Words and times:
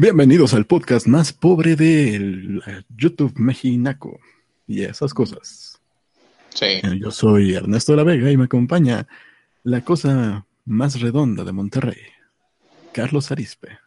Bienvenidos 0.00 0.54
al 0.54 0.64
podcast 0.64 1.08
más 1.08 1.32
pobre 1.32 1.74
del 1.74 2.62
YouTube 2.96 3.32
Mexinaco 3.34 4.20
y 4.64 4.84
esas 4.84 5.12
cosas. 5.12 5.80
Sí. 6.50 6.66
Eh, 6.66 7.00
Yo 7.00 7.10
soy 7.10 7.54
Ernesto 7.54 7.90
de 7.90 7.96
la 7.96 8.04
Vega 8.04 8.30
y 8.30 8.36
me 8.36 8.44
acompaña 8.44 9.08
la 9.64 9.80
cosa 9.80 10.46
más 10.64 11.00
redonda 11.00 11.42
de 11.42 11.50
Monterrey, 11.50 11.98
Carlos 12.92 13.32
Arispe. 13.32 13.80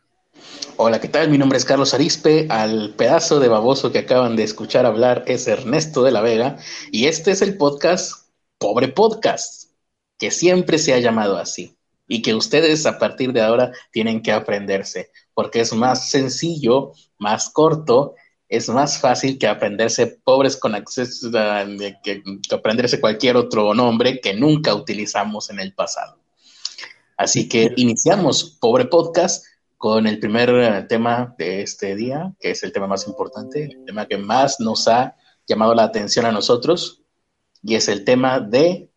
Hola, 0.76 1.00
¿qué 1.00 1.08
tal? 1.08 1.30
Mi 1.30 1.38
nombre 1.38 1.58
es 1.58 1.64
Carlos 1.64 1.94
Arispe. 1.94 2.46
Al 2.50 2.94
pedazo 2.98 3.40
de 3.40 3.48
baboso 3.48 3.94
que 3.94 4.00
acaban 4.00 4.36
de 4.36 4.44
escuchar 4.44 4.86
hablar 4.86 5.24
es 5.28 5.48
Ernesto 5.48 6.04
de 6.04 6.12
la 6.12 6.20
Vega. 6.20 6.58
Y 6.92 7.06
este 7.06 7.32
es 7.32 7.42
el 7.42 7.56
podcast 7.56 8.28
Pobre 8.58 8.90
Podcast, 8.90 9.72
que 10.20 10.30
siempre 10.30 10.78
se 10.78 10.94
ha 10.94 11.00
llamado 11.00 11.38
así. 11.38 11.78
Y 12.06 12.22
que 12.22 12.36
ustedes 12.36 12.86
a 12.86 13.00
partir 13.00 13.32
de 13.32 13.40
ahora 13.40 13.72
tienen 13.94 14.22
que 14.22 14.34
aprenderse, 14.34 15.12
porque 15.42 15.62
es 15.62 15.74
más 15.74 16.12
sencillo, 16.12 16.92
más 17.18 17.50
corto, 17.50 18.14
es 18.48 18.70
más 18.70 19.00
fácil 19.00 19.40
que 19.40 19.48
aprenderse 19.48 20.06
pobres 20.24 20.56
con 20.56 20.76
acceso 20.76 21.36
a 21.36 21.66
que, 22.04 22.22
que 22.48 22.56
aprenderse 22.56 23.02
cualquier 23.02 23.38
otro 23.38 23.74
nombre 23.74 24.22
que 24.22 24.36
nunca 24.36 24.76
utilizamos 24.76 25.50
en 25.50 25.60
el 25.60 25.74
pasado. 25.74 26.20
Así 27.18 27.50
que 27.50 27.74
iniciamos 27.76 28.56
Pobre 28.62 28.86
Podcast 28.86 29.44
con 29.80 30.06
el 30.06 30.20
primer 30.20 30.52
eh, 30.52 30.86
tema 30.88 31.34
de 31.40 31.64
este 31.64 31.96
día, 31.96 32.32
que 32.40 32.52
es 32.52 32.62
el 32.62 32.72
tema 32.72 32.86
más 32.86 33.08
importante, 33.08 33.64
el 33.64 33.84
tema 33.84 34.06
que 34.06 34.18
más 34.20 34.60
nos 34.60 34.88
ha 34.88 35.16
llamado 35.48 35.74
la 35.74 35.86
atención 35.86 36.28
a 36.28 36.32
nosotros, 36.32 37.02
y 37.64 37.74
es 37.74 37.88
el 37.88 38.06
tema 38.06 38.40
de 38.40 38.92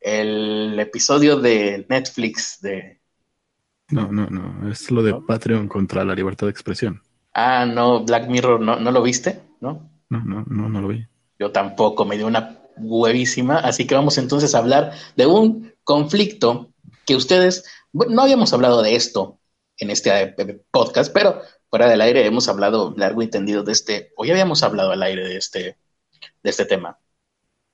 el 0.00 0.80
episodio 0.80 1.36
de 1.36 1.86
Netflix 1.88 2.60
de... 2.60 2.95
No, 3.88 4.10
no, 4.10 4.26
no, 4.26 4.70
es 4.70 4.90
lo 4.90 5.02
de 5.02 5.14
Patreon 5.14 5.68
contra 5.68 6.04
la 6.04 6.14
libertad 6.14 6.46
de 6.46 6.50
expresión. 6.50 7.02
Ah, 7.34 7.66
no, 7.66 8.04
Black 8.04 8.28
Mirror, 8.28 8.60
¿no, 8.60 8.76
¿no 8.80 8.90
lo 8.90 9.02
viste? 9.02 9.40
¿No? 9.60 9.88
No, 10.08 10.24
no, 10.24 10.44
no, 10.48 10.68
no 10.68 10.80
lo 10.80 10.88
vi. 10.88 11.06
Yo 11.38 11.52
tampoco, 11.52 12.04
me 12.04 12.16
dio 12.16 12.26
una 12.26 12.58
huevísima, 12.78 13.58
así 13.58 13.86
que 13.86 13.94
vamos 13.94 14.18
entonces 14.18 14.54
a 14.54 14.58
hablar 14.58 14.92
de 15.16 15.26
un 15.26 15.72
conflicto 15.84 16.70
que 17.04 17.14
ustedes, 17.14 17.64
bueno, 17.92 18.14
no 18.14 18.22
habíamos 18.22 18.52
hablado 18.52 18.82
de 18.82 18.96
esto 18.96 19.38
en 19.78 19.90
este 19.90 20.10
eh, 20.22 20.64
podcast, 20.70 21.12
pero 21.12 21.42
fuera 21.70 21.88
del 21.88 22.00
aire 22.00 22.26
hemos 22.26 22.48
hablado 22.48 22.94
largo 22.96 23.22
y 23.22 23.28
tendido 23.28 23.62
de 23.62 23.72
este, 23.72 24.12
ya 24.24 24.32
habíamos 24.32 24.62
hablado 24.62 24.90
al 24.92 25.02
aire 25.02 25.28
de 25.28 25.36
este, 25.36 25.76
de 26.42 26.50
este 26.50 26.64
tema. 26.64 26.98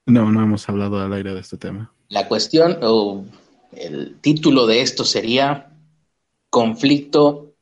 No, 0.06 0.30
no 0.32 0.42
hemos 0.42 0.68
hablado 0.68 1.00
al 1.00 1.12
aire 1.12 1.34
de 1.34 1.40
este 1.40 1.56
tema. 1.56 1.92
La 2.08 2.28
cuestión 2.28 2.78
o 2.82 3.24
el 3.72 4.16
título 4.20 4.66
de 4.66 4.82
esto 4.82 5.04
sería 5.04 5.71
conflicto 6.52 7.54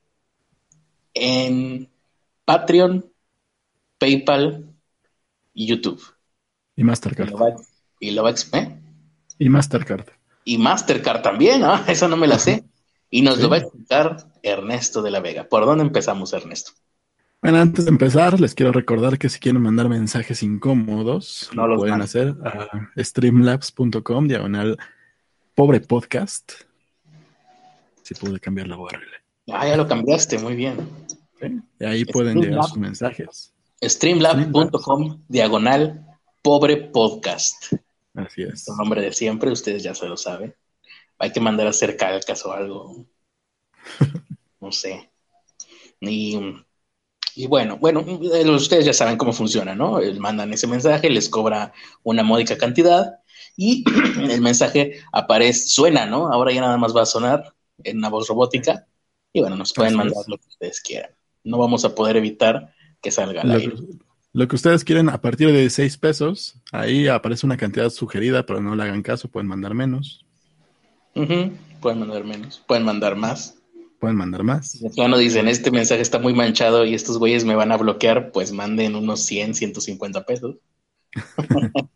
en 1.14 1.88
Patreon, 2.44 3.06
PayPal 3.98 4.74
y 5.54 5.66
YouTube. 5.68 6.02
Y 6.74 6.82
Mastercard. 6.82 7.28
Y 7.28 7.30
lo 7.30 7.38
va, 7.38 7.48
y 8.00 8.10
lo 8.10 8.22
va 8.24 8.30
¿eh? 8.30 8.80
Y 9.38 9.48
Mastercard. 9.48 10.06
Y 10.44 10.58
Mastercard 10.58 11.22
también, 11.22 11.62
¿ah? 11.62 11.84
Eso 11.86 12.08
no 12.08 12.16
me 12.16 12.26
la 12.26 12.40
sé. 12.40 12.64
Y 13.10 13.22
nos 13.22 13.36
Sí. 13.36 13.42
lo 13.42 13.50
va 13.50 13.56
a 13.56 13.58
explicar 13.60 14.16
Ernesto 14.42 15.02
de 15.02 15.12
la 15.12 15.20
Vega. 15.20 15.48
¿Por 15.48 15.66
dónde 15.66 15.84
empezamos, 15.84 16.32
Ernesto? 16.32 16.72
Bueno, 17.42 17.58
antes 17.58 17.84
de 17.84 17.92
empezar, 17.92 18.40
les 18.40 18.56
quiero 18.56 18.72
recordar 18.72 19.18
que 19.18 19.28
si 19.28 19.38
quieren 19.38 19.62
mandar 19.62 19.88
mensajes 19.88 20.42
incómodos, 20.42 21.48
No 21.54 21.68
lo 21.68 21.76
pueden 21.76 22.02
hacer 22.02 22.34
a 22.44 22.90
streamlabs.com, 23.00 24.26
diagonal 24.26 24.78
pobre 25.54 25.78
podcast. 25.80 26.69
Pude 28.14 28.40
cambiar 28.40 28.68
la 28.68 28.76
URL. 28.76 29.02
Ah, 29.52 29.66
ya 29.66 29.76
lo 29.76 29.86
cambiaste, 29.86 30.38
muy 30.38 30.54
bien. 30.54 30.76
¿sí? 31.40 31.60
Y 31.78 31.84
ahí 31.84 32.04
pueden 32.04 32.40
llegar 32.40 32.64
sus 32.64 32.76
mensajes. 32.76 33.52
Streamlab.com, 33.82 35.22
diagonal, 35.28 36.06
pobre 36.42 36.76
podcast. 36.76 37.72
Así 38.14 38.42
es. 38.42 38.64
Su 38.64 38.76
nombre 38.76 39.00
de 39.00 39.12
siempre, 39.12 39.50
ustedes 39.50 39.82
ya 39.82 39.94
se 39.94 40.06
lo 40.06 40.16
saben. 40.16 40.54
Hay 41.18 41.32
que 41.32 41.40
mandar 41.40 41.66
a 41.66 41.70
hacer 41.70 41.96
calcas 41.96 42.44
o 42.44 42.52
algo. 42.52 43.06
No 44.62 44.70
sé. 44.70 45.10
Y, 46.00 46.38
y 47.34 47.46
bueno, 47.46 47.78
bueno, 47.78 48.04
eh, 48.34 48.46
ustedes 48.50 48.84
ya 48.84 48.92
saben 48.92 49.16
cómo 49.16 49.32
funciona, 49.32 49.74
¿no? 49.74 49.98
Eh, 49.98 50.12
Mandan 50.20 50.52
ese 50.52 50.66
mensaje, 50.66 51.08
les 51.08 51.30
cobra 51.30 51.72
una 52.02 52.22
módica 52.22 52.58
cantidad 52.58 53.20
y 53.56 53.84
el 54.30 54.42
mensaje 54.42 55.00
aparece, 55.12 55.66
suena, 55.66 56.04
¿no? 56.04 56.30
Ahora 56.30 56.52
ya 56.52 56.60
nada 56.60 56.76
más 56.76 56.94
va 56.94 57.04
a 57.04 57.06
sonar 57.06 57.54
en 57.84 57.98
una 57.98 58.08
voz 58.08 58.28
robótica. 58.28 58.86
Y 59.32 59.40
bueno, 59.40 59.56
nos 59.56 59.72
pueden 59.72 59.96
mandar 59.96 60.24
lo 60.26 60.38
que 60.38 60.48
ustedes 60.48 60.80
quieran. 60.80 61.10
No 61.44 61.58
vamos 61.58 61.84
a 61.84 61.94
poder 61.94 62.16
evitar 62.16 62.74
que 63.02 63.10
salga 63.10 63.42
al 63.42 63.48
Lo 63.48 63.54
aire. 63.54 63.74
lo 64.32 64.48
que 64.48 64.56
ustedes 64.56 64.84
quieren 64.84 65.08
a 65.08 65.20
partir 65.20 65.52
de 65.52 65.68
6 65.70 65.96
pesos, 65.98 66.56
ahí 66.72 67.08
aparece 67.08 67.46
una 67.46 67.56
cantidad 67.56 67.90
sugerida, 67.90 68.44
pero 68.46 68.60
no 68.60 68.74
le 68.76 68.82
hagan 68.84 69.02
caso, 69.02 69.28
pueden 69.28 69.48
mandar 69.48 69.74
menos, 69.74 70.24
Pueden 71.80 71.98
mandar 72.00 72.24
menos, 72.24 72.62
pueden 72.66 72.84
mandar 72.84 73.16
más. 73.16 73.56
pueden 73.98 74.16
mandar 74.16 74.42
más. 74.44 74.80
De 74.80 74.90
plano 74.90 75.18
dicen, 75.18 75.48
este 75.48 75.70
mensaje 75.70 76.02
está 76.02 76.18
muy 76.18 76.34
manchado 76.34 76.84
y 76.84 76.94
estos 76.94 77.18
güeyes 77.18 77.44
me 77.44 77.54
van 77.56 77.72
a 77.72 77.76
bloquear, 77.76 78.30
pues 78.32 78.52
manden 78.52 78.94
unos 78.96 79.24
100, 79.24 79.54
150 79.54 80.24
pesos. 80.26 80.56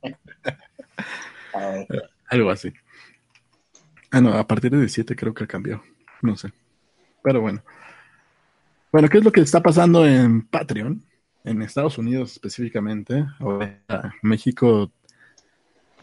Algo 2.28 2.50
así. 2.50 2.72
Ah, 4.14 4.20
no, 4.20 4.32
a 4.32 4.46
partir 4.46 4.70
de 4.70 4.78
17 4.78 5.16
creo 5.16 5.34
que 5.34 5.44
cambió. 5.44 5.82
No 6.22 6.36
sé. 6.36 6.52
Pero 7.20 7.40
bueno. 7.40 7.64
Bueno, 8.92 9.08
¿qué 9.08 9.18
es 9.18 9.24
lo 9.24 9.32
que 9.32 9.40
está 9.40 9.60
pasando 9.60 10.06
en 10.06 10.42
Patreon? 10.42 11.02
En 11.42 11.62
Estados 11.62 11.98
Unidos 11.98 12.30
específicamente. 12.30 13.26
Ahora, 13.40 14.14
México. 14.22 14.92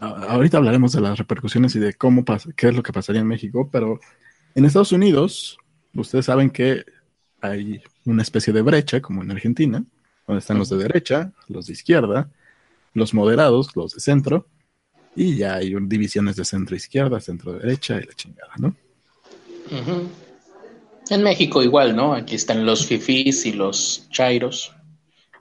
Ahorita 0.01 0.57
hablaremos 0.57 0.91
de 0.91 0.99
las 0.99 1.17
repercusiones 1.17 1.73
y 1.77 1.79
de 1.79 1.93
cómo 1.93 2.25
pasa, 2.25 2.49
qué 2.57 2.67
es 2.67 2.75
lo 2.75 2.83
que 2.83 2.91
pasaría 2.91 3.21
en 3.21 3.27
México, 3.27 3.69
pero 3.71 3.97
en 4.55 4.65
Estados 4.65 4.91
Unidos, 4.91 5.57
ustedes 5.93 6.25
saben 6.25 6.49
que 6.49 6.83
hay 7.39 7.81
una 8.03 8.23
especie 8.23 8.51
de 8.51 8.61
brecha, 8.61 9.01
como 9.01 9.21
en 9.21 9.31
Argentina, 9.31 9.85
donde 10.27 10.39
están 10.39 10.57
los 10.57 10.69
de 10.69 10.77
derecha, 10.77 11.31
los 11.47 11.67
de 11.67 11.73
izquierda, 11.73 12.29
los 12.93 13.13
moderados, 13.13 13.73
los 13.77 13.93
de 13.93 14.01
centro, 14.01 14.47
y 15.15 15.37
ya 15.37 15.55
hay 15.55 15.75
un- 15.75 15.89
divisiones 15.89 16.35
de 16.35 16.45
centro 16.45 16.75
izquierda, 16.75 17.19
centro 17.19 17.53
derecha 17.53 17.97
y 17.97 18.03
la 18.03 18.13
chingada, 18.13 18.53
¿no? 18.57 18.75
En 21.09 21.23
México 21.23 21.61
igual, 21.61 21.95
¿no? 21.95 22.13
Aquí 22.13 22.35
están 22.35 22.65
los 22.65 22.85
fifís 22.85 23.45
y 23.45 23.53
los 23.53 24.07
chairos. 24.09 24.73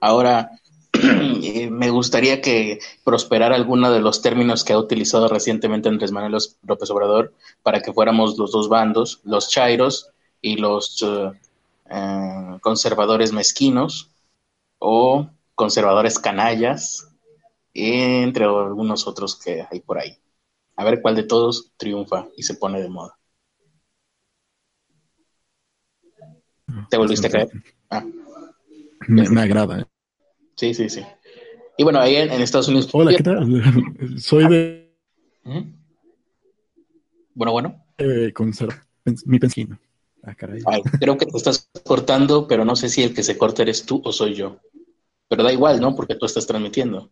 Ahora, 0.00 0.50
eh, 1.42 1.70
me 1.70 1.90
gustaría 1.90 2.40
que 2.40 2.80
prosperara 3.04 3.54
alguno 3.54 3.92
de 3.92 4.00
los 4.00 4.22
términos 4.22 4.64
que 4.64 4.72
ha 4.72 4.78
utilizado 4.78 5.28
recientemente 5.28 5.88
Andrés 5.88 6.10
Manuel 6.12 6.42
López 6.62 6.90
Obrador 6.90 7.34
para 7.62 7.80
que 7.80 7.92
fuéramos 7.92 8.36
los 8.38 8.50
dos 8.50 8.68
bandos, 8.68 9.20
los 9.24 9.48
chairos 9.48 10.10
y 10.42 10.56
los 10.56 11.02
eh, 11.02 11.30
eh, 11.90 12.58
conservadores 12.60 13.32
mezquinos 13.32 14.10
o 14.78 15.28
conservadores 15.54 16.18
canallas, 16.18 17.09
entre 17.74 18.44
algunos 18.44 19.06
otros 19.06 19.36
que 19.38 19.66
hay 19.70 19.80
por 19.80 19.98
ahí. 19.98 20.16
A 20.76 20.84
ver 20.84 21.02
cuál 21.02 21.16
de 21.16 21.24
todos 21.24 21.72
triunfa 21.76 22.28
y 22.36 22.42
se 22.44 22.54
pone 22.54 22.80
de 22.80 22.88
moda. 22.88 23.18
¿Te 26.88 26.96
volviste 26.96 27.26
a 27.26 27.30
caer? 27.30 27.48
Ah, 27.90 28.04
Me, 29.08 29.28
me 29.28 29.40
agrada. 29.40 29.80
¿eh? 29.80 29.84
sí, 30.56 30.74
sí, 30.74 30.88
sí. 30.88 31.02
Y 31.78 31.84
bueno, 31.84 32.00
ahí 32.00 32.16
en, 32.16 32.30
en 32.32 32.42
Estados 32.42 32.68
Unidos. 32.68 32.88
Hola, 32.92 33.12
¿qué 33.16 33.22
tal? 33.22 33.62
Soy 34.18 34.48
de. 34.48 34.90
Bueno, 37.34 37.52
bueno. 37.52 37.84
eh, 37.98 38.32
conserva- 38.34 38.86
mi 39.26 39.38
pensino. 39.38 39.78
Ah, 40.22 40.34
caray. 40.34 40.60
Ay, 40.66 40.82
creo 41.00 41.16
que 41.16 41.26
te 41.26 41.36
estás 41.36 41.70
cortando, 41.84 42.46
pero 42.46 42.64
no 42.64 42.76
sé 42.76 42.88
si 42.88 43.02
el 43.02 43.14
que 43.14 43.22
se 43.22 43.38
corta 43.38 43.62
eres 43.62 43.86
tú 43.86 44.02
o 44.04 44.12
soy 44.12 44.34
yo. 44.34 44.58
Pero 45.28 45.42
da 45.44 45.52
igual, 45.52 45.80
¿no? 45.80 45.94
Porque 45.96 46.16
tú 46.16 46.26
estás 46.26 46.46
transmitiendo. 46.46 47.10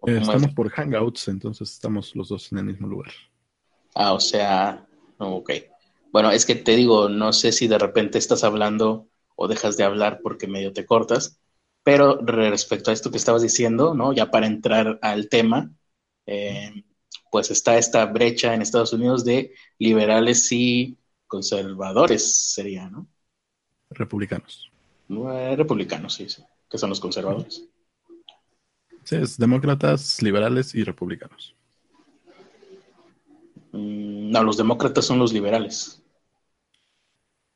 ¿O 0.00 0.06
Eh, 0.06 0.18
es? 0.18 0.20
estamos 0.20 0.52
por 0.52 0.68
Hangouts, 0.70 1.28
entonces 1.28 1.70
estamos 1.72 2.14
los 2.14 2.28
dos 2.28 2.52
en 2.52 2.58
el 2.58 2.64
mismo 2.66 2.86
lugar. 2.86 3.12
Ah, 3.94 4.12
o 4.14 4.20
sea, 4.20 4.86
ok. 5.18 5.50
Bueno, 6.12 6.30
es 6.30 6.46
que 6.46 6.54
te 6.54 6.76
digo, 6.76 7.08
no 7.08 7.32
sé 7.32 7.52
si 7.52 7.68
de 7.68 7.78
repente 7.78 8.18
estás 8.18 8.44
hablando 8.44 9.08
o 9.36 9.48
dejas 9.48 9.76
de 9.76 9.84
hablar 9.84 10.20
porque 10.22 10.46
medio 10.46 10.72
te 10.72 10.86
cortas, 10.86 11.40
pero 11.82 12.16
respecto 12.18 12.90
a 12.90 12.94
esto 12.94 13.10
que 13.10 13.16
estabas 13.16 13.42
diciendo, 13.42 13.94
¿no? 13.94 14.12
Ya 14.12 14.30
para 14.30 14.46
entrar 14.46 14.98
al 15.02 15.28
tema, 15.28 15.72
eh, 16.26 16.72
pues 17.30 17.50
está 17.50 17.78
esta 17.78 18.06
brecha 18.06 18.54
en 18.54 18.62
Estados 18.62 18.92
Unidos 18.92 19.24
de 19.24 19.54
liberales 19.78 20.50
y 20.52 20.98
conservadores, 21.26 22.52
sería, 22.54 22.88
¿no? 22.90 23.08
Republicanos. 24.00 24.72
Eh, 25.10 25.56
Republicanos, 25.56 26.14
sí, 26.14 26.28
sí, 26.30 26.42
que 26.68 26.78
son 26.78 26.88
los 26.90 27.00
conservadores. 27.00 27.69
Sí, 29.10 29.16
es 29.16 29.36
demócratas, 29.38 30.22
liberales 30.22 30.72
y 30.72 30.84
republicanos. 30.84 31.56
Mm, 33.72 34.30
No, 34.30 34.44
los 34.44 34.56
demócratas 34.56 35.04
son 35.06 35.18
los 35.18 35.32
liberales. 35.32 36.00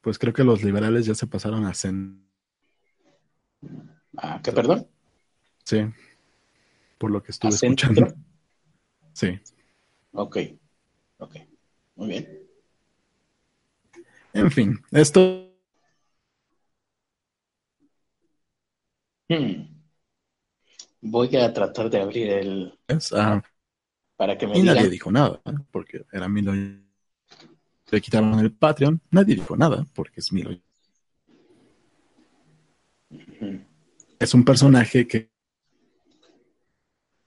pues 0.00 0.18
creo 0.18 0.32
que 0.32 0.44
los 0.44 0.62
liberales 0.62 1.04
ya 1.06 1.14
se 1.16 1.26
pasaron 1.26 1.64
a 1.64 1.74
Zen. 1.74 2.28
Ah, 4.16 4.40
¿qué 4.42 4.52
perdón? 4.52 4.86
Sí, 5.64 5.78
por 6.98 7.10
lo 7.10 7.22
que 7.22 7.32
estuve 7.32 7.54
¿A 7.54 7.56
centro? 7.56 7.88
escuchando. 7.88 8.14
Sí. 9.12 9.38
Ok, 10.12 10.36
ok, 11.18 11.36
muy 11.96 12.08
bien. 12.08 12.48
En 14.34 14.50
fin, 14.50 14.82
esto 14.90 15.50
Hmm. 19.28 19.73
Voy 21.06 21.36
a 21.36 21.52
tratar 21.52 21.90
de 21.90 22.00
abrir 22.00 22.30
el 22.30 22.78
ah, 23.12 23.42
para 24.16 24.38
que 24.38 24.46
me 24.46 24.58
y 24.58 24.62
nadie 24.62 24.88
dijo 24.88 25.12
nada, 25.12 25.40
¿eh? 25.44 25.52
porque 25.70 26.06
era 26.10 26.28
Milo. 26.28 26.52
Le 26.54 28.00
quitaron 28.00 28.38
el 28.40 28.52
Patreon. 28.52 29.00
Nadie 29.10 29.34
dijo 29.34 29.54
nada, 29.54 29.86
porque 29.94 30.20
es 30.20 30.32
Milo. 30.32 30.58
Ujú. 33.10 33.60
Es 34.18 34.32
un 34.32 34.44
personaje 34.44 35.06
que 35.06 35.28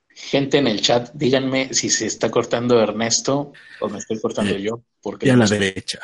Gente 0.10 0.58
en 0.58 0.66
el 0.66 0.82
chat, 0.82 1.12
díganme 1.14 1.72
si 1.76 1.92
se 1.92 2.08
está 2.08 2.32
cortando 2.32 2.82
Ernesto 2.82 3.54
o 3.80 3.88
me 3.88 4.00
estoy 4.00 4.20
cortando 4.20 4.56
Eh, 4.56 4.64
yo, 4.64 4.82
porque 5.04 5.28
y 5.28 5.30
a 5.30 5.38
la 5.38 5.46
sé. 5.46 5.60
derecha. 5.60 6.00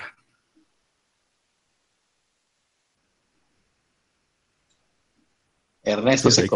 Ernesto 5.83 6.31
se. 6.31 6.47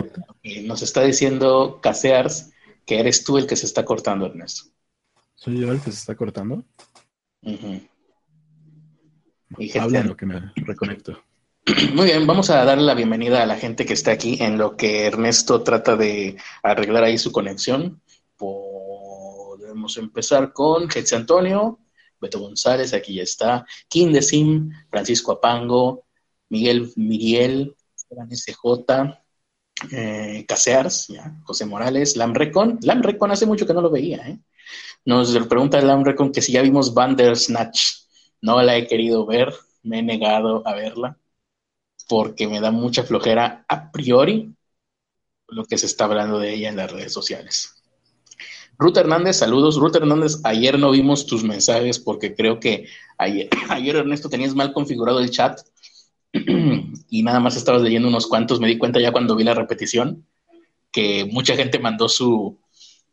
Y 0.41 0.61
nos 0.61 0.81
está 0.81 1.03
diciendo 1.03 1.79
Casears 1.81 2.51
que 2.85 2.99
eres 2.99 3.23
tú 3.23 3.37
el 3.37 3.47
que 3.47 3.55
se 3.55 3.65
está 3.65 3.85
cortando, 3.85 4.25
Ernesto. 4.25 4.69
¿Soy 5.35 5.59
yo 5.59 5.71
el 5.71 5.79
que 5.81 5.91
se 5.91 5.99
está 5.99 6.15
cortando? 6.15 6.63
Y 7.41 7.87
gente- 9.69 9.79
Habla 9.79 10.03
lo 10.03 10.17
que 10.17 10.25
me 10.25 10.51
reconecto. 10.55 11.21
Muy 11.93 12.05
bien, 12.05 12.25
vamos 12.25 12.49
a 12.49 12.63
darle 12.63 12.85
la 12.85 12.93
bienvenida 12.95 13.43
a 13.43 13.45
la 13.45 13.57
gente 13.57 13.85
que 13.85 13.93
está 13.93 14.11
aquí 14.11 14.37
en 14.41 14.57
lo 14.57 14.77
que 14.77 15.05
Ernesto 15.05 15.61
trata 15.63 15.95
de 15.97 16.37
arreglar 16.63 17.03
ahí 17.03 17.17
su 17.17 17.31
conexión. 17.31 18.01
Podemos 18.37 19.97
empezar 19.97 20.53
con 20.53 20.89
Jetsi 20.89 21.15
Antonio, 21.15 21.79
Beto 22.19 22.39
González, 22.39 22.93
aquí 22.93 23.15
ya 23.15 23.23
está, 23.23 23.65
Kim 23.89 24.11
de 24.13 24.21
Sim, 24.21 24.71
Francisco 24.89 25.33
Apango, 25.33 26.05
Miguel 26.49 26.91
Miriel, 26.95 27.75
Esteban 28.09 28.29
SJ, 28.31 29.19
eh, 29.91 30.45
Casears, 30.47 31.07
José 31.43 31.65
Morales, 31.65 32.15
Lam 32.15 32.33
Recon. 32.33 32.79
Lam 32.81 33.01
Recon 33.01 33.31
hace 33.31 33.45
mucho 33.45 33.67
que 33.67 33.73
no 33.73 33.81
lo 33.81 33.89
veía, 33.89 34.27
¿eh? 34.27 34.39
Nos 35.05 35.37
pregunta 35.47 35.81
Lam 35.81 36.03
Recon 36.03 36.31
que 36.31 36.41
si 36.41 36.53
ya 36.53 36.61
vimos 36.61 36.93
Bandersnatch. 36.93 38.07
No 38.41 38.61
la 38.61 38.77
he 38.77 38.87
querido 38.87 39.25
ver, 39.25 39.53
me 39.83 39.99
he 39.99 40.03
negado 40.03 40.65
a 40.67 40.73
verla 40.75 41.17
porque 42.07 42.47
me 42.47 42.61
da 42.61 42.71
mucha 42.71 43.03
flojera 43.03 43.65
a 43.67 43.91
priori 43.91 44.55
lo 45.49 45.65
que 45.65 45.77
se 45.77 45.87
está 45.87 46.05
hablando 46.05 46.39
de 46.39 46.53
ella 46.53 46.69
en 46.69 46.77
las 46.77 46.91
redes 46.91 47.11
sociales. 47.11 47.73
Ruth 48.77 48.97
Hernández, 48.97 49.37
saludos. 49.37 49.77
Ruth 49.77 49.95
Hernández, 49.95 50.39
ayer 50.43 50.77
no 50.77 50.91
vimos 50.91 51.25
tus 51.25 51.43
mensajes 51.43 51.99
porque 51.99 52.35
creo 52.35 52.59
que 52.59 52.87
ayer 53.17 53.49
Ernesto 53.95 54.29
tenías 54.29 54.53
mal 54.53 54.71
configurado 54.71 55.19
el 55.19 55.31
chat 55.31 55.59
y 57.17 57.23
nada 57.23 57.39
más 57.39 57.55
estabas 57.55 57.81
leyendo 57.81 58.07
unos 58.07 58.27
cuantos. 58.27 58.59
Me 58.59 58.67
di 58.67 58.77
cuenta 58.77 58.99
ya 58.99 59.11
cuando 59.11 59.35
vi 59.35 59.43
la 59.43 59.55
repetición 59.55 60.27
que 60.91 61.25
mucha 61.25 61.55
gente 61.55 61.79
mandó 61.79 62.07
su, 62.07 62.59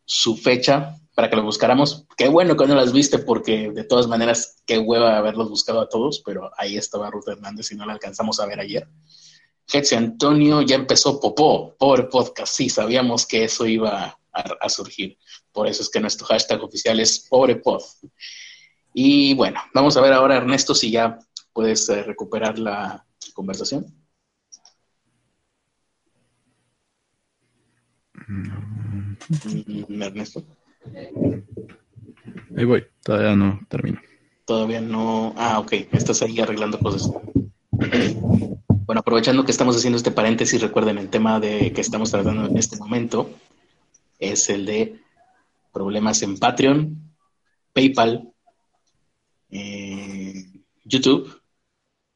su 0.05 0.37
fecha 0.37 0.95
para 1.15 1.27
que 1.27 1.35
lo 1.35 1.41
buscáramos. 1.41 2.05
Qué 2.15 2.27
bueno 2.27 2.55
que 2.55 2.67
no 2.67 2.75
las 2.75 2.93
viste 2.93 3.17
porque 3.17 3.71
de 3.71 3.83
todas 3.83 4.05
maneras, 4.05 4.61
qué 4.67 4.77
hueva 4.77 5.17
haberlos 5.17 5.49
buscado 5.49 5.81
a 5.81 5.89
todos, 5.89 6.21
pero 6.23 6.51
ahí 6.57 6.77
estaba 6.77 7.09
Ruth 7.09 7.27
Hernández 7.27 7.71
y 7.71 7.75
no 7.75 7.87
la 7.87 7.93
alcanzamos 7.93 8.39
a 8.39 8.45
ver 8.45 8.59
ayer. 8.59 8.87
Jetsi 9.67 9.95
Antonio 9.95 10.61
ya 10.61 10.75
empezó 10.75 11.19
Popó, 11.19 11.75
pobre 11.79 12.03
podcast. 12.03 12.53
Sí, 12.53 12.69
sabíamos 12.69 13.25
que 13.25 13.45
eso 13.45 13.65
iba 13.65 14.19
a, 14.31 14.69
surgir. 14.69 15.17
Por 15.51 15.67
eso 15.67 15.81
es 15.81 15.89
que 15.89 15.99
nuestro 15.99 16.27
hashtag 16.27 16.61
oficial 16.61 16.99
es 16.99 17.25
pobre 17.27 17.55
pod. 17.55 17.81
Y 18.93 19.33
bueno, 19.33 19.59
vamos 19.73 19.97
a 19.97 20.01
ver 20.01 20.13
ahora, 20.13 20.37
Ernesto, 20.37 20.75
si 20.75 20.91
ya 20.91 21.17
puedes 21.53 21.89
eh, 21.89 22.03
recuperar 22.03 22.59
la 22.59 23.04
conversación. 23.33 23.85
Mm, 28.27 30.01
Ernesto, 30.01 30.43
Ahí 32.57 32.63
voy, 32.65 32.85
todavía 33.03 33.35
no 33.35 33.59
termino. 33.69 33.99
todavía 34.45 34.81
no. 34.81 35.33
Ah, 35.37 35.59
ok, 35.59 35.73
estás 35.91 36.21
ahí 36.21 36.39
arreglando 36.39 36.79
cosas. 36.79 37.09
Bueno, 37.71 38.99
aprovechando 38.99 39.43
que 39.43 39.51
estamos 39.51 39.75
haciendo 39.75 39.97
este 39.97 40.11
paréntesis, 40.11 40.61
recuerden 40.61 40.97
el 40.97 41.09
tema 41.09 41.39
de 41.39 41.73
que 41.73 41.81
estamos 41.81 42.11
tratando 42.11 42.45
en 42.45 42.57
este 42.57 42.77
momento 42.77 43.29
es 44.19 44.49
el 44.49 44.65
de 44.65 44.99
problemas 45.73 46.21
en 46.21 46.37
Patreon, 46.37 47.11
PayPal, 47.73 48.31
eh, 49.49 50.45
YouTube, 50.85 51.41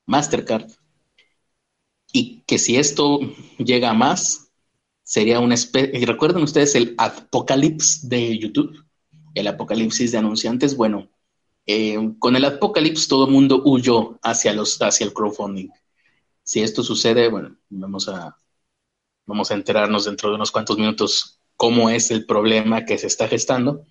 Mastercard, 0.05 0.69
y 2.11 2.41
que 2.41 2.57
si 2.57 2.77
esto 2.77 3.19
llega 3.57 3.91
a 3.91 3.93
más, 3.93 4.51
sería 5.03 5.39
una 5.39 5.55
especie, 5.55 6.05
recuerden 6.05 6.43
ustedes 6.43 6.75
el 6.75 6.95
apocalipsis 6.97 8.07
de 8.07 8.37
YouTube, 8.37 8.85
el 9.35 9.47
apocalipsis 9.47 10.11
de 10.11 10.17
anunciantes, 10.17 10.75
bueno, 10.75 11.09
eh, 11.65 11.97
con 12.19 12.35
el 12.35 12.45
apocalipsis 12.45 13.07
todo 13.07 13.25
el 13.25 13.31
mundo 13.31 13.61
huyó 13.63 14.19
hacia, 14.23 14.53
los, 14.53 14.81
hacia 14.81 15.05
el 15.05 15.13
crowdfunding. 15.13 15.69
Si 16.43 16.61
esto 16.61 16.83
sucede, 16.83 17.29
bueno, 17.29 17.57
vamos 17.69 18.09
a, 18.09 18.35
vamos 19.27 19.51
a 19.51 19.53
enterarnos 19.53 20.05
dentro 20.05 20.29
de 20.29 20.35
unos 20.35 20.51
cuantos 20.51 20.77
minutos 20.77 21.39
cómo 21.55 21.89
es 21.89 22.09
el 22.11 22.25
problema 22.25 22.85
que 22.85 22.97
se 22.97 23.07
está 23.07 23.27
gestando. 23.27 23.85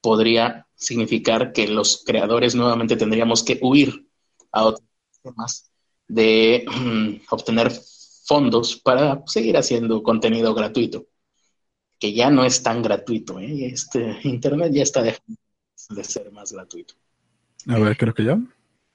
Podría 0.00 0.66
significar 0.74 1.52
que 1.52 1.68
los 1.68 2.02
creadores 2.04 2.54
nuevamente 2.54 2.96
tendríamos 2.96 3.44
que 3.44 3.58
huir 3.62 4.08
a 4.50 4.64
otros 4.64 4.88
temas 5.22 5.69
de 6.10 6.64
obtener 7.30 7.70
fondos 8.26 8.76
para 8.76 9.22
seguir 9.26 9.56
haciendo 9.56 10.02
contenido 10.02 10.54
gratuito, 10.54 11.06
que 11.98 12.12
ya 12.12 12.30
no 12.30 12.44
es 12.44 12.62
tan 12.62 12.82
gratuito. 12.82 13.38
¿eh? 13.40 13.66
Este 13.72 14.16
Internet 14.24 14.72
ya 14.72 14.82
está 14.82 15.02
dejando 15.02 15.36
de 15.90 16.04
ser 16.04 16.30
más 16.32 16.52
gratuito. 16.52 16.94
A 17.68 17.78
ver, 17.78 17.96
creo 17.96 18.14
que 18.14 18.24
ya. 18.24 18.38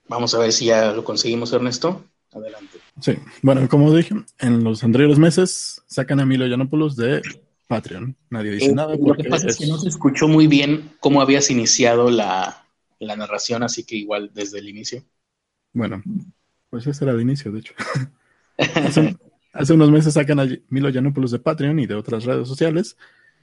Vamos 0.08 0.34
a 0.34 0.38
ver 0.38 0.52
si 0.52 0.66
ya 0.66 0.92
lo 0.92 1.04
conseguimos, 1.04 1.52
Ernesto. 1.52 2.04
Adelante. 2.32 2.78
Sí, 3.00 3.12
bueno, 3.42 3.68
como 3.68 3.94
dije, 3.94 4.14
en 4.38 4.64
los 4.64 4.82
anteriores 4.84 5.18
meses 5.18 5.82
sacan 5.86 6.20
a 6.20 6.26
Milo 6.26 6.46
Yiannopoulos 6.46 6.96
de 6.96 7.22
Patreon. 7.66 8.16
Nadie 8.30 8.52
dice 8.52 8.66
Eh, 8.66 8.72
nada 8.74 8.94
lo 8.96 9.04
porque 9.04 9.24
que 9.24 9.30
pasa 9.30 9.46
es 9.46 9.54
es- 9.54 9.58
que 9.60 9.66
no 9.66 9.78
se 9.78 9.88
escuchó 9.88 10.28
muy 10.28 10.46
bien 10.46 10.92
cómo 11.00 11.20
habías 11.20 11.50
iniciado 11.50 12.10
la, 12.10 12.66
la 12.98 13.16
narración, 13.16 13.62
así 13.62 13.84
que 13.84 13.96
igual 13.96 14.30
desde 14.34 14.58
el 14.58 14.68
inicio. 14.68 15.04
Bueno, 15.72 16.02
pues 16.76 16.86
ese 16.88 17.06
era 17.06 17.14
el 17.14 17.22
inicio, 17.22 17.50
de 17.50 17.60
hecho. 17.60 17.72
hace, 18.58 19.16
hace 19.54 19.72
unos 19.72 19.90
meses 19.90 20.12
sacan 20.12 20.40
a 20.40 20.46
Milo 20.68 20.90
Yiannopoulos 20.90 21.30
de 21.30 21.38
Patreon 21.38 21.78
y 21.78 21.86
de 21.86 21.94
otras 21.94 22.24
redes 22.24 22.46
sociales 22.46 22.98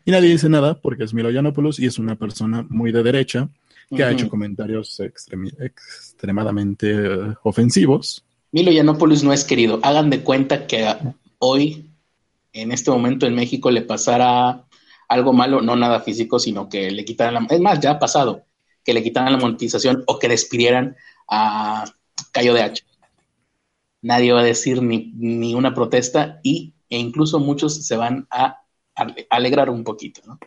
y 0.05 0.11
nadie 0.11 0.29
dice 0.29 0.49
nada 0.49 0.79
porque 0.79 1.03
es 1.03 1.15
Milo 1.15 1.31
Yiannopoulos 1.31 1.79
y 1.79 1.87
es 1.87 1.97
una 1.97 2.15
persona 2.15 2.63
muy 2.69 2.91
de 2.91 3.01
derecha 3.01 3.49
que 3.89 4.03
ha 4.03 4.11
hecho 4.11 4.29
comentarios 4.29 4.99
extremadamente 4.99 6.91
eh, 6.91 7.33
ofensivos. 7.41 8.23
Milo 8.51 8.71
Yiannopoulos 8.71 9.23
no 9.23 9.33
es 9.33 9.43
querido. 9.43 9.79
Hagan 9.81 10.11
de 10.11 10.21
cuenta 10.21 10.67
que 10.67 10.95
hoy, 11.39 11.89
en 12.53 12.71
este 12.71 12.91
momento 12.91 13.25
en 13.25 13.33
México, 13.33 13.71
le 13.71 13.81
pasara 13.81 14.63
algo 15.09 15.33
malo, 15.33 15.59
no 15.59 15.75
nada 15.75 16.01
físico, 16.01 16.37
sino 16.37 16.69
que 16.69 16.91
le 16.91 17.03
quitaran 17.03 17.33
la... 17.33 17.47
Es 17.49 17.59
más, 17.59 17.79
ya 17.79 17.91
ha 17.93 17.99
pasado, 17.99 18.43
que 18.85 18.93
le 18.93 19.01
quitaran 19.01 19.33
la 19.33 19.39
monetización 19.39 20.03
o 20.05 20.19
que 20.19 20.27
despidieran 20.29 20.95
a 21.27 21.85
Cayo 22.31 22.53
de 22.53 22.61
Hacha. 22.61 22.83
Nadie 24.03 24.33
va 24.33 24.41
a 24.41 24.45
decir 24.45 24.83
ni, 24.83 25.11
ni 25.15 25.55
una 25.55 25.73
protesta 25.73 26.39
y, 26.43 26.75
e 26.89 26.99
incluso 26.99 27.39
muchos 27.39 27.85
se 27.85 27.95
van 27.97 28.27
a, 28.29 28.59
alegrar 29.29 29.71
un 29.71 29.83
poquito, 29.83 30.21
¿no? 30.27 30.39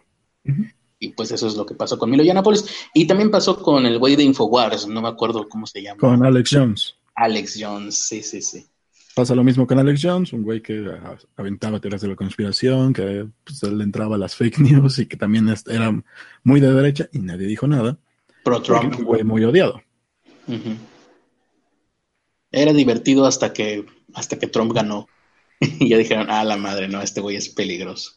Y 0.98 1.08
pues 1.08 1.32
eso 1.32 1.48
es 1.48 1.56
lo 1.56 1.66
que 1.66 1.74
pasó 1.74 1.98
con 1.98 2.08
Milo 2.08 2.22
Yiannopoulos. 2.22 2.68
Y 2.94 3.06
también 3.06 3.30
pasó 3.30 3.60
con 3.60 3.84
el 3.84 3.98
güey 3.98 4.14
de 4.14 4.22
Infowars, 4.22 4.86
no 4.86 5.02
me 5.02 5.08
acuerdo 5.08 5.48
cómo 5.48 5.66
se 5.66 5.82
llama. 5.82 5.98
Con 5.98 6.24
Alex 6.24 6.50
Jones. 6.52 6.96
Alex 7.16 7.58
Jones, 7.60 7.94
sí, 7.96 8.22
sí, 8.22 8.40
sí. 8.40 8.64
Pasa 9.14 9.34
lo 9.34 9.42
mismo 9.42 9.66
con 9.66 9.78
Alex 9.78 10.00
Jones, 10.02 10.32
un 10.34 10.42
güey 10.42 10.60
que 10.60 10.86
ah, 11.02 11.16
aventaba 11.36 11.80
teorías 11.80 12.02
de 12.02 12.08
la 12.08 12.16
conspiración, 12.16 12.92
que 12.92 13.26
pues, 13.42 13.62
le 13.62 13.82
entraba 13.82 14.16
a 14.16 14.18
las 14.18 14.36
fake 14.36 14.58
news 14.58 14.98
y 14.98 15.06
que 15.06 15.16
también 15.16 15.52
era 15.66 16.02
muy 16.44 16.60
de 16.60 16.72
derecha 16.72 17.08
y 17.12 17.20
nadie 17.20 17.46
dijo 17.46 17.66
nada. 17.66 17.98
Pro 18.44 18.60
Trump. 18.60 18.98
un 18.98 19.04
güey 19.04 19.24
muy 19.24 19.42
odiado. 19.42 19.80
Era 22.50 22.72
divertido 22.72 23.26
hasta 23.26 23.52
que, 23.52 23.86
hasta 24.14 24.38
que 24.38 24.48
Trump 24.48 24.72
ganó. 24.74 25.06
y 25.60 25.88
ya 25.90 25.98
dijeron, 25.98 26.28
ah, 26.30 26.44
la 26.44 26.56
madre, 26.56 26.88
no, 26.88 27.02
este 27.02 27.20
güey 27.20 27.36
es 27.36 27.48
peligroso. 27.50 28.12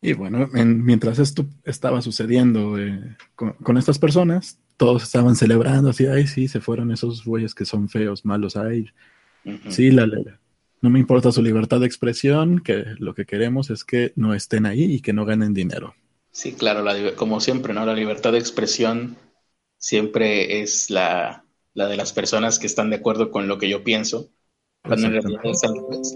Y 0.00 0.14
bueno, 0.14 0.48
en- 0.54 0.84
mientras 0.84 1.18
esto 1.18 1.46
estaba 1.64 2.02
sucediendo 2.02 2.78
eh, 2.78 3.16
con, 3.36 3.52
con 3.54 3.76
estas 3.78 3.98
personas, 3.98 4.58
todos 4.76 5.02
estaban 5.04 5.36
celebrando, 5.36 5.90
así, 5.90 6.06
ay, 6.06 6.26
sí, 6.26 6.48
se 6.48 6.60
fueron 6.60 6.90
esos 6.90 7.24
güeyes 7.24 7.54
que 7.54 7.64
son 7.64 7.88
feos, 7.88 8.24
malos, 8.24 8.56
ay, 8.56 8.86
sí, 9.68 9.90
la, 9.92 10.06
la, 10.06 10.40
no 10.82 10.90
me 10.90 11.00
importa 11.00 11.32
su 11.32 11.42
libertad 11.42 11.80
de 11.80 11.86
expresión, 11.86 12.60
que 12.60 12.84
lo 12.98 13.14
que 13.14 13.26
queremos 13.26 13.70
es 13.70 13.84
que 13.84 14.12
no 14.16 14.34
estén 14.34 14.66
ahí 14.66 14.84
y 14.84 15.00
que 15.02 15.12
no 15.14 15.26
ganen 15.26 15.54
dinero. 15.54 15.94
Sí, 16.30 16.54
claro, 16.54 16.82
la, 16.82 17.14
como 17.16 17.40
siempre, 17.40 17.74
¿no? 17.74 17.84
La 17.86 17.94
libertad 17.94 18.32
de 18.32 18.38
expresión 18.38 19.16
siempre 19.78 20.62
es 20.62 20.90
la, 20.90 21.41
la 21.74 21.86
de 21.86 21.96
las 21.96 22.12
personas 22.12 22.58
que 22.58 22.66
están 22.66 22.90
de 22.90 22.96
acuerdo 22.96 23.30
con 23.30 23.48
lo 23.48 23.58
que 23.58 23.68
yo 23.68 23.84
pienso. 23.84 24.30
Cuando 24.82 25.06
en 25.06 25.12
realidad 25.12 25.40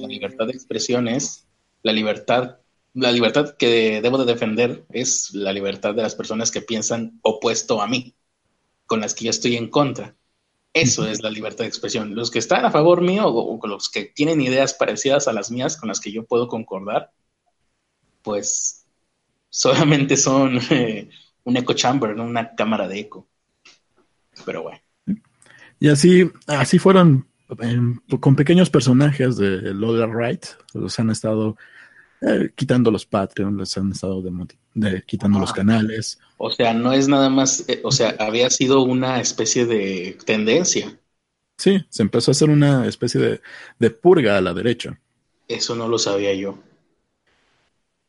la 0.01 0.09
libertad 0.09 0.47
de 0.47 0.53
expresión 0.53 1.09
es 1.09 1.47
la 1.83 1.93
libertad, 1.93 2.59
la 2.95 3.13
libertad 3.13 3.57
que 3.57 4.01
debo 4.03 4.19
de 4.19 4.33
defender 4.33 4.85
es 4.91 5.33
la 5.33 5.53
libertad 5.53 5.95
de 5.95 6.03
las 6.03 6.15
personas 6.15 6.51
que 6.51 6.63
piensan 6.63 7.19
opuesto 7.23 7.81
a 7.81 7.87
mí, 7.87 8.15
con 8.87 9.01
las 9.01 9.15
que 9.15 9.27
yo 9.27 9.31
estoy 9.31 9.57
en 9.57 9.71
contra. 9.71 10.17
Eso 10.73 11.07
es 11.07 11.23
la 11.23 11.31
libertad 11.31 11.65
de 11.65 11.69
expresión. 11.69 12.15
Los 12.15 12.31
que 12.31 12.39
están 12.39 12.65
a 12.67 12.71
favor 12.71 13.01
mío 13.01 13.29
o, 13.29 13.59
con 13.59 13.71
los 13.71 13.89
que 13.89 14.05
tienen 14.05 14.43
ideas 14.43 14.75
parecidas 14.75 15.27
a 15.27 15.33
las 15.33 15.51
mías 15.51 15.77
con 15.77 15.89
las 15.89 16.01
que 16.01 16.13
yo 16.13 16.27
puedo 16.27 16.49
concordar, 16.49 17.13
pues 18.23 18.85
solamente 19.49 20.17
son 20.17 20.59
eh, 20.71 21.09
un 21.45 21.57
echo 21.57 21.73
chamber, 21.73 22.15
¿no? 22.15 22.25
una 22.25 22.55
cámara 22.55 22.89
de 22.89 22.99
eco. 23.01 23.27
Pero 24.45 24.65
bueno. 24.65 24.86
Y 25.79 25.89
así, 25.89 26.31
así 26.47 26.79
fueron 26.79 27.27
con 28.21 28.35
pequeños 28.35 28.71
personajes 28.71 29.37
de 29.37 29.73
Lola 29.73 30.07
Wright, 30.07 30.47
los 30.75 30.99
han 30.99 31.11
estado 31.11 31.57
eh, 32.23 32.51
quitando 32.55 32.91
los 32.91 33.07
Patreon, 33.07 33.57
les 33.59 33.77
han 33.77 33.93
estado 33.93 34.23
de, 34.75 35.03
quitando 35.05 35.39
los 35.39 35.53
canales. 35.53 36.19
O 36.39 36.51
sea, 36.51 36.73
no 36.73 36.93
es 36.93 37.09
nada 37.09 37.29
más, 37.29 37.69
eh, 37.69 37.81
o 37.85 37.93
sea, 37.93 38.17
había 38.19 38.49
sido 38.51 38.83
una 38.83 39.21
especie 39.21 39.67
de 39.67 40.19
tendencia. 40.25 40.99
Sí, 41.59 41.85
se 41.89 42.03
empezó 42.03 42.31
a 42.31 42.33
hacer 42.33 42.51
una 42.51 42.87
especie 42.87 43.41
de, 43.79 43.91
purga 43.91 44.39
a 44.39 44.41
la 44.41 44.55
derecha. 44.55 44.99
Eso 45.47 45.77
no 45.77 45.89
lo 45.89 45.99
sabía 45.99 46.35
yo. 46.35 46.59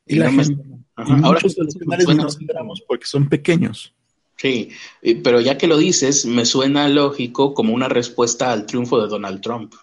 Y, 0.05 0.15
la 0.15 0.31
gente, 0.31 0.63
muchos 0.95 1.55
de 1.55 1.65
los 1.65 1.75
canales 1.75 2.07
no 2.07 2.15
nos 2.15 2.39
enteramos 2.39 2.81
porque 2.87 3.05
son 3.05 3.27
pequeños. 3.27 3.93
Sí, 4.37 4.69
pero 5.23 5.41
ya 5.41 5.57
que 5.57 5.67
lo 5.67 5.77
dices, 5.77 6.25
me 6.25 6.45
suena 6.45 6.87
lógico 6.87 7.53
como 7.53 7.73
una 7.73 7.89
respuesta 7.89 8.51
al 8.51 8.65
triunfo 8.65 9.01
de 9.01 9.07
Donald 9.07 9.41
Trump. 9.41 9.73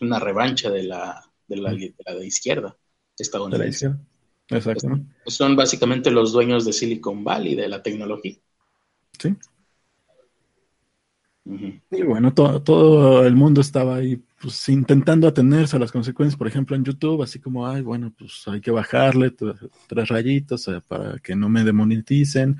Una 0.00 0.18
revancha 0.18 0.70
de 0.70 0.84
la, 0.84 1.22
de 1.46 1.56
la, 1.56 1.72
de 1.72 1.94
la 2.04 2.24
izquierda 2.24 2.76
estadounidense. 3.18 3.94
Exacto. 4.48 5.00
Son 5.26 5.56
básicamente 5.56 6.10
los 6.10 6.32
dueños 6.32 6.64
de 6.64 6.72
Silicon 6.72 7.22
Valley, 7.22 7.54
de 7.54 7.68
la 7.68 7.82
tecnología. 7.82 8.36
Sí. 9.18 9.36
Y 11.90 12.02
bueno, 12.02 12.34
todo, 12.34 13.26
el 13.26 13.34
mundo 13.34 13.60
estaba 13.60 13.96
ahí 13.96 14.22
pues, 14.40 14.68
intentando 14.68 15.26
atenerse 15.26 15.76
a 15.76 15.78
las 15.78 15.92
consecuencias, 15.92 16.36
por 16.36 16.46
ejemplo, 16.46 16.76
en 16.76 16.84
YouTube, 16.84 17.22
así 17.22 17.38
como, 17.38 17.66
ay, 17.66 17.80
bueno, 17.82 18.12
pues 18.18 18.42
hay 18.46 18.60
que 18.60 18.70
bajarle 18.70 19.30
tres 19.30 20.08
rayitos 20.08 20.68
eh, 20.68 20.82
para 20.86 21.18
que 21.18 21.34
no 21.34 21.48
me 21.48 21.64
demoneticen, 21.64 22.58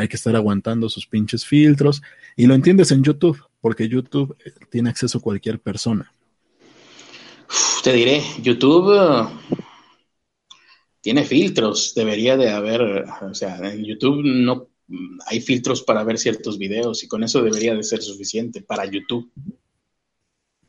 hay 0.00 0.08
que 0.08 0.16
estar 0.16 0.34
aguantando 0.34 0.88
sus 0.88 1.06
pinches 1.06 1.44
filtros. 1.46 2.02
Y 2.36 2.46
lo 2.46 2.54
entiendes 2.54 2.90
en 2.90 3.02
YouTube, 3.02 3.42
porque 3.60 3.88
YouTube 3.88 4.36
eh, 4.44 4.52
tiene 4.70 4.90
acceso 4.90 5.18
a 5.18 5.20
cualquier 5.20 5.60
persona. 5.60 6.12
te 7.82 7.92
diré, 7.92 8.22
YouTube 8.42 9.28
tiene 11.00 11.24
filtros, 11.24 11.94
debería 11.94 12.36
de 12.36 12.50
haber, 12.50 12.82
o 13.22 13.34
sea, 13.34 13.56
en 13.56 13.84
YouTube 13.84 14.22
no 14.22 14.68
hay 15.26 15.40
filtros 15.40 15.82
para 15.82 16.04
ver 16.04 16.18
ciertos 16.18 16.58
videos 16.58 17.04
y 17.04 17.08
con 17.08 17.22
eso 17.22 17.42
debería 17.42 17.74
de 17.74 17.82
ser 17.82 18.02
suficiente 18.02 18.60
para 18.60 18.84
YouTube. 18.84 19.30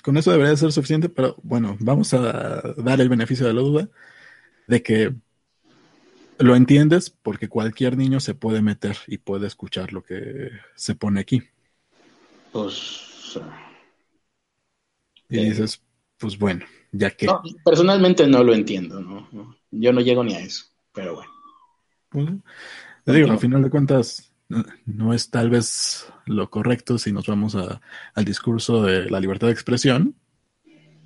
Con 0.04 0.18
eso 0.18 0.32
debería 0.32 0.52
de 0.52 0.58
ser 0.58 0.72
suficiente, 0.72 1.10
pero 1.10 1.36
bueno, 1.44 1.78
vamos 1.80 2.14
a 2.14 2.74
dar 2.78 3.02
el 3.02 3.10
beneficio 3.10 3.46
de 3.46 3.54
la 3.54 3.62
duda 3.62 3.90
de 4.68 4.82
que 4.82 5.14
lo 6.42 6.56
entiendes 6.56 7.10
porque 7.10 7.48
cualquier 7.48 7.98
niño 7.98 8.20
se 8.20 8.36
puede 8.36 8.62
meter 8.62 8.98
y 9.08 9.18
puede 9.18 9.48
escuchar 9.48 9.94
lo 9.94 10.04
que 10.04 10.50
se 10.76 10.96
pone 10.96 11.22
aquí. 11.22 11.44
Pues. 12.52 13.40
Y 15.30 15.46
dices, 15.46 15.82
pues 16.18 16.38
bueno, 16.38 16.66
ya 16.92 17.12
que. 17.12 17.28
personalmente 17.64 18.28
no 18.28 18.44
lo 18.44 18.54
entiendo, 18.54 19.00
¿no? 19.00 19.56
Yo 19.72 19.94
no 19.94 20.02
llego 20.02 20.24
ni 20.24 20.36
a 20.36 20.42
eso, 20.42 20.66
pero 20.94 21.16
bueno. 21.16 21.32
Pues, 22.10 22.28
te 23.06 23.14
digo, 23.14 23.32
al 23.32 23.40
final 23.40 23.64
de 23.64 23.70
cuentas, 23.70 24.34
no 24.86 25.14
es 25.14 25.30
tal 25.30 25.50
vez 25.50 26.12
lo 26.26 26.50
correcto 26.50 26.98
si 26.98 27.14
nos 27.14 27.28
vamos 27.28 27.56
al 27.56 28.26
discurso 28.26 28.84
de 28.84 29.10
la 29.10 29.22
libertad 29.22 29.48
de 29.48 29.54
expresión, 29.54 30.16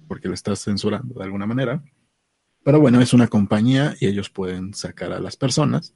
porque 0.07 0.27
lo 0.27 0.33
estás 0.33 0.63
censurando 0.63 1.19
de 1.19 1.25
alguna 1.25 1.45
manera. 1.45 1.83
Pero 2.65 2.79
bueno, 2.79 2.99
es 2.99 3.13
una 3.13 3.27
compañía 3.27 3.95
y 3.99 4.07
ellos 4.07 4.31
pueden 4.31 4.73
sacar 4.73 5.13
a 5.13 5.19
las 5.19 5.37
personas 5.37 5.93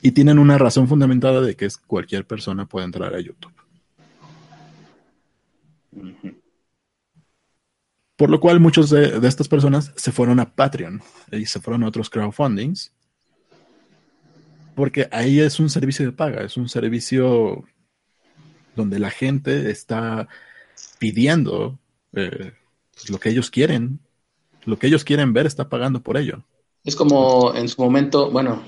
y 0.00 0.12
tienen 0.12 0.38
una 0.38 0.56
razón 0.56 0.86
fundamentada 0.86 1.40
de 1.40 1.56
que 1.56 1.64
es 1.64 1.76
cualquier 1.76 2.24
persona 2.24 2.66
puede 2.66 2.86
entrar 2.86 3.16
a 3.16 3.20
YouTube. 3.20 3.52
Por 8.14 8.30
lo 8.30 8.38
cual 8.38 8.60
muchos 8.60 8.90
de, 8.90 9.18
estas 9.26 9.48
personas 9.48 9.92
se 9.96 10.12
fueron 10.12 10.38
a 10.38 10.54
Patreon 10.54 11.02
y 11.32 11.46
se 11.46 11.60
fueron 11.60 11.82
a 11.82 11.88
otros 11.88 12.08
crowdfundings. 12.10 12.92
Porque 14.76 15.08
ahí 15.10 15.40
es 15.40 15.58
un 15.58 15.68
servicio 15.68 16.06
de 16.06 16.12
paga, 16.12 16.44
es 16.44 16.56
un 16.56 16.68
servicio 16.68 17.64
donde 18.76 19.00
la 19.00 19.10
gente 19.10 19.72
está 19.72 20.28
pidiendo 21.00 21.80
eh, 22.12 22.52
pues, 22.92 23.10
lo 23.10 23.18
que 23.18 23.30
ellos 23.30 23.50
quieren. 23.50 23.98
Lo 24.68 24.78
que 24.78 24.86
ellos 24.86 25.04
quieren 25.04 25.32
ver 25.32 25.46
está 25.46 25.68
pagando 25.68 26.02
por 26.02 26.16
ello. 26.16 26.44
Es 26.84 26.94
como 26.94 27.54
en 27.54 27.68
su 27.68 27.80
momento, 27.82 28.30
bueno, 28.30 28.62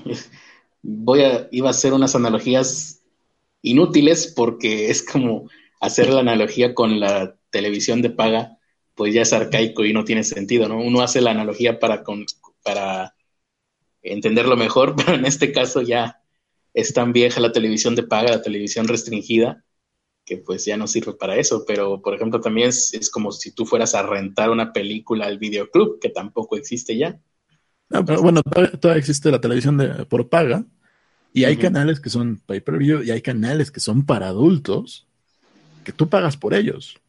voy 0.81 1.21
a, 1.21 1.47
iba 1.51 1.67
a 1.67 1.71
hacer 1.71 1.93
unas 1.93 2.15
analogías 2.15 3.01
inútiles 3.61 4.33
porque 4.35 4.89
es 4.89 5.03
como 5.03 5.49
hacer 5.79 6.09
la 6.09 6.21
analogía 6.21 6.73
con 6.73 6.99
la 6.99 7.35
televisión 7.51 8.01
de 8.01 8.09
paga 8.09 8.57
pues 8.95 9.13
ya 9.13 9.21
es 9.21 9.33
arcaico 9.33 9.85
y 9.85 9.93
no 9.93 10.03
tiene 10.03 10.23
sentido, 10.23 10.67
¿no? 10.67 10.77
Uno 10.77 11.01
hace 11.01 11.21
la 11.21 11.31
analogía 11.31 11.79
para, 11.79 12.03
para 12.63 13.15
entenderlo 14.01 14.57
mejor, 14.57 14.95
pero 14.97 15.15
en 15.15 15.25
este 15.25 15.51
caso 15.51 15.81
ya 15.81 16.21
es 16.73 16.93
tan 16.93 17.13
vieja 17.13 17.39
la 17.39 17.51
televisión 17.51 17.95
de 17.95 18.03
paga, 18.03 18.29
la 18.29 18.41
televisión 18.41 18.87
restringida, 18.87 19.63
que 20.25 20.37
pues 20.37 20.65
ya 20.65 20.77
no 20.77 20.87
sirve 20.87 21.13
para 21.13 21.35
eso, 21.35 21.63
pero 21.67 22.01
por 22.01 22.15
ejemplo 22.15 22.39
también 22.41 22.69
es, 22.69 23.09
como 23.11 23.31
si 23.31 23.51
tú 23.51 23.65
fueras 23.65 23.95
a 23.95 24.03
rentar 24.03 24.49
una 24.49 24.73
película 24.73 25.25
al 25.25 25.37
videoclub, 25.37 25.99
que 25.99 26.09
tampoco 26.09 26.55
existe 26.55 26.97
ya. 26.97 27.19
bueno, 27.89 28.41
todavía, 28.43 28.99
existe 28.99 29.31
la 29.31 29.41
televisión 29.41 29.77
de, 29.77 30.05
por 30.05 30.29
paga 30.29 30.65
y 31.33 31.45
hay 31.45 31.57
canales 31.57 31.99
que 31.99 32.09
son 32.09 32.41
pay-per-view 32.45 33.03
y 33.03 33.11
hay 33.11 33.21
canales 33.21 33.71
que 33.71 33.79
son 33.79 34.05
para 34.05 34.27
adultos 34.27 35.07
que 35.83 35.91
tú 35.91 36.09
pagas 36.09 36.37
por 36.37 36.53
ellos. 36.53 36.99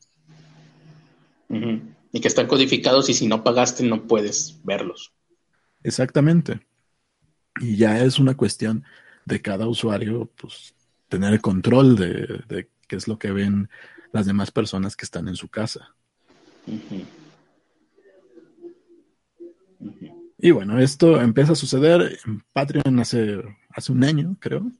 Y 1.49 2.21
que 2.21 2.28
están 2.28 2.47
codificados 2.47 3.11
y 3.11 3.14
si 3.14 3.26
no 3.26 3.45
pagaste 3.45 3.85
no 3.85 4.07
puedes 4.07 4.59
verlos. 4.64 5.12
Exactamente. 5.83 6.61
Y 7.61 7.76
ya 7.76 8.02
es 8.02 8.19
una 8.19 8.35
cuestión 8.35 8.85
de 9.25 9.42
cada 9.42 9.66
usuario, 9.66 10.31
pues, 10.37 10.75
tener 11.09 11.35
el 11.35 11.40
control 11.40 11.97
de, 11.97 12.69
qué 12.93 12.97
es 12.97 13.09
lo 13.09 13.19
que 13.19 13.33
ven 13.33 13.71
las 14.13 14.27
demás 14.27 14.51
personas 14.51 14.97
que 14.97 15.07
están 15.07 15.27
en 15.27 15.35
su 15.35 15.49
casa. 15.49 15.95
Y 20.39 20.51
bueno, 20.51 20.79
esto 20.79 21.19
empieza 21.19 21.53
a 21.53 21.57
suceder 21.57 22.19
en 22.27 22.45
Patreon 22.53 23.01
hace, 23.01 23.43
hace 23.71 23.93
un 23.93 24.05
año, 24.05 24.37
creo. 24.39 24.71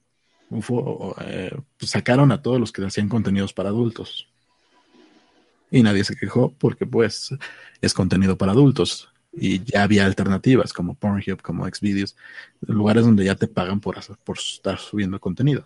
Eh, 1.23 1.57
pues, 1.79 1.91
sacaron 1.91 2.33
a 2.33 2.43
todos 2.43 2.61
los 2.61 2.71
que 2.71 2.85
hacían 2.85 3.09
contenidos 3.09 3.55
para 3.55 3.71
adultos 3.71 4.29
y 5.71 5.83
nadie 5.83 6.05
se 6.05 6.15
quejó 6.15 6.53
porque 6.59 6.85
pues 6.85 7.31
es 7.81 7.95
contenido 7.95 8.37
para 8.37 8.53
adultos 8.53 9.09
y 9.33 9.65
ya 9.65 9.85
había 9.85 10.05
alternativas 10.05 10.75
como 10.75 10.97
Pornhub, 10.97 11.41
como 11.41 11.67
Xvideos, 11.67 12.15
lugares 12.61 13.07
donde 13.07 13.25
ya 13.25 13.37
te 13.37 13.49
pagan 13.49 13.81
por, 13.81 13.97
por 14.23 14.37
estar 14.37 14.79
subiendo 14.79 15.19
contenido. 15.19 15.65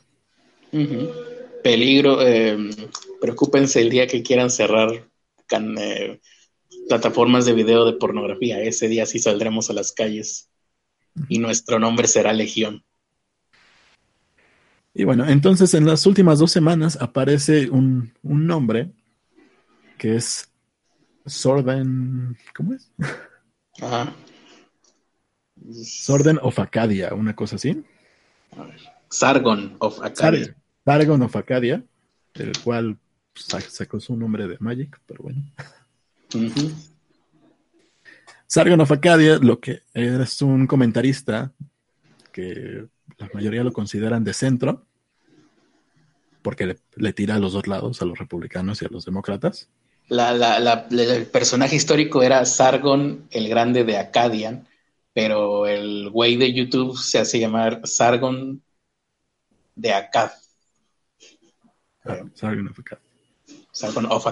Peligro, 1.66 2.23
eh, 2.25 2.56
preocúpense 3.20 3.80
el 3.80 3.90
día 3.90 4.06
que 4.06 4.23
quieran 4.23 4.50
cerrar 4.50 5.11
eh, 5.50 6.20
plataformas 6.88 7.44
de 7.44 7.54
video 7.54 7.85
de 7.85 7.94
pornografía. 7.94 8.61
Ese 8.61 8.87
día 8.87 9.04
sí 9.04 9.18
saldremos 9.18 9.68
a 9.68 9.73
las 9.73 9.90
calles 9.90 10.49
y 11.28 11.40
nuestro 11.40 11.80
nombre 11.80 12.06
será 12.06 12.32
Legión. 12.32 12.85
Y 14.94 15.02
bueno, 15.02 15.28
entonces 15.28 15.75
en 15.75 15.87
las 15.87 16.06
últimas 16.06 16.38
dos 16.38 16.52
semanas 16.52 16.99
aparece 17.00 17.68
un, 17.68 18.12
un 18.23 18.46
nombre 18.46 18.92
que 19.99 20.14
es 20.14 20.49
Sorden, 21.26 22.38
¿cómo 22.54 22.75
es? 22.75 22.92
Ajá. 23.82 24.14
Sorden 25.73 26.38
of 26.42 26.61
Acadia, 26.61 27.12
una 27.12 27.35
cosa 27.35 27.56
así. 27.56 27.82
Sargon 29.11 29.75
of 29.80 29.99
Acadia. 30.00 30.44
Sargon 30.44 30.65
of 30.87 31.37
Acadia, 31.37 31.85
el 32.35 32.52
cual 32.62 32.99
sacó 33.35 34.00
su 34.00 34.16
nombre 34.16 34.47
de 34.47 34.57
Magic, 34.61 35.00
pero 35.07 35.23
bueno. 35.23 35.43
Sargon 38.47 38.81
of 38.81 38.93
Acadia, 38.93 39.38
lo 39.38 39.61
que 39.61 39.83
es 39.93 40.43
un 40.43 40.66
comentarista 40.66 41.52
que 42.33 42.87
la 43.19 43.31
mayoría 43.33 43.64
lo 43.64 43.73
consideran 43.73 44.23
de 44.23 44.33
centro, 44.33 44.87
porque 46.43 46.76
le, 46.95 47.12
tira 47.12 47.35
a 47.35 47.38
los 47.38 47.55
dos 47.55 47.66
lados, 47.66 48.00
a 48.02 48.05
los 48.05 48.19
republicanos 48.19 48.81
y 48.81 48.85
a 48.85 48.88
los 48.88 49.05
demócratas. 49.05 49.69
el 50.09 51.26
personaje 51.26 51.75
histórico 51.75 52.23
era 52.23 52.45
Sargon 52.45 53.26
el 53.31 53.49
Grande 53.49 53.85
de 53.85 53.97
Acadian, 53.97 54.69
pero 55.12 55.66
el 55.66 56.11
güey 56.11 56.37
de 56.37 56.52
YouTube 56.52 56.97
se 56.97 57.19
hace 57.19 57.40
llamar 57.40 57.81
Sargon 57.85 58.62
de 59.75 59.93
Akkad. 59.93 60.31
Ah, 62.07 62.25
Sargon 62.35 62.69
of 62.69 62.79
Akkad. 62.79 62.99
Sargon 63.73 64.07
of. 64.07 64.27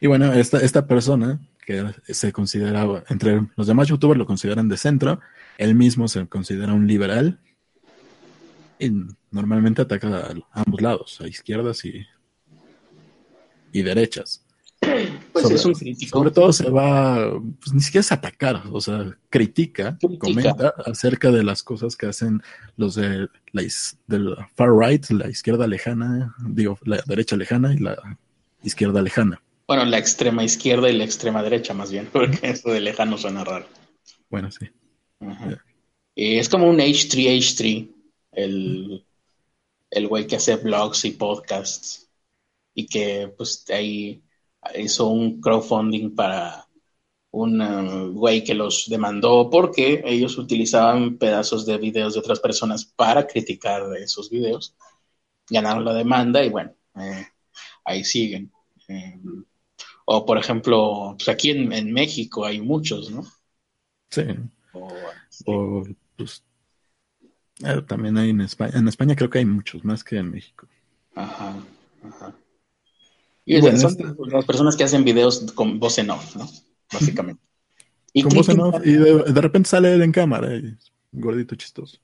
Y 0.00 0.06
bueno, 0.06 0.32
esta, 0.32 0.58
esta 0.58 0.86
persona 0.86 1.40
que 1.64 1.84
se 2.08 2.32
consideraba, 2.32 3.04
entre 3.08 3.46
los 3.56 3.66
demás 3.66 3.88
youtubers 3.88 4.18
lo 4.18 4.26
consideran 4.26 4.68
de 4.68 4.76
centro, 4.76 5.20
él 5.58 5.74
mismo 5.74 6.08
se 6.08 6.26
considera 6.26 6.72
un 6.72 6.86
liberal 6.86 7.40
y 8.78 8.90
normalmente 9.30 9.82
ataca 9.82 10.32
a 10.52 10.60
ambos 10.60 10.80
lados, 10.80 11.20
a 11.20 11.28
izquierdas 11.28 11.84
y, 11.84 12.04
y 13.70 13.82
derechas. 13.82 14.44
Pues 15.32 15.50
es 15.50 15.64
un 15.64 15.72
crítico. 15.72 16.18
Sobre 16.18 16.30
todo 16.30 16.52
se 16.52 16.68
va, 16.68 17.40
pues 17.60 17.72
ni 17.72 17.80
siquiera 17.80 18.02
es 18.02 18.12
atacar, 18.12 18.62
o 18.70 18.80
sea, 18.80 19.16
critica, 19.30 19.96
comenta 20.18 20.74
acerca 20.84 21.30
de 21.30 21.42
las 21.42 21.62
cosas 21.62 21.96
que 21.96 22.06
hacen 22.06 22.42
los 22.76 22.94
de 22.96 23.28
la, 23.52 24.50
far 24.54 24.76
right, 24.76 25.08
la 25.10 25.28
izquierda 25.30 25.66
lejana, 25.66 26.34
digo, 26.46 26.78
la 26.84 27.02
derecha 27.06 27.36
lejana 27.36 27.72
y 27.74 27.78
la 27.78 27.96
izquierda 28.62 29.00
lejana. 29.00 29.42
Bueno, 29.66 29.84
la 29.86 29.98
extrema 29.98 30.44
izquierda 30.44 30.90
y 30.90 30.96
la 30.96 31.04
extrema 31.04 31.42
derecha, 31.42 31.72
más 31.72 31.90
bien, 31.90 32.08
porque 32.12 32.50
eso 32.50 32.70
de 32.70 32.80
lejano 32.80 33.16
suena 33.16 33.44
raro. 33.44 33.66
Bueno, 34.28 34.50
sí. 34.50 34.66
es 36.14 36.48
como 36.48 36.68
un 36.68 36.78
H3H3, 36.78 37.88
el, 38.32 39.04
el 39.90 40.08
güey 40.08 40.26
que 40.26 40.36
hace 40.36 40.56
blogs 40.56 41.04
y 41.04 41.12
podcasts 41.12 42.10
y 42.74 42.86
que 42.86 43.32
pues 43.36 43.64
ahí 43.70 44.21
hizo 44.76 45.08
un 45.08 45.40
crowdfunding 45.40 46.14
para 46.14 46.66
un 47.32 47.60
uh, 47.60 48.12
güey 48.12 48.44
que 48.44 48.54
los 48.54 48.88
demandó 48.88 49.48
porque 49.50 50.02
ellos 50.04 50.36
utilizaban 50.38 51.16
pedazos 51.16 51.64
de 51.64 51.78
videos 51.78 52.14
de 52.14 52.20
otras 52.20 52.40
personas 52.40 52.84
para 52.84 53.26
criticar 53.26 53.82
esos 53.96 54.30
videos. 54.30 54.74
Ganaron 55.48 55.84
la 55.84 55.94
demanda 55.94 56.44
y 56.44 56.50
bueno, 56.50 56.74
eh, 56.96 57.26
ahí 57.84 58.04
siguen. 58.04 58.52
Em, 58.86 59.44
o 60.04 60.26
por 60.26 60.38
ejemplo, 60.38 61.14
pues 61.16 61.28
aquí 61.28 61.50
en, 61.50 61.92
México 61.92 62.44
hay 62.44 62.60
muchos, 62.60 63.10
¿no? 63.10 63.24
Sí. 64.10 64.22
O, 65.46 65.84
pues, 66.16 66.44
eh, 67.64 67.82
también 67.86 68.18
hay 68.18 68.30
en 68.30 68.42
España. 68.42 68.72
En 68.74 68.88
España 68.88 69.16
creo 69.16 69.30
que 69.30 69.38
hay 69.38 69.46
muchos, 69.46 69.84
más 69.84 70.04
que 70.04 70.18
en 70.18 70.30
México. 70.30 70.66
Ajá, 71.14 71.56
ajá. 72.04 72.34
Y, 73.44 73.60
son 73.60 73.74
este 73.74 74.04
las 74.28 74.44
personas 74.44 74.76
que 74.76 74.84
hacen 74.84 75.04
videos 75.04 75.52
con 75.52 75.80
voz 75.80 75.98
en 75.98 76.10
off, 76.10 76.36
¿no? 76.36 76.48
Básicamente. 76.92 77.42
Y 78.12 78.22
con 78.22 78.34
voz 78.34 78.48
en 78.48 78.60
off 78.60 78.76
y 78.84 78.92
de, 78.92 79.40
repente 79.40 79.68
sale 79.68 79.92
él 79.94 80.02
en 80.02 80.12
cámara, 80.12 80.54
y 80.54 80.76
gordito 81.10 81.54
chistoso. 81.56 81.98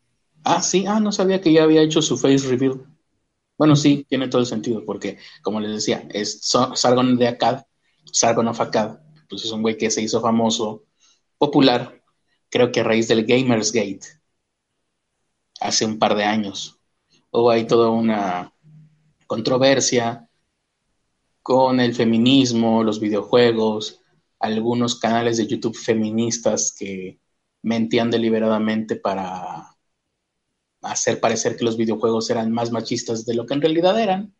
Ah, 0.45 0.63
sí, 0.63 0.85
ah, 0.87 1.01
no 1.01 1.13
sabía 1.13 1.41
que 1.41 1.53
ya 1.53 1.65
había 1.65 1.83
hecho 1.83 2.03
su 2.03 2.17
face 2.17 2.49
reveal. 2.49 2.83
Bueno, 3.57 3.77
sí, 3.77 4.07
tiene 4.09 4.29
todo 4.29 4.41
el 4.41 4.47
sentido, 4.47 4.85
porque, 4.85 5.19
como 5.43 5.61
les 5.61 5.73
decía, 5.73 6.07
es 6.11 6.41
Sargon 6.75 7.17
de 7.17 7.29
Akkad, 7.29 7.63
Sargon 8.13 8.49
of 8.49 8.61
Akkad, 8.61 8.99
pues 9.29 9.45
es 9.45 9.51
un 9.51 9.63
güey 9.63 9.77
que 9.77 9.91
se 9.91 10.01
hizo 10.01 10.21
famoso, 10.21 10.85
popular, 11.39 12.03
creo 12.49 12.73
que 12.73 12.81
a 12.81 12.85
raíz 12.85 13.09
del 13.09 13.27
Gamers 13.27 13.73
Gate, 13.73 14.01
hace 15.61 15.85
un 15.85 15.99
par 15.99 16.15
de 16.15 16.25
años. 16.25 16.79
Hubo 17.31 17.51
ahí 17.51 17.67
toda 17.67 17.91
una 17.91 18.55
controversia 19.27 20.28
con 21.49 21.81
el 21.81 21.95
feminismo, 21.95 22.85
los 22.85 23.01
videojuegos, 23.01 24.03
algunos 24.39 25.01
canales 25.01 25.39
de 25.39 25.47
YouTube 25.47 25.75
feministas 25.75 26.77
que 26.79 27.21
mentían 27.63 28.11
deliberadamente 28.11 28.97
para 28.97 29.75
hacer 30.83 31.21
parecer 31.21 31.57
que 31.57 31.65
los 31.65 31.79
videojuegos 31.79 32.29
eran 32.29 32.53
más 32.53 32.71
machistas 32.71 33.25
de 33.25 33.33
lo 33.33 33.47
que 33.47 33.55
en 33.55 33.63
realidad 33.63 33.99
eran, 33.99 34.37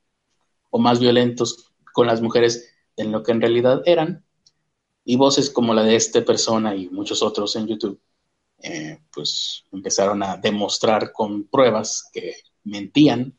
o 0.69 0.79
más 0.79 1.01
violentos 1.01 1.73
con 1.95 2.07
las 2.07 2.21
mujeres 2.21 2.75
de 2.95 3.05
lo 3.05 3.23
que 3.23 3.33
en 3.33 3.41
realidad 3.41 3.81
eran, 3.87 4.23
y 5.03 5.17
voces 5.17 5.49
como 5.49 5.73
la 5.73 5.85
de 5.85 5.97
esta 5.97 6.23
persona 6.27 6.77
y 6.77 6.91
muchos 6.91 7.23
otros 7.23 7.57
en 7.57 7.69
YouTube, 7.69 7.99
eh, 8.59 9.01
pues 9.11 9.65
empezaron 9.73 10.23
a 10.23 10.37
demostrar 10.37 11.11
con 11.13 11.45
pruebas 11.45 12.11
que 12.13 12.35
mentían, 12.65 13.35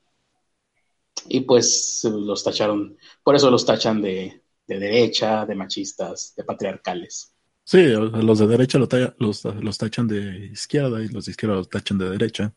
y 1.28 1.42
pues 1.42 2.02
los 2.04 2.44
tacharon, 2.44 2.98
por 3.24 3.36
eso 3.36 3.50
los 3.50 3.66
tachan 3.66 4.02
de, 4.02 4.42
derecha, 4.68 5.46
de 5.46 5.56
machistas, 5.56 6.34
de 6.36 6.44
patriarcales. 6.44 7.34
Sí, 7.64 7.86
los 7.86 8.40
de 8.40 8.48
derecha 8.48 8.80
los, 8.80 9.46
los, 9.46 9.78
tachan 9.78 10.08
de 10.08 10.48
izquierda 10.52 11.04
y 11.04 11.08
los 11.08 11.26
de 11.26 11.32
izquierda 11.32 11.58
los 11.58 11.70
tachan 11.70 11.98
de 11.98 12.10
derecha. 12.10 12.52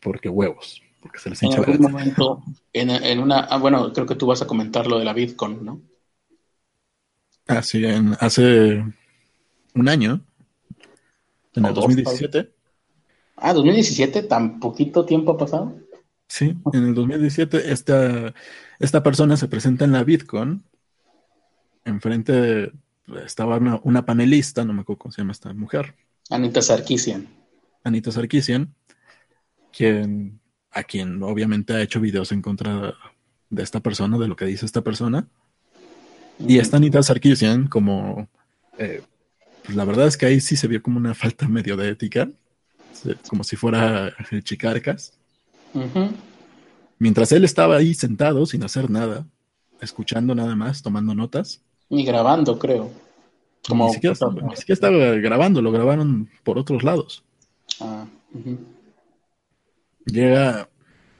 Porque 0.00 0.28
huevos, 0.28 0.82
porque 1.00 1.18
se 1.18 1.30
les 1.30 1.42
hincha 1.42 1.58
En 1.58 1.64
algún 1.64 1.90
momento, 1.90 2.42
en, 2.72 3.18
una, 3.18 3.40
ah, 3.40 3.58
bueno, 3.58 3.92
creo 3.92 4.06
que 4.06 4.14
tú 4.14 4.26
vas 4.26 4.42
a 4.42 4.46
comentar 4.46 4.86
lo 4.86 4.98
de 4.98 5.04
la 5.06 5.14
Bitcoin, 5.14 5.64
¿no? 5.64 5.80
Ah, 7.46 7.62
sí, 7.62 7.84
en, 7.84 8.14
hace 8.20 8.84
un 9.74 9.88
año, 9.88 10.20
en 11.54 11.64
el 11.64 11.74
2017. 11.74 12.52
Ah, 13.36 13.52
2017, 13.52 14.22
tan 14.22 14.60
poquito 14.60 15.04
tiempo 15.04 15.32
ha 15.32 15.38
pasado. 15.38 15.74
Sí, 16.26 16.56
en 16.72 16.84
el 16.84 16.94
2017 16.94 17.72
esta, 17.72 18.34
esta 18.78 19.02
persona 19.02 19.36
se 19.36 19.48
presenta 19.48 19.84
en 19.84 19.92
la 19.92 20.04
Bitcoin. 20.04 20.64
Enfrente 21.84 22.72
estaba 23.24 23.58
una, 23.58 23.80
una, 23.84 24.06
panelista, 24.06 24.64
no 24.64 24.72
me 24.72 24.80
acuerdo 24.80 25.00
cómo 25.00 25.12
se 25.12 25.20
llama 25.20 25.32
esta 25.32 25.52
mujer. 25.52 25.94
Anita 26.30 26.62
Sarkisian. 26.62 27.28
Anita 27.84 28.10
Sarkisian, 28.10 28.74
quien, 29.70 30.40
a 30.70 30.82
quien 30.82 31.22
obviamente 31.22 31.74
ha 31.74 31.82
hecho 31.82 32.00
videos 32.00 32.32
en 32.32 32.40
contra 32.40 32.94
de 33.50 33.62
esta 33.62 33.80
persona, 33.80 34.18
de 34.18 34.28
lo 34.28 34.36
que 34.36 34.46
dice 34.46 34.64
esta 34.64 34.82
persona. 34.82 35.28
Y 36.38 36.58
esta 36.58 36.78
Anita 36.78 37.02
Sarkisian, 37.02 37.68
como 37.68 38.28
eh, 38.78 39.02
pues 39.64 39.76
la 39.76 39.84
verdad 39.84 40.06
es 40.06 40.16
que 40.16 40.26
ahí 40.26 40.40
sí 40.40 40.56
se 40.56 40.68
vio 40.68 40.82
como 40.82 40.98
una 40.98 41.14
falta 41.14 41.48
medio 41.48 41.76
de 41.76 41.88
ética, 41.88 42.30
como 43.28 43.44
si 43.44 43.56
fuera 43.56 44.14
chicarcas. 44.42 45.18
Mientras 46.98 47.32
él 47.32 47.44
estaba 47.44 47.76
ahí 47.76 47.94
sentado 47.94 48.46
sin 48.46 48.62
hacer 48.62 48.90
nada, 48.90 49.26
escuchando 49.80 50.34
nada 50.34 50.54
más, 50.54 50.82
tomando 50.82 51.14
notas. 51.14 51.62
Y 51.88 52.04
grabando, 52.04 52.58
creo. 52.58 52.90
Como... 53.68 53.86
Ni, 53.86 53.94
siquiera 53.94 54.12
estaba, 54.68 54.98
grabando, 55.16 55.62
lo 55.62 55.72
grabaron 55.72 56.28
por 56.42 56.58
otros 56.58 56.82
lados. 56.82 57.24
Ah, 57.80 58.06
Llega 60.06 60.68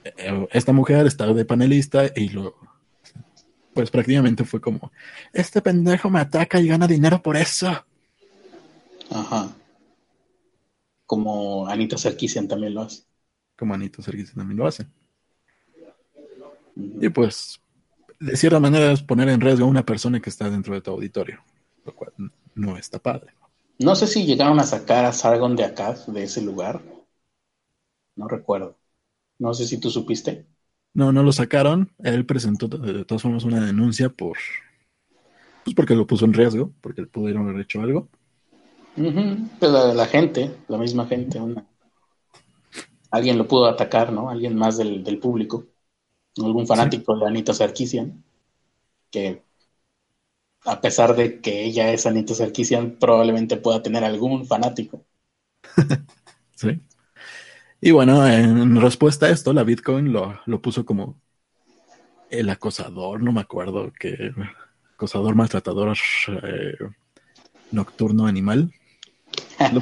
eh, 0.03 0.47
esta 0.51 0.71
mujer, 0.71 1.07
está 1.07 1.31
de 1.33 1.45
panelista 1.45 2.05
y 2.15 2.29
lo... 2.29 2.55
Pues 3.73 3.91
prácticamente 3.91 4.45
fue 4.45 4.61
como, 4.61 4.91
este 5.33 5.61
pendejo 5.61 6.09
me 6.09 6.21
ataca 6.21 6.61
y 6.61 6.67
gana 6.67 6.87
dinero 6.87 7.21
por 7.21 7.35
eso. 7.35 7.67
Ajá. 9.11 9.49
Como 11.05 11.67
Anita 11.67 11.97
Sarkisian 11.97 12.47
también 12.47 12.73
lo 12.73 12.83
hace. 12.83 13.03
Como 13.57 13.73
Anita 13.73 14.01
Sarkisian 14.01 14.35
también 14.35 14.57
lo 14.57 14.67
hace. 14.67 14.85
Y 16.75 17.09
pues, 17.09 17.61
de 18.19 18.35
cierta 18.35 18.59
manera 18.59 18.91
es 18.91 19.01
poner 19.01 19.29
en 19.29 19.41
riesgo 19.41 19.65
a 19.65 19.69
una 19.69 19.85
persona 19.85 20.19
que 20.19 20.29
está 20.29 20.49
dentro 20.49 20.73
de 20.73 20.81
tu 20.81 20.91
auditorio, 20.91 21.41
lo 21.85 21.95
cual 21.95 22.11
no 22.53 22.77
está 22.77 22.99
padre. 22.99 23.33
No 23.79 23.95
sé 23.95 24.07
si 24.07 24.25
llegaron 24.25 24.59
a 24.59 24.63
sacar 24.63 25.05
a 25.05 25.11
Sargon 25.11 25.55
de 25.55 25.65
acá, 25.65 25.95
de 26.07 26.23
ese 26.23 26.41
lugar. 26.41 26.81
No 28.15 28.27
recuerdo. 28.27 28.77
No 29.37 29.53
sé 29.53 29.65
si 29.65 29.79
tú 29.79 29.89
supiste. 29.89 30.45
No, 30.93 31.11
no 31.11 31.23
lo 31.23 31.33
sacaron. 31.33 31.91
Él 31.99 32.25
presentó 32.25 32.69
de 32.69 33.03
todas 33.03 33.21
formas 33.21 33.43
una 33.43 33.65
denuncia 33.65 34.09
por. 34.09 34.37
Pues 35.65 35.75
porque 35.75 35.95
lo 35.95 36.07
puso 36.07 36.23
en 36.25 36.33
riesgo, 36.33 36.71
porque 36.79 37.03
pudieron 37.05 37.49
haber 37.49 37.61
hecho 37.61 37.81
algo. 37.81 38.07
Pues 38.95 39.71
la, 39.71 40.05
gente, 40.05 40.55
la 40.69 40.77
misma 40.77 41.05
gente, 41.05 41.37
alguien 43.15 43.37
lo 43.37 43.47
pudo 43.47 43.65
atacar, 43.65 44.11
¿no? 44.11 44.29
Alguien 44.29 44.55
más 44.55 44.77
del, 44.77 45.03
del 45.03 45.19
público 45.19 45.65
algún 46.43 46.67
fanático 46.67 47.17
de 47.17 47.27
Anita 47.27 47.53
Sarkisian, 47.53 48.23
que 49.09 49.43
a 50.65 50.81
pesar 50.81 51.15
de 51.15 51.39
que 51.39 51.63
ella 51.63 51.91
es 51.93 52.05
Anita 52.05 52.33
Sarkisian, 52.33 52.97
probablemente 52.99 53.57
pueda 53.57 53.81
tener 53.81 54.03
algún 54.03 54.45
fanático. 54.45 55.05
sí. 56.55 56.81
Y 57.79 57.91
bueno, 57.91 58.27
en 58.27 58.81
respuesta 58.81 59.27
a 59.27 59.29
esto, 59.29 59.53
la 59.53 59.63
Bitcoin 59.63 60.11
lo, 60.11 60.39
lo 60.45 60.61
puso 60.61 60.85
como 60.85 61.21
el 62.29 62.49
acosador, 62.49 63.21
no 63.21 63.31
me 63.31 63.41
acuerdo, 63.41 63.93
que 63.97 64.33
acosador, 64.95 65.35
maltratador, 65.35 65.95
eh, 66.43 66.77
nocturno, 67.71 68.25
animal. 68.25 68.73
Lo, 69.71 69.81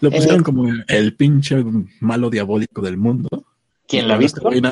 lo 0.00 0.10
pusieron 0.10 0.42
como 0.42 0.68
el 0.86 1.14
pinche 1.14 1.62
malo 2.00 2.30
diabólico 2.30 2.82
del 2.82 2.96
mundo. 2.96 3.28
¿Quién, 3.86 4.08
la 4.08 4.16
Bitcoin? 4.16 4.64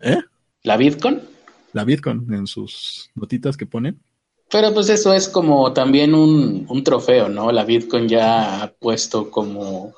¿Eh? 0.00 0.18
¿La 0.62 0.76
Bitcoin? 0.76 1.20
La 1.72 1.84
Bitcoin, 1.84 2.32
en 2.32 2.46
sus 2.46 3.10
notitas 3.14 3.56
que 3.56 3.66
ponen. 3.66 4.00
Pero 4.50 4.72
pues 4.72 4.88
eso 4.88 5.12
es 5.12 5.28
como 5.28 5.72
también 5.72 6.14
un, 6.14 6.66
un 6.68 6.84
trofeo, 6.84 7.28
¿no? 7.28 7.50
La 7.50 7.64
Bitcoin 7.64 8.08
ya 8.08 8.62
ha 8.62 8.72
puesto 8.72 9.30
como 9.30 9.92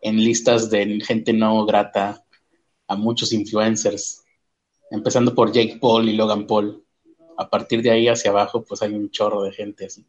en 0.00 0.16
listas 0.16 0.70
de 0.70 1.00
gente 1.00 1.32
no 1.32 1.66
grata 1.66 2.24
a 2.86 2.96
muchos 2.96 3.32
influencers, 3.32 4.24
empezando 4.90 5.34
por 5.34 5.52
Jake 5.52 5.78
Paul 5.80 6.08
y 6.08 6.16
Logan 6.16 6.46
Paul. 6.46 6.84
A 7.36 7.48
partir 7.48 7.82
de 7.82 7.90
ahí 7.90 8.08
hacia 8.08 8.30
abajo, 8.30 8.64
pues 8.64 8.82
hay 8.82 8.92
un 8.92 9.10
chorro 9.10 9.42
de 9.42 9.52
gente 9.52 9.86
así. 9.86 10.04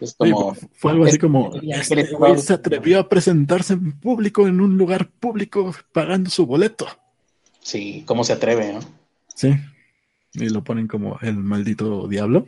Es 0.00 0.14
como, 0.14 0.54
fue 0.54 0.92
algo 0.92 1.04
así 1.04 1.18
como, 1.18 1.50
este 1.62 2.14
güey 2.14 2.38
se 2.38 2.54
atrevió 2.54 3.00
a 3.00 3.08
presentarse 3.08 3.74
en 3.74 3.92
público 3.92 4.46
en 4.46 4.60
un 4.60 4.78
lugar 4.78 5.10
público 5.10 5.74
pagando 5.92 6.30
su 6.30 6.46
boleto. 6.46 6.86
Sí, 7.60 8.02
¿cómo 8.06 8.24
se 8.24 8.32
atreve, 8.32 8.72
no? 8.72 8.80
Sí, 9.34 9.54
y 10.32 10.48
lo 10.48 10.64
ponen 10.64 10.88
como 10.88 11.18
el 11.20 11.36
maldito 11.36 12.08
diablo. 12.08 12.46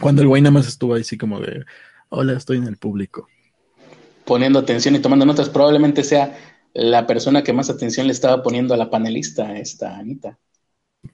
Cuando 0.00 0.22
el 0.22 0.28
güey 0.28 0.42
nada 0.42 0.52
más 0.52 0.68
estuvo 0.68 0.94
ahí 0.94 1.00
así 1.00 1.18
como 1.18 1.40
de, 1.40 1.64
hola, 2.08 2.34
estoy 2.34 2.58
en 2.58 2.68
el 2.68 2.76
público. 2.76 3.28
Poniendo 4.24 4.60
atención 4.60 4.94
y 4.94 5.00
tomando 5.00 5.26
notas, 5.26 5.48
probablemente 5.48 6.04
sea 6.04 6.38
la 6.72 7.06
persona 7.06 7.42
que 7.42 7.52
más 7.52 7.70
atención 7.70 8.06
le 8.06 8.12
estaba 8.12 8.42
poniendo 8.42 8.74
a 8.74 8.76
la 8.76 8.90
panelista, 8.90 9.56
esta 9.58 9.96
Anita. 9.96 10.38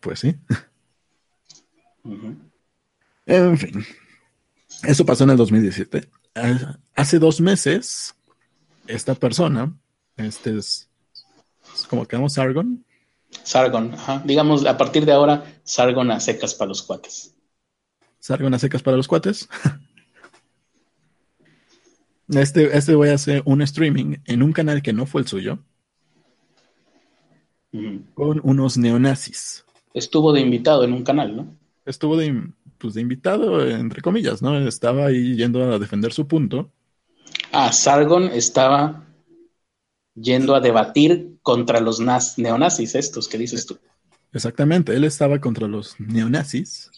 Pues 0.01 0.21
sí. 0.21 0.37
En 3.27 3.59
fin, 3.59 3.85
eso 4.85 5.05
pasó 5.05 5.25
en 5.25 5.31
el 5.31 5.37
2017. 5.37 6.09
Hace 6.95 7.19
dos 7.19 7.41
meses, 7.41 8.15
esta 8.87 9.15
persona, 9.15 9.75
este 10.17 10.59
es, 10.59 10.89
como 11.89 12.07
que 12.07 12.17
llamamos 12.17 12.35
Sargon. 12.35 12.85
Sargon, 13.43 13.95
ajá. 13.95 14.23
Digamos, 14.25 14.67
a 14.67 14.77
partir 14.77 15.05
de 15.05 15.13
ahora, 15.13 15.45
Sargon 15.65 16.11
a 16.11 16.21
secas 16.21 16.55
para 16.55 16.69
los 16.69 16.83
cuates. 16.83 17.35
Sargon 18.19 18.55
a 18.55 18.59
secas 18.59 18.83
para 18.83 18.97
los 18.97 19.09
cuates. 19.09 19.49
Este, 22.33 22.77
este 22.79 22.95
voy 22.95 23.09
a 23.09 23.15
hacer 23.15 23.43
un 23.45 23.61
streaming 23.61 24.19
en 24.25 24.45
un 24.45 24.53
canal 24.53 24.83
que 24.83 24.93
no 24.93 25.05
fue 25.05 25.23
el 25.23 25.27
suyo. 25.27 25.59
Con 28.15 28.41
unos 28.45 28.79
neonazis. 28.79 29.65
Estuvo 29.95 30.33
de 30.33 30.41
invitado 30.41 30.85
en 30.85 30.93
un 30.93 31.03
canal, 31.03 31.37
¿no? 31.37 31.57
Estuvo 31.85 32.17
de, 32.17 32.53
pues 32.81 32.95
de 32.95 33.03
invitado, 33.03 33.65
entre 33.69 34.01
comillas, 34.01 34.41
¿no? 34.41 34.59
Estaba 34.67 35.07
ahí 35.07 35.37
yendo 35.37 35.73
a 35.73 35.79
defender 35.79 36.13
su 36.13 36.27
punto. 36.27 36.73
Ah, 37.53 37.71
Sargon 37.73 38.25
estaba 38.25 39.07
yendo 40.15 40.55
a 40.55 40.61
debatir 40.61 41.37
contra 41.43 41.81
los 41.81 42.01
neonazis, 42.01 42.95
estos 42.95 43.29
que 43.29 43.39
dices 43.39 43.67
tú. 43.67 43.79
Exactamente, 44.33 44.95
él 44.95 45.05
estaba 45.05 45.41
contra 45.41 45.69
los 45.69 45.99
neonazis, 46.01 46.91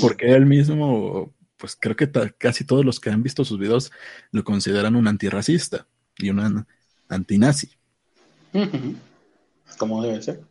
porque 0.00 0.32
él 0.32 0.46
mismo, 0.46 1.32
pues 1.56 1.76
creo 1.78 1.94
que 1.94 2.10
casi 2.36 2.64
todos 2.64 2.84
los 2.84 2.98
que 2.98 3.10
han 3.10 3.22
visto 3.22 3.44
sus 3.44 3.58
videos 3.58 3.92
lo 4.32 4.42
consideran 4.42 4.96
un 4.96 5.06
antirracista 5.06 5.86
y 6.18 6.30
un 6.30 6.66
antinazi. 7.08 7.70
Como 9.78 10.02
debe 10.02 10.22
ser. 10.22 10.42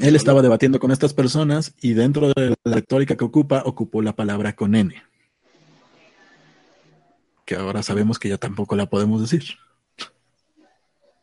Él 0.00 0.14
estaba 0.14 0.42
debatiendo 0.42 0.78
con 0.78 0.90
estas 0.90 1.14
personas 1.14 1.74
y 1.80 1.94
dentro 1.94 2.28
de 2.28 2.54
la 2.64 2.74
retórica 2.74 3.16
que 3.16 3.24
ocupa, 3.24 3.62
ocupó 3.64 4.02
la 4.02 4.14
palabra 4.14 4.54
con 4.54 4.74
N. 4.74 4.94
Que 7.46 7.54
ahora 7.54 7.82
sabemos 7.82 8.18
que 8.18 8.28
ya 8.28 8.36
tampoco 8.36 8.76
la 8.76 8.86
podemos 8.86 9.22
decir. 9.22 9.56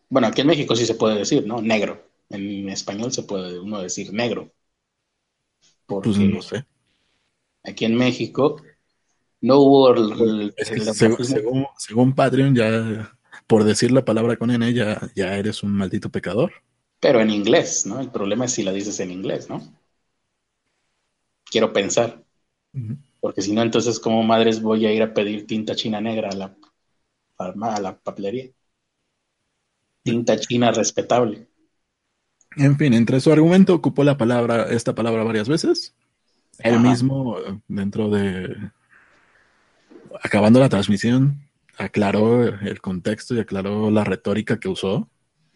Bueno, 0.09 0.27
aquí 0.27 0.41
en 0.41 0.47
México 0.47 0.75
sí 0.75 0.85
se 0.85 0.95
puede 0.95 1.19
decir, 1.19 1.45
¿no? 1.45 1.61
Negro. 1.61 2.07
En 2.29 2.67
español 2.69 3.11
se 3.11 3.23
puede 3.23 3.59
uno 3.59 3.79
decir 3.79 4.11
negro. 4.11 4.51
pues 5.85 6.17
no 6.17 6.41
sé. 6.41 6.65
Aquí 7.63 7.85
en 7.85 7.95
México 7.95 8.59
no 9.41 9.59
hubo 9.59 9.95
según, 10.63 11.67
según, 11.77 12.15
Patreon, 12.15 12.55
ya 12.55 13.17
por 13.45 13.65
decir 13.65 13.91
la 13.91 14.03
palabra 14.03 14.35
con 14.35 14.49
N, 14.49 14.73
ya, 14.73 15.11
ya 15.15 15.37
eres 15.37 15.61
un 15.61 15.73
maldito 15.73 16.09
pecador 16.09 16.51
pero 17.03 17.19
en 17.19 17.29
inglés, 17.29 17.85
¿no? 17.85 17.99
El 17.99 18.09
problema 18.09 18.45
es 18.45 18.53
si 18.53 18.63
la 18.63 18.71
dices 18.71 18.97
en 19.01 19.11
inglés, 19.11 19.49
¿no? 19.49 19.61
Quiero 21.43 21.73
pensar. 21.73 22.23
Porque 23.19 23.41
si 23.41 23.51
no, 23.51 23.61
entonces, 23.61 23.99
como 23.99 24.23
madres 24.23 24.61
voy 24.61 24.85
a 24.85 24.93
ir 24.93 25.03
a 25.03 25.13
pedir 25.13 25.45
tinta 25.45 25.75
china 25.75 25.99
negra 25.99 26.29
a 26.29 26.33
la, 26.33 26.55
a 27.39 27.81
la 27.81 27.99
papelería? 27.99 28.51
Tinta 30.01 30.39
china 30.39 30.71
respetable. 30.71 31.45
En 32.55 32.77
fin, 32.77 32.93
entre 32.93 33.19
su 33.19 33.33
argumento 33.33 33.75
ocupó 33.75 34.05
la 34.05 34.17
palabra, 34.17 34.69
esta 34.69 34.95
palabra 34.95 35.25
varias 35.25 35.49
veces. 35.49 35.93
Él 36.59 36.79
mismo, 36.79 37.35
dentro 37.67 38.09
de. 38.09 38.71
Acabando 40.23 40.61
la 40.61 40.69
transmisión, 40.69 41.49
aclaró 41.77 42.45
el 42.45 42.79
contexto 42.79 43.35
y 43.35 43.41
aclaró 43.41 43.91
la 43.91 44.05
retórica 44.05 44.57
que 44.57 44.69
usó 44.69 45.09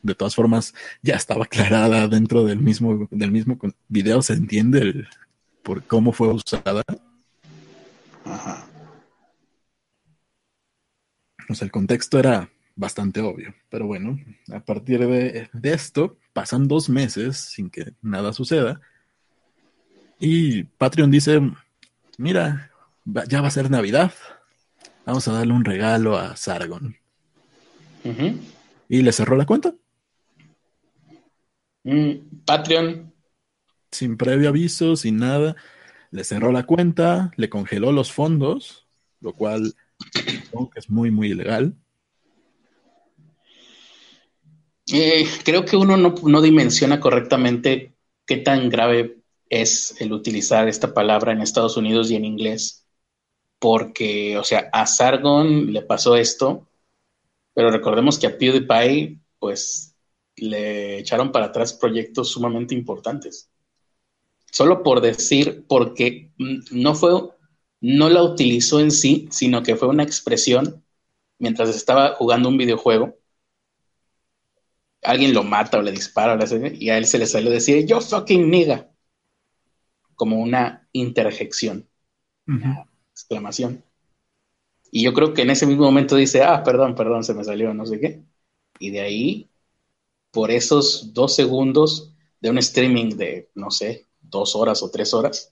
de 0.08 0.16
todas 0.16 0.34
formas 0.34 0.74
ya 1.04 1.16
estaba 1.16 1.46
aclarada 1.46 2.08
dentro 2.08 2.44
del 2.44 2.60
mismo, 2.60 3.08
del 3.12 3.32
mismo 3.32 3.60
video, 3.88 4.22
se 4.22 4.34
entiende 4.34 5.06
por 5.62 5.84
cómo 5.84 6.12
fue 6.12 6.30
usada. 6.30 6.84
Ajá. 8.26 8.68
O 11.50 11.54
sea, 11.54 11.66
el 11.66 11.72
contexto 11.72 12.20
era 12.20 12.50
bastante 12.76 13.22
obvio, 13.22 13.54
pero 13.70 13.88
bueno, 13.88 14.20
a 14.52 14.60
partir 14.60 15.00
de, 15.00 15.50
de 15.54 15.74
esto 15.74 16.18
pasan 16.34 16.68
dos 16.68 16.90
meses 16.90 17.38
sin 17.38 17.70
que 17.70 17.94
nada 18.02 18.34
suceda 18.34 18.82
y 20.20 20.64
Patreon 20.64 21.12
dice, 21.12 21.40
mira, 22.18 22.72
ya 23.28 23.42
va 23.42 23.48
a 23.48 23.52
ser 23.52 23.70
Navidad, 23.70 24.12
vamos 25.06 25.28
a 25.28 25.34
darle 25.34 25.54
un 25.54 25.66
regalo 25.66 26.18
a 26.18 26.36
Sargon. 26.36 26.96
Y 28.90 29.02
le 29.02 29.12
cerró 29.12 29.36
la 29.36 29.46
cuenta. 29.46 29.74
Mm, 31.88 32.44
Patreon. 32.46 33.14
Sin 33.92 34.18
previo 34.18 34.50
aviso, 34.50 34.98
sin 34.98 35.18
nada. 35.18 35.56
Le 36.12 36.26
cerró 36.26 36.52
la 36.52 36.66
cuenta, 36.66 37.32
le 37.38 37.50
congeló 37.50 37.94
los 37.94 38.12
fondos, 38.12 38.88
lo 39.22 39.32
cual 39.32 39.74
es 40.76 40.90
muy, 40.90 41.12
muy 41.12 41.30
ilegal. 41.32 41.76
Eh, 44.92 45.26
creo 45.46 45.64
que 45.64 45.78
uno 45.78 45.96
no, 45.96 46.16
no, 46.24 46.42
dimensiona 46.42 47.00
correctamente 47.00 47.96
qué 48.26 48.38
tan 48.38 48.70
grave 48.70 49.20
es 49.50 49.96
el 50.02 50.12
utilizar 50.12 50.68
esta 50.68 50.94
palabra 50.94 51.32
en 51.32 51.42
Estados 51.42 51.78
Unidos 51.78 52.12
y 52.12 52.18
en 52.18 52.26
inglés. 52.26 52.86
Porque, 53.60 54.38
o 54.38 54.44
sea, 54.44 54.70
a 54.74 54.86
Sargon 54.88 55.72
le 55.72 55.82
pasó 55.84 56.18
esto, 56.18 56.68
pero 57.54 57.72
recordemos 57.72 58.20
que 58.20 58.28
a 58.28 58.38
PewDiePie, 58.38 59.20
pues 59.40 59.97
le 60.38 61.00
echaron 61.00 61.32
para 61.32 61.48
atrás 61.48 61.74
proyectos 61.74 62.30
sumamente 62.30 62.76
importantes. 62.76 63.50
Solo 64.52 64.84
por 64.84 65.02
decir, 65.02 65.66
porque 65.68 66.32
no 66.72 66.96
fue, 66.96 67.12
no 67.82 68.10
la 68.10 68.24
utilizó 68.24 68.80
en 68.80 68.92
sí, 68.92 69.28
sino 69.32 69.64
que 69.64 69.76
fue 69.76 69.88
una 69.90 70.04
expresión 70.04 70.84
mientras 71.40 71.70
estaba 71.70 72.16
jugando 72.16 72.50
un 72.50 72.58
videojuego. 72.58 73.18
Alguien 75.04 75.34
lo 75.34 75.44
mata 75.44 75.78
o 75.80 75.82
le 75.82 75.92
dispara 75.92 76.38
y 76.74 76.90
a 76.90 76.98
él 76.98 77.06
se 77.06 77.18
le 77.18 77.26
salió 77.26 77.52
decir, 77.52 77.86
yo 77.86 78.02
fucking 78.02 78.50
nigga, 78.50 78.92
como 80.16 80.38
una 80.38 80.88
interjección, 80.92 81.88
exclamación. 83.12 83.84
Y 84.92 85.04
yo 85.04 85.14
creo 85.14 85.34
que 85.34 85.44
en 85.44 85.52
ese 85.52 85.66
mismo 85.66 85.84
momento 85.84 86.16
dice, 86.16 86.44
ah, 86.44 86.64
perdón, 86.64 86.96
perdón, 86.96 87.24
se 87.24 87.34
me 87.34 87.44
salió, 87.44 87.74
no 87.74 87.86
sé 87.86 88.00
qué. 88.00 88.24
Y 88.80 88.92
de 88.92 89.02
ahí 89.02 89.50
por 90.38 90.52
esos 90.52 91.16
dos 91.16 91.34
segundos 91.34 92.14
de 92.40 92.52
un 92.52 92.60
streaming 92.60 93.18
de, 93.18 93.50
no 93.56 93.72
sé, 93.72 94.06
dos 94.22 94.56
horas 94.56 94.84
o 94.84 94.92
tres 94.92 95.12
horas, 95.16 95.52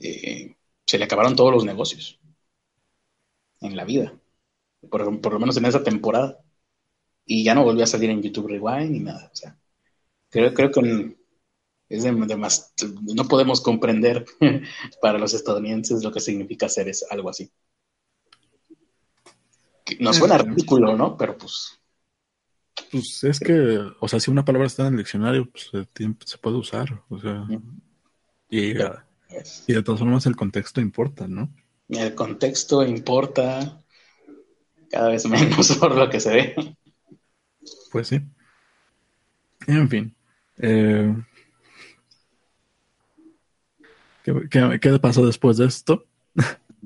eh, 0.00 0.56
se 0.84 0.98
le 0.98 1.04
acabaron 1.04 1.36
todos 1.36 1.52
los 1.52 1.64
negocios 1.64 2.18
en 3.60 3.76
la 3.76 3.84
vida, 3.84 4.18
por, 4.90 5.32
lo 5.32 5.38
menos 5.38 5.56
en 5.58 5.66
esa 5.66 5.84
temporada. 5.84 6.40
Y 7.24 7.44
ya 7.44 7.54
no 7.54 7.62
volvió 7.62 7.84
a 7.84 7.86
salir 7.86 8.10
en 8.10 8.20
YouTube 8.20 8.48
Rewind 8.48 8.90
ni 8.90 8.98
nada. 8.98 9.30
O 9.32 9.36
sea, 9.36 9.56
creo, 10.28 10.52
creo 10.54 10.72
que 10.72 11.16
es 11.88 12.02
de, 12.02 12.36
más, 12.36 12.74
no 13.14 13.28
podemos 13.28 13.60
comprender 13.60 14.24
para 15.00 15.20
los 15.20 15.34
estadounidenses 15.34 16.02
lo 16.02 16.10
que 16.10 16.18
significa 16.18 16.66
hacer 16.66 16.88
es 16.88 17.06
algo 17.08 17.30
así. 17.30 17.48
Nos 20.00 20.16
suena 20.16 20.38
ridículo, 20.38 20.96
¿no? 20.96 21.16
Pero 21.16 21.38
pues. 21.38 21.78
Pues 22.90 23.24
es 23.24 23.40
que, 23.40 23.78
o 24.00 24.08
sea, 24.08 24.20
si 24.20 24.30
una 24.30 24.44
palabra 24.44 24.66
está 24.66 24.86
en 24.86 24.94
el 24.94 24.98
diccionario, 24.98 25.48
pues 25.50 25.70
se 26.24 26.38
puede 26.38 26.56
usar. 26.56 27.02
O 27.08 27.18
sea. 27.18 27.46
Y, 28.50 28.72
y 29.66 29.72
de 29.72 29.82
todas 29.82 30.00
formas 30.00 30.26
el 30.26 30.36
contexto 30.36 30.80
importa, 30.80 31.26
¿no? 31.26 31.52
El 31.88 32.14
contexto 32.14 32.84
importa 32.84 33.82
cada 34.90 35.08
vez 35.08 35.26
menos 35.26 35.76
por 35.80 35.96
lo 35.96 36.08
que 36.10 36.20
se 36.20 36.30
ve. 36.30 36.76
Pues 37.90 38.08
sí. 38.08 38.20
En 39.66 39.88
fin. 39.88 40.14
Eh, 40.58 41.14
¿qué, 44.22 44.78
qué, 44.80 44.98
pasó 44.98 45.26
después 45.26 45.56
de 45.56 45.66
esto? 45.66 46.06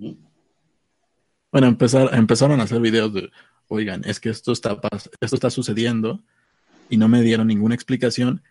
bueno, 1.52 1.66
empezar, 1.66 2.11
empezaron 2.14 2.61
a 2.61 2.64
hacer 2.64 2.80
videos 2.80 3.12
de, 3.12 3.30
oigan, 3.68 4.02
es 4.05 4.20
que 4.20 4.31
esto 4.31 4.52
está, 4.52 4.79
esto 5.20 5.37
está 5.37 5.50
sucediendo 5.50 6.22
y 6.88 6.96
no 6.96 7.09
me 7.09 7.22
dieron 7.22 7.46
ninguna 7.46 7.74
explicación. 7.74 8.42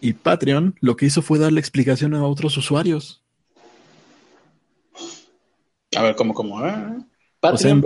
Y 0.00 0.14
Patreon 0.14 0.76
lo 0.80 0.96
que 0.96 1.06
hizo 1.06 1.22
fue 1.22 1.38
darle 1.38 1.60
explicación 1.60 2.14
a 2.14 2.24
otros 2.24 2.56
usuarios. 2.56 3.22
A 5.96 6.02
ver, 6.02 6.14
¿cómo, 6.14 6.34
cómo? 6.34 6.58
Ah, 6.60 6.96
o 7.42 7.56
sea, 7.56 7.70
en 7.70 7.80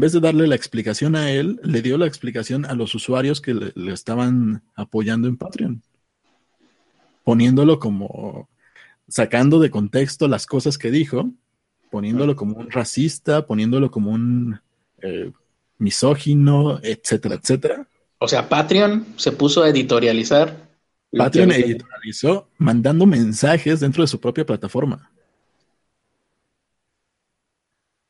vez, 0.00 0.12
de, 0.12 0.20
darle 0.20 0.46
la 0.46 0.54
explicación 0.54 1.16
a 1.16 1.30
él, 1.30 1.60
le 1.62 1.82
dio 1.82 1.98
la 1.98 2.06
explicación 2.06 2.64
a 2.64 2.74
los 2.74 2.94
usuarios 2.94 3.40
que 3.40 3.54
le, 3.54 3.92
estaban 3.92 4.62
apoyando 4.74 5.28
en 5.28 5.36
Patreon. 5.36 5.82
Poniéndolo 7.22 7.78
como, 7.78 8.48
sacando 9.06 9.60
de 9.60 9.70
contexto 9.70 10.28
las 10.28 10.46
cosas 10.46 10.78
que 10.78 10.90
dijo, 10.90 11.30
poniéndolo 11.90 12.36
como 12.36 12.56
un 12.56 12.70
racista, 12.70 13.46
poniéndolo 13.46 13.90
como 13.90 14.12
un 14.12 14.60
eh, 15.02 15.30
misógino, 15.78 16.80
etcétera, 16.82 17.36
etcétera. 17.36 17.88
O 18.18 18.28
sea, 18.28 18.48
Patreon 18.48 19.06
se 19.16 19.32
puso 19.32 19.62
a 19.62 19.68
editorializar. 19.68 20.68
Patreon 21.16 21.52
editorializó 21.52 22.48
mandando 22.58 23.06
mensajes 23.06 23.80
dentro 23.80 24.02
de 24.02 24.08
su 24.08 24.20
propia 24.20 24.46
plataforma. 24.46 25.10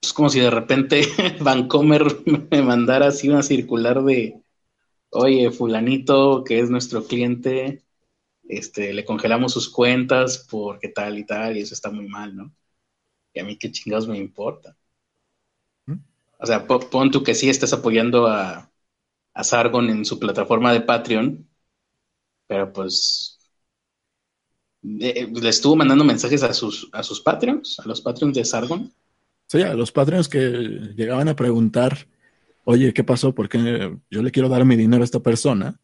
Es 0.02 0.12
como 0.12 0.28
si 0.28 0.40
de 0.40 0.50
repente 0.50 1.02
Vancomer 1.40 2.04
me 2.50 2.62
mandara 2.62 3.08
así 3.08 3.28
una 3.28 3.42
circular 3.42 4.02
de, 4.04 4.40
oye, 5.10 5.50
fulanito, 5.50 6.44
que 6.44 6.60
es 6.60 6.70
nuestro 6.70 7.04
cliente, 7.04 7.82
este, 8.48 8.92
le 8.92 9.04
congelamos 9.04 9.52
sus 9.52 9.68
cuentas 9.68 10.46
porque 10.48 10.88
tal 10.88 11.18
y 11.18 11.24
tal, 11.24 11.56
y 11.56 11.60
eso 11.60 11.74
está 11.74 11.90
muy 11.90 12.06
mal, 12.06 12.36
¿no? 12.36 12.54
Y 13.34 13.40
a 13.40 13.44
mí 13.44 13.56
qué 13.56 13.70
chingados 13.70 14.06
me 14.06 14.18
importa. 14.18 14.76
O 16.38 16.46
sea, 16.46 16.66
pon 16.66 17.10
tú 17.10 17.22
que 17.22 17.34
sí 17.34 17.48
estás 17.48 17.72
apoyando 17.72 18.26
a, 18.26 18.70
a 19.34 19.44
Sargon 19.44 19.90
en 19.90 20.04
su 20.04 20.18
plataforma 20.18 20.72
de 20.72 20.82
Patreon, 20.82 21.48
pero 22.46 22.72
pues 22.72 23.38
eh, 25.00 25.28
le 25.32 25.48
estuvo 25.48 25.76
mandando 25.76 26.04
mensajes 26.04 26.42
a 26.42 26.52
sus, 26.54 26.88
a 26.92 27.02
sus 27.02 27.20
Patreons, 27.20 27.78
a 27.80 27.88
los 27.88 28.00
Patreons 28.00 28.34
de 28.36 28.44
Sargon. 28.44 28.92
Sí, 29.48 29.62
a 29.62 29.74
los 29.74 29.92
Patreons 29.92 30.28
que 30.28 30.40
llegaban 30.96 31.28
a 31.28 31.36
preguntar, 31.36 32.08
oye, 32.64 32.92
¿qué 32.92 33.04
pasó? 33.04 33.34
¿Por 33.34 33.48
qué 33.48 33.96
yo 34.10 34.22
le 34.22 34.30
quiero 34.32 34.48
dar 34.48 34.64
mi 34.64 34.76
dinero 34.76 35.02
a 35.02 35.04
esta 35.04 35.20
persona? 35.20 35.80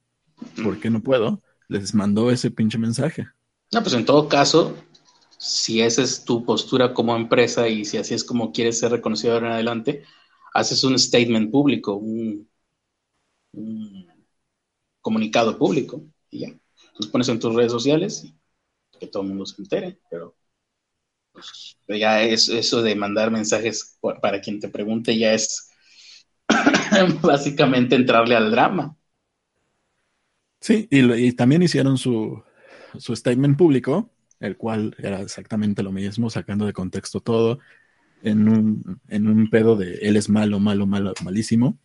¿Por 0.62 0.80
qué 0.80 0.90
no 0.90 1.02
puedo? 1.02 1.42
Les 1.68 1.94
mandó 1.94 2.30
ese 2.30 2.50
pinche 2.50 2.78
mensaje. 2.78 3.26
No, 3.72 3.82
pues 3.82 3.94
en 3.94 4.04
todo 4.04 4.28
caso, 4.28 4.76
si 5.38 5.80
esa 5.80 6.02
es 6.02 6.24
tu 6.24 6.44
postura 6.44 6.92
como 6.92 7.16
empresa 7.16 7.68
y 7.68 7.84
si 7.84 7.96
así 7.98 8.14
es 8.14 8.24
como 8.24 8.52
quieres 8.52 8.78
ser 8.78 8.92
reconocido 8.92 9.34
ahora 9.34 9.48
en 9.48 9.52
adelante, 9.54 10.04
haces 10.54 10.84
un 10.84 10.98
statement 10.98 11.50
público, 11.50 11.94
un, 11.94 12.48
comunicado 15.00 15.58
público 15.58 16.04
y 16.30 16.40
ya. 16.40 16.58
Los 16.98 17.08
pones 17.08 17.28
en 17.28 17.40
tus 17.40 17.54
redes 17.54 17.72
sociales 17.72 18.24
y 18.24 18.34
que 18.98 19.06
todo 19.06 19.22
el 19.22 19.30
mundo 19.30 19.46
se 19.46 19.60
entere, 19.60 19.98
pero 20.10 20.36
pues, 21.32 21.76
ya 21.88 22.22
es 22.22 22.48
eso 22.48 22.82
de 22.82 22.94
mandar 22.94 23.30
mensajes 23.30 23.98
para 24.20 24.40
quien 24.40 24.60
te 24.60 24.68
pregunte, 24.68 25.16
ya 25.16 25.32
es 25.32 25.70
básicamente 27.22 27.96
entrarle 27.96 28.36
al 28.36 28.50
drama. 28.50 28.96
Sí, 30.60 30.86
y, 30.90 31.32
también 31.32 31.62
hicieron 31.62 31.98
su, 31.98 32.40
su, 32.96 33.16
statement 33.16 33.58
público, 33.58 34.10
el 34.38 34.56
cual 34.56 34.94
era 34.98 35.20
exactamente 35.20 35.82
lo 35.82 35.90
mismo, 35.90 36.30
sacando 36.30 36.66
de 36.66 36.72
contexto 36.72 37.20
todo, 37.20 37.58
en 38.22 38.48
un, 38.48 39.00
en 39.08 39.26
un 39.26 39.50
pedo 39.50 39.76
de 39.76 39.94
él 40.02 40.16
es 40.16 40.28
malo, 40.28 40.60
malo, 40.60 40.86
malo, 40.86 41.14
malísimo. 41.24 41.78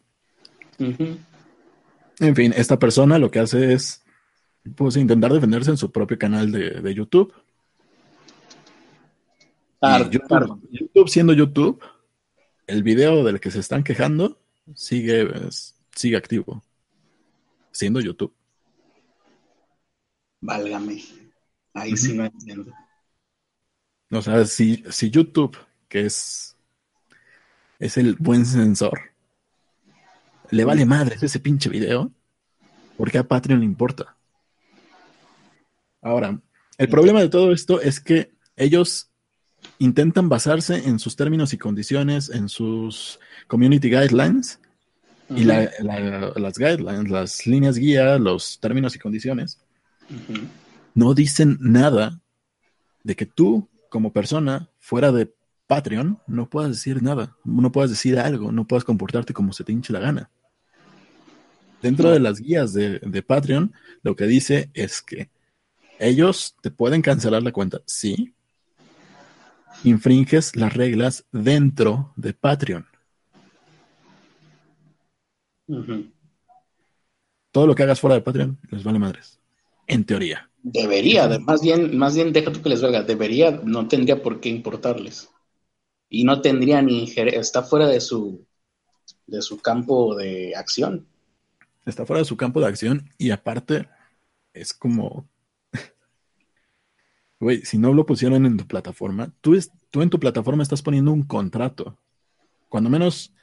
En 0.80 2.36
fin, 2.36 2.54
esta 2.56 2.80
persona 2.80 3.18
lo 3.18 3.32
que 3.32 3.40
hace 3.40 3.74
es 3.74 4.04
pues 4.76 4.98
intentar 4.98 5.32
defenderse 5.32 5.72
en 5.72 5.78
su 5.78 5.92
propio 5.92 6.18
canal 6.18 6.52
de, 6.52 6.82
de 6.82 6.94
YouTube. 6.94 7.34
YouTube, 10.72 11.10
siendo 11.10 11.34
YouTube, 11.34 11.82
el 12.66 12.84
video 12.84 13.24
del 13.24 13.40
que 13.40 13.52
se 13.52 13.60
están 13.60 13.84
quejando 13.84 14.40
sigue, 14.76 15.30
sigue 15.96 16.18
activo. 16.18 16.64
Siendo 17.72 18.00
YouTube. 18.00 18.34
Válgame. 20.42 21.04
Ahí 21.74 21.96
sí 21.96 22.14
no 22.14 22.26
entiendo. 22.26 22.74
O 24.12 24.22
sea, 24.22 24.46
si, 24.46 24.84
si 24.90 25.10
YouTube, 25.12 25.58
que 25.88 26.06
es, 26.06 26.56
es 27.80 27.98
el 27.98 28.16
buen 28.16 28.46
sensor, 28.46 29.00
le 30.52 30.66
vale 30.66 30.86
madre 30.86 31.18
ese 31.22 31.40
pinche 31.40 31.70
video, 31.70 32.12
porque 32.98 33.18
a 33.18 33.28
Patreon 33.28 33.60
le 33.60 33.66
importa. 33.66 34.16
Ahora, 36.02 36.40
el 36.78 36.90
problema 36.90 37.22
de 37.22 37.30
todo 37.30 37.52
esto 37.52 37.82
es 37.82 38.00
que 38.00 38.32
ellos 38.56 39.10
intentan 39.80 40.30
basarse 40.30 40.88
en 40.88 41.00
sus 41.00 41.16
términos 41.16 41.54
y 41.54 41.58
condiciones, 41.58 42.30
en 42.30 42.50
sus 42.50 43.20
community 43.48 43.90
guidelines. 43.90 44.60
Y 45.30 45.44
las 45.44 46.58
guidelines, 46.58 47.10
las 47.10 47.46
líneas 47.46 47.78
guía, 47.78 48.18
los 48.18 48.60
términos 48.60 48.96
y 48.96 49.00
condiciones, 49.00 49.60
no 50.94 51.14
dicen 51.14 51.58
nada 51.60 52.22
de 53.04 53.16
que 53.16 53.26
tú, 53.26 53.68
como 53.90 54.14
persona, 54.14 54.70
fuera 54.80 55.12
de 55.12 55.34
Patreon, 55.68 56.20
no 56.28 56.50
puedas 56.50 56.72
decir 56.72 57.04
nada, 57.04 57.36
no 57.44 57.72
puedas 57.72 57.90
decir 57.90 58.18
algo, 58.18 58.52
no 58.52 58.66
puedas 58.66 58.84
comportarte 58.84 59.34
como 59.34 59.54
se 59.54 59.64
te 59.64 59.74
hinche 59.74 59.94
la 59.94 60.00
gana. 60.00 60.32
Dentro 61.82 62.10
de 62.10 62.20
las 62.20 62.40
guías 62.40 62.74
de, 62.74 63.00
de 63.00 63.22
Patreon, 63.22 63.74
lo 64.02 64.16
que 64.16 64.26
dice 64.26 64.72
es 64.74 65.02
que 65.02 65.30
ellos 66.00 66.56
te 66.62 66.72
pueden 66.72 67.02
cancelar 67.02 67.44
la 67.44 67.52
cuenta, 67.52 67.82
sí, 67.86 68.34
infringes 69.84 70.56
las 70.56 70.74
reglas 70.74 71.26
dentro 71.32 72.14
de 72.16 72.34
Patreon. 72.34 72.86
Todo 77.52 77.68
lo 77.68 77.76
que 77.76 77.84
hagas 77.84 78.00
fuera 78.00 78.16
de 78.16 78.22
Patreon 78.22 78.58
les 78.72 78.84
vale 78.84 79.00
madres. 79.00 79.40
En 79.86 80.06
teoría. 80.06 80.50
Debería, 80.64 81.28
más 81.40 81.62
bien, 81.62 81.98
más 81.98 82.16
bien 82.16 82.34
deja 82.34 82.52
tú 82.52 82.62
que 82.62 82.70
les 82.70 82.82
valga. 82.82 83.04
Debería, 83.04 83.62
no 83.64 83.88
tendría 83.88 84.22
por 84.22 84.40
qué 84.40 84.50
importarles. 84.50 85.30
Y 86.10 86.24
no 86.24 86.42
tendría 86.42 86.82
ni 86.82 87.12
está 87.16 87.64
fuera 87.64 87.88
de 87.88 88.00
su 88.00 88.46
de 89.26 89.42
su 89.42 89.60
campo 89.60 90.16
de 90.16 90.56
acción. 90.56 91.06
Está 91.86 92.06
fuera 92.06 92.22
de 92.22 92.26
su 92.26 92.38
campo 92.38 92.60
de 92.60 92.68
acción 92.68 93.10
y 93.18 93.32
aparte 93.32 93.88
es 94.54 94.74
como 94.74 95.28
Güey, 97.40 97.64
si 97.66 97.78
no 97.78 97.94
lo 97.94 98.06
pusieron 98.06 98.46
en 98.46 98.58
tu 98.58 98.66
plataforma, 98.66 99.32
tú, 99.42 99.58
tú 99.92 100.02
en 100.02 100.10
tu 100.10 100.20
plataforma 100.20 100.64
estás 100.64 100.82
poniendo 100.82 101.12
un 101.12 101.24
contrato. 101.24 101.98
Cuando 102.70 102.90
menos, 102.90 103.34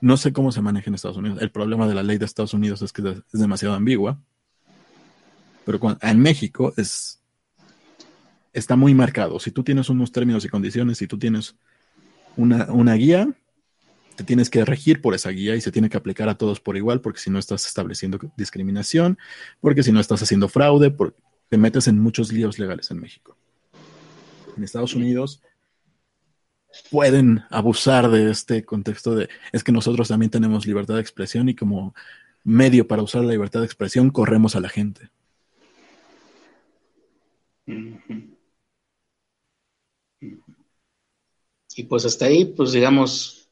no 0.00 0.16
sé 0.16 0.32
cómo 0.32 0.52
se 0.52 0.60
maneja 0.60 0.90
en 0.90 0.94
Estados 0.94 1.16
Unidos. 1.16 1.40
El 1.40 1.50
problema 1.50 1.88
de 1.88 1.94
la 1.94 2.02
ley 2.02 2.18
de 2.18 2.26
Estados 2.26 2.54
Unidos 2.54 2.82
es 2.82 2.92
que 2.92 3.02
es 3.02 3.40
demasiado 3.40 3.74
ambigua. 3.74 4.20
Pero 5.64 5.80
en 6.00 6.20
México 6.20 6.72
es, 6.76 7.20
está 8.52 8.76
muy 8.76 8.94
marcado. 8.94 9.38
Si 9.40 9.50
tú 9.50 9.62
tienes 9.62 9.88
unos 9.88 10.12
términos 10.12 10.44
y 10.44 10.48
condiciones, 10.48 10.98
si 10.98 11.06
tú 11.06 11.18
tienes 11.18 11.56
una, 12.38 12.72
una 12.72 12.94
guía, 12.94 13.28
te 14.16 14.24
tienes 14.24 14.48
que 14.48 14.64
regir 14.64 15.02
por 15.02 15.14
esa 15.14 15.30
guía 15.30 15.54
y 15.56 15.60
se 15.60 15.70
tiene 15.70 15.90
que 15.90 15.96
aplicar 15.96 16.28
a 16.28 16.36
todos 16.36 16.60
por 16.60 16.76
igual, 16.76 17.00
porque 17.00 17.20
si 17.20 17.30
no 17.30 17.38
estás 17.38 17.66
estableciendo 17.66 18.18
discriminación, 18.36 19.18
porque 19.60 19.82
si 19.82 19.92
no 19.92 20.00
estás 20.00 20.22
haciendo 20.22 20.48
fraude, 20.48 20.90
porque 20.90 21.18
te 21.48 21.58
metes 21.58 21.88
en 21.88 21.98
muchos 21.98 22.32
líos 22.32 22.58
legales 22.58 22.90
en 22.90 23.00
México. 23.00 23.36
En 24.56 24.64
Estados 24.64 24.94
Unidos 24.94 25.42
pueden 26.90 27.42
abusar 27.50 28.10
de 28.10 28.30
este 28.30 28.64
contexto 28.64 29.14
de 29.14 29.28
es 29.52 29.64
que 29.64 29.72
nosotros 29.72 30.08
también 30.08 30.30
tenemos 30.30 30.66
libertad 30.66 30.94
de 30.94 31.00
expresión 31.00 31.48
y 31.48 31.54
como 31.54 31.94
medio 32.44 32.86
para 32.86 33.02
usar 33.02 33.24
la 33.24 33.32
libertad 33.32 33.60
de 33.60 33.66
expresión 33.66 34.10
corremos 34.10 34.54
a 34.56 34.60
la 34.60 34.68
gente. 34.68 35.10
Y 41.78 41.84
pues 41.84 42.04
hasta 42.04 42.24
ahí, 42.24 42.44
pues 42.44 42.72
digamos, 42.72 43.48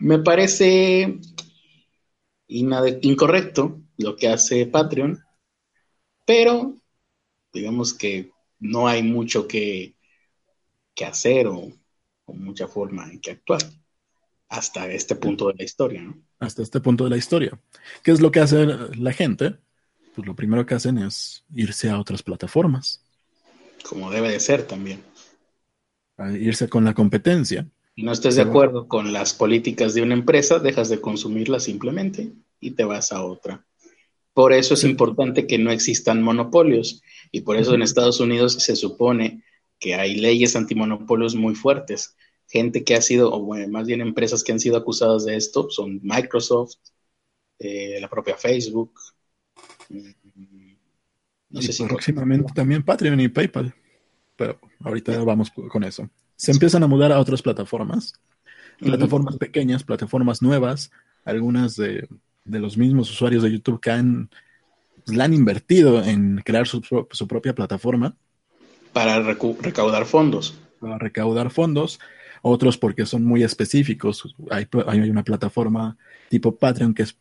me 0.00 0.18
parece 0.18 1.20
incorrecto 2.48 3.80
lo 3.96 4.16
que 4.16 4.26
hace 4.26 4.66
Patreon, 4.66 5.22
pero 6.24 6.74
digamos 7.52 7.94
que 7.94 8.32
no 8.58 8.88
hay 8.88 9.04
mucho 9.04 9.46
que, 9.46 9.94
hacer 11.06 11.46
o, 11.46 11.70
mucha 12.26 12.66
forma 12.66 13.08
en 13.08 13.20
que 13.20 13.30
actuar 13.30 13.62
hasta 14.48 14.90
este 14.90 15.14
punto 15.14 15.46
de 15.46 15.54
la 15.58 15.62
historia, 15.62 16.02
¿no? 16.02 16.18
Hasta 16.40 16.62
este 16.64 16.80
punto 16.80 17.04
de 17.04 17.10
la 17.10 17.18
historia. 17.18 17.56
¿Qué 18.02 18.10
es 18.10 18.20
lo 18.20 18.32
que 18.32 18.40
hace 18.40 18.66
la 18.66 19.12
gente? 19.12 19.54
Pues 20.12 20.26
lo 20.26 20.34
primero 20.34 20.66
que 20.66 20.74
hacen 20.74 20.98
es 20.98 21.44
irse 21.54 21.88
a 21.88 22.00
otras 22.00 22.24
plataformas. 22.24 23.00
Como 23.88 24.10
debe 24.10 24.32
de 24.32 24.40
ser 24.40 24.66
también. 24.66 25.04
Irse 26.38 26.68
con 26.68 26.84
la 26.84 26.94
competencia. 26.94 27.68
Y 27.94 28.02
no 28.02 28.12
estés 28.12 28.36
de 28.36 28.42
acuerdo 28.42 28.88
con 28.88 29.12
las 29.12 29.32
políticas 29.32 29.94
de 29.94 30.02
una 30.02 30.14
empresa, 30.14 30.58
dejas 30.58 30.88
de 30.88 31.00
consumirla 31.00 31.60
simplemente 31.60 32.32
y 32.60 32.72
te 32.72 32.84
vas 32.84 33.12
a 33.12 33.22
otra. 33.22 33.64
Por 34.34 34.52
eso 34.52 34.74
es 34.74 34.84
importante 34.84 35.46
que 35.46 35.56
no 35.56 35.70
existan 35.70 36.22
monopolios 36.22 37.02
y 37.32 37.40
por 37.40 37.56
eso 37.56 37.74
en 37.74 37.80
Estados 37.80 38.20
Unidos 38.20 38.52
se 38.54 38.76
supone 38.76 39.42
que 39.78 39.94
hay 39.94 40.16
leyes 40.16 40.56
antimonopolios 40.56 41.34
muy 41.34 41.54
fuertes. 41.54 42.16
Gente 42.48 42.84
que 42.84 42.94
ha 42.94 43.00
sido, 43.00 43.32
o 43.32 43.68
más 43.68 43.86
bien 43.86 44.02
empresas 44.02 44.44
que 44.44 44.52
han 44.52 44.60
sido 44.60 44.76
acusadas 44.76 45.24
de 45.24 45.36
esto 45.36 45.70
son 45.70 46.00
Microsoft, 46.02 46.76
eh, 47.58 47.98
la 47.98 48.10
propia 48.10 48.36
Facebook. 48.36 48.92
Mm, 49.88 50.74
no 51.48 51.62
sé 51.62 51.72
si 51.72 51.84
próximamente 51.84 52.52
también 52.54 52.82
Patreon 52.82 53.20
y 53.20 53.28
PayPal. 53.28 53.74
Pero 54.36 54.58
ahorita 54.80 55.22
vamos 55.24 55.50
con 55.50 55.84
eso. 55.84 56.08
Se 56.36 56.52
empiezan 56.52 56.82
a 56.82 56.86
mudar 56.86 57.12
a 57.12 57.18
otras 57.18 57.42
plataformas, 57.42 58.12
plataformas 58.78 59.36
pequeñas, 59.38 59.82
plataformas 59.82 60.42
nuevas, 60.42 60.90
algunas 61.24 61.76
de 61.76 62.06
de 62.46 62.60
los 62.60 62.78
mismos 62.78 63.10
usuarios 63.10 63.42
de 63.42 63.52
YouTube 63.52 63.80
que 63.80 63.90
han, 63.90 64.30
pues, 65.04 65.18
han 65.18 65.34
invertido 65.34 66.02
en 66.02 66.40
crear 66.44 66.66
su, 66.66 66.80
propia 66.80 67.54
plataforma. 67.54 68.16
Para 68.92 69.20
recaudar 69.20 70.06
fondos. 70.06 70.58
Para 70.80 70.98
recaudar 70.98 71.50
fondos. 71.50 72.00
Otros 72.42 72.78
porque 72.78 73.04
son 73.04 73.24
muy 73.24 73.42
específicos. 73.42 74.34
Hay, 74.50 74.68
hay 74.86 75.10
una 75.10 75.24
plataforma 75.24 75.96
tipo 76.30 76.56
Patreon 76.56 76.94
que 76.94 77.02
es 77.02 77.16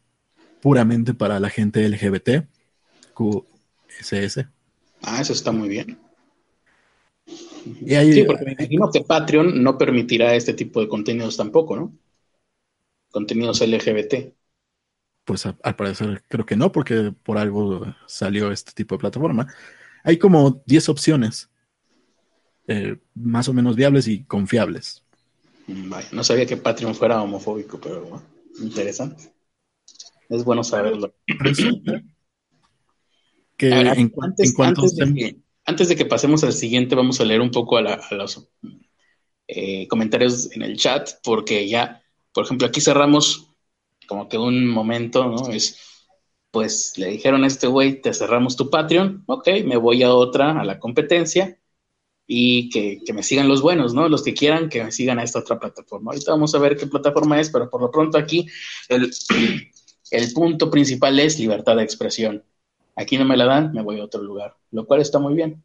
puramente 0.62 1.13
para 1.13 1.39
la 1.39 1.49
gente 1.49 1.88
LGBT, 1.88 2.45
QSS. 3.13 4.45
Ah, 5.01 5.21
eso 5.21 5.34
está 5.34 5.51
muy 5.51 5.67
bien. 5.67 5.97
Sí, 7.86 8.23
porque 8.23 8.45
me 8.45 8.51
imagino 8.54 8.89
que 8.91 9.01
Patreon 9.01 9.63
no 9.63 9.78
permitirá 9.78 10.36
este 10.36 10.54
tipo 10.54 10.80
de 10.82 10.88
contenidos 10.88 11.38
tampoco, 11.38 11.75
¿no? 11.75 11.97
Contenidos 13.12 13.62
LGBT. 13.62 14.34
Pues 15.23 15.45
al 15.45 15.75
parecer 15.75 16.23
creo 16.28 16.45
que 16.45 16.56
no, 16.56 16.71
porque 16.71 17.12
por 17.23 17.38
algo 17.38 17.86
salió 18.06 18.51
este 18.51 18.71
tipo 18.73 18.95
de 18.95 18.99
plataforma. 18.99 19.47
Hay 20.04 20.17
como 20.17 20.62
10 20.67 20.89
opciones, 20.89 21.49
eh, 22.67 22.97
más 23.15 23.49
o 23.49 23.54
menos 23.54 23.75
viables 23.75 24.08
y 24.08 24.23
confiables. 24.23 25.04
Mm, 25.67 25.89
vaya, 25.89 26.10
no 26.12 26.23
sabía 26.23 26.45
que 26.45 26.58
Patreon 26.58 26.93
fuera 26.93 27.23
homofóbico, 27.23 27.80
pero 27.82 28.01
bueno, 28.01 28.23
interesante. 28.60 29.34
Es 30.30 30.43
bueno 30.43 30.63
saberlo. 30.63 31.15
que 33.58 33.69
en, 33.69 34.12
antes, 34.21 34.56
de 34.95 35.41
que, 35.97 36.06
pasemos 36.06 36.43
al 36.43 36.54
siguiente, 36.54 36.95
vamos 36.95 37.19
a 37.19 37.25
leer 37.25 37.41
un 37.41 37.51
poco 37.51 37.78
a, 37.78 37.82
los 38.12 38.47
eh, 39.47 39.88
comentarios 39.88 40.51
en 40.51 40.62
el 40.62 40.78
chat, 40.78 41.10
porque 41.23 41.67
ya, 41.67 42.04
por 42.32 42.45
ejemplo, 42.45 42.67
aquí 42.67 42.82
cerramos 42.82 43.47
como 44.08 44.30
que 44.30 44.38
un 44.38 44.67
momento, 44.67 45.25
¿no? 45.25 45.49
Es, 45.49 45.80
pues 46.51 46.93
le 46.97 47.08
dijeron 47.08 47.43
a 47.43 47.47
este 47.47 47.67
güey, 47.67 48.01
te 48.01 48.13
cerramos 48.13 48.56
tu 48.56 48.69
Patreon, 48.69 49.23
ok, 49.28 49.49
me 49.65 49.78
voy 49.78 50.04
a 50.04 50.13
otra, 50.13 50.60
a 50.60 50.63
la 50.63 50.80
competencia, 50.80 51.60
y 52.28 52.69
que, 52.69 53.13
me 53.13 53.23
sigan 53.23 53.47
los 53.47 53.62
buenos, 53.62 53.93
¿no? 53.93 54.10
Los 54.10 54.23
que 54.23 54.34
quieran 54.34 54.69
que 54.69 54.84
me 54.84 54.91
sigan 54.91 55.19
a 55.19 55.23
esta 55.23 55.39
otra 55.39 55.60
plataforma. 55.60 56.12
Ahorita 56.12 56.32
vamos 56.32 56.56
a 56.56 56.60
ver 56.60 56.75
qué 56.75 56.88
plataforma 56.88 57.39
es, 57.39 57.49
pero 57.49 57.69
por 57.69 57.82
lo 57.82 57.91
pronto 57.91 58.17
aquí 58.17 58.47
el, 58.89 59.12
el 60.12 60.34
punto 60.34 60.69
principal 60.71 61.19
es 61.19 61.39
libertad 61.39 61.75
de 61.75 61.84
expresión. 61.84 62.43
Aquí 62.95 63.17
no 63.17 63.25
me 63.25 63.38
la 63.38 63.45
dan, 63.45 63.73
me 63.73 63.81
voy 63.81 63.99
a 63.99 64.05
otro 64.05 64.21
lugar, 64.21 64.55
lo 64.71 64.86
cual 64.86 65.01
está 65.01 65.19
muy 65.19 65.34
bien. 65.34 65.63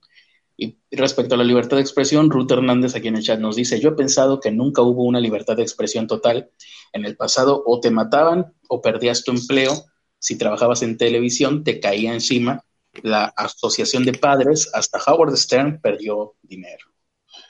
Y 0.56 0.78
respecto 0.90 1.34
a 1.34 1.38
la 1.38 1.44
libertad 1.44 1.78
de 1.78 1.82
expresión, 1.82 2.28
Ruth 2.28 2.50
Hernández 2.50 2.94
aquí 2.94 3.08
en 3.08 3.16
el 3.16 3.22
chat 3.22 3.40
nos 3.40 3.56
dice, 3.56 3.80
yo 3.80 3.90
he 3.90 3.92
pensado 3.92 4.40
que 4.40 4.50
nunca 4.50 4.82
hubo 4.82 5.04
una 5.04 5.18
libertad 5.18 5.56
de 5.56 5.62
expresión 5.62 6.06
total. 6.06 6.50
En 6.92 7.06
el 7.06 7.16
pasado 7.16 7.62
o 7.64 7.80
te 7.80 7.90
mataban 7.90 8.52
o 8.68 8.82
perdías 8.82 9.24
tu 9.24 9.30
empleo. 9.30 9.72
Si 10.18 10.36
trabajabas 10.36 10.82
en 10.82 10.98
televisión, 10.98 11.64
te 11.64 11.80
caía 11.80 12.12
encima. 12.12 12.62
La 13.02 13.24
Asociación 13.24 14.04
de 14.04 14.12
Padres, 14.12 14.68
hasta 14.74 15.00
Howard 15.06 15.34
Stern, 15.36 15.80
perdió 15.80 16.34
dinero. 16.42 16.84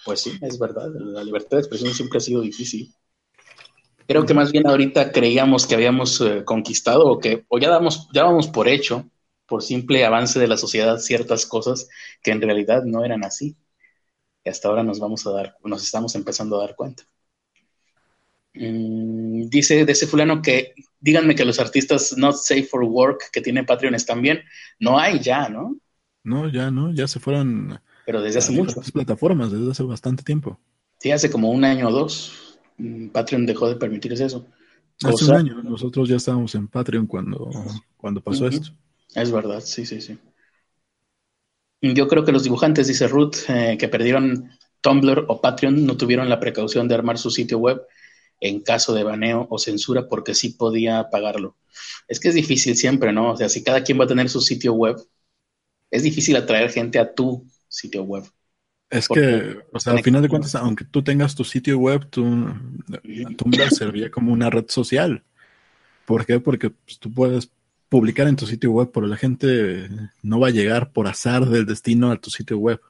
Pues 0.05 0.21
sí, 0.21 0.39
es 0.41 0.59
verdad, 0.59 0.89
la 0.95 1.25
libertad 1.25 1.57
de 1.57 1.63
expresión 1.63 1.93
siempre 1.93 2.19
ha 2.19 2.21
sido 2.21 2.43
difícil. 2.43 2.95
Creo 4.07 4.25
que 4.25 4.35
más 4.35 4.53
bien 4.53 4.69
ahorita 4.69 5.11
creíamos 5.11 5.67
que 5.67 5.75
habíamos 5.75 6.21
eh, 6.21 6.45
conquistado 6.45 7.07
o 7.07 7.19
que 7.19 7.45
o 7.49 7.59
ya 7.59 7.71
damos 7.71 8.09
ya 8.13 8.25
vamos 8.25 8.49
por 8.49 8.69
hecho 8.69 9.09
por 9.51 9.65
simple 9.65 10.05
avance 10.05 10.39
de 10.39 10.47
la 10.47 10.57
sociedad 10.57 10.99
ciertas 10.99 11.45
cosas 11.45 11.89
que 12.23 12.31
en 12.31 12.41
realidad 12.41 12.85
no 12.85 13.05
eran 13.05 13.25
así. 13.25 13.57
Y 14.45 14.49
hasta 14.49 14.69
ahora 14.69 14.85
nos 14.85 15.01
vamos 15.01 15.27
a 15.27 15.33
dar, 15.33 15.57
nos 15.65 15.83
estamos 15.83 16.15
empezando 16.15 16.57
a 16.57 16.67
dar 16.67 16.77
cuenta. 16.77 17.03
Mm, 18.55 19.49
dice 19.49 19.85
de 19.85 19.93
ese 19.93 20.07
fulano 20.07 20.41
que 20.41 20.75
díganme 21.01 21.35
que 21.35 21.45
los 21.45 21.59
artistas 21.59 22.17
not 22.17 22.37
safe 22.37 22.63
for 22.63 22.85
work 22.85 23.31
que 23.33 23.41
tienen 23.41 23.67
Patreon 23.67 23.97
están 23.97 24.23
bien. 24.23 24.41
No 24.79 25.01
hay 25.01 25.19
ya, 25.19 25.49
¿no? 25.49 25.77
No, 26.23 26.49
ya 26.49 26.71
no, 26.71 26.93
ya 26.95 27.09
se 27.09 27.19
fueron. 27.19 27.81
Pero 28.07 28.23
desde 28.23 28.39
hace 28.39 28.53
mucho. 28.53 28.81
plataformas, 28.93 29.51
desde 29.51 29.69
hace 29.69 29.83
bastante 29.83 30.23
tiempo. 30.23 30.61
Sí, 30.99 31.11
hace 31.11 31.29
como 31.29 31.51
un 31.51 31.65
año 31.65 31.89
o 31.89 31.93
dos. 31.93 32.59
Mm, 32.79 33.09
Patreon 33.09 33.47
dejó 33.47 33.69
de 33.69 33.75
permitirse 33.75 34.25
eso. 34.25 34.47
Hace 35.03 35.25
un 35.25 35.35
año, 35.35 35.63
nosotros 35.63 36.09
ya 36.09 36.17
estábamos 36.17 36.55
en 36.55 36.69
Patreon 36.69 37.07
cuando, 37.07 37.51
cuando 37.97 38.21
pasó 38.21 38.47
esto. 38.47 38.71
Es 39.15 39.31
verdad, 39.31 39.61
sí, 39.61 39.87
sí, 39.87 40.01
sí. 40.01 40.19
Yo 41.83 42.09
creo 42.09 42.25
que 42.25 42.33
los 42.33 42.45
dibujantes, 42.45 42.87
dice 42.87 43.09
Ruth, 43.09 43.37
eh, 43.49 43.77
que 43.79 43.89
perdieron 43.89 44.51
Tumblr 44.81 45.25
o 45.29 45.41
Patreon, 45.41 45.87
no 45.87 45.97
tuvieron 45.97 46.29
la 46.29 46.41
precaución 46.41 46.89
de 46.89 46.95
armar 46.95 47.19
su 47.19 47.31
sitio 47.31 47.59
web 47.59 47.83
en 48.41 48.61
caso 48.61 48.95
de 48.95 49.05
baneo 49.05 49.47
o 49.51 49.59
censura 49.59 50.09
porque 50.09 50.35
sí 50.35 50.51
podía 50.51 51.09
pagarlo. 51.11 51.57
Es 52.09 52.21
que 52.21 52.29
es 52.29 52.35
difícil 52.35 52.77
siempre, 52.77 53.13
¿no? 53.13 53.33
O 53.33 53.37
sea, 53.37 53.49
si 53.49 53.63
cada 53.63 53.83
quien 53.83 53.99
va 54.01 54.05
a 54.05 54.09
tener 54.09 54.29
su 54.29 54.41
sitio 54.41 54.75
web, 54.75 54.97
es 55.91 56.03
difícil 56.03 56.37
atraer 56.37 56.71
gente 56.71 56.99
a 56.99 57.15
tu 57.15 57.47
sitio 57.69 58.03
web. 58.03 58.25
Es 58.89 59.07
que, 59.07 59.59
o 59.73 59.79
sea, 59.79 59.93
al 59.93 60.03
final 60.03 60.21
de 60.21 60.29
cuentas, 60.29 60.55
aunque 60.57 60.85
tú 60.85 61.03
tengas 61.03 61.35
tu 61.35 61.45
sitio 61.45 61.79
web, 61.79 62.09
tu, 62.11 62.25
Tumblr 63.37 63.71
servía 63.71 64.11
como 64.11 64.33
una 64.33 64.51
red 64.51 64.65
social. 64.69 65.23
¿Por 66.07 66.27
qué? 66.27 66.41
Porque 66.41 66.71
pues, 66.71 66.99
tú 66.99 67.13
puedes 67.13 67.53
publicar 67.91 68.29
en 68.29 68.37
tu 68.37 68.47
sitio 68.47 68.71
web, 68.71 68.91
pero 68.95 69.07
la 69.07 69.17
gente 69.17 69.91
no 70.23 70.41
va 70.41 70.49
a 70.49 70.53
llegar 70.53 70.93
por 70.93 71.09
azar 71.09 71.45
del 71.45 71.67
destino 71.67 72.11
a 72.11 72.17
tu 72.17 72.31
sitio 72.31 72.57
web. 72.57 72.81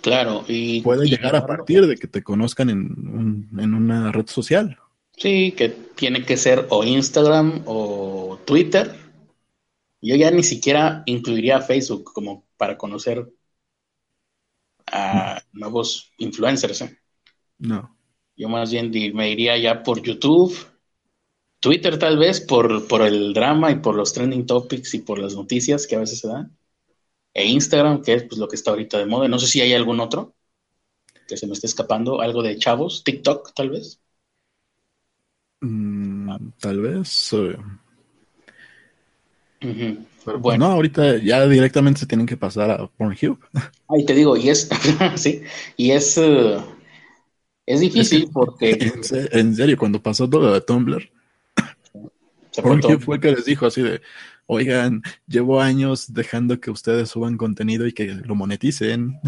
Claro, 0.00 0.44
y 0.48 0.80
puede 0.80 1.06
llegar 1.06 1.36
a 1.36 1.46
partir 1.46 1.86
de 1.86 1.96
que 1.96 2.08
te 2.08 2.24
conozcan 2.24 2.70
en, 2.70 3.48
en 3.56 3.74
una 3.74 4.10
red 4.10 4.26
social. 4.26 4.78
Sí, 5.16 5.52
que 5.52 5.68
tiene 5.68 6.24
que 6.24 6.36
ser 6.36 6.66
o 6.70 6.82
Instagram 6.82 7.62
o 7.66 8.40
Twitter. 8.44 8.96
Yo 10.00 10.16
ya 10.16 10.30
ni 10.30 10.42
siquiera 10.42 11.02
incluiría 11.06 11.60
Facebook 11.60 12.10
como 12.12 12.44
para 12.56 12.76
conocer 12.76 13.30
a 14.86 15.42
nuevos 15.52 16.10
influencers. 16.16 16.80
¿eh? 16.80 16.98
No. 17.58 17.96
Yo 18.34 18.48
más 18.48 18.72
bien 18.72 18.90
me 19.14 19.30
iría 19.30 19.58
ya 19.58 19.82
por 19.82 20.02
YouTube 20.02 20.56
Twitter 21.62 21.96
tal 21.96 22.18
vez 22.18 22.40
por, 22.40 22.88
por 22.88 23.02
el 23.02 23.32
drama 23.32 23.70
y 23.70 23.76
por 23.76 23.94
los 23.94 24.12
trending 24.12 24.46
topics 24.46 24.94
y 24.94 24.98
por 24.98 25.20
las 25.20 25.36
noticias 25.36 25.86
que 25.86 25.94
a 25.94 26.00
veces 26.00 26.18
se 26.18 26.26
dan. 26.26 26.56
E 27.32 27.46
Instagram, 27.46 28.02
que 28.02 28.14
es 28.14 28.24
pues, 28.24 28.38
lo 28.38 28.48
que 28.48 28.56
está 28.56 28.72
ahorita 28.72 28.98
de 28.98 29.06
moda. 29.06 29.28
No 29.28 29.38
sé 29.38 29.46
si 29.46 29.60
hay 29.60 29.72
algún 29.72 30.00
otro 30.00 30.34
que 31.28 31.36
se 31.36 31.46
me 31.46 31.52
esté 31.52 31.68
escapando. 31.68 32.20
Algo 32.20 32.42
de 32.42 32.58
chavos. 32.58 33.04
TikTok, 33.04 33.54
tal 33.54 33.70
vez. 33.70 34.00
Mm, 35.60 36.50
tal 36.58 36.80
vez. 36.80 37.32
bueno, 40.40 40.66
ahorita 40.66 41.18
ya 41.18 41.46
directamente 41.46 42.00
se 42.00 42.06
tienen 42.06 42.26
que 42.26 42.36
pasar 42.36 42.72
a 42.72 42.88
Pornhub. 42.88 43.38
Ahí 43.86 44.04
te 44.04 44.14
digo, 44.14 44.36
y 44.36 44.48
es, 44.48 44.68
sí, 45.14 45.42
y 45.76 45.92
es, 45.92 46.18
eh, 46.18 46.58
es 47.66 47.78
difícil 47.78 48.28
porque... 48.32 48.92
En 49.30 49.54
serio, 49.54 49.78
cuando 49.78 50.02
pasó 50.02 50.28
todo 50.28 50.40
lo 50.42 50.54
de 50.54 50.60
Tumblr, 50.60 51.11
¿Por 52.60 53.00
fue 53.00 53.20
que 53.20 53.32
les 53.32 53.44
dijo 53.44 53.66
así 53.66 53.80
de, 53.80 54.02
oigan, 54.46 55.02
llevo 55.26 55.60
años 55.60 56.12
dejando 56.12 56.60
que 56.60 56.70
ustedes 56.70 57.08
suban 57.08 57.36
contenido 57.36 57.86
y 57.86 57.92
que 57.92 58.06
lo 58.06 58.34
moneticen. 58.34 59.18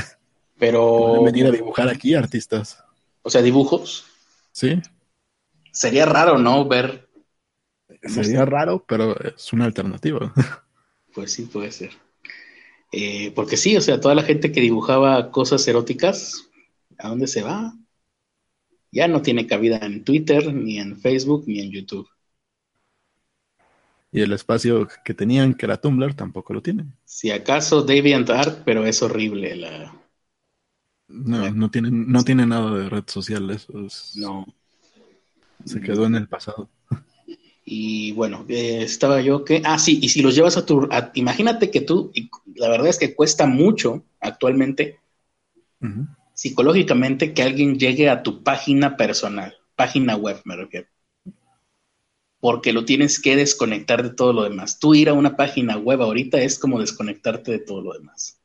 Pero... 0.59 0.99
Pueden 1.07 1.25
venir 1.25 1.47
a 1.47 1.51
dibujar 1.51 1.89
aquí, 1.89 2.15
artistas. 2.15 2.83
O 3.23 3.31
sea, 3.31 3.43
dibujos. 3.43 4.07
Sí. 4.53 4.81
sería 5.73 6.07
raro, 6.07 6.39
¿no? 6.39 6.67
Ver. 6.67 7.09
Sería 8.03 8.45
raro, 8.45 8.85
pero 8.87 9.19
es 9.21 9.53
una 9.53 9.65
alternativa. 9.65 10.33
Pues 11.15 11.33
sí, 11.33 11.43
puede 11.43 11.71
ser. 11.71 11.93
Eh, 12.91 13.31
porque 13.37 13.57
sí, 13.57 13.77
o 13.77 13.81
sea, 13.81 14.01
toda 14.01 14.17
la 14.17 14.25
gente 14.25 14.51
que 14.51 14.61
dibujaba 14.61 15.31
cosas 15.31 15.69
eróticas, 15.69 16.51
¿a 16.99 17.09
dónde 17.09 17.29
se 17.29 17.45
va? 17.45 17.73
Ya 18.91 19.07
no 19.07 19.23
tiene 19.23 19.47
cabida 19.47 19.79
en 19.79 20.03
Twitter, 20.03 20.53
ni 20.53 20.81
en 20.81 20.99
Facebook, 20.99 21.45
ni 21.47 21.61
en 21.61 21.71
YouTube. 21.71 22.09
Y 24.15 24.21
el 24.21 24.33
espacio 24.33 24.87
que 25.05 25.13
tenían, 25.13 25.55
que 25.55 25.67
era 25.67 25.81
Tumblr, 25.81 26.15
tampoco 26.15 26.55
lo 26.55 26.63
tienen. 26.63 26.93
Si 27.05 27.33
acaso 27.33 27.83
DeviantArt, 27.83 28.63
pero 28.65 28.87
es 28.87 29.03
horrible 29.03 29.57
la... 29.57 29.93
No, 31.09 31.51
no 31.51 31.69
tiene, 31.69 31.91
no 31.91 32.23
tiene 32.23 32.47
nada 32.47 32.71
de 32.79 32.89
red 32.89 33.03
social, 33.09 33.51
eso 33.51 33.85
es... 33.85 34.13
No. 34.15 34.47
Se 35.65 35.81
quedó 35.81 36.07
en 36.07 36.15
el 36.15 36.29
pasado. 36.29 36.71
Y 37.65 38.13
bueno, 38.13 38.47
eh, 38.49 38.83
estaba 38.83 39.21
yo 39.21 39.45
que, 39.45 39.63
ah, 39.65 39.81
sí, 39.81 39.99
y 40.01 40.09
si 40.09 40.23
los 40.23 40.37
llevas 40.37 40.57
a 40.57 40.65
tu, 40.65 40.89
imagínate 41.15 41.73
que 41.73 41.81
tú, 41.81 42.13
la 42.55 42.69
verdad 42.69 42.89
es 42.89 42.99
que 42.99 43.17
cuesta 43.17 43.47
mucho 43.47 44.05
actualmente, 44.21 45.01
psicológicamente, 46.35 47.35
que 47.35 47.43
alguien 47.43 47.81
llegue 47.81 48.09
a 48.11 48.23
tu 48.23 48.45
página 48.45 48.97
personal, 48.97 49.57
página 49.75 50.15
web, 50.15 50.41
me 50.45 50.55
refiero. 50.55 50.87
Porque 52.45 52.75
lo 52.75 52.85
tienes 52.85 53.19
que 53.23 53.37
desconectar 53.37 54.03
de 54.03 54.11
todo 54.11 54.35
lo 54.35 54.43
demás. 54.43 54.79
Tú 54.79 54.95
ir 54.95 55.09
a 55.09 55.15
una 55.15 55.35
página 55.35 55.79
web 55.79 56.03
ahorita 56.03 56.43
es 56.43 56.59
como 56.59 56.79
desconectarte 56.79 57.53
de 57.53 57.59
todo 57.59 57.81
lo 57.81 57.95
demás. 57.95 58.39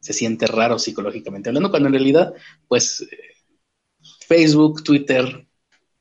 Se 0.00 0.12
siente 0.12 0.48
raro 0.48 0.76
psicológicamente 0.80 1.48
hablando, 1.48 1.70
cuando 1.70 1.86
en 1.86 1.92
realidad, 1.92 2.34
pues, 2.66 3.08
Facebook, 4.26 4.82
Twitter, 4.82 5.46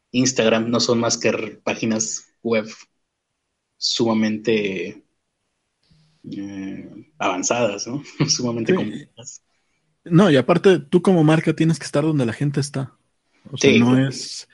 Instagram 0.09 0.71
no 0.71 0.79
son 0.79 0.99
más 0.99 1.15
que 1.15 1.61
páginas 1.63 2.25
web 2.41 2.65
sumamente 3.77 5.03
eh, 6.31 6.89
avanzadas, 7.19 7.85
¿no? 7.85 8.01
sumamente 8.27 8.73
complejas. 8.73 9.43
No, 10.03 10.31
y 10.31 10.37
aparte 10.37 10.79
tú 10.79 11.03
como 11.03 11.23
marca 11.23 11.55
tienes 11.55 11.77
que 11.77 11.85
estar 11.85 12.03
donde 12.03 12.25
la 12.25 12.33
gente 12.33 12.59
está. 12.59 12.97
O 13.51 13.57
sea, 13.57 13.77
no 13.77 14.07
es, 14.07 14.49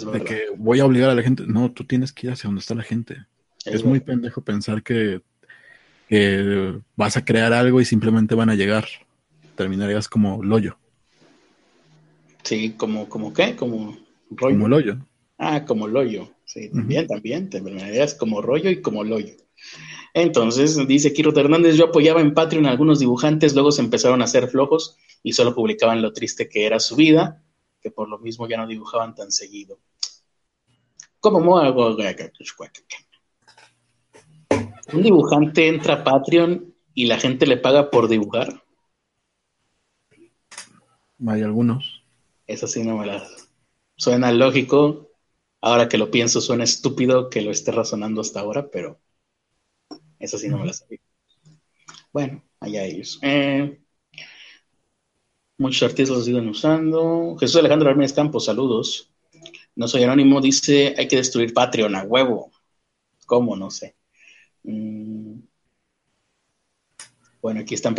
de 0.00 0.24
que 0.24 0.46
voy 0.56 0.80
a 0.80 0.86
obligar 0.86 1.10
a 1.10 1.14
la 1.14 1.22
gente. 1.22 1.44
No, 1.46 1.70
tú 1.70 1.84
tienes 1.84 2.12
que 2.12 2.26
ir 2.26 2.32
hacia 2.32 2.48
donde 2.48 2.60
está 2.60 2.74
la 2.74 2.82
gente. 2.82 3.26
Es, 3.64 3.84
muy 3.84 4.00
pendejo 4.00 4.42
pensar 4.42 4.82
que, 4.82 5.20
vas 6.96 7.16
a 7.16 7.24
crear 7.24 7.52
algo 7.52 7.80
y 7.80 7.84
simplemente 7.84 8.34
van 8.34 8.50
a 8.50 8.54
llegar. 8.54 8.86
Terminarías 9.54 10.08
como 10.08 10.42
Loyo. 10.42 10.78
Sí, 12.42 12.74
como, 12.76 13.08
como 13.08 13.32
qué, 13.32 13.54
como 13.54 13.96
rollo. 14.30 14.56
Como 14.56 14.68
Loyo. 14.68 14.98
Ah, 15.38 15.64
como 15.64 15.86
Loyo. 15.86 16.32
Sí, 16.52 16.68
también, 16.68 17.06
también, 17.06 17.48
terminarías 17.48 18.14
como 18.14 18.42
rollo 18.42 18.68
y 18.68 18.82
como 18.82 19.04
loyo. 19.04 19.32
Entonces, 20.12 20.86
dice 20.86 21.14
Kiro 21.14 21.34
Hernández, 21.34 21.76
yo 21.76 21.86
apoyaba 21.86 22.20
en 22.20 22.34
Patreon 22.34 22.66
a 22.66 22.70
algunos 22.70 22.98
dibujantes, 22.98 23.54
luego 23.54 23.72
se 23.72 23.80
empezaron 23.80 24.20
a 24.20 24.24
hacer 24.24 24.48
flojos 24.48 24.98
y 25.22 25.32
solo 25.32 25.54
publicaban 25.54 26.02
lo 26.02 26.12
triste 26.12 26.50
que 26.50 26.66
era 26.66 26.78
su 26.78 26.94
vida, 26.94 27.42
que 27.82 27.90
por 27.90 28.08
lo 28.08 28.18
mismo 28.18 28.48
ya 28.48 28.56
no 28.56 28.66
dibujaban 28.66 29.14
tan 29.14 29.30
seguido. 29.30 29.78
¿Cómo 31.20 31.40
un 34.92 35.02
dibujante 35.02 35.68
entra 35.68 35.94
a 35.94 36.04
Patreon 36.04 36.74
y 36.94 37.06
la 37.06 37.18
gente 37.18 37.46
le 37.46 37.56
paga 37.56 37.90
por 37.90 38.08
dibujar. 38.08 38.62
Hay 41.26 41.42
algunos. 41.42 42.02
Eso 42.46 42.66
sí 42.66 42.82
no 42.82 42.98
me 42.98 43.06
la 43.06 43.26
suena 43.96 44.32
lógico, 44.32 45.12
Ahora 45.64 45.88
que 45.88 45.96
lo 45.96 46.10
pienso, 46.10 46.40
suena 46.40 46.64
estúpido 46.64 47.30
que 47.30 47.40
lo 47.40 47.52
esté 47.52 47.70
razonando 47.70 48.20
hasta 48.20 48.40
ahora, 48.40 48.68
pero 48.68 49.00
eso 50.18 50.36
sí 50.36 50.48
no 50.48 50.58
me 50.58 50.66
lo 50.66 50.72
sabía. 50.72 50.98
Bueno, 52.12 52.42
allá 52.58 52.84
ellos. 52.84 53.20
Eh, 53.22 53.80
muchos 55.58 55.82
artistas 55.82 56.16
lo 56.16 56.22
siguen 56.22 56.48
usando. 56.48 57.36
Jesús 57.38 57.56
Alejandro 57.56 57.90
Armínez 57.90 58.12
Campos, 58.12 58.46
saludos. 58.46 59.10
No 59.74 59.88
soy 59.88 60.04
anónimo, 60.04 60.40
dice, 60.40 60.94
hay 60.96 61.08
que 61.08 61.16
destruir 61.16 61.54
Patreon 61.54 61.94
a 61.96 62.02
huevo. 62.02 62.50
¿Cómo? 63.26 63.56
No 63.56 63.70
sé. 63.70 63.96
Mm. 64.64 65.40
Bueno, 67.40 67.60
aquí 67.60 67.74
están 67.74 67.94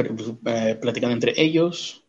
eh, 0.46 0.78
platicando 0.82 1.14
entre 1.14 1.34
ellos. 1.42 2.04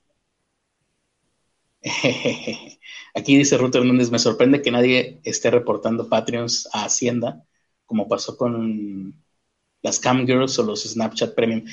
Aquí 3.15 3.37
dice 3.37 3.59
Ruth 3.59 3.75
Hernández, 3.75 4.11
me 4.11 4.19
sorprende 4.19 4.63
que 4.63 4.71
nadie 4.71 5.21
esté 5.25 5.51
reportando 5.51 6.09
Patreons 6.09 6.69
a 6.73 6.85
Hacienda, 6.85 7.45
como 7.87 8.09
pasó 8.09 8.37
con 8.37 9.23
las 9.83 10.01
Cam 10.01 10.27
Girls 10.27 10.59
o 10.59 10.63
los 10.63 10.83
Snapchat 10.85 11.35
Premium. 11.35 11.65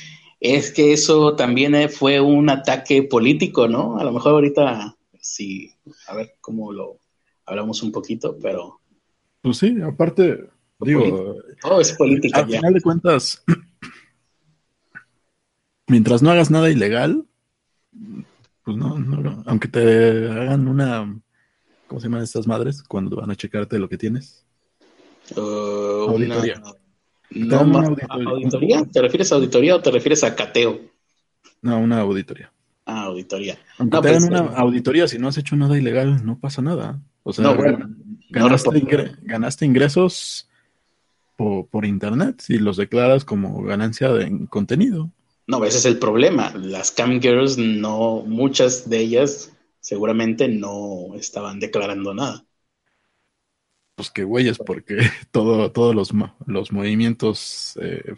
Es 0.42 0.72
que 0.72 0.92
eso 0.92 1.38
también 1.38 1.74
eh, 1.76 1.88
fue 1.88 2.20
un 2.20 2.50
ataque 2.50 3.04
político, 3.04 3.70
¿no? 3.70 3.98
A 3.98 4.04
lo 4.04 4.12
mejor 4.12 4.34
ahorita 4.34 4.98
sí, 5.22 5.74
a 6.08 6.16
ver 6.16 6.34
cómo 6.42 6.74
lo 6.74 6.98
hablamos 7.46 7.82
un 7.84 7.94
poquito, 7.94 8.38
pero... 8.42 8.82
Pues 9.42 9.58
sí, 9.58 9.78
aparte, 9.82 10.50
digo... 10.80 11.38
Todo 11.62 11.80
es 11.80 11.94
política. 11.94 12.39
Al 12.39 12.48
final 12.48 12.74
de 12.74 12.82
cuentas, 12.82 13.42
mientras 15.88 16.22
no 16.22 16.32
hagas 16.32 16.52
nada 16.52 16.70
ilegal, 16.70 17.26
pues 18.66 18.76
no, 18.76 19.00
no, 19.00 19.44
aunque 19.46 19.70
te 19.70 20.30
hagan 20.30 20.68
una 20.68 21.22
¿Cómo 21.92 22.00
se 22.00 22.08
llaman 22.08 22.24
estas 22.24 22.48
madres 22.48 22.84
cuando 22.84 23.18
van 23.18 23.32
a 23.32 23.36
checarte 23.36 23.78
lo 23.78 23.89
que 23.89 23.98
tienes? 23.98 24.46
Uh, 25.36 26.08
auditoría. 26.08 26.64
Auditoría. 28.10 28.86
¿Te 28.86 29.02
refieres 29.02 29.32
a 29.32 29.36
auditoría 29.36 29.76
o 29.76 29.82
te 29.82 29.92
refieres 29.92 30.24
a 30.24 30.36
cateo? 30.36 30.80
No, 31.62 31.80
una 31.80 32.02
auditoría. 32.02 32.52
Ah, 32.86 33.04
auditoría. 33.04 33.58
Aunque 33.78 34.02
te 34.02 34.10
hagan 34.10 34.28
pues, 34.28 34.32
una 34.32 34.52
eh, 34.52 34.54
auditoría, 34.56 35.08
si 35.08 35.20
no 35.20 35.28
has 35.28 35.38
hecho 35.38 35.56
nada 35.56 35.78
ilegal, 35.78 36.26
no 36.26 36.40
pasa 36.40 36.62
nada. 36.62 37.00
O 37.24 37.32
sea, 37.32 37.56
ganaste, 38.30 39.66
ingresos 39.66 40.50
por, 41.38 41.68
por, 41.68 41.86
internet 41.86 42.44
y 42.50 42.58
los 42.58 42.78
declaras 42.78 43.24
como 43.24 43.62
ganancia 43.64 44.12
de 44.12 44.48
contenido. 44.50 45.12
No, 45.48 45.64
ese 45.64 45.78
es 45.78 45.86
el 45.86 46.00
problema. 46.00 46.52
Las 46.56 46.92
cam 46.92 47.22
girls, 47.22 47.58
no, 47.58 48.24
muchas 48.26 48.90
de 48.90 49.00
ellas 49.00 49.52
seguramente 49.80 50.48
no 50.48 51.14
estaban 51.16 51.60
declarando 51.60 52.14
nada. 52.14 52.46
Pues 53.96 54.10
qué 54.10 54.24
güeyes, 54.24 54.58
porque 54.58 54.98
todo, 55.32 55.72
todos 55.72 55.96
los, 55.96 56.12
los 56.46 56.72
movimientos 56.72 57.78
eh, 57.82 58.16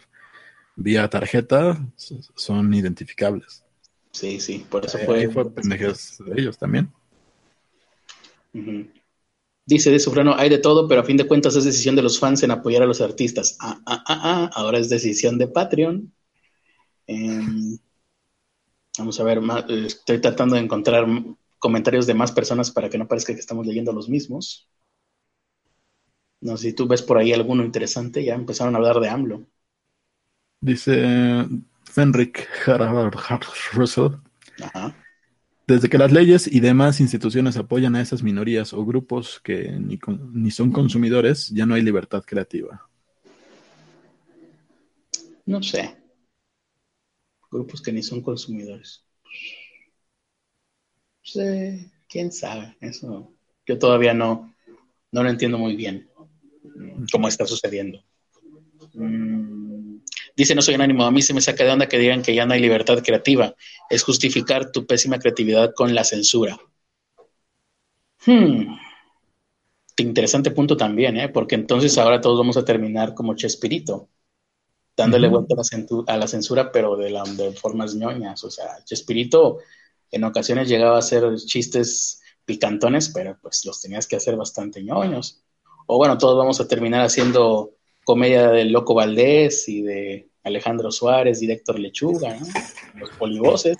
vía 0.76 1.08
tarjeta 1.08 1.86
son 1.96 2.72
identificables. 2.74 3.64
Sí, 4.12 4.38
sí, 4.40 4.64
por 4.70 4.84
eso 4.84 4.98
fue. 4.98 5.28
fue 5.28 5.50
pendejes 5.50 6.18
de 6.24 6.40
ellos 6.40 6.56
también. 6.56 6.92
Dice 9.66 9.90
de 9.90 9.98
Sufrano, 9.98 10.34
hay 10.36 10.48
de 10.48 10.58
todo, 10.58 10.86
pero 10.86 11.00
a 11.00 11.04
fin 11.04 11.16
de 11.16 11.26
cuentas 11.26 11.56
es 11.56 11.64
decisión 11.64 11.96
de 11.96 12.02
los 12.02 12.20
fans 12.20 12.42
en 12.42 12.50
apoyar 12.50 12.82
a 12.82 12.86
los 12.86 13.00
artistas. 13.00 13.56
Ah, 13.60 13.80
ah, 13.86 14.04
ah, 14.06 14.20
ah 14.22 14.50
ahora 14.54 14.78
es 14.78 14.88
decisión 14.88 15.38
de 15.38 15.48
Patreon. 15.48 16.12
Em, 17.06 17.78
vamos 18.98 19.18
a 19.18 19.24
ver, 19.24 19.40
estoy 19.68 20.20
tratando 20.20 20.54
de 20.54 20.62
encontrar 20.62 21.06
comentarios 21.58 22.06
de 22.06 22.14
más 22.14 22.30
personas 22.30 22.70
para 22.70 22.88
que 22.88 22.98
no 22.98 23.08
parezca 23.08 23.34
que 23.34 23.40
estamos 23.40 23.66
leyendo 23.66 23.92
los 23.92 24.08
mismos. 24.08 24.68
No 26.44 26.58
sé 26.58 26.68
si 26.68 26.72
tú 26.74 26.86
ves 26.86 27.00
por 27.00 27.16
ahí 27.16 27.32
alguno 27.32 27.64
interesante, 27.64 28.22
ya 28.22 28.34
empezaron 28.34 28.74
a 28.74 28.78
hablar 28.78 29.00
de 29.00 29.08
AMLO. 29.08 29.46
Dice 30.60 31.46
Fenric 31.84 32.46
Russell. 33.72 34.08
Desde 35.66 35.88
que 35.88 35.96
las 35.96 36.12
leyes 36.12 36.46
y 36.46 36.60
demás 36.60 37.00
instituciones 37.00 37.56
apoyan 37.56 37.96
a 37.96 38.02
esas 38.02 38.22
minorías 38.22 38.74
o 38.74 38.84
grupos 38.84 39.40
que 39.42 39.72
ni, 39.72 39.98
ni 40.34 40.50
son 40.50 40.70
consumidores, 40.70 41.48
ya 41.48 41.64
no 41.64 41.76
hay 41.76 41.80
libertad 41.80 42.22
creativa. 42.26 42.90
No 45.46 45.62
sé. 45.62 45.96
Grupos 47.50 47.80
que 47.80 47.90
ni 47.90 48.02
son 48.02 48.20
consumidores. 48.20 49.02
Pues, 51.32 51.86
quién 52.06 52.30
sabe, 52.30 52.76
eso 52.82 53.32
yo 53.64 53.78
todavía 53.78 54.12
no, 54.12 54.54
no 55.10 55.22
lo 55.22 55.30
entiendo 55.30 55.56
muy 55.56 55.74
bien 55.74 56.06
cómo 57.10 57.28
está 57.28 57.46
sucediendo. 57.46 58.02
Dice, 60.36 60.54
no 60.54 60.62
soy 60.62 60.74
anónimo, 60.74 61.04
a 61.04 61.10
mí 61.10 61.22
se 61.22 61.34
me 61.34 61.40
saca 61.40 61.64
de 61.64 61.70
onda 61.70 61.88
que 61.88 61.98
digan 61.98 62.22
que 62.22 62.34
ya 62.34 62.44
no 62.44 62.54
hay 62.54 62.60
libertad 62.60 63.02
creativa, 63.04 63.54
es 63.88 64.02
justificar 64.02 64.72
tu 64.72 64.86
pésima 64.86 65.18
creatividad 65.18 65.72
con 65.74 65.94
la 65.94 66.04
censura. 66.04 66.58
Hmm. 68.26 68.76
Interesante 69.96 70.50
punto 70.50 70.76
también, 70.76 71.16
¿eh? 71.18 71.28
porque 71.28 71.54
entonces 71.54 71.96
ahora 71.98 72.20
todos 72.20 72.38
vamos 72.38 72.56
a 72.56 72.64
terminar 72.64 73.14
como 73.14 73.36
Chespirito, 73.36 74.08
dándole 74.96 75.28
vuelta 75.28 75.54
a 76.06 76.16
la, 76.16 76.26
censura, 76.26 76.72
pero 76.72 76.96
de, 76.96 77.10
la, 77.10 77.22
de 77.22 77.52
formas 77.52 77.94
ñoñas. 77.94 78.42
O 78.42 78.50
sea, 78.50 78.82
Chespirito 78.84 79.58
en 80.10 80.24
ocasiones 80.24 80.68
llegaba 80.68 80.96
a 80.96 81.00
hacer 81.00 81.36
chistes 81.36 82.22
picantones, 82.44 83.08
pero 83.10 83.38
pues 83.40 83.64
los 83.64 83.80
tenías 83.80 84.06
que 84.08 84.16
hacer 84.16 84.36
bastante 84.36 84.82
ñoños. 84.82 85.43
O 85.86 85.98
bueno, 85.98 86.18
todos 86.18 86.36
vamos 86.36 86.60
a 86.60 86.68
terminar 86.68 87.02
haciendo 87.02 87.74
comedia 88.04 88.50
del 88.50 88.72
Loco 88.72 88.94
Valdés 88.94 89.68
y 89.68 89.82
de 89.82 90.28
Alejandro 90.42 90.90
Suárez 90.90 91.42
y 91.42 91.46
de 91.46 91.54
Héctor 91.54 91.78
Lechuga, 91.78 92.38
¿no? 92.38 92.46
Los 93.00 93.10
polivoces. 93.10 93.78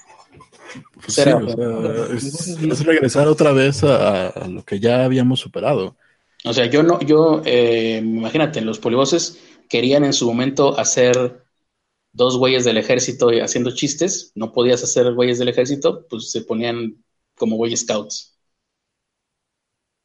Pues 0.94 1.14
sí, 1.14 1.20
o 1.20 1.24
sea, 1.24 2.16
es, 2.16 2.48
es, 2.48 2.84
regresar 2.84 3.28
otra 3.28 3.52
vez 3.52 3.84
a, 3.84 4.28
a, 4.28 4.48
lo 4.48 4.64
que 4.64 4.80
ya 4.80 5.04
habíamos 5.04 5.38
superado. 5.38 5.96
O 6.44 6.52
sea, 6.52 6.66
yo 6.66 6.82
no, 6.82 7.00
yo, 7.00 7.42
eh, 7.44 8.00
imagínate, 8.02 8.60
los 8.60 8.78
polivoces 8.78 9.38
querían 9.68 10.04
en 10.04 10.12
su 10.12 10.26
momento 10.26 10.78
hacer 10.78 11.44
dos 12.12 12.38
güeyes 12.38 12.64
del 12.64 12.78
ejército 12.78 13.28
haciendo 13.42 13.74
chistes, 13.74 14.32
no 14.34 14.52
podías 14.52 14.82
hacer 14.82 15.12
güeyes 15.14 15.38
del 15.38 15.48
ejército, 15.48 16.06
pues 16.08 16.30
se 16.30 16.42
ponían 16.42 17.04
como 17.36 17.56
güey 17.56 17.76
scouts. 17.76 18.36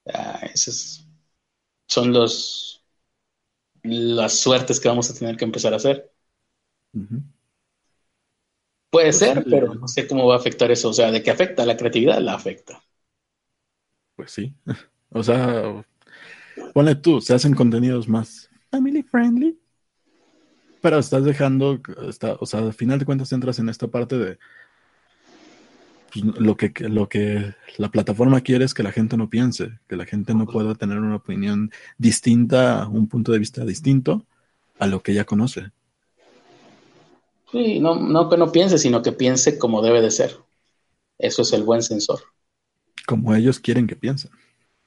Ah, 0.05 0.49
esos 0.53 1.08
son 1.89 2.13
los 2.13 2.85
las 3.83 4.39
suertes 4.39 4.79
que 4.79 4.89
vamos 4.89 5.09
a 5.09 5.13
tener 5.13 5.37
que 5.37 5.45
empezar 5.45 5.73
a 5.73 5.77
hacer. 5.77 6.11
Uh 6.93 6.99
-huh. 6.99 7.23
Puede 8.89 9.07
pues 9.07 9.17
ser, 9.17 9.43
sí, 9.43 9.49
pero 9.49 9.73
no 9.75 9.87
sé 9.87 10.07
cómo 10.07 10.27
va 10.27 10.35
a 10.35 10.37
afectar 10.37 10.71
eso. 10.71 10.89
O 10.89 10.93
sea, 10.93 11.11
¿de 11.11 11.21
qué 11.21 11.31
afecta? 11.31 11.65
La 11.65 11.77
creatividad 11.77 12.19
la 12.19 12.33
afecta. 12.33 12.81
Pues 14.15 14.31
sí. 14.31 14.53
O 15.11 15.23
sea, 15.23 15.83
ponle 16.71 16.93
tú, 16.93 17.19
se 17.19 17.33
hacen 17.33 17.55
contenidos 17.55 18.07
más 18.07 18.47
family 18.69 19.01
friendly. 19.01 19.59
Pero 20.81 20.99
estás 20.99 21.25
dejando, 21.25 21.81
está, 22.07 22.37
o 22.39 22.45
sea, 22.45 22.59
al 22.59 22.73
final 22.73 22.99
de 22.99 23.05
cuentas 23.05 23.31
entras 23.31 23.57
en 23.57 23.69
esta 23.69 23.87
parte 23.87 24.19
de 24.19 24.37
pues, 26.11 26.25
lo, 26.25 26.57
que, 26.57 26.73
lo 26.87 27.09
que 27.09 27.53
la 27.77 27.89
plataforma 27.89 28.41
quiere 28.41 28.65
es 28.65 28.73
que 28.73 28.83
la 28.83 28.91
gente 28.91 29.17
no 29.17 29.29
piense, 29.29 29.79
que 29.87 29.95
la 29.95 30.05
gente 30.05 30.33
no 30.33 30.45
pueda 30.45 30.75
tener 30.75 30.99
una 30.99 31.17
opinión 31.17 31.71
distinta, 31.97 32.87
un 32.87 33.07
punto 33.07 33.31
de 33.31 33.39
vista 33.39 33.65
distinto 33.65 34.25
a 34.77 34.87
lo 34.87 35.01
que 35.01 35.13
ya 35.13 35.25
conoce. 35.25 35.71
Sí, 37.51 37.79
no, 37.79 37.95
no 37.95 38.29
que 38.29 38.37
no 38.37 38.51
piense, 38.51 38.77
sino 38.77 39.01
que 39.01 39.11
piense 39.11 39.57
como 39.57 39.81
debe 39.81 40.01
de 40.01 40.11
ser. 40.11 40.37
Eso 41.17 41.41
es 41.41 41.53
el 41.53 41.63
buen 41.63 41.81
sensor. 41.81 42.19
Como 43.07 43.33
ellos 43.33 43.59
quieren 43.59 43.87
que 43.87 43.95
piensen, 43.95 44.31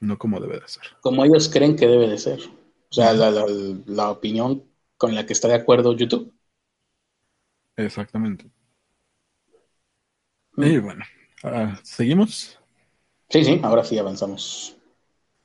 no 0.00 0.16
como 0.18 0.40
debe 0.40 0.60
de 0.60 0.68
ser. 0.68 0.84
Como 1.00 1.24
ellos 1.24 1.48
creen 1.48 1.76
que 1.76 1.88
debe 1.88 2.08
de 2.08 2.18
ser. 2.18 2.40
O 2.90 2.94
sea, 2.94 3.12
la, 3.12 3.30
la, 3.30 3.44
la 3.86 4.10
opinión 4.10 4.64
con 4.96 5.14
la 5.14 5.26
que 5.26 5.32
está 5.32 5.48
de 5.48 5.54
acuerdo 5.54 5.96
YouTube. 5.96 6.32
Exactamente. 7.76 8.50
Mm. 10.57 10.64
Y 10.64 10.78
bueno, 10.78 11.05
¿seguimos? 11.82 12.59
Sí, 13.28 13.44
sí, 13.44 13.61
ahora 13.62 13.84
sí 13.84 13.98
avanzamos. 13.98 14.76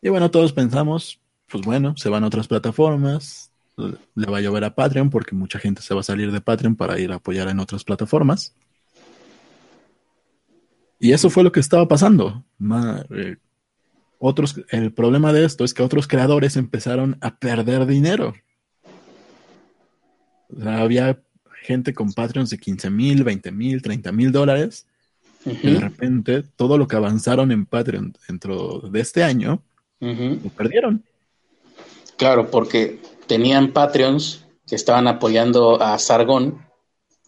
Y 0.01 0.10
bueno, 0.10 0.30
todos 0.30 0.53
pensamos, 0.53 1.20
pues 1.47 1.64
bueno, 1.66 1.95
se 1.97 2.10
van 2.10 2.24
a 2.24 2.28
otras 2.28 2.47
plataformas, 2.47 3.51
le 3.78 4.28
va 4.28 4.38
a 4.38 4.41
llover 4.41 4.64
a 4.64 4.76
Patreon 4.76 5.10
porque 5.10 5.36
mucha 5.36 5.60
gente 5.60 5.82
se 5.82 5.93
va 5.93 6.01
a 6.01 6.03
salir 6.03 6.32
de 6.32 6.41
Patreon 6.41 6.76
para 6.76 6.99
ir 6.99 7.12
a 7.12 7.16
apoyar 7.16 7.47
en 7.47 7.60
otras 7.60 7.84
plataformas. 7.84 8.55
Y 10.99 11.12
eso 11.12 11.30
fue 11.30 11.43
lo 11.43 11.51
que 11.51 11.60
estaba 11.60 11.88
pasando. 11.88 12.43
Eh, 13.12 13.38
otros, 14.20 14.60
el 14.70 14.91
problema 14.93 15.32
de 15.32 15.45
esto 15.45 15.64
es 15.64 15.74
que 15.74 15.84
otros 15.84 16.08
creadores 16.08 16.58
empezaron 16.58 17.18
a 17.22 17.38
perder 17.38 17.86
dinero. 17.86 18.34
O 20.55 20.62
sea, 20.62 20.80
había 20.82 21.22
gente 21.62 21.93
con 21.93 22.14
Patreons 22.14 22.49
de 22.49 22.58
15 22.58 22.89
mil, 22.89 23.24
20 23.24 23.51
mil, 23.51 23.82
30 23.82 24.12
mil 24.12 24.32
dólares. 24.32 24.88
Uh 25.46 25.50
-huh. 25.52 25.74
De 25.74 25.80
repente 25.80 26.44
todo 26.56 26.78
lo 26.78 26.88
que 26.88 26.96
avanzaron 26.96 27.52
en 27.52 27.66
Patreon 27.66 28.14
dentro 28.28 28.80
de 28.80 29.00
este 29.00 29.24
año 29.24 29.62
uh 30.00 30.06
-huh. 30.06 30.44
lo 30.44 30.50
perdieron. 30.50 31.04
Claro, 32.18 32.50
porque 32.50 33.00
tenían 33.28 33.72
Patreons 33.74 34.46
que 34.68 34.76
estaban 34.76 35.08
apoyando 35.08 35.82
a 35.82 35.98
Sargón, 36.00 36.66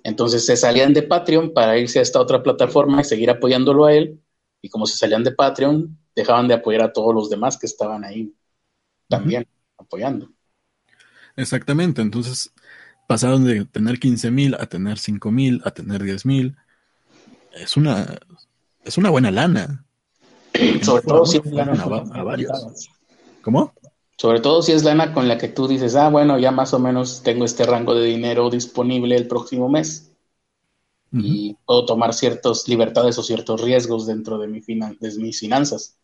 entonces 0.04 0.46
se 0.46 0.58
salían 0.58 0.94
de 0.94 1.04
Patreon 1.04 1.54
para 1.54 1.78
irse 1.78 2.00
a 2.00 2.02
esta 2.02 2.20
otra 2.20 2.42
plataforma 2.42 3.02
y 3.02 3.04
seguir 3.04 3.30
apoyándolo 3.30 3.86
a 3.86 3.94
él, 3.94 4.20
y 4.62 4.70
como 4.70 4.86
se 4.86 4.98
salían 4.98 5.24
de 5.24 5.32
Patreon, 5.32 5.98
dejaban 6.16 6.48
de 6.48 6.56
apoyar 6.56 6.82
a 6.82 6.92
todos 6.92 7.14
los 7.14 7.30
demás 7.30 7.58
que 7.58 7.66
estaban 7.66 8.04
ahí 8.04 8.34
también 9.08 9.44
uh 9.44 9.46
-huh. 9.46 9.84
apoyando. 9.86 10.30
Exactamente, 11.36 12.02
entonces 12.02 12.52
pasaron 13.08 13.46
de 13.46 13.66
tener 13.66 14.00
15 14.00 14.32
mil 14.32 14.56
a 14.56 14.66
tener 14.66 14.98
5 14.98 15.32
mil, 15.32 15.62
a 15.64 15.72
tener 15.72 16.04
10 16.04 16.26
mil. 16.26 16.56
Es 17.60 17.78
una, 17.78 18.18
es 18.84 18.98
una 18.98 19.10
buena 19.10 19.32
lana. 19.32 19.86
Sobre 20.82 21.04
todo 21.04 21.26
si 21.26 21.38
es 21.38 21.46
lana 21.52 21.74
a, 21.74 22.20
a 22.20 22.24
varios. 22.24 22.90
¿Cómo? 23.42 23.74
Sobre 24.18 24.42
todo 24.42 24.62
si 24.62 24.74
es 24.74 24.84
lana 24.84 25.14
con 25.14 25.28
la 25.28 25.38
que 25.38 25.48
tú 25.48 25.68
dices, 25.68 25.96
ah, 25.96 26.10
bueno, 26.10 26.38
ya 26.38 26.52
más 26.52 26.74
o 26.74 26.80
menos 26.80 27.24
tengo 27.24 27.46
este 27.46 27.66
rango 27.66 27.96
de 27.96 28.06
dinero 28.06 28.50
disponible 28.50 29.16
el 29.16 29.28
próximo 29.28 29.70
mes 29.70 30.12
uh 31.14 31.18
-huh. 31.18 31.22
y 31.24 31.58
puedo 31.66 31.86
tomar 31.86 32.14
ciertas 32.14 32.68
libertades 32.68 33.18
o 33.18 33.24
ciertos 33.24 33.62
riesgos 33.62 34.08
dentro 34.08 34.38
de, 34.38 34.48
mi 34.48 34.62
finan 34.62 34.98
de 35.00 35.16
mis 35.18 35.40
finanzas. 35.40 35.98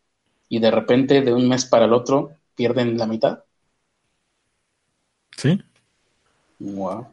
Y 0.47 0.59
de 0.59 0.71
repente, 0.71 1.21
de 1.21 1.33
un 1.33 1.49
mes 1.49 1.65
para 1.65 1.85
el 1.85 1.93
otro, 1.93 2.31
pierden 2.55 2.97
la 2.97 3.05
mitad. 3.05 3.39
Sí. 5.35 5.59
Wow, 6.59 7.07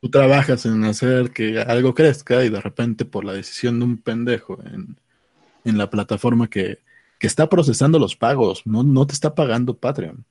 tú 0.00 0.10
trabajas 0.10 0.64
en 0.64 0.84
hacer 0.84 1.30
que 1.30 1.60
algo 1.60 1.94
crezca 1.94 2.44
y 2.44 2.50
de 2.50 2.60
repente 2.60 3.04
por 3.04 3.24
la 3.24 3.32
decisión 3.32 3.78
de 3.80 3.84
un 3.84 3.98
pendejo 3.98 4.58
en, 4.64 4.96
en 5.64 5.76
la 5.76 5.90
plataforma 5.90 6.48
que 6.48 6.78
que 7.20 7.26
está 7.26 7.50
procesando 7.50 7.98
los 7.98 8.16
pagos, 8.16 8.66
no, 8.66 8.82
no 8.82 9.06
te 9.06 9.12
está 9.12 9.34
pagando 9.34 9.76
Patreon. 9.76 10.24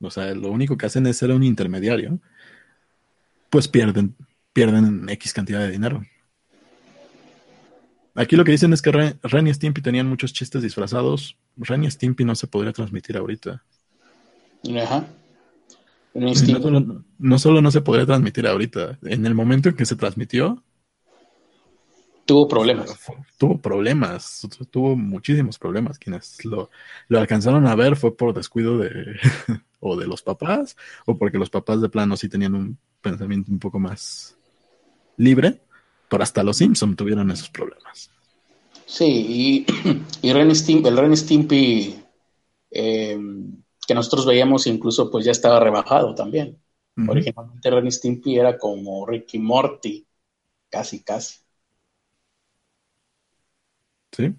O 0.00 0.10
sea, 0.10 0.34
lo 0.34 0.50
único 0.50 0.78
que 0.78 0.86
hacen 0.86 1.06
es 1.06 1.18
ser 1.18 1.30
un 1.30 1.44
intermediario. 1.44 2.18
Pues 3.50 3.68
pierden, 3.68 4.16
pierden 4.54 5.06
X 5.10 5.34
cantidad 5.34 5.60
de 5.60 5.70
dinero. 5.70 6.02
Aquí 8.14 8.36
lo 8.36 8.44
que 8.44 8.52
dicen 8.52 8.72
es 8.72 8.80
que 8.80 8.90
Ren, 8.90 9.20
Ren 9.22 9.46
y 9.46 9.52
Stimpy 9.52 9.82
tenían 9.82 10.08
muchos 10.08 10.32
chistes 10.32 10.62
disfrazados. 10.62 11.36
Ren 11.58 11.84
y 11.84 11.90
Stimpy 11.90 12.24
no 12.24 12.34
se 12.34 12.46
podría 12.46 12.72
transmitir 12.72 13.18
ahorita. 13.18 13.62
Ajá. 14.82 15.06
No 16.16 16.34
solo, 16.34 17.04
no 17.18 17.38
solo 17.38 17.60
no 17.60 17.70
se 17.70 17.82
podría 17.82 18.06
transmitir 18.06 18.46
ahorita, 18.46 18.98
en 19.02 19.26
el 19.26 19.34
momento 19.34 19.68
en 19.68 19.76
que 19.76 19.84
se 19.84 19.96
transmitió, 19.96 20.62
tuvo 22.24 22.48
problemas. 22.48 22.98
Tuvo 23.38 23.58
problemas, 23.58 24.48
tuvo 24.70 24.96
muchísimos 24.96 25.58
problemas. 25.58 25.98
Quienes 25.98 26.44
lo, 26.44 26.70
lo 27.08 27.18
alcanzaron 27.18 27.66
a 27.66 27.74
ver 27.74 27.96
fue 27.96 28.16
por 28.16 28.34
descuido 28.34 28.78
de 28.78 28.90
o 29.80 29.96
de 29.96 30.06
los 30.06 30.22
papás, 30.22 30.76
o 31.04 31.18
porque 31.18 31.38
los 31.38 31.50
papás 31.50 31.80
de 31.80 31.88
plano 31.88 32.16
sí 32.16 32.28
tenían 32.28 32.54
un 32.54 32.78
pensamiento 33.00 33.52
un 33.52 33.58
poco 33.58 33.78
más 33.78 34.36
libre, 35.18 35.60
pero 36.08 36.22
hasta 36.22 36.42
los 36.42 36.56
Simpson 36.56 36.96
tuvieron 36.96 37.30
esos 37.30 37.50
problemas. 37.50 38.10
Sí, 38.86 39.04
y, 39.04 39.66
y 40.22 40.32
Ren 40.32 40.54
Stimpy, 40.54 40.88
el 40.88 40.96
Ren 40.96 41.16
Stimpy 41.16 41.96
eh, 42.70 43.18
que 43.86 43.94
nosotros 43.94 44.26
veíamos 44.26 44.66
incluso 44.66 45.10
pues 45.10 45.24
ya 45.24 45.32
estaba 45.32 45.60
rebajado 45.60 46.14
también. 46.14 46.60
Uh 46.96 47.02
-huh. 47.02 47.10
Originalmente 47.10 47.70
Ren 47.70 47.92
Stimpy 47.92 48.38
era 48.38 48.58
como 48.58 49.06
Ricky 49.06 49.38
Morty, 49.38 50.06
casi, 50.70 51.02
casi. 51.02 51.40
Sí. 54.12 54.34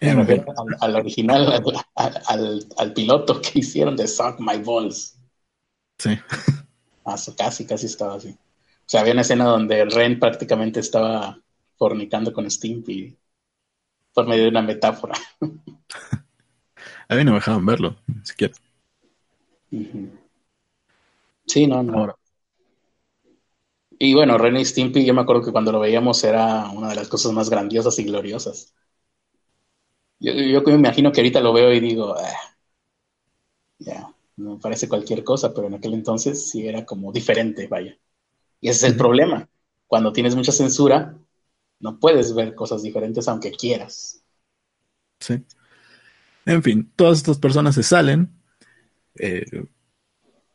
Bueno, 0.00 0.22
al, 0.22 0.76
al, 0.80 0.96
original, 0.96 1.52
al, 1.94 2.22
al, 2.26 2.66
al, 2.78 2.92
piloto 2.94 3.40
que 3.40 3.50
hicieron 3.58 3.96
de 3.96 4.08
Suck 4.08 4.40
My 4.40 4.58
Balls. 4.58 5.18
Sí. 5.98 6.18
Ah, 7.04 7.16
casi, 7.36 7.66
casi 7.66 7.86
estaba 7.86 8.14
así. 8.14 8.30
O 8.30 8.36
sea, 8.86 9.02
había 9.02 9.12
una 9.12 9.22
escena 9.22 9.44
donde 9.44 9.84
Ren 9.84 10.18
prácticamente 10.18 10.80
estaba 10.80 11.38
fornicando 11.76 12.32
con 12.32 12.50
Stimpy 12.50 13.16
por 14.12 14.26
medio 14.26 14.44
de 14.44 14.48
una 14.48 14.62
metáfora. 14.62 15.14
A 17.10 17.14
mí 17.16 17.24
no 17.24 17.32
me 17.32 17.38
dejaban 17.38 17.66
verlo, 17.66 17.96
ni 18.06 18.24
siquiera. 18.24 18.54
Sí, 21.46 21.66
no, 21.66 21.82
no. 21.82 21.98
Ahora, 21.98 22.16
y 23.98 24.14
bueno, 24.14 24.38
Ren 24.38 24.56
y 24.56 24.64
Stimpy, 24.64 25.04
yo 25.04 25.12
me 25.12 25.20
acuerdo 25.20 25.42
que 25.42 25.52
cuando 25.52 25.72
lo 25.72 25.80
veíamos 25.80 26.22
era 26.24 26.70
una 26.70 26.88
de 26.88 26.94
las 26.94 27.08
cosas 27.08 27.32
más 27.32 27.50
grandiosas 27.50 27.98
y 27.98 28.04
gloriosas. 28.04 28.72
Yo, 30.20 30.32
yo 30.32 30.62
me 30.62 30.74
imagino 30.74 31.10
que 31.10 31.20
ahorita 31.20 31.40
lo 31.40 31.52
veo 31.52 31.72
y 31.72 31.80
digo, 31.80 32.14
ah, 32.16 32.56
ya, 33.78 34.14
no 34.36 34.58
parece 34.58 34.88
cualquier 34.88 35.24
cosa, 35.24 35.52
pero 35.54 35.66
en 35.66 35.74
aquel 35.74 35.94
entonces 35.94 36.48
sí 36.50 36.66
era 36.66 36.84
como 36.84 37.12
diferente, 37.12 37.66
vaya. 37.66 37.98
Y 38.60 38.68
ese 38.68 38.86
es 38.86 38.92
el 38.92 38.98
problema. 38.98 39.48
Cuando 39.86 40.12
tienes 40.12 40.36
mucha 40.36 40.52
censura, 40.52 41.18
no 41.80 41.98
puedes 41.98 42.34
ver 42.34 42.54
cosas 42.54 42.82
diferentes 42.82 43.28
aunque 43.28 43.52
quieras. 43.52 44.22
Sí. 45.20 45.44
En 46.50 46.64
fin, 46.64 46.90
todas 46.96 47.18
estas 47.18 47.38
personas 47.38 47.76
se 47.76 47.84
salen, 47.84 48.28
eh, 49.14 49.66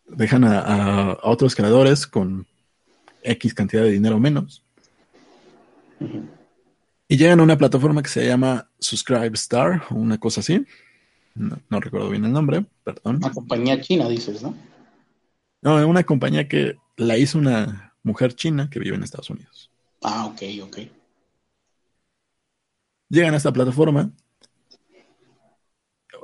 dejan 0.10 0.44
a, 0.44 0.60
a, 0.60 1.12
a 1.14 1.30
otros 1.30 1.56
creadores 1.56 2.06
con 2.06 2.46
X 3.24 3.54
cantidad 3.54 3.84
de 3.84 3.92
dinero 3.92 4.20
menos. 4.20 4.62
Uh 6.02 6.06
-huh. 6.06 6.30
Y 7.08 7.16
llegan 7.16 7.40
a 7.40 7.44
una 7.44 7.58
plataforma 7.58 8.04
que 8.04 8.10
se 8.10 8.28
llama 8.28 8.70
Subscribe 8.78 9.32
Star, 9.36 9.84
o 9.90 9.96
una 9.96 10.18
cosa 10.18 10.42
así. 10.42 10.66
No, 11.34 11.80
recuerdo 11.80 12.10
bien 12.10 12.26
el 12.26 12.34
nombre, 12.34 12.66
perdón. 12.84 13.16
Una 13.18 13.32
compañía 13.32 13.80
china, 13.80 14.10
dices, 14.10 14.44
¿no? 14.44 14.54
No, 15.62 15.88
una 15.88 16.04
compañía 16.04 16.50
que 16.50 16.76
la 16.98 17.18
hizo 17.18 17.38
una 17.38 17.94
mujer 18.04 18.34
china 18.34 18.70
que 18.70 18.80
vive 18.80 18.98
en 18.98 19.04
Estados 19.04 19.30
Unidos. 19.30 19.72
Ah, 20.04 20.26
ok, 20.26 20.42
ok. 20.62 20.78
Llegan 23.08 23.34
a 23.34 23.38
esta 23.38 23.54
plataforma 23.54 24.12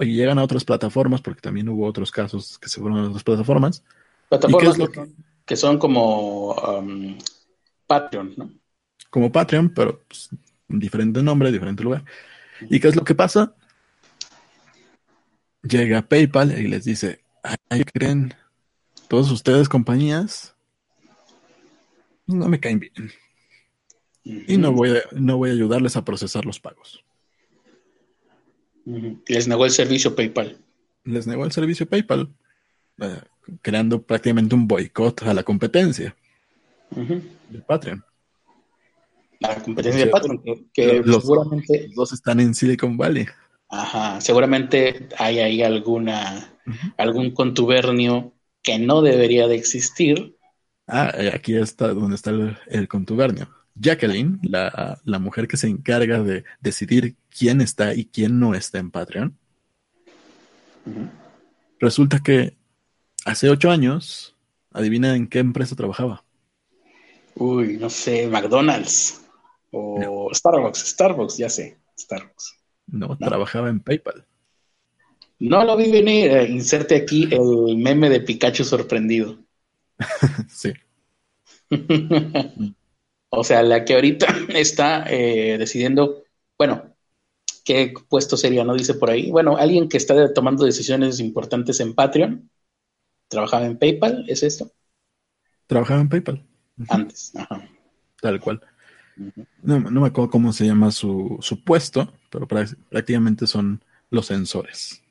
y 0.02 0.16
llegan 0.16 0.40
a 0.40 0.44
otras 0.44 0.66
plataformas, 0.66 1.22
porque 1.22 1.42
también 1.42 1.70
hubo 1.70 1.86
otros 1.86 2.12
casos 2.12 2.58
que 2.58 2.70
se 2.70 2.80
fueron 2.80 3.00
a 3.00 3.08
otras 3.10 3.24
plataformas. 3.24 3.84
Plataformas 4.30 4.78
que, 5.46 5.56
son 5.56 5.78
como 5.78 6.54
um, 6.54 7.18
Patreon, 7.88 8.34
¿no? 8.38 8.52
Como 9.10 9.32
Patreon, 9.32 9.74
pero 9.74 10.02
pues, 10.08 10.30
diferente 10.68 11.22
nombre, 11.22 11.52
diferente 11.52 11.84
lugar. 11.84 12.04
¿Y 12.70 12.80
qué 12.80 12.88
es 12.88 12.96
lo 12.96 13.04
que 13.04 13.16
pasa? 13.16 13.54
Llega 15.64 16.02
PayPal 16.02 16.58
y 16.58 16.68
les 16.68 16.86
dice, 16.86 17.24
¿ay 17.70 17.84
creen? 17.84 18.34
Todos 19.08 19.30
ustedes, 19.32 19.68
compañías, 19.68 20.56
no 22.26 22.48
me 22.48 22.60
caen 22.60 22.80
bien. 22.80 23.12
Y 24.24 24.58
no 24.58 24.72
voy, 24.72 24.98
a, 24.98 25.02
no 25.12 25.38
voy 25.38 25.50
a 25.50 25.54
ayudarles 25.54 25.96
a 25.98 26.06
procesar 26.06 26.46
los 26.46 26.60
pagos. 26.60 27.04
Les 28.86 29.48
negó 29.48 29.66
el 29.66 29.72
servicio 29.72 30.16
PayPal. 30.16 30.58
Les 31.04 31.28
negó 31.28 31.46
el 31.46 31.52
servicio 31.52 31.88
PayPal, 31.88 32.30
eh, 33.00 33.22
creando 33.62 34.02
prácticamente 34.02 34.56
un 34.56 34.68
boicot 34.68 35.24
a 35.24 35.34
la 35.34 35.44
competencia 35.44 36.16
de 36.92 37.60
Patreon. 37.60 38.04
La 39.40 39.56
competencia 39.56 40.06
de 40.06 40.12
Patreon, 40.12 40.42
que, 40.74 41.02
los, 41.04 41.24
seguramente... 41.24 41.88
Los 41.88 41.96
dos 41.96 42.14
están 42.14 42.40
en 42.40 42.54
Silicon 42.54 42.98
Valley. 42.98 43.26
Ajá, 43.70 44.20
seguramente 44.20 45.08
hay 45.18 45.40
ahí 45.40 45.64
alguna, 45.64 46.54
algún 46.98 47.32
contubernio 47.32 48.34
que 48.62 48.78
no 48.78 49.02
debería 49.02 49.48
de 49.48 49.56
existir. 49.56 50.36
Ah, 50.88 51.12
eh, 51.18 51.32
aquí 51.34 51.56
está 51.56 51.94
donde 51.94 52.16
está 52.16 52.32
el 52.68 52.88
contubernio. 52.88 53.50
Jacqueline, 53.82 54.40
la, 54.44 55.20
mujer 55.20 55.48
que 55.48 55.58
se 55.58 55.68
encarga 55.68 56.22
de 56.22 56.44
decidir 56.60 57.16
quién 57.36 57.62
está 57.62 57.96
y 57.96 58.06
quién 58.06 58.40
no 58.40 58.54
está 58.54 58.78
en 58.78 58.92
Patreon, 58.92 59.38
resulta 61.80 62.20
que 62.20 62.56
hace 63.26 63.50
ocho 63.50 63.72
años, 63.72 64.36
adivina 64.72 65.16
en 65.16 65.28
qué 65.28 65.40
empresa 65.40 65.76
trabajaba. 65.76 66.24
Uy, 67.36 67.78
no 67.78 67.90
sé, 67.90 68.28
McDonald's 68.28 69.22
o 69.72 70.30
Starbucks, 70.32 70.80
Starbucks, 70.80 71.38
ya 71.38 71.50
sé, 71.50 71.80
Starbucks. 71.98 72.58
No, 72.88 73.18
trabajaba 73.18 73.70
en 73.70 73.80
PayPal. 73.80 74.26
No 75.40 75.64
lo 75.64 75.76
vi 75.76 75.90
venir, 75.92 76.30
eh, 76.32 76.48
inserte 76.50 76.96
aquí 76.96 77.28
el 77.32 77.78
meme 77.78 78.10
de 78.10 78.20
Pikachu 78.20 78.64
sorprendido. 78.64 79.40
sí. 80.50 80.72
O 83.34 83.46
sea, 83.46 83.64
la 83.64 83.86
que 83.86 83.96
ahorita 83.96 84.28
está 84.50 85.06
eh, 85.10 85.58
decidiendo, 85.58 86.24
bueno, 86.58 86.96
¿qué 87.64 87.94
puesto 88.10 88.36
sería? 88.36 88.64
¿No 88.64 88.76
dice 88.76 88.94
por 88.94 89.10
ahí? 89.10 89.32
Bueno, 89.32 89.58
alguien 89.58 89.88
que 89.88 89.98
está 89.98 90.34
tomando 90.34 90.66
decisiones 90.66 91.20
importantes 91.20 91.80
en 91.80 91.96
Patreon. 91.96 92.50
¿Trabajaba 93.30 93.66
en 93.66 93.78
PayPal? 93.78 94.26
¿Es 94.28 94.44
esto? 94.44 94.72
Trabajaba 95.66 96.02
en 96.02 96.10
PayPal. 96.10 96.46
Antes, 96.90 97.34
ajá. 97.36 97.70
Tal 98.22 98.40
cual. 98.42 98.62
no, 99.64 99.80
me 99.80 100.08
acuerdo 100.08 100.30
cómo 100.30 100.52
se 100.52 100.66
llama 100.66 100.92
su, 100.92 101.38
su 101.40 101.64
puesto, 101.64 102.14
pero 102.30 102.48
prácticamente 102.48 103.48
son 103.48 103.82
los 104.10 104.26
sensores. 104.26 105.02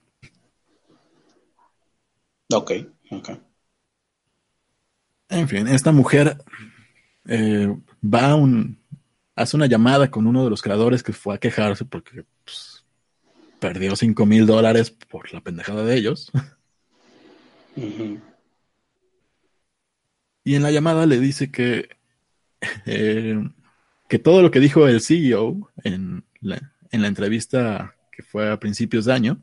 Ok, 2.53 2.73
ok. 3.11 3.31
En 5.31 5.49
fin, 5.49 5.69
esta 5.69 5.93
mujer 5.93 6.37
eh, 7.27 7.75
va 8.03 8.35
un, 8.35 8.79
hace 9.35 9.57
una 9.57 9.67
llamada 9.67 10.11
con 10.11 10.27
uno 10.27 10.45
de 10.45 10.51
los 10.51 10.63
creadores 10.63 11.03
que 11.03 11.13
fue 11.13 11.35
a 11.35 11.39
quejarse 11.39 11.85
porque 11.85 12.25
pues, 12.45 12.85
perdió 13.59 13.97
5 13.97 14.27
mil 14.27 14.47
dólares 14.47 14.91
por 14.91 15.33
la 15.33 15.41
pendejada 15.41 15.85
de 15.85 15.97
ellos. 15.97 16.31
Y 20.45 20.55
en 20.55 20.63
la 20.63 20.71
llamada 20.71 21.07
le 21.07 21.21
dice 21.21 21.51
que, 21.51 21.89
eh, 22.87 23.39
que 24.09 24.19
todo 24.19 24.43
lo 24.43 24.51
que 24.51 24.61
dijo 24.61 24.89
el 24.89 25.01
CEO 25.01 25.71
en 25.85 26.25
la, 26.41 26.73
en 26.91 27.03
la 27.03 27.09
entrevista 27.09 27.95
que 28.11 28.23
fue 28.23 28.51
a 28.51 28.59
principios 28.59 29.05
de 29.05 29.13
año, 29.13 29.41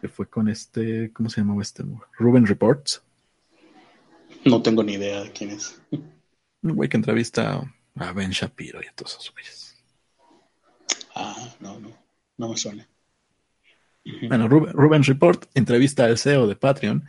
que 0.00 0.08
fue 0.08 0.28
con 0.28 0.48
este, 0.48 1.12
¿cómo 1.12 1.30
se 1.30 1.40
llamaba 1.40 1.62
este? 1.62 1.84
Ruben 2.18 2.46
Reports. 2.46 3.02
No 4.44 4.62
tengo 4.62 4.82
ni 4.82 4.94
idea 4.94 5.22
de 5.22 5.32
quién 5.32 5.50
es. 5.50 5.80
Un 6.62 6.74
güey 6.74 6.88
que 6.88 6.96
entrevista 6.96 7.62
a 7.94 8.12
Ben 8.12 8.30
Shapiro 8.30 8.80
y 8.82 8.86
a 8.86 8.92
todos 8.92 9.12
esos 9.12 9.32
güeyes. 9.32 9.76
Ah, 11.14 11.54
no, 11.60 11.80
no, 11.80 11.90
no 12.36 12.48
me 12.48 12.56
suena. 12.56 12.86
Bueno, 14.28 14.48
Ruben, 14.48 15.02
Report 15.02 15.46
entrevista 15.54 16.04
al 16.04 16.18
CEO 16.18 16.46
de 16.46 16.56
Patreon. 16.56 17.04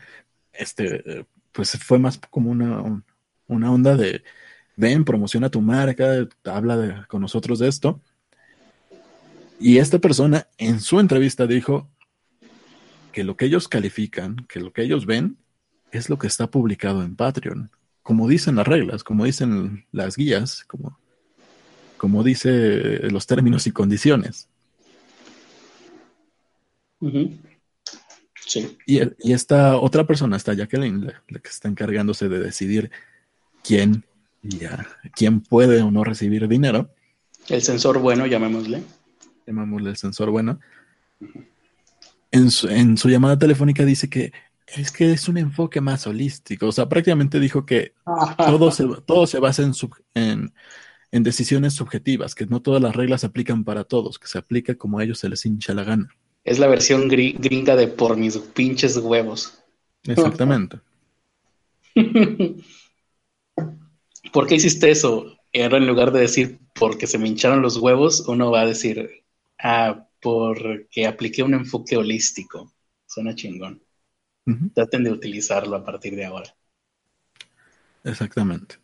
Este, 0.51 1.25
pues 1.51 1.77
fue 1.77 1.99
más 1.99 2.19
como 2.29 2.49
una, 2.49 3.03
una 3.47 3.71
onda 3.71 3.95
de 3.95 4.23
ven, 4.75 5.03
promociona 5.03 5.49
tu 5.49 5.61
marca, 5.61 6.27
habla 6.45 7.05
con 7.09 7.21
nosotros 7.21 7.59
de 7.59 7.67
esto. 7.67 8.01
Y 9.59 9.77
esta 9.79 9.99
persona 9.99 10.47
en 10.57 10.79
su 10.79 10.99
entrevista 10.99 11.47
dijo 11.47 11.89
que 13.11 13.23
lo 13.23 13.35
que 13.35 13.45
ellos 13.45 13.67
califican, 13.67 14.45
que 14.47 14.59
lo 14.59 14.71
que 14.71 14.83
ellos 14.83 15.05
ven, 15.05 15.37
es 15.91 16.09
lo 16.09 16.17
que 16.17 16.27
está 16.27 16.49
publicado 16.49 17.03
en 17.03 17.15
Patreon, 17.15 17.71
como 18.07 18.29
dicen 18.29 18.55
las 18.55 18.65
reglas, 18.65 19.03
como 19.03 19.25
dicen 19.25 19.85
las 19.91 20.15
guías, 20.15 20.63
como, 20.63 20.97
como 21.97 22.23
dice 22.23 22.99
los 23.09 23.27
términos 23.27 23.67
y 23.67 23.71
condiciones. 23.71 24.47
Sí. 28.45 28.77
Y, 28.85 29.01
esta 29.33 29.75
otra 29.75 30.07
persona, 30.07 30.37
esta 30.37 30.53
Jacqueline, 30.53 31.05
la, 31.27 31.39
que 31.39 31.49
está 31.49 31.67
encargándose 31.67 32.29
de 32.29 32.39
decidir 32.39 32.91
quién, 33.61 34.05
quién 35.13 35.41
puede 35.41 35.81
o 35.81 35.91
no 35.91 36.05
recibir 36.05 36.47
dinero. 36.47 36.89
El 37.49 37.61
sensor 37.61 37.99
bueno, 37.99 38.25
llamémosle. 38.25 38.83
Llamémosle 39.45 39.89
el 39.89 39.97
sensor 39.97 40.29
bueno. 40.29 40.61
en 42.31 42.49
su 42.97 43.09
llamada 43.09 43.37
telefónica 43.37 43.83
dice 43.83 44.09
que 44.09 44.31
es 44.67 44.91
que 44.91 45.11
es 45.13 45.27
un 45.29 45.37
enfoque 45.37 45.79
más 45.81 46.05
holístico. 46.07 46.67
O 46.67 46.71
sea, 46.71 46.89
prácticamente 46.89 47.39
dijo 47.39 47.65
que 47.65 47.93
todo 48.37 48.71
se, 48.71 48.85
todo 49.05 49.25
se 49.25 49.39
basa 49.39 49.63
en, 49.63 50.53
en, 51.11 51.23
decisiones 51.23 51.73
subjetivas, 51.73 52.35
que 52.35 52.45
no 52.45 52.61
todas 52.61 52.81
las 52.81 52.95
reglas 52.95 53.21
se 53.21 53.27
aplican 53.27 53.63
para 53.63 53.85
todos, 53.85 54.19
que 54.19 54.27
se 54.27 54.37
aplica 54.37 54.75
como 54.75 54.99
a 54.99 55.03
ellos 55.03 55.19
se 55.19 55.29
les 55.29 55.45
hincha 55.45 55.73
la 55.73 55.83
gana. 55.83 56.09
Es 56.43 56.59
la 56.59 56.67
versión 56.67 57.07
gringa 57.07 57.75
de 57.75 57.87
por 57.87 58.17
mis 58.17 58.37
pinches 58.37 58.97
huevos. 58.97 59.63
Exactamente. 60.03 60.79
¿Por 64.33 64.47
qué 64.47 64.55
hiciste 64.55 64.91
eso? 64.91 65.33
en 65.53 65.87
lugar 65.87 66.11
de 66.11 66.19
decir 66.19 66.59
porque 66.75 67.07
se 67.07 67.17
me 67.17 67.27
hincharon 67.27 67.63
los 67.63 67.77
huevos, 67.77 68.25
uno 68.27 68.51
va 68.51 68.61
a 68.61 68.65
decir, 68.67 69.23
ah, 69.57 70.07
porque 70.21 71.07
apliqué 71.07 71.41
un 71.41 71.55
enfoque 71.55 71.97
holístico. 71.97 72.71
Suena 73.07 73.33
chingón. 73.33 73.81
Traten 74.73 75.03
de 75.03 75.11
utilizarlo 75.11 75.75
a 75.75 75.83
partir 75.83 76.15
de 76.15 76.25
ahora. 76.25 76.55
Exactamente. 78.03 78.75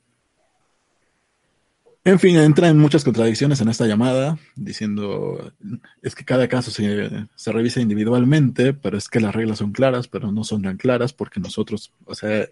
En 2.05 2.19
fin, 2.19 2.35
entra 2.35 2.67
en 2.67 2.77
muchas 2.77 3.05
contradicciones 3.05 3.61
en 3.61 3.69
esta 3.69 3.87
llamada, 3.87 4.37
diciendo, 4.57 5.53
es 6.01 6.15
que 6.15 6.25
cada 6.25 6.49
caso 6.49 6.69
se, 6.69 7.51
revisa 7.51 7.79
individualmente, 7.79 8.73
pero 8.73 8.97
es 8.97 9.07
que 9.07 9.21
las 9.21 9.33
reglas 9.33 9.59
son 9.59 9.71
claras, 9.71 10.09
pero 10.09 10.29
no 10.29 10.43
son 10.43 10.63
tan 10.63 10.75
claras 10.75 11.13
porque 11.13 11.39
nosotros, 11.39 11.93
o 12.03 12.13
sea, 12.13 12.45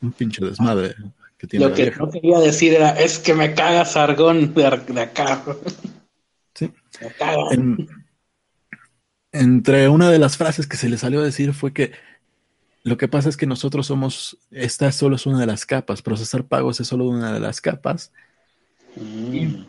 un 0.00 0.12
pinche 0.12 0.42
desmadre 0.42 0.94
que 1.36 1.46
tiene. 1.46 1.68
Lo 1.68 1.74
que 1.74 1.90
no 1.90 2.10
quería 2.10 2.38
decir 2.38 2.72
era, 2.72 2.92
es 2.92 3.18
que 3.18 3.34
me 3.34 3.52
caga 3.52 3.84
Sargón 3.84 4.54
de, 4.54 4.66
acá. 4.66 5.44
Sí. 6.54 6.72
entre 9.32 9.88
una 9.88 10.10
de 10.10 10.18
las 10.18 10.38
frases 10.38 10.66
que 10.66 10.78
se 10.78 10.88
le 10.88 10.96
salió 10.96 11.20
a 11.20 11.24
decir 11.24 11.52
fue 11.52 11.74
que 11.74 11.92
lo 12.84 12.98
que 12.98 13.08
pasa 13.08 13.30
es 13.30 13.38
que 13.38 13.46
nosotros 13.46 13.86
somos, 13.86 14.38
esta 14.50 14.92
solo 14.92 15.16
es 15.16 15.24
una 15.24 15.40
de 15.40 15.46
las 15.46 15.64
capas, 15.64 16.02
procesar 16.02 16.44
pagos 16.44 16.80
es 16.80 16.86
solo 16.86 17.08
una 17.08 17.32
de 17.32 17.40
las 17.40 17.60
capas. 17.60 18.12
Mm. 18.96 19.64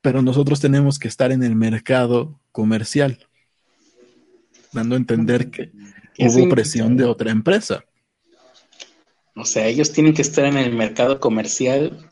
pero 0.00 0.22
nosotros 0.22 0.60
tenemos 0.60 1.00
que 1.00 1.08
estar 1.08 1.32
en 1.32 1.42
el 1.42 1.56
mercado 1.56 2.38
comercial, 2.52 3.26
dando 4.70 4.94
a 4.94 4.98
entender 4.98 5.50
que 5.50 5.72
hubo 6.20 6.48
presión 6.48 6.96
de 6.96 7.04
otra 7.04 7.32
empresa. 7.32 7.84
O 9.34 9.44
sea, 9.44 9.66
ellos 9.66 9.90
tienen 9.90 10.14
que 10.14 10.22
estar 10.22 10.44
en 10.44 10.58
el 10.58 10.72
mercado 10.74 11.18
comercial. 11.18 12.08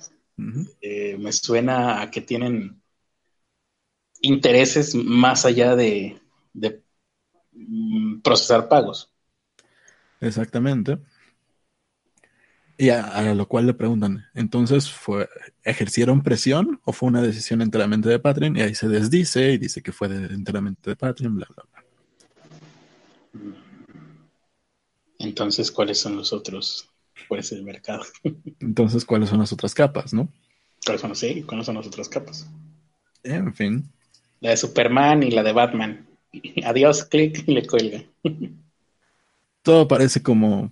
Eh, 0.80 1.16
me 1.20 1.32
suena 1.32 2.03
a 2.03 2.11
que 2.11 2.20
tienen 2.20 2.82
intereses 4.20 4.95
más 4.97 5.45
allá 5.45 5.76
de, 5.76 6.20
de 6.53 6.82
mm, 7.53 8.22
procesar 8.22 8.68
pagos. 8.68 9.13
Exactamente. 10.25 10.99
Y 12.77 12.89
a, 12.89 13.35
lo 13.35 13.47
cual 13.47 13.66
le 13.66 13.75
preguntan, 13.75 14.25
entonces, 14.35 14.91
fue, 14.91 15.29
¿ejercieron 15.62 16.22
presión 16.22 16.81
o 16.85 16.93
fue 16.93 17.09
una 17.09 17.22
decisión 17.22 17.62
enteramente 17.62 18.09
de 18.09 18.18
Patreon? 18.18 18.57
Y 18.57 18.62
ahí 18.62 18.75
se 18.75 18.89
desdice 18.89 19.53
y 19.53 19.59
dice 19.59 19.81
que 19.81 19.93
fue 19.93 20.09
enteramente 20.09 20.91
de 20.91 20.97
Patreon, 20.97 21.37
bla, 21.37 21.47
bla, 21.55 21.64
bla. 21.70 21.85
Entonces, 25.18 25.70
¿cuáles 25.70 25.99
son 25.99 26.16
los 26.16 26.33
otros? 26.33 26.89
¿Cuál 27.29 27.41
es 27.41 27.53
el 27.53 27.62
mercado? 27.62 28.03
entonces, 28.61 29.05
¿cuáles 29.05 29.29
son 29.29 29.39
las 29.39 29.53
otras 29.53 29.72
capas, 29.75 30.12
no? 30.12 30.29
¿Cuáles 30.85 31.03
son, 31.03 31.14
sí, 31.14 31.43
¿cuáles 31.43 31.66
son 31.66 31.77
las 31.77 31.87
otras 31.87 32.09
capas? 32.09 32.49
En 33.22 33.55
fin. 33.55 33.89
La 34.41 34.51
de 34.51 34.57
Superman 34.57 35.22
y 35.22 35.31
la 35.31 35.43
de 35.45 35.53
Batman. 35.53 36.09
Adiós, 36.64 37.05
clic 37.05 37.45
y 37.47 37.55
le 37.55 37.66
cuelga. 37.66 38.03
Todo 39.64 39.88
parece 39.88 40.22
como 40.22 40.70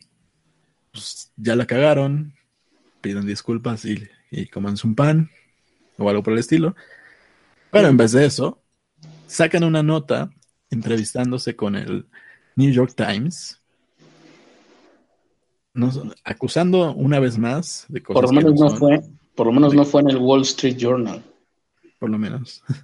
pues, 0.93 1.33
ya 1.37 1.57
la 1.57 1.67
cagaron, 1.67 2.35
piden 3.01 3.27
disculpas 3.27 3.85
y, 3.85 4.07
y 4.31 4.47
comanse 4.47 4.87
un 4.87 4.95
pan 4.95 5.31
o 5.99 6.09
algo 6.09 6.23
por 6.23 6.35
el 6.35 6.39
estilo. 6.39 6.77
Pero 7.73 7.89
en 7.89 7.97
vez 7.97 8.13
de 8.13 8.27
eso, 8.27 8.63
sacan 9.27 9.65
una 9.65 9.83
nota 9.83 10.31
entrevistándose 10.71 11.57
con 11.57 11.75
el 11.75 12.07
New 12.55 12.71
York 12.71 12.95
Times, 12.95 13.59
acusando 16.23 16.95
una 16.95 17.19
vez 17.19 17.39
más 17.39 17.87
de 17.89 18.03
cosas. 18.03 18.23
Por 18.23 18.35
lo 18.35 18.41
menos 18.41 18.61
no, 18.61 18.77
fue, 18.77 19.01
por 19.35 19.47
lo 19.47 19.53
menos 19.53 19.75
no 19.75 19.87
fue 19.87 20.03
en 20.03 20.11
el 20.11 20.19
Wall 20.19 20.43
Street 20.43 20.77
Journal. 20.77 21.25
Por 21.99 22.11
lo 22.11 22.19
menos. 22.19 22.63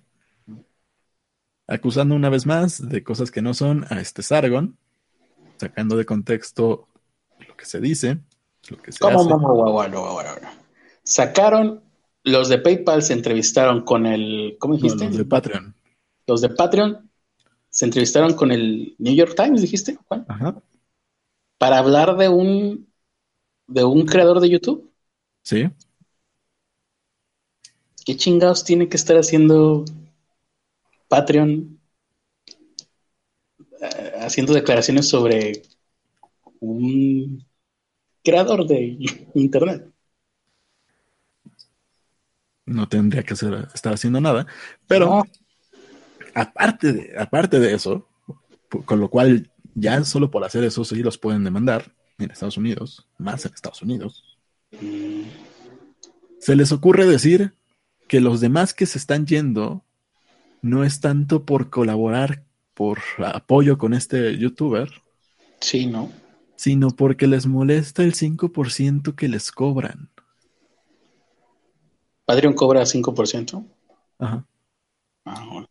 acusando 1.67 2.15
una 2.15 2.31
vez 2.31 2.47
más 2.47 2.89
de 2.89 3.05
cosas 3.05 3.31
que 3.31 3.43
no 3.43 3.53
son 3.53 3.85
a 3.91 4.01
este 4.01 4.23
Sargon, 4.23 4.79
sacando 5.59 5.97
de 5.97 6.05
contexto 6.05 6.89
que 7.59 7.67
se 7.67 7.81
dice, 7.81 8.21
lo 8.71 8.81
que 8.81 8.93
se 8.93 9.07
hace. 9.07 9.29
Sacaron, 11.03 11.83
los 12.23 12.49
de 12.49 12.59
PayPal 12.59 13.03
se 13.03 13.13
entrevistaron 13.13 13.83
con 13.83 14.07
el, 14.07 14.57
¿cómo 14.59 14.75
dijiste? 14.77 15.07
los 15.07 15.17
de 15.19 15.25
Patreon. 15.25 15.75
Los 16.27 16.41
de 16.41 16.49
Patreon 16.51 17.11
se 17.69 17.85
entrevistaron 17.85 18.35
con 18.35 18.53
el 18.53 18.95
New 18.99 19.15
York 19.15 19.35
Times, 19.37 19.61
dijiste, 19.61 19.99
Juan. 20.07 20.25
Ajá. 20.29 20.63
Para 21.59 21.79
hablar 21.79 22.17
de 22.17 22.29
un, 22.29 22.89
de 23.67 23.85
un 23.85 24.07
creador 24.07 24.41
de 24.41 24.51
YouTube. 24.51 24.91
Sí. 25.43 25.69
¿Qué 28.07 28.17
chingados 28.17 28.65
tiene 28.65 28.89
que 28.89 28.97
estar 28.97 29.17
haciendo 29.17 29.85
Patreon 31.09 31.78
haciendo 34.29 34.55
declaraciones 34.55 35.09
sobre 35.09 35.63
un 36.61 37.45
creador 38.23 38.67
de 38.67 38.97
Internet. 39.35 39.91
No 42.67 42.89
tendría 42.89 43.23
que 43.23 43.35
estar 43.35 43.95
haciendo 43.95 44.21
nada, 44.21 44.47
pero 44.87 45.25
aparte, 46.35 46.93
de, 46.93 47.19
aparte 47.19 47.59
de 47.59 47.75
eso, 47.75 48.07
con 48.85 49.01
lo 49.01 49.09
cual 49.09 49.51
ya 49.75 50.05
solo 50.05 50.31
por 50.31 50.45
hacer 50.45 50.65
eso 50.65 50.85
sí 50.85 51.03
los 51.03 51.19
pueden 51.19 51.45
demandar 51.45 51.95
en 52.19 52.31
Estados 52.31 52.57
Unidos, 52.57 53.09
más 53.17 53.45
en 53.47 53.55
Estados 53.55 53.81
Unidos. 53.83 54.39
Mm. 54.73 55.23
Se 56.41 56.57
les 56.57 56.73
ocurre 56.73 57.07
decir 57.07 57.55
que 58.07 58.21
los 58.21 58.41
demás 58.41 58.75
que 58.75 58.87
se 58.87 58.99
están 58.99 59.27
yendo 59.27 59.85
no 60.63 60.85
es 60.85 61.01
tanto 61.01 61.45
por 61.45 61.71
colaborar, 61.71 62.45
por 62.79 63.01
apoyo 63.19 63.77
con 63.77 63.93
este 63.93 64.39
youtuber. 64.39 64.89
Sí, 65.61 65.87
¿no? 65.87 66.09
sino 66.59 66.91
porque 66.91 67.29
les 67.29 67.47
molesta 67.47 68.03
el 68.03 68.15
5% 68.15 69.15
que 69.15 69.29
les 69.29 69.53
cobran. 69.53 70.11
¿Patreon 72.25 72.55
cobra 72.55 72.83
5%? 72.83 73.65
Ajá. 74.19 74.45
Ah, 75.25 75.65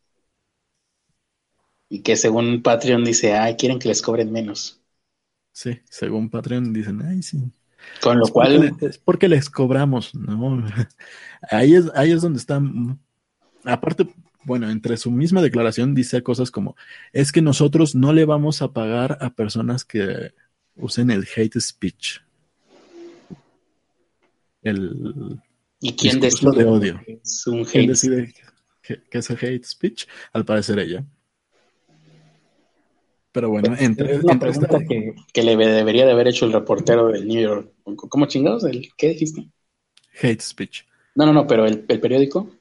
y 1.90 2.02
que 2.02 2.16
según 2.16 2.64
Patreon 2.64 3.04
dice, 3.04 3.34
ay, 3.34 3.58
quieren 3.58 3.80
que 3.80 3.90
les 3.90 4.02
cobren 4.02 4.32
menos. 4.32 4.82
Sí, 5.52 5.82
según 5.90 6.30
Patreon 6.30 6.72
dicen, 6.72 7.02
ay, 7.02 7.22
sí. 7.22 7.52
Con 8.02 8.20
lo 8.20 8.28
cual... 8.28 8.74
es 8.80 8.98
porque 8.98 9.28
les 9.28 9.50
cobramos, 9.50 10.16
¿no? 10.16 10.64
Ahí 11.52 11.76
es, 11.76 11.92
ahí 11.96 12.12
es 12.12 12.22
donde 12.22 12.40
están... 12.40 13.00
Aparte, 13.64 14.08
bueno, 14.48 14.70
entre 14.70 14.96
su 14.96 15.12
misma 15.12 15.42
declaración 15.42 15.94
dice 15.94 16.24
cosas 16.24 16.52
como, 16.52 16.78
es 17.12 17.34
que 17.34 17.42
nosotros 17.42 17.96
no 17.96 18.14
le 18.14 18.24
vamos 18.24 18.62
a 18.62 18.72
pagar 18.72 19.18
a 19.20 19.32
personas 19.32 19.84
que 19.84 20.32
usen 20.78 21.12
el 21.12 21.28
hate 21.36 21.60
speech. 21.60 22.20
El 24.62 25.42
¿Y 25.82 25.92
quién 25.98 26.22
decide 26.22 26.52
de 26.60 26.64
odio? 26.64 27.02
Es 27.06 27.46
un 27.46 27.60
hate 27.60 27.72
¿Quién 27.72 27.88
decide 27.88 28.34
que, 28.82 29.18
es 29.18 29.30
el 29.30 29.38
hate 29.38 29.66
speech? 29.66 30.06
Al 30.32 30.46
parecer 30.46 30.80
ella. 30.80 31.06
Pero 33.34 33.50
bueno, 33.50 33.76
entre, 33.78 34.16
es 34.16 34.24
una 34.24 34.40
pregunta 34.40 34.80
que, 35.34 35.44
le 35.44 35.58
debería 35.58 36.06
de 36.06 36.14
haber 36.14 36.30
hecho 36.30 36.46
el 36.46 36.54
reportero 36.54 37.10
del 37.10 37.28
New 37.28 37.42
York. 37.42 37.74
¿Cómo 37.84 38.28
chingados? 38.28 38.64
¿El, 38.64 38.88
¿Qué 38.96 39.10
dijiste? 39.10 39.50
Hate 40.22 40.42
speech. 40.42 40.86
No, 41.16 41.26
no, 41.26 41.34
no, 41.34 41.46
pero 41.46 41.66
el, 41.66 41.84
el 41.86 42.00
periódico. 42.00 42.57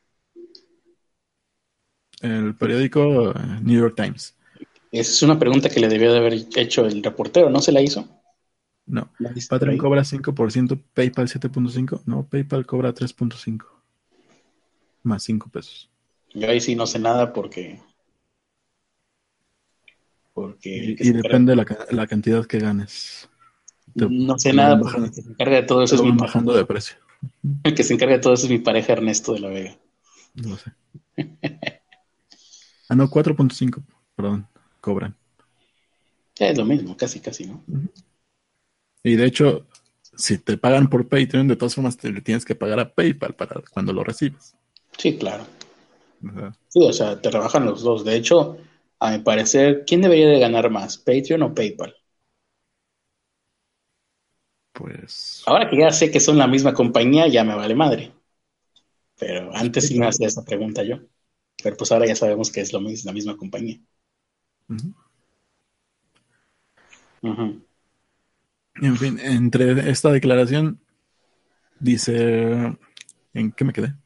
El 2.26 2.54
periódico 2.54 3.30
eh, 3.30 3.34
New 3.62 3.80
York 3.80 3.94
Times. 3.96 4.36
Esa 4.92 5.12
es 5.12 5.22
una 5.22 5.38
pregunta 5.38 5.68
que 5.68 5.80
le 5.80 5.88
debió 5.88 6.12
de 6.12 6.18
haber 6.18 6.34
hecho 6.56 6.86
el 6.86 7.02
reportero, 7.02 7.50
¿no 7.50 7.60
se 7.60 7.72
la 7.72 7.80
hizo? 7.80 8.08
No. 8.86 9.10
Patreon 9.48 9.78
cobra 9.78 10.02
5%, 10.02 10.80
PayPal 10.94 11.28
7.5%, 11.28 12.02
no, 12.06 12.26
PayPal 12.26 12.64
cobra 12.64 12.94
3.5%, 12.94 13.64
más 15.02 15.22
5 15.24 15.48
pesos. 15.50 15.90
Yo 16.32 16.48
ahí 16.48 16.60
sí 16.60 16.76
no 16.76 16.86
sé 16.86 16.98
nada 16.98 17.32
porque... 17.32 17.80
porque 20.32 20.96
y, 20.98 21.10
depende 21.12 21.52
de 21.52 21.56
la, 21.90 22.06
cantidad 22.06 22.46
que 22.46 22.58
ganes. 22.58 23.28
no 23.94 24.38
sé 24.38 24.52
nada 24.52 24.78
porque 24.78 24.98
el 24.98 25.10
que 25.10 25.22
se 25.22 25.30
encarga 25.30 25.56
de 25.56 25.62
todo 25.64 25.82
eso 25.82 25.96
es 25.96 26.02
mi 26.02 26.12
bajando 26.12 26.54
de 26.54 26.64
precio. 26.64 26.96
El 27.64 27.74
que 27.74 27.82
se 27.82 27.94
encarga 27.94 28.14
de 28.16 28.20
todo 28.20 28.34
eso 28.34 28.46
es 28.46 28.52
mi 28.52 28.58
pareja 28.58 28.92
Ernesto 28.92 29.32
de 29.32 29.40
la 29.40 29.48
Vega. 29.48 29.76
No 30.34 30.56
sé. 30.56 30.72
ah, 32.89 32.95
no, 32.95 33.09
4.5, 33.09 33.82
perdón 34.14 34.49
cobran. 34.87 35.16
Es 36.39 36.57
lo 36.57 36.64
mismo, 36.64 36.97
casi, 36.97 37.18
casi, 37.18 37.47
¿no? 37.47 37.61
Y 39.03 39.16
de 39.16 39.26
hecho, 39.26 39.66
si 40.16 40.39
te 40.39 40.57
pagan 40.57 40.89
por 40.89 41.09
Patreon, 41.09 41.49
de 41.49 41.57
todas 41.57 41.74
formas 41.74 41.97
te 41.97 42.11
le 42.11 42.20
tienes 42.20 42.45
que 42.45 42.55
pagar 42.55 42.78
a 42.78 42.95
PayPal 42.95 43.34
para 43.34 43.62
cuando 43.72 43.93
lo 43.93 44.05
recibes. 44.05 44.55
Sí, 44.97 45.16
claro. 45.16 45.45
Sí, 46.68 46.87
o 46.87 46.93
sea, 46.93 47.20
te 47.20 47.30
rebajan 47.30 47.64
los 47.64 47.82
dos. 47.82 48.05
De 48.05 48.14
hecho, 48.14 48.59
a 49.01 49.11
mi 49.11 49.18
parecer, 49.18 49.84
¿quién 49.87 50.03
debería 50.03 50.28
de 50.28 50.39
ganar 50.39 50.70
más, 50.70 50.99
Patreon 50.99 51.43
o 51.43 51.55
PayPal? 51.55 51.95
Pues. 54.72 55.43
Ahora 55.47 55.68
que 55.68 55.78
ya 55.78 55.91
sé 55.91 56.11
que 56.11 56.20
son 56.20 56.39
la 56.39 56.47
misma 56.47 56.74
compañía, 56.74 57.26
ya 57.28 57.43
me 57.43 57.57
vale 57.57 57.74
madre. 57.74 58.12
Pero 59.18 59.51
antes 59.55 59.89
sí 59.89 59.99
me 59.99 60.07
hacía 60.07 60.28
esa 60.28 60.45
pregunta 60.45 60.82
yo. 60.84 60.99
Pero 61.66 61.78
pues 61.78 61.90
ahora 61.90 62.06
ya 62.06 62.14
sabemos 62.14 62.52
que 62.52 62.60
es 62.60 62.72
lo 62.72 62.80
mismo, 62.80 63.08
la 63.08 63.12
misma 63.12 63.36
compañía. 63.36 63.80
En 68.76 68.96
fin, 68.96 69.18
entre 69.18 69.90
esta 69.90 70.12
declaración 70.12 70.80
dice, 71.80 72.78
¿en 73.34 73.50
qué 73.50 73.64
me 73.64 73.72
quedé? 73.72 73.96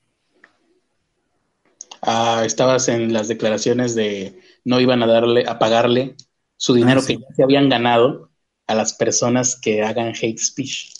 Ah, 2.00 2.44
estabas 2.46 2.88
en 2.88 3.12
las 3.12 3.28
declaraciones 3.28 3.94
de 3.94 4.40
no 4.64 4.80
iban 4.80 5.02
a 5.02 5.06
darle, 5.06 5.44
a 5.46 5.58
pagarle 5.58 6.16
su 6.56 6.72
dinero 6.72 7.02
ah, 7.02 7.06
que 7.06 7.18
ya 7.18 7.26
se 7.36 7.42
habían 7.42 7.68
ganado 7.68 8.30
a 8.68 8.74
las 8.74 8.94
personas 8.94 9.60
que 9.60 9.82
hagan 9.82 10.14
hate 10.18 10.38
speech. 10.38 10.94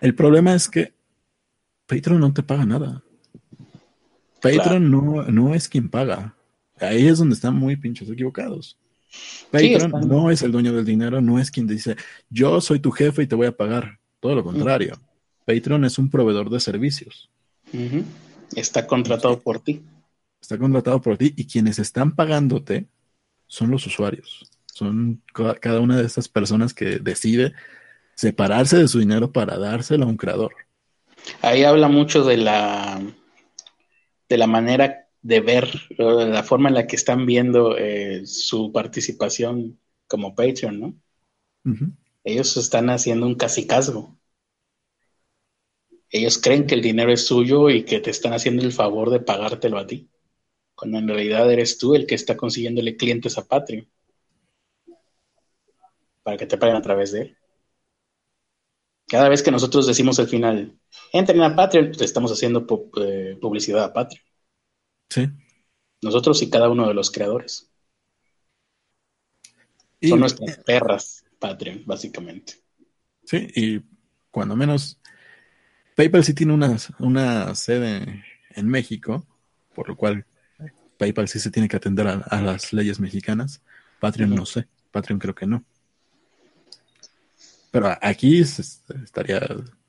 El 0.00 0.14
problema 0.14 0.54
es 0.54 0.70
que 0.70 0.94
Patreon 1.86 2.20
no 2.20 2.32
te 2.32 2.42
paga 2.42 2.64
nada. 2.64 3.02
Patreon 4.54 4.90
no, 4.90 5.22
no 5.24 5.54
es 5.54 5.68
quien 5.68 5.88
paga. 5.88 6.34
Ahí 6.78 7.06
es 7.06 7.18
donde 7.18 7.34
están 7.34 7.56
muy 7.56 7.76
pinchos 7.76 8.08
equivocados. 8.10 8.78
Patreon 9.50 9.92
no 10.06 10.30
es 10.30 10.42
el 10.42 10.52
dueño 10.52 10.72
del 10.72 10.84
dinero, 10.84 11.20
no 11.20 11.38
es 11.38 11.50
quien 11.50 11.66
dice, 11.66 11.96
yo 12.28 12.60
soy 12.60 12.80
tu 12.80 12.90
jefe 12.90 13.22
y 13.22 13.26
te 13.26 13.34
voy 13.34 13.46
a 13.46 13.56
pagar. 13.56 13.98
Todo 14.20 14.34
lo 14.34 14.44
contrario. 14.44 15.00
Patreon 15.44 15.84
es 15.84 15.98
un 15.98 16.10
proveedor 16.10 16.50
de 16.50 16.60
servicios. 16.60 17.30
Está 18.54 18.86
contratado 18.86 19.40
por 19.40 19.60
ti. 19.60 19.82
Está 20.40 20.58
contratado 20.58 21.00
por 21.00 21.16
ti 21.16 21.32
y 21.36 21.46
quienes 21.46 21.78
están 21.78 22.14
pagándote 22.14 22.86
son 23.46 23.70
los 23.70 23.86
usuarios. 23.86 24.50
Son 24.66 25.22
cada 25.60 25.80
una 25.80 25.96
de 25.96 26.04
estas 26.04 26.28
personas 26.28 26.74
que 26.74 26.98
decide 26.98 27.54
separarse 28.14 28.76
de 28.78 28.88
su 28.88 28.98
dinero 28.98 29.32
para 29.32 29.58
dárselo 29.58 30.04
a 30.04 30.08
un 30.08 30.16
creador. 30.16 30.52
Ahí 31.42 31.64
habla 31.64 31.88
mucho 31.88 32.24
de 32.24 32.36
la 32.36 33.00
de 34.28 34.38
la 34.38 34.46
manera 34.46 35.08
de 35.22 35.40
ver 35.40 35.68
la 35.98 36.42
forma 36.42 36.68
en 36.68 36.76
la 36.76 36.86
que 36.86 36.96
están 36.96 37.26
viendo 37.26 37.76
eh, 37.76 38.26
su 38.26 38.72
participación 38.72 39.80
como 40.06 40.34
Patreon, 40.34 40.80
¿no? 40.80 40.94
Ellos 42.22 42.56
están 42.56 42.90
haciendo 42.90 43.26
un 43.26 43.34
casicazgo. 43.34 44.16
Ellos 46.10 46.38
creen 46.38 46.66
que 46.66 46.74
el 46.74 46.82
dinero 46.82 47.12
es 47.12 47.26
suyo 47.26 47.70
y 47.70 47.84
que 47.84 48.00
te 48.00 48.10
están 48.10 48.32
haciendo 48.32 48.62
el 48.62 48.72
favor 48.72 49.10
de 49.10 49.20
pagártelo 49.20 49.78
a 49.78 49.86
ti, 49.86 50.08
cuando 50.74 50.98
en 50.98 51.08
realidad 51.08 51.50
eres 51.52 51.78
tú 51.78 51.94
el 51.94 52.06
que 52.06 52.14
está 52.14 52.36
consiguiéndole 52.36 52.96
clientes 52.96 53.36
a 53.38 53.46
Patreon 53.46 53.88
para 56.22 56.36
que 56.36 56.46
te 56.46 56.58
paguen 56.58 56.76
a 56.76 56.82
través 56.82 57.12
de 57.12 57.20
él. 57.22 57.36
Cada 59.08 59.28
vez 59.28 59.42
que 59.42 59.50
nosotros 59.50 59.86
decimos 59.86 60.18
al 60.18 60.26
final, 60.26 60.78
entren 61.12 61.40
a 61.42 61.54
Patreon, 61.54 61.88
pues 61.88 62.00
estamos 62.02 62.32
haciendo 62.32 62.66
eh, 63.00 63.38
publicidad 63.40 63.84
a 63.84 63.92
Patreon. 63.92 64.24
Sí. 65.08 65.28
Nosotros 66.02 66.42
y 66.42 66.50
cada 66.50 66.68
uno 66.68 66.88
de 66.88 66.94
los 66.94 67.10
creadores. 67.10 67.70
Son 70.02 70.20
nuestras 70.20 70.58
perras 70.58 71.24
Patreon, 71.38 71.82
básicamente. 71.86 72.54
Sí, 73.24 73.48
y 73.54 73.82
cuando 74.30 74.56
menos 74.56 75.00
PayPal 75.94 76.24
sí 76.24 76.34
tiene 76.34 76.52
una, 76.52 76.76
una 76.98 77.54
sede 77.54 78.24
en 78.50 78.68
México, 78.68 79.26
por 79.74 79.88
lo 79.88 79.96
cual 79.96 80.26
PayPal 80.98 81.28
sí 81.28 81.40
se 81.40 81.50
tiene 81.50 81.68
que 81.68 81.76
atender 81.76 82.06
a, 82.06 82.42
las 82.42 82.72
leyes 82.72 83.00
mexicanas. 83.00 83.62
Patreon 84.00 84.34
no 84.34 84.46
sé, 84.46 84.68
Patreon 84.90 85.18
creo 85.18 85.34
que 85.34 85.46
no. 85.46 85.64
Pero 87.76 87.94
aquí 88.00 88.38
estaría, 88.40 89.46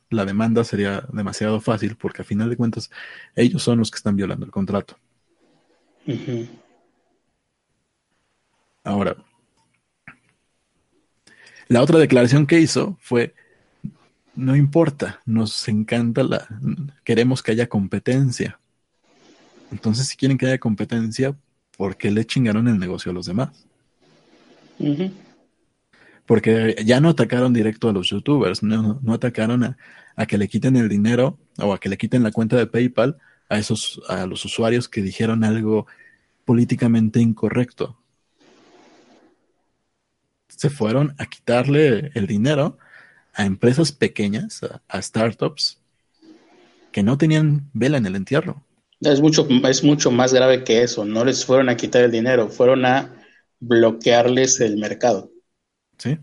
la 0.09 0.25
demanda 0.25 0.65
sería 0.65 1.05
demasiado 1.13 1.61
fácil 1.61 1.95
porque 1.95 2.21
a 2.21 2.25
final 2.25 2.49
de 2.49 2.57
cuentas 2.57 2.91
ellos 3.33 3.63
son 3.63 3.79
los 3.79 3.89
que 3.89 3.95
están 3.95 4.17
violando 4.17 4.45
el 4.45 4.51
contrato. 4.51 4.99
Ahora, 8.83 9.15
la 11.69 11.81
otra 11.81 11.97
declaración 11.97 12.45
que 12.45 12.59
hizo 12.59 12.97
fue, 12.99 13.33
no 14.35 14.57
importa, 14.57 15.21
nos 15.25 15.65
encanta 15.69 16.23
la, 16.23 16.45
queremos 17.05 17.41
que 17.41 17.53
haya 17.53 17.69
competencia. 17.69 18.59
Entonces, 19.71 20.09
si 20.09 20.17
quieren 20.17 20.37
que 20.37 20.47
haya 20.47 20.57
competencia, 20.57 21.37
¿por 21.77 21.95
qué 21.95 22.11
le 22.11 22.25
chingaron 22.25 22.67
el 22.67 22.79
negocio 22.79 23.13
a 23.13 23.15
los 23.15 23.27
demás? 23.27 23.65
Porque 26.27 26.75
ya 26.85 26.99
no 26.99 27.09
atacaron 27.09 27.53
directo 27.53 27.89
a 27.89 27.93
los 27.93 28.09
youtubers, 28.09 28.61
no, 28.61 28.99
atacaron 29.09 29.63
a, 29.63 30.25
que 30.27 30.37
le 30.37 30.49
quiten 30.49 30.75
el 30.75 30.89
dinero 30.89 31.39
o 31.57 31.73
a 31.73 31.79
que 31.79 31.89
le 31.89 31.97
quiten 31.97 32.21
la 32.21 32.31
cuenta 32.31 32.57
de 32.57 32.67
PayPal 32.67 33.17
a 33.49 33.57
esos, 33.57 34.01
a 34.09 34.27
los 34.27 34.43
usuarios 34.43 34.89
que 34.89 35.01
dijeron 35.01 35.45
algo 35.45 35.87
políticamente 36.43 37.21
incorrecto. 37.21 37.97
Se 40.49 40.69
fueron 40.69 41.15
a 41.17 41.27
quitarle 41.27 42.11
el 42.13 42.27
dinero 42.27 42.77
a 43.33 43.45
empresas 43.45 43.93
pequeñas, 43.93 44.61
a, 44.89 45.01
startups, 45.01 45.79
que 46.91 47.03
no 47.03 47.17
tenían 47.17 47.69
vela 47.73 47.97
en 47.97 48.05
el 48.05 48.15
entierro. 48.17 48.63
Es 48.99 49.21
mucho, 49.21 49.47
es 49.69 49.83
mucho 49.83 50.11
más 50.11 50.33
grave 50.33 50.63
que 50.63 50.81
eso. 50.81 51.05
No 51.05 51.23
les 51.23 51.45
fueron 51.45 51.69
a 51.69 51.77
quitar 51.77 52.03
el 52.03 52.11
dinero, 52.11 52.49
fueron 52.49 52.85
a 52.85 53.13
bloquearles 53.59 54.59
el 54.59 54.77
mercado. 54.77 55.31
Sí. 55.97 56.17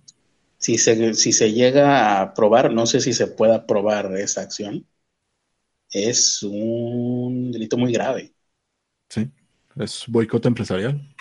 Si 0.59 0.79
se, 0.79 1.15
si 1.15 1.33
se 1.33 1.53
llega 1.53 2.21
a 2.21 2.35
probar, 2.35 2.73
no 2.73 2.87
sé 2.87 3.01
si 3.01 3.13
se 3.13 3.27
pueda 3.27 3.67
probar 3.67 4.17
esa 4.17 4.43
acción, 4.43 4.87
es 5.91 6.43
un 6.43 7.53
delito 7.53 7.77
muy 7.77 7.93
grave. 7.93 8.35
Sí, 9.09 9.31
es 9.77 10.05
boicot 10.09 10.47
empresarial. 10.47 11.15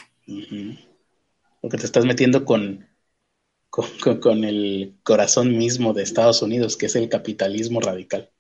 Porque 1.62 1.78
te 1.78 1.86
estás 1.86 2.06
metiendo 2.06 2.46
con, 2.46 2.88
con, 3.70 4.44
el 4.44 4.96
corazón 5.04 5.58
mismo 5.58 5.94
de 5.94 6.04
Estados 6.04 6.42
Unidos, 6.42 6.78
que 6.78 6.88
es 6.88 6.96
el 6.96 7.10
capitalismo 7.10 7.82
radical. 7.82 8.32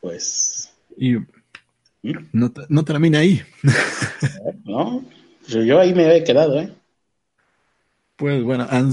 Pues. 0.00 0.72
Y 0.96 1.14
¿Mm? 1.14 2.28
no, 2.32 2.52
no 2.68 2.84
termina 2.84 3.20
ahí. 3.20 3.42
no, 4.84 5.04
yo 5.46 5.80
ahí 5.80 5.94
me 5.94 6.04
había 6.04 6.24
quedado, 6.24 6.60
¿eh? 6.60 6.72
Pues 8.16 8.42
bueno, 8.42 8.66
han, 8.68 8.90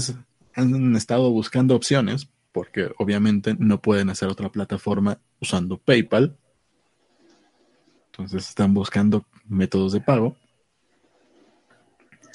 han 0.54 0.96
estado 0.96 1.30
buscando 1.30 1.74
opciones 1.74 2.28
porque 2.52 2.90
obviamente 2.98 3.54
no 3.58 3.82
pueden 3.82 4.08
hacer 4.08 4.28
otra 4.28 4.48
plataforma 4.50 5.18
usando 5.42 5.76
PayPal. 5.76 6.36
Entonces 8.06 8.48
están 8.48 8.72
buscando 8.72 9.26
métodos 9.46 9.92
de 9.92 10.00
pago. 10.00 10.34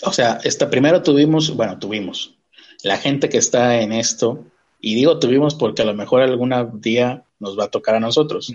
O 0.04 0.12
sea, 0.12 0.40
esta, 0.44 0.70
primero 0.70 1.02
tuvimos, 1.02 1.56
bueno, 1.56 1.80
tuvimos 1.80 2.36
la 2.84 2.98
gente 2.98 3.30
que 3.30 3.40
está 3.40 3.82
en 3.82 3.94
esto, 3.94 4.46
y 4.80 4.94
digo 4.94 5.18
tuvimos 5.18 5.56
porque 5.56 5.82
a 5.82 5.86
lo 5.86 5.96
mejor 5.96 6.22
algún 6.22 6.54
día 6.82 7.24
nos 7.40 7.58
va 7.58 7.66
a 7.66 7.72
tocar 7.72 7.96
a 7.96 8.00
nosotros, 8.00 8.54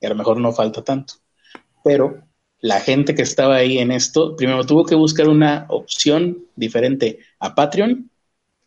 y 0.00 0.06
a 0.06 0.08
lo 0.08 0.14
mejor 0.14 0.38
no 0.38 0.52
falta 0.52 0.82
tanto. 0.82 1.14
Pero 1.82 2.22
la 2.60 2.80
gente 2.80 3.14
que 3.14 3.22
estaba 3.22 3.56
ahí 3.56 3.78
en 3.78 3.90
esto, 3.90 4.36
primero 4.36 4.64
tuvo 4.64 4.84
que 4.84 4.94
buscar 4.94 5.28
una 5.28 5.66
opción 5.68 6.44
diferente 6.56 7.20
a 7.38 7.54
Patreon 7.54 8.10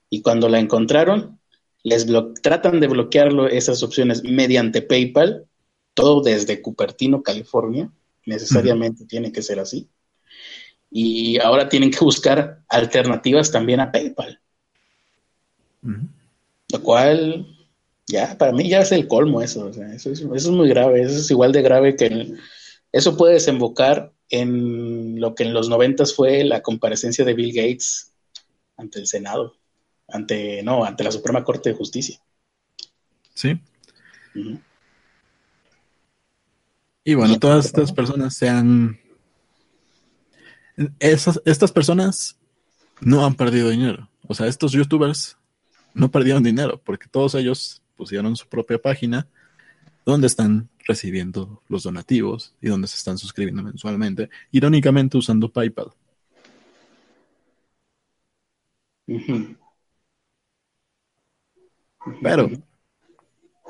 y 0.09 0.21
cuando 0.21 0.49
la 0.49 0.59
encontraron, 0.59 1.39
les 1.83 2.07
tratan 2.41 2.79
de 2.79 2.87
bloquearlo 2.87 3.47
esas 3.47 3.83
opciones 3.83 4.23
mediante 4.23 4.81
PayPal, 4.81 5.45
todo 5.93 6.21
desde 6.21 6.61
Cupertino, 6.61 7.21
California, 7.21 7.91
necesariamente 8.25 9.05
tiene 9.05 9.31
que 9.31 9.41
ser 9.41 9.59
así. 9.59 9.89
Y 10.89 11.39
ahora 11.39 11.69
tienen 11.69 11.91
que 11.91 11.99
buscar 11.99 12.61
alternativas 12.69 13.51
también 13.51 13.79
a 13.79 13.91
PayPal. 13.91 14.39
Lo 16.71 16.81
cual, 16.81 17.45
ya, 18.07 18.37
para 18.37 18.53
mí 18.53 18.69
ya 18.69 18.81
es 18.81 18.91
el 18.91 19.07
colmo 19.07 19.41
eso. 19.41 19.69
eso, 19.69 19.83
es, 19.83 20.07
eso, 20.07 20.33
es, 20.33 20.47
muy 20.47 20.69
grave. 20.69 21.01
Eso 21.01 21.17
es 21.17 21.29
igual 21.29 21.51
de 21.51 21.61
grave 21.61 21.95
que 21.95 22.05
el, 22.05 22.39
eso 22.93 23.17
puede 23.17 23.33
desembocar 23.33 24.13
en 24.29 25.19
lo 25.19 25.35
que 25.35 25.43
en 25.43 25.53
los 25.53 25.67
noventas 25.67 26.15
fue 26.15 26.43
la 26.43 26.61
comparecencia 26.61 27.25
de 27.25 27.33
Bill 27.33 27.51
Gates 27.53 28.13
ante 28.77 28.99
el 28.99 29.07
Senado, 29.07 29.55
ante, 30.07 30.61
no, 30.63 30.85
ante 30.85 31.03
la 31.03 31.11
Suprema 31.11 31.43
Corte 31.43 31.71
de 31.71 31.75
Justicia. 31.75 32.21
Sí. 33.33 33.59
Y 37.03 37.15
bueno, 37.15 37.39
todas 37.39 37.65
estas 37.65 37.91
personas 37.91 38.35
se 38.35 38.47
han... 38.47 38.99
Esas, 40.99 41.41
estas 41.45 41.71
personas 41.71 42.37
no 43.01 43.25
han 43.25 43.35
perdido 43.35 43.69
dinero. 43.69 44.09
O 44.27 44.35
sea, 44.35 44.47
estos 44.47 44.71
youtubers 44.71 45.37
no 45.93 46.09
perdieron 46.11 46.43
dinero 46.43 46.81
porque 46.83 47.07
todos 47.07 47.35
ellos 47.35 47.81
pusieron 47.95 48.35
su 48.35 48.47
propia 48.47 48.79
página 48.79 49.27
donde 50.05 50.27
están 50.27 50.69
recibiendo 50.85 51.61
los 51.67 51.83
donativos 51.83 52.53
y 52.61 52.67
donde 52.69 52.87
se 52.87 52.97
están 52.97 53.17
suscribiendo 53.17 53.63
mensualmente, 53.63 54.29
irónicamente 54.51 55.17
usando 55.17 55.51
PayPal. 55.51 55.93
Pero, 62.21 62.49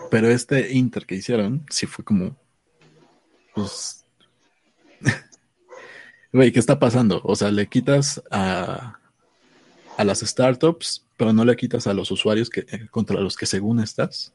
pero 0.09 0.29
este 0.29 0.73
Inter 0.73 1.05
que 1.05 1.15
hicieron, 1.15 1.65
sí 1.69 1.85
fue 1.85 2.03
como, 2.03 2.35
pues, 3.53 4.05
güey, 6.33 6.51
¿qué 6.51 6.59
está 6.59 6.79
pasando? 6.79 7.21
O 7.23 7.35
sea, 7.35 7.51
le 7.51 7.67
quitas 7.67 8.21
a, 8.31 8.99
a 9.97 10.03
las 10.03 10.19
startups, 10.21 11.05
pero 11.17 11.33
no 11.33 11.45
le 11.45 11.55
quitas 11.55 11.87
a 11.87 11.93
los 11.93 12.11
usuarios 12.11 12.49
que, 12.49 12.65
contra 12.89 13.19
los 13.21 13.35
que 13.35 13.45
según 13.45 13.79
estás. 13.79 14.33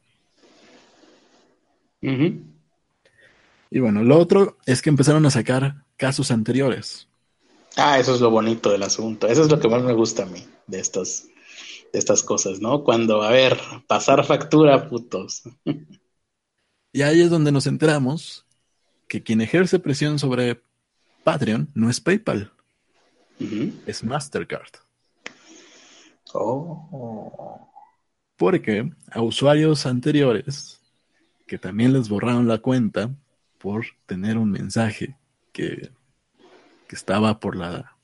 Y 3.71 3.81
bueno, 3.81 4.03
lo 4.03 4.19
otro 4.19 4.59
es 4.67 4.83
que 4.83 4.91
empezaron 4.91 5.27
a 5.27 5.31
sacar 5.31 5.85
casos 5.97 6.31
anteriores. 6.31 7.09
Ah, 7.77 7.99
eso 7.99 8.15
es 8.15 8.21
lo 8.21 8.31
bonito 8.31 8.71
del 8.71 8.83
asunto. 8.83 9.27
Eso 9.27 9.43
es 9.43 9.51
lo 9.51 9.61
que 9.61 9.69
más 9.69 9.83
me 9.83 9.93
gusta 9.93 10.25
a 10.25 10.27
mí 10.27 10.45
de 10.67 10.81
estas, 10.81 11.29
de 11.93 11.99
estas 11.99 12.23
cosas, 12.23 12.61
¿no? 12.61 12.83
Cuando, 12.83 13.23
a 13.23 13.31
ver, 13.31 13.59
pasar 13.87 14.25
factura, 14.25 14.89
putos. 14.89 15.43
Y 16.93 17.03
ahí 17.03 17.21
es 17.21 17.31
donde 17.31 17.53
nos 17.53 17.67
enteramos 17.67 18.47
que 19.07 19.23
quien 19.23 19.41
ejerce 19.41 19.79
presión 19.79 20.19
sobre 20.19 20.61
Patreon 21.23 21.71
no 21.75 21.91
es 21.91 22.01
PayPal, 22.01 22.53
es 23.87 24.03
Mastercard. 24.03 24.73
Oh. 26.33 27.71
Porque 28.37 28.91
a 29.11 29.21
usuarios 29.23 29.87
anteriores 29.87 30.81
que 31.47 31.59
también 31.59 31.93
les 31.93 32.09
borraron 32.09 32.47
la 32.49 32.59
cuenta 32.59 33.11
por 33.59 33.87
tener 34.07 34.39
un 34.39 34.51
mensaje 34.51 35.17
que, 35.53 35.91
estaba 36.91 37.39
por 37.39 37.55
la 37.55 37.95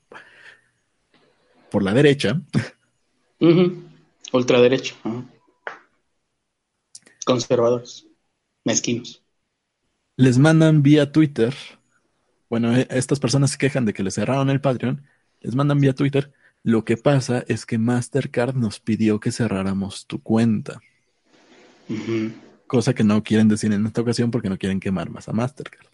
por 1.70 1.82
la 1.82 1.94
derecha. 1.94 2.40
Ultraderecha. 4.32 4.94
Conservadores. 7.24 8.07
Mezquinos. 8.64 9.22
les 10.16 10.38
mandan 10.38 10.82
vía 10.82 11.11
Twitter. 11.12 11.55
Bueno, 12.48 12.76
e- 12.76 12.86
estas 12.90 13.20
personas 13.20 13.52
se 13.52 13.59
quejan 13.59 13.84
de 13.84 13.92
que 13.92 14.02
les 14.02 14.14
cerraron 14.14 14.50
el 14.50 14.61
Patreon, 14.61 15.02
les 15.40 15.55
mandan 15.55 15.80
vía 15.80 15.94
Twitter. 15.94 16.32
Lo 16.62 16.84
que 16.84 16.96
pasa 16.96 17.44
es 17.48 17.66
que 17.66 17.78
Mastercard 17.78 18.55
nos 18.55 18.80
pidió 18.80 19.20
que 19.20 19.32
cerráramos 19.32 20.07
tu 20.07 20.22
cuenta. 20.22 20.80
Cosa 22.67 22.95
que 22.95 23.05
no 23.05 23.23
quieren 23.23 23.49
decir 23.49 23.73
en 23.73 23.87
esta 23.87 24.01
ocasión 24.03 24.31
porque 24.31 24.49
no 24.51 24.59
quieren 24.59 24.81
quemar 24.81 25.11
más 25.11 25.29
a 25.29 25.33
Mastercard. 25.33 25.87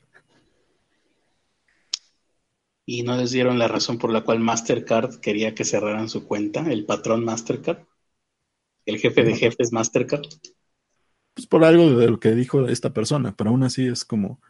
Y 2.85 3.05
no 3.05 3.17
les 3.17 3.31
dieron 3.31 3.59
la 3.59 3.69
razón 3.69 3.97
por 3.97 4.13
la 4.13 4.21
cual 4.23 4.39
Mastercard 4.41 5.19
quería 5.21 5.55
que 5.55 5.65
cerraran 5.65 6.11
su 6.11 6.27
cuenta, 6.27 6.71
el 6.71 6.85
patrón 6.85 7.25
Mastercard, 7.25 7.87
el 8.85 8.99
jefe 8.99 9.25
de 9.25 9.37
jefes 9.37 9.73
Mastercard. 9.73 10.27
Pues 11.35 11.47
por 11.49 11.65
algo 11.65 11.91
de 11.97 12.09
lo 12.09 12.21
que 12.21 12.33
dijo 12.37 12.69
esta 12.69 12.93
persona, 12.93 13.35
pero 13.37 13.51
aún 13.51 13.63
así 13.65 13.87
es 13.87 14.05
como 14.05 14.41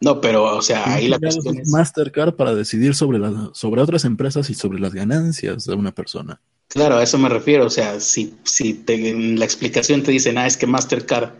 No, 0.00 0.20
pero, 0.20 0.44
o 0.56 0.62
sea, 0.62 0.94
ahí 0.94 1.08
la 1.08 1.18
¿quién 1.18 1.20
chingados 1.20 1.46
cuestión 1.46 1.58
es 1.58 1.58
es, 1.58 1.68
Mastercard 1.68 2.34
para 2.36 2.54
decidir 2.54 2.94
sobre 2.94 3.18
las 3.18 3.34
sobre 3.58 3.82
otras 3.82 4.04
empresas 4.04 4.50
y 4.50 4.54
sobre 4.54 4.78
las 4.80 4.94
ganancias 4.94 5.64
de 5.66 5.74
una 5.74 5.92
persona. 5.92 6.40
claro, 6.68 6.96
a 6.96 7.02
eso 7.02 7.18
me 7.18 7.28
refiero, 7.28 7.66
o 7.66 7.70
sea, 7.70 8.00
si, 8.00 8.38
si 8.44 8.74
te- 8.74 9.10
en 9.10 9.38
la 9.38 9.44
explicación 9.44 10.02
te 10.02 10.10
dicen, 10.12 10.38
ah, 10.38 10.46
es 10.46 10.56
que 10.56 10.66
Mastercard 10.66 11.30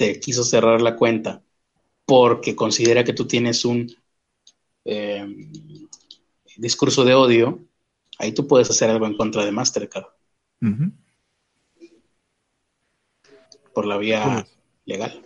te 0.00 0.18
quiso 0.18 0.44
cerrar 0.44 0.80
la 0.80 0.96
cuenta 0.96 1.42
porque 2.06 2.56
considera 2.56 3.04
que 3.04 3.12
tú 3.12 3.26
tienes 3.26 3.66
un 3.66 3.94
eh, 4.86 5.26
discurso 6.56 7.04
de 7.04 7.12
odio, 7.12 7.66
ahí 8.18 8.32
tú 8.32 8.46
puedes 8.46 8.70
hacer 8.70 8.88
algo 8.88 9.04
en 9.06 9.14
contra 9.14 9.44
de 9.44 9.52
Mastercard 9.52 10.06
por 13.74 13.84
la 13.84 13.98
vía 13.98 14.24
Pues, 14.24 14.56
legal. 14.86 15.22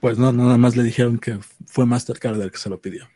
pues 0.00 0.18
no, 0.18 0.30
nada 0.32 0.58
más 0.58 0.76
le 0.76 0.82
dijeron 0.82 1.18
que 1.18 1.38
fue 1.66 1.86
Mastercard 1.86 2.42
el 2.42 2.50
que 2.52 2.58
se 2.58 2.68
lo 2.68 2.78
pidió. 2.78 3.08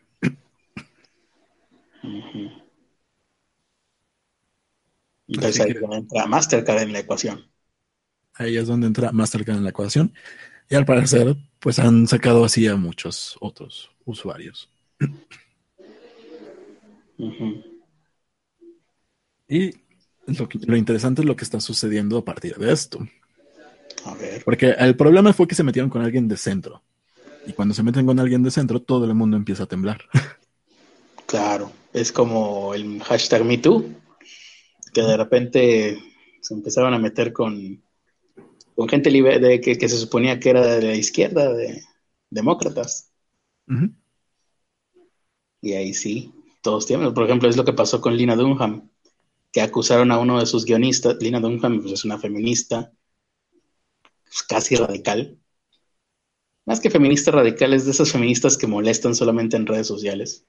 Entonces 5.27 5.61
Así 5.61 5.69
ahí 5.71 5.73
que- 5.73 5.95
entra 5.95 6.25
Mastercard 6.25 6.81
en 6.81 6.93
la 6.93 6.99
ecuación. 6.99 7.49
Ahí 8.39 8.57
es 8.57 8.67
donde 8.67 8.87
entra 8.87 9.11
Mastercard 9.11 9.57
en 9.57 9.63
la 9.65 9.69
ecuación. 9.69 10.13
Y 10.69 10.75
al 10.75 10.85
parecer, 10.85 11.35
pues 11.59 11.77
han 11.77 12.07
sacado 12.07 12.43
así 12.45 12.65
a 12.67 12.75
muchos 12.75 13.35
otros 13.41 13.91
usuarios. 14.05 14.69
Y 19.47 19.71
lo, 20.27 20.47
que- 20.47 20.59
lo 20.59 20.75
interesante 20.77 21.21
es 21.21 21.27
lo 21.27 21.35
que 21.35 21.43
está 21.43 21.59
sucediendo 21.59 22.17
a 22.17 22.25
partir 22.25 22.55
de 22.55 22.71
esto. 22.71 22.99
A 24.05 24.13
ver. 24.15 24.43
Porque 24.45 24.69
el 24.71 24.95
problema 24.95 25.33
fue 25.33 25.47
que 25.47 25.55
se 25.55 25.63
metieron 25.63 25.89
con 25.89 26.01
alguien 26.01 26.27
de 26.27 26.37
centro. 26.37 26.81
Y 27.45 27.53
cuando 27.53 27.73
se 27.73 27.83
meten 27.83 28.05
con 28.05 28.19
alguien 28.19 28.43
de 28.43 28.51
centro, 28.51 28.81
todo 28.81 29.05
el 29.05 29.15
mundo 29.15 29.37
empieza 29.37 29.63
a 29.63 29.67
temblar. 29.67 30.01
Claro, 31.25 31.71
es 31.93 32.11
como 32.11 32.73
el 32.73 33.03
hashtag 33.03 33.45
MeToo, 33.45 33.85
que 34.91 35.01
de 35.03 35.15
repente 35.15 35.99
se 36.41 36.55
empezaron 36.55 36.91
a 36.95 36.97
meter 36.97 37.31
con, 37.31 37.83
con 38.79 38.87
gente 38.87 39.11
libre 39.11 39.39
de, 39.39 39.59
que, 39.59 39.77
que 39.77 39.89
se 39.89 39.97
suponía 39.97 40.39
que 40.39 40.51
era 40.51 40.65
de 40.65 40.81
la 40.81 40.95
izquierda, 40.95 41.53
de 41.53 41.83
demócratas. 42.29 43.11
Y 45.59 45.73
ahí 45.73 45.93
sí, 45.93 46.33
todos 46.61 46.85
tienen. 46.85 47.13
Por 47.13 47.25
ejemplo, 47.25 47.49
es 47.49 47.57
lo 47.57 47.65
que 47.65 47.73
pasó 47.73 47.99
con 47.99 48.15
Lina 48.15 48.37
Dunham, 48.37 48.89
que 49.51 49.59
acusaron 49.59 50.13
a 50.13 50.17
uno 50.17 50.39
de 50.39 50.45
sus 50.45 50.63
guionistas. 50.63 51.17
Lina 51.19 51.41
Dunham 51.41 51.81
pues, 51.81 51.91
es 51.91 52.05
una 52.05 52.19
feminista 52.19 52.93
pues, 54.23 54.43
casi 54.43 54.77
radical. 54.77 55.37
Más 56.65 56.79
que 56.79 56.89
feminista 56.89 57.31
radical, 57.31 57.73
es 57.73 57.83
de 57.83 57.91
esas 57.91 58.13
feministas 58.13 58.55
que 58.55 58.67
molestan 58.67 59.13
solamente 59.13 59.57
en 59.57 59.67
redes 59.67 59.87
sociales. 59.87 60.45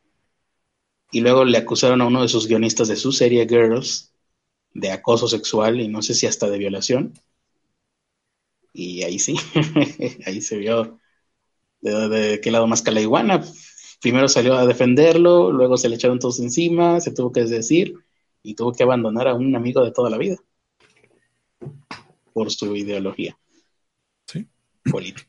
Y 1.10 1.20
luego 1.20 1.44
le 1.44 1.58
acusaron 1.58 2.00
a 2.00 2.06
uno 2.06 2.22
de 2.22 2.28
sus 2.28 2.46
guionistas 2.46 2.86
de 2.86 2.94
su 2.94 3.10
serie 3.10 3.48
Girls 3.48 4.14
de 4.72 4.92
acoso 4.92 5.26
sexual 5.26 5.80
y 5.80 5.88
no 5.88 6.00
sé 6.00 6.14
si 6.14 6.28
hasta 6.28 6.48
de 6.48 6.58
violación. 6.58 7.12
Y 8.72 9.02
ahí 9.02 9.18
sí, 9.18 9.34
ahí 10.26 10.40
se 10.40 10.56
vio 10.58 10.98
de, 11.80 12.08
de 12.08 12.40
qué 12.40 12.50
lado 12.50 12.66
más 12.66 12.82
que 12.82 12.90
la 12.92 13.00
iguana. 13.00 13.44
Primero 14.00 14.28
salió 14.28 14.54
a 14.54 14.66
defenderlo, 14.66 15.50
luego 15.52 15.76
se 15.76 15.88
le 15.88 15.96
echaron 15.96 16.18
todos 16.18 16.40
encima, 16.40 17.00
se 17.00 17.12
tuvo 17.12 17.32
que 17.32 17.44
decir 17.44 17.94
y 18.42 18.54
tuvo 18.54 18.72
que 18.72 18.82
abandonar 18.82 19.28
a 19.28 19.34
un 19.34 19.54
amigo 19.54 19.84
de 19.84 19.92
toda 19.92 20.08
la 20.08 20.16
vida 20.18 20.36
por 22.32 22.50
su 22.50 22.74
ideología 22.76 23.36
Sí. 24.26 24.46
política. 24.90 25.28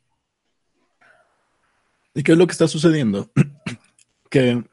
¿Y 2.14 2.24
qué 2.24 2.34
es 2.34 2.38
lo 2.38 2.46
que 2.46 2.52
está 2.52 2.68
sucediendo? 2.68 3.32
que 4.30 4.64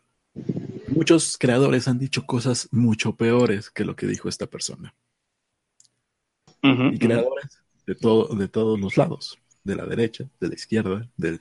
muchos 0.89 1.39
creadores 1.39 1.89
han 1.89 1.99
dicho 1.99 2.27
cosas 2.27 2.69
mucho 2.71 3.17
peores 3.17 3.71
que 3.71 3.85
lo 3.85 3.97
que 3.97 4.07
dijo 4.07 4.29
esta 4.29 4.47
persona. 4.47 4.95
Y 6.63 6.99
creadores 6.99 7.63
de, 7.89 7.95
todo, 7.95 8.29
de 8.37 8.49
todos 8.49 8.79
los 8.79 8.99
lados, 8.99 9.39
de 9.65 9.75
la 9.75 9.87
derecha, 9.87 10.29
de 10.39 10.49
la 10.49 10.55
izquierda, 10.55 11.09
de 11.17 11.41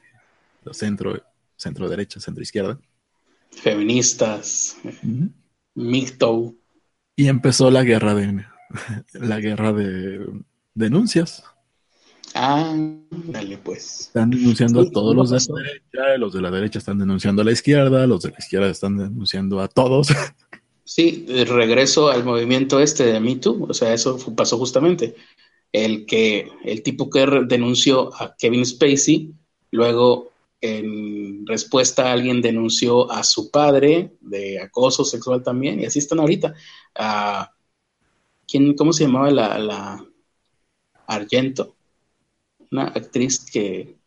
la 0.63 0.73
centro, 0.73 1.21
centro 1.57 1.89
derecha, 1.89 2.21
centro 2.21 2.41
izquierda. 2.41 2.79
Feministas, 3.51 4.77
MGTOW. 5.75 6.57
Y 7.17 7.27
empezó 7.27 7.69
la 7.69 7.83
guerra 7.83 8.15
de 8.15 8.45
la 9.13 9.39
guerra 9.41 9.73
de 9.73 10.25
denuncias. 10.73 11.43
Ah, 12.33 12.73
dale 13.09 13.57
pues. 13.57 14.01
Están 14.01 14.29
denunciando 14.29 14.83
Sí, 14.83 14.87
a 14.87 14.91
todos 14.91 15.15
los 15.15 15.29
de 15.31 15.53
la 15.53 15.59
derecha, 15.59 16.17
los 16.17 16.33
de 16.33 16.41
la 16.41 16.51
derecha 16.51 16.79
están 16.79 16.99
denunciando 16.99 17.41
a 17.41 17.45
la 17.45 17.51
izquierda, 17.51 18.07
los 18.07 18.21
de 18.21 18.31
la 18.31 18.37
izquierda 18.37 18.69
están 18.69 18.97
denunciando 18.97 19.59
a 19.59 19.67
todos. 19.67 20.07
Sí, 20.89 21.25
de 21.27 21.43
regreso 21.43 22.07
al 22.07 22.23
movimiento 22.23 22.79
este 22.79 23.03
de 23.03 23.19
Me 23.19 23.35
Too, 23.35 23.65
o 23.67 23.73
sea, 23.73 23.93
eso 23.93 24.17
pasó 24.33 24.57
justamente. 24.57 25.15
El 25.71 26.05
que 26.05 26.49
el 26.63 26.81
tipo 26.81 27.09
que 27.09 27.25
denunció 27.47 28.13
a 28.15 28.35
Kevin 28.37 28.65
Spacey, 28.65 29.33
luego 29.71 30.31
en 30.61 31.45
respuesta 31.45 32.11
alguien 32.11 32.41
denunció 32.41 33.11
a 33.11 33.23
su 33.23 33.51
padre 33.51 34.13
de 34.21 34.59
acoso 34.59 35.05
sexual 35.05 35.43
también, 35.43 35.79
y 35.79 35.85
así 35.85 35.99
están 35.99 36.19
ahorita. 36.19 36.53
Ah, 36.95 37.53
¿quién, 38.47 38.75
¿Cómo 38.75 38.93
se 38.93 39.05
llamaba 39.05 39.29
la, 39.31 39.59
la 39.59 40.05
Argento? 41.07 41.75
Una 42.71 42.85
actriz 42.85 43.45
que, 43.51 43.97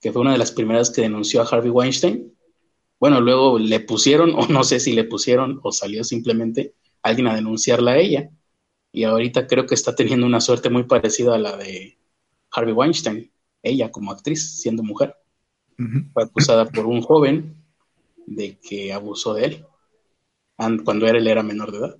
que 0.00 0.12
fue 0.12 0.22
una 0.22 0.32
de 0.32 0.38
las 0.38 0.52
primeras 0.52 0.90
que 0.90 1.02
denunció 1.02 1.42
a 1.42 1.46
Harvey 1.46 1.70
Weinstein. 1.70 2.32
Bueno, 3.00 3.20
luego 3.20 3.58
le 3.58 3.80
pusieron, 3.80 4.34
o 4.34 4.46
no 4.46 4.64
sé 4.64 4.80
si 4.80 4.92
le 4.92 5.04
pusieron, 5.04 5.60
o 5.62 5.72
salió 5.72 6.04
simplemente 6.04 6.74
alguien 7.02 7.28
a 7.28 7.34
denunciarla 7.34 7.92
a 7.92 7.98
ella. 7.98 8.30
Y 8.98 9.04
ahorita 9.04 9.46
creo 9.46 9.64
que 9.64 9.76
está 9.76 9.94
teniendo 9.94 10.26
una 10.26 10.40
suerte 10.40 10.70
muy 10.70 10.82
parecida 10.82 11.36
a 11.36 11.38
la 11.38 11.56
de 11.56 11.96
Harvey 12.50 12.74
Weinstein, 12.74 13.30
ella 13.62 13.92
como 13.92 14.10
actriz, 14.10 14.60
siendo 14.60 14.82
mujer. 14.82 15.14
Fue 16.12 16.24
acusada 16.24 16.64
por 16.66 16.84
un 16.86 17.00
joven 17.00 17.54
de 18.26 18.58
que 18.58 18.92
abusó 18.92 19.34
de 19.34 19.44
él 19.44 19.66
an- 20.58 20.80
cuando 20.84 21.06
él 21.06 21.28
era 21.28 21.44
menor 21.44 21.70
de 21.70 21.78
edad. 21.78 21.98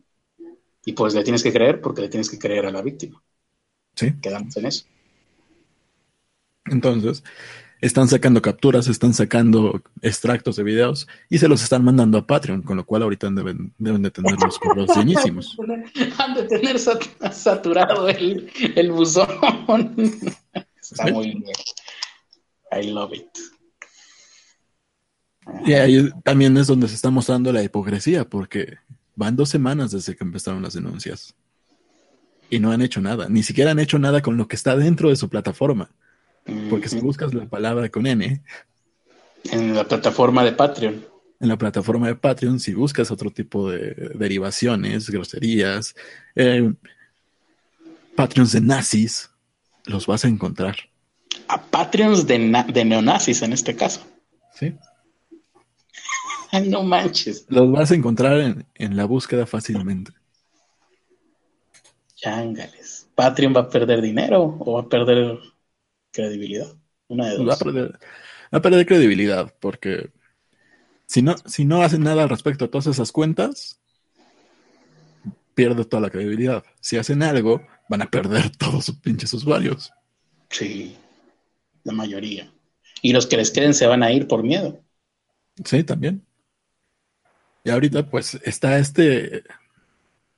Y 0.85 0.93
pues 0.95 1.15
le 1.15 1.23
tienes 1.23 1.45
que 1.45 1.53
creer 1.53 1.81
porque 1.81 2.03
le 2.03 2.09
tienes 2.09 2.31
que 2.31 2.39
creer 2.41 2.67
a 2.67 2.73
la 2.73 2.83
víctima. 2.83 3.23
Sí. 3.97 4.15
Quedamos 4.21 4.57
en 4.57 4.67
eso. 4.67 4.87
Entonces, 6.67 7.25
están 7.81 8.09
sacando 8.09 8.43
capturas, 8.43 8.89
están 8.89 9.15
sacando 9.15 9.83
extractos 10.03 10.57
de 10.57 10.63
videos 10.65 11.07
y 11.31 11.39
se 11.39 11.49
los 11.49 11.63
están 11.63 11.85
mandando 11.85 12.19
a 12.19 12.27
Patreon, 12.27 12.63
con 12.63 12.77
lo 12.77 12.85
cual 12.85 13.03
ahorita 13.03 13.31
deben, 13.31 13.73
deben 13.79 14.03
de 14.03 14.11
tener 14.11 14.35
los 14.43 14.59
correos 14.59 14.89
llenísimos. 14.97 15.57
Han 16.19 16.35
de 16.35 16.43
tener 16.45 16.77
sat- 16.79 17.33
saturado 17.33 18.09
el, 18.09 18.51
el 18.75 18.91
buzón. 18.93 19.29
Está 20.81 21.07
Sí. 21.07 21.13
muy 21.13 21.27
bien. 21.27 21.45
I 22.73 22.91
love 22.91 23.13
it. 23.15 23.27
Y 25.65 25.73
ahí 25.75 26.11
también 26.25 26.57
es 26.57 26.67
donde 26.67 26.89
se 26.89 26.95
está 26.95 27.11
mostrando 27.11 27.53
la 27.53 27.63
hipocresía, 27.63 28.29
porque 28.29 28.77
van 29.17 29.37
dos 29.37 29.49
semanas 29.49 29.91
desde 29.93 30.15
que 30.15 30.25
empezaron 30.25 30.63
las 30.63 30.75
denuncias. 30.75 31.35
Y 32.51 32.59
no 32.61 32.71
han 32.71 32.83
hecho 32.83 33.01
nada, 33.01 33.29
ni 33.29 33.43
siquiera 33.43 33.71
han 33.71 33.79
hecho 33.79 33.99
nada 33.99 34.21
con 34.23 34.37
lo 34.37 34.47
que 34.49 34.57
está 34.57 34.77
dentro 34.77 35.09
de 35.11 35.17
su 35.17 35.29
plataforma. 35.29 35.91
Porque 36.71 36.89
si 36.89 37.01
buscas 37.01 37.35
la 37.35 37.47
palabra 37.47 37.89
con 37.89 38.07
N 38.07 38.43
En 39.53 39.75
la 39.75 39.85
plataforma 39.85 40.43
de 40.45 40.53
Patreon. 40.53 41.05
en 41.41 41.49
la 41.49 41.57
plataforma 41.57 42.07
de 42.09 42.17
Patreon, 42.17 42.59
si 42.59 42.75
buscas 42.75 43.11
otro 43.11 43.31
tipo 43.31 43.71
de 43.71 44.13
derivaciones, 44.15 45.09
groserías, 45.11 45.95
eh, 46.35 46.73
Patreons 48.17 48.53
de 48.53 48.61
nazis, 48.61 49.31
los 49.85 50.07
vas 50.07 50.25
a 50.25 50.29
encontrar. 50.29 50.77
A 51.49 51.63
Patreons 51.63 52.27
de, 52.27 52.39
na- 52.39 52.65
de 52.65 52.85
neonazis 52.85 53.43
en 53.43 53.53
este 53.53 53.77
caso. 53.77 54.01
¿sí? 54.55 54.75
No 56.67 56.83
manches. 56.83 57.45
Los 57.51 57.71
vas 57.71 57.91
a 57.91 57.95
encontrar 57.95 58.41
en, 58.41 58.67
en 58.75 58.97
la 58.97 59.05
búsqueda 59.05 59.45
fácilmente. 59.47 60.13
Chángales. 62.17 63.07
¿Patreon 63.15 63.55
va 63.55 63.61
a 63.61 63.69
perder 63.69 64.01
dinero 64.01 64.57
o 64.61 64.73
va 64.75 64.81
a 64.81 64.89
perder 64.89 65.39
credibilidad? 66.19 66.77
Una 67.09 67.29
de 67.31 67.39
Los 67.39 67.49
va 67.49 67.55
a 67.55 67.57
dos. 67.57 67.59
perder, 67.59 67.99
Va 68.55 68.59
a 68.59 68.63
perder 68.63 68.87
credibilidad 68.87 69.55
porque 69.61 70.11
si 71.07 71.23
no, 71.23 71.37
si 71.47 71.65
no 71.65 71.83
hacen 71.83 72.03
nada 72.03 72.23
al 72.25 72.31
respecto 72.31 72.67
a 72.67 72.71
todas 72.71 72.87
esas 72.89 73.13
cuentas, 73.13 73.81
pierde 75.55 75.85
toda 75.85 76.03
la 76.03 76.11
credibilidad. 76.11 76.65
Si 76.81 76.97
hacen 76.97 77.23
algo, 77.23 77.63
van 77.89 78.03
a 78.03 78.11
perder 78.11 78.51
todos 78.57 78.87
sus 78.87 78.97
pinches 78.97 79.33
usuarios. 79.35 79.93
Sí, 80.51 80.97
la 81.85 81.93
mayoría. 81.95 82.53
Y 83.03 83.13
los 83.13 83.27
que 83.27 83.37
les 83.39 83.51
queden 83.51 83.75
se 83.75 83.87
van 83.87 84.03
a 84.03 84.13
ir 84.13 84.27
por 84.29 84.43
miedo. 84.43 84.85
Sí, 85.65 85.85
también. 85.85 86.25
Y 87.65 87.71
ahorita, 87.71 88.09
pues, 88.09 88.35
está 88.45 88.79
este. 88.79 89.43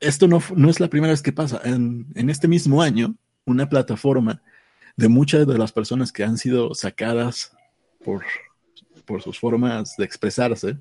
Esto 0.01 0.29
no, 0.29 0.43
no 0.57 0.71
es 0.71 0.81
la 0.81 0.89
primera 0.89 1.13
vez 1.13 1.23
que 1.23 1.33
pasa. 1.33 1.61
En, 1.65 2.07
en 2.15 2.31
este 2.31 2.49
mismo 2.49 2.83
año, 2.83 3.17
una 3.45 3.69
plataforma 3.69 4.43
de 4.97 5.09
muchas 5.09 5.47
de 5.47 5.59
las 5.59 5.73
personas 5.73 6.13
que 6.13 6.25
han 6.25 6.39
sido 6.39 6.75
sacadas 6.75 7.53
por, 8.05 8.25
por 9.05 9.23
sus 9.23 9.39
formas 9.39 9.97
de 9.97 10.05
expresarse 10.05 10.79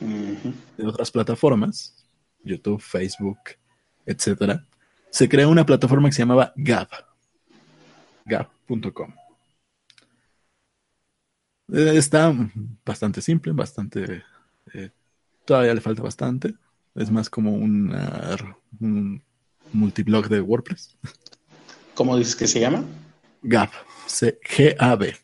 de 0.00 0.86
otras 0.86 1.10
plataformas, 1.10 2.06
YouTube, 2.44 2.80
Facebook, 2.80 3.38
etcétera, 4.04 4.66
se 5.10 5.28
creó 5.28 5.48
una 5.48 5.64
plataforma 5.64 6.08
que 6.08 6.14
se 6.14 6.22
llamaba 6.22 6.52
Gab. 6.56 6.88
Gab.com. 8.24 9.14
Eh, 11.72 11.96
está 11.96 12.34
bastante 12.84 13.20
simple, 13.20 13.52
bastante. 13.52 14.22
Eh, 14.74 14.90
todavía 15.44 15.74
le 15.74 15.80
falta 15.80 16.02
bastante. 16.02 16.54
Es 16.94 17.10
más 17.10 17.28
como 17.30 17.52
una, 17.54 18.36
un 18.80 19.22
multiblog 19.72 20.28
de 20.28 20.40
WordPress. 20.40 20.96
¿Cómo 21.94 22.16
dices 22.16 22.36
que 22.36 22.46
se 22.46 22.60
llama? 22.60 22.84
Gab. 23.46 23.70
G-A-B. 24.08 25.14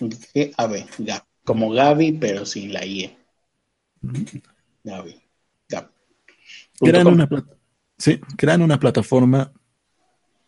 G-A-B. 0.00 0.86
Gab. 0.98 1.24
Como 1.44 1.70
Gaby, 1.70 2.12
pero 2.12 2.44
sin 2.44 2.72
la 2.72 2.84
IE. 2.84 3.16
Gaby. 4.82 5.22
Gab. 5.68 5.90
Crean 6.80 7.06
una, 7.06 7.28
sí, 7.96 8.20
crean 8.36 8.62
una 8.62 8.78
plataforma 8.80 9.52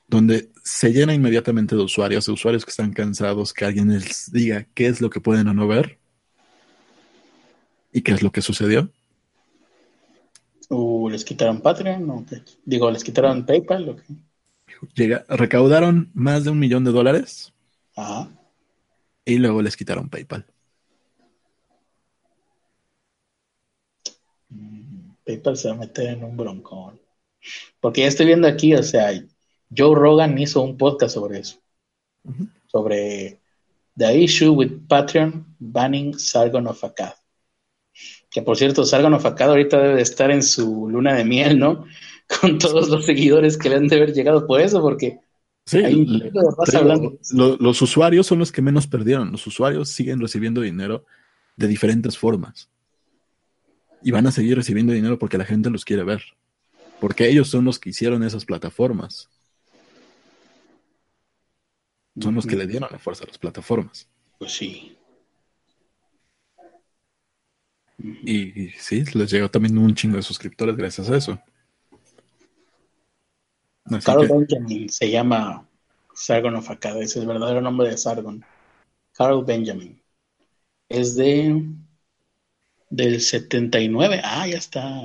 donde 0.09 0.51
se 0.65 0.91
llena 0.91 1.15
inmediatamente 1.15 1.77
de 1.77 1.83
usuarios, 1.83 2.27
de 2.27 2.33
usuarios 2.33 2.65
que 2.65 2.71
están 2.71 2.93
cansados, 2.93 3.53
que 3.53 3.65
alguien 3.65 3.93
les 3.93 4.33
diga 4.33 4.67
qué 4.75 4.87
es 4.87 5.01
lo 5.01 5.09
que 5.09 5.21
pueden 5.21 5.49
o 5.49 5.55
no 5.55 5.69
ver 5.69 5.99
y 7.93 8.03
qué 8.03 8.13
es 8.13 8.23
lo 8.23 8.33
que 8.33 8.43
sucedió. 8.43 8.91
¿O 10.69 11.09
les 11.09 11.25
quitaron 11.25 11.61
Patreon? 11.61 12.27
Digo, 12.65 12.91
¿les 12.91 13.05
quitaron 13.05 13.47
PayPal? 13.47 14.03
Llega, 14.95 15.25
recaudaron 15.29 16.11
más 16.15 16.45
de 16.45 16.51
un 16.51 16.59
millón 16.59 16.85
de 16.85 16.93
dólares. 16.93 17.53
Ajá. 17.97 18.31
Y 19.25 19.39
luego 19.39 19.63
les 19.63 19.77
quitaron 19.77 20.09
PayPal. 20.09 20.47
PayPal 25.25 25.57
se 25.57 25.69
va 25.69 25.75
a 25.75 25.79
meter 25.79 26.09
en 26.09 26.25
un 26.25 26.37
broncón. 26.37 27.01
Porque 27.81 28.03
ya 28.03 28.09
estoy 28.09 28.27
viendo 28.27 28.47
aquí, 28.47 28.75
o 28.75 28.83
sea, 28.83 29.11
Joe 29.77 29.95
Rogan 29.95 30.39
hizo 30.39 30.63
un 30.63 30.77
podcast 30.77 31.15
sobre 31.15 31.41
eso. 31.41 31.59
Sobre 32.67 33.41
The 33.97 34.17
Issue 34.17 34.51
with 34.51 34.87
Patreon 34.89 35.57
Banning 35.59 36.19
Sargon 36.19 36.67
of 36.67 36.83
Akkad. 36.85 37.15
Que 38.31 38.43
por 38.43 38.57
cierto, 38.57 38.85
Sargon 38.85 39.15
of 39.15 39.25
Akkad 39.25 39.51
ahorita 39.51 39.79
debe 39.79 39.97
de 39.97 40.03
estar 40.03 40.31
en 40.31 40.43
su 40.43 40.89
luna 40.89 41.15
de 41.15 41.25
miel, 41.25 41.59
¿no? 41.59 41.87
Con 42.41 42.59
todos 42.59 42.89
los 42.89 43.05
seguidores 43.05 43.57
que 43.57 43.69
le 43.69 43.77
han 43.77 43.89
de 43.89 43.97
haber 43.97 44.13
llegado 44.13 44.47
por 44.47 44.61
eso, 44.61 44.81
porque 44.81 45.21
Sí, 45.67 45.83
los 47.33 47.83
usuarios 47.83 48.27
son 48.27 48.39
los 48.39 48.53
que 48.53 48.63
menos 48.63 48.87
perdieron. 48.87 49.33
Los 49.33 49.49
usuarios 49.49 49.89
siguen 49.89 50.21
recibiendo 50.21 50.61
dinero 50.61 51.05
de 51.57 51.67
diferentes 51.67 52.17
formas. 52.17 52.71
Y 54.01 54.13
van 54.13 54.29
a 54.29 54.31
seguir 54.31 54.57
recibiendo 54.57 54.93
dinero 54.93 55.19
porque 55.19 55.39
la 55.39 55.45
gente 55.45 55.69
los 55.69 55.85
quiere 55.85 56.05
ver. 56.05 56.23
Porque 57.01 57.29
ellos 57.29 57.49
son 57.49 57.65
los 57.65 57.81
que 57.81 57.91
hicieron 57.91 58.23
esas 58.23 58.45
plataformas. 58.45 59.29
Son 62.21 62.35
los 62.35 62.47
que 62.47 62.55
le 62.55 62.69
dieron 62.69 62.89
la 62.93 62.99
fuerza 63.01 63.25
a 63.25 63.27
las 63.27 63.39
plataformas. 63.39 64.09
Pues 64.39 64.53
sí. 64.53 64.97
Y, 67.99 68.69
sí, 68.79 69.03
les 69.15 69.31
llegó 69.33 69.51
también 69.51 69.77
un 69.77 69.95
chingo 69.97 70.17
de 70.17 70.23
suscriptores 70.23 70.77
gracias 70.77 71.11
a 71.11 71.17
eso. 71.17 71.41
Carl 74.05 74.29
Benjamin 74.29 74.89
se 74.89 75.11
llama 75.11 75.69
Sargon 76.15 76.57
of 76.57 76.71
Akkad, 76.71 77.01
es 77.03 77.17
el 77.17 77.27
verdadero 77.27 77.61
nombre 77.61 77.89
de 77.89 77.97
Sargon. 77.97 78.45
Carl 79.13 79.45
Benjamin. 79.45 80.01
Es 80.89 81.17
de 81.17 81.63
del 82.91 83.21
79. 83.21 84.21
Ah, 84.23 84.47
ya 84.47 84.59
está. 84.59 85.03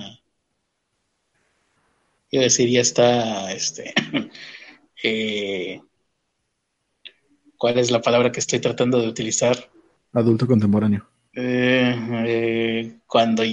Quiero 2.29 2.43
decir, 2.43 2.69
ya 2.69 2.81
está 2.81 3.51
este 3.51 3.93
eh, 5.03 5.81
¿Cuál 7.57 7.77
es 7.77 7.91
la 7.91 8.01
palabra 8.01 8.31
que 8.31 8.39
estoy 8.39 8.59
tratando 8.59 9.01
de 9.01 9.07
utilizar? 9.07 9.69
Adulto 10.13 10.47
contemporáneo. 10.47 11.07
Eh, 11.33 11.95
eh, 12.25 12.99
cuando 13.05 13.43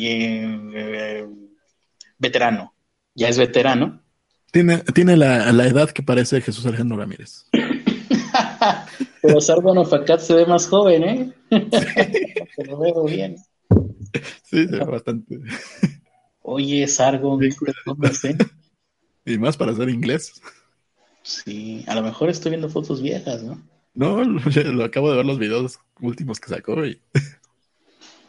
veterano. 2.18 2.74
Ya 3.14 3.28
es 3.28 3.38
veterano. 3.38 4.02
Tiene, 4.50 4.78
tiene 4.94 5.16
la, 5.16 5.50
edad 5.66 5.90
que 5.90 6.02
parece 6.02 6.40
Jesús 6.40 6.64
Alejandro 6.66 6.96
Ramírez. 6.96 7.46
Pero 9.22 9.40
Sargon 9.40 9.86
Facat 9.86 10.20
se 10.20 10.34
ve 10.34 10.46
más 10.46 10.66
joven, 10.66 11.02
¿eh? 11.04 11.32
se 12.56 12.64
lo 12.66 12.78
veo 12.78 13.04
bien. 13.04 13.36
Sí, 14.42 14.66
se 14.66 14.76
ve 14.76 14.84
bastante. 14.84 15.40
Oye, 16.42 16.86
Sargon, 16.86 17.40
¿cómo 17.84 18.04
Y 19.26 19.38
más 19.38 19.56
para 19.56 19.74
ser 19.74 19.90
inglés. 19.90 20.40
Sí, 21.22 21.84
a 21.86 21.94
lo 21.94 22.02
mejor 22.02 22.30
estoy 22.30 22.50
viendo 22.50 22.70
fotos 22.70 23.02
viejas, 23.02 23.42
¿no? 23.42 23.62
No, 23.94 24.22
lo, 24.72 24.84
acabo 24.84 25.10
de 25.10 25.16
ver 25.16 25.26
los 25.26 25.38
videos 25.38 25.78
últimos 26.00 26.40
que 26.40 26.48
sacó 26.48 26.86
y... 26.86 27.00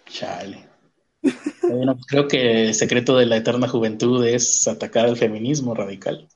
Chale. 0.05 0.68
Bueno, 1.61 1.99
creo 2.07 2.27
que 2.27 2.69
el 2.69 2.73
secreto 2.73 3.15
de 3.15 3.27
la 3.27 3.37
eterna 3.37 3.67
juventud 3.67 4.25
es 4.25 4.67
atacar 4.67 5.05
al 5.05 5.17
feminismo 5.17 5.75
radical. 5.75 6.27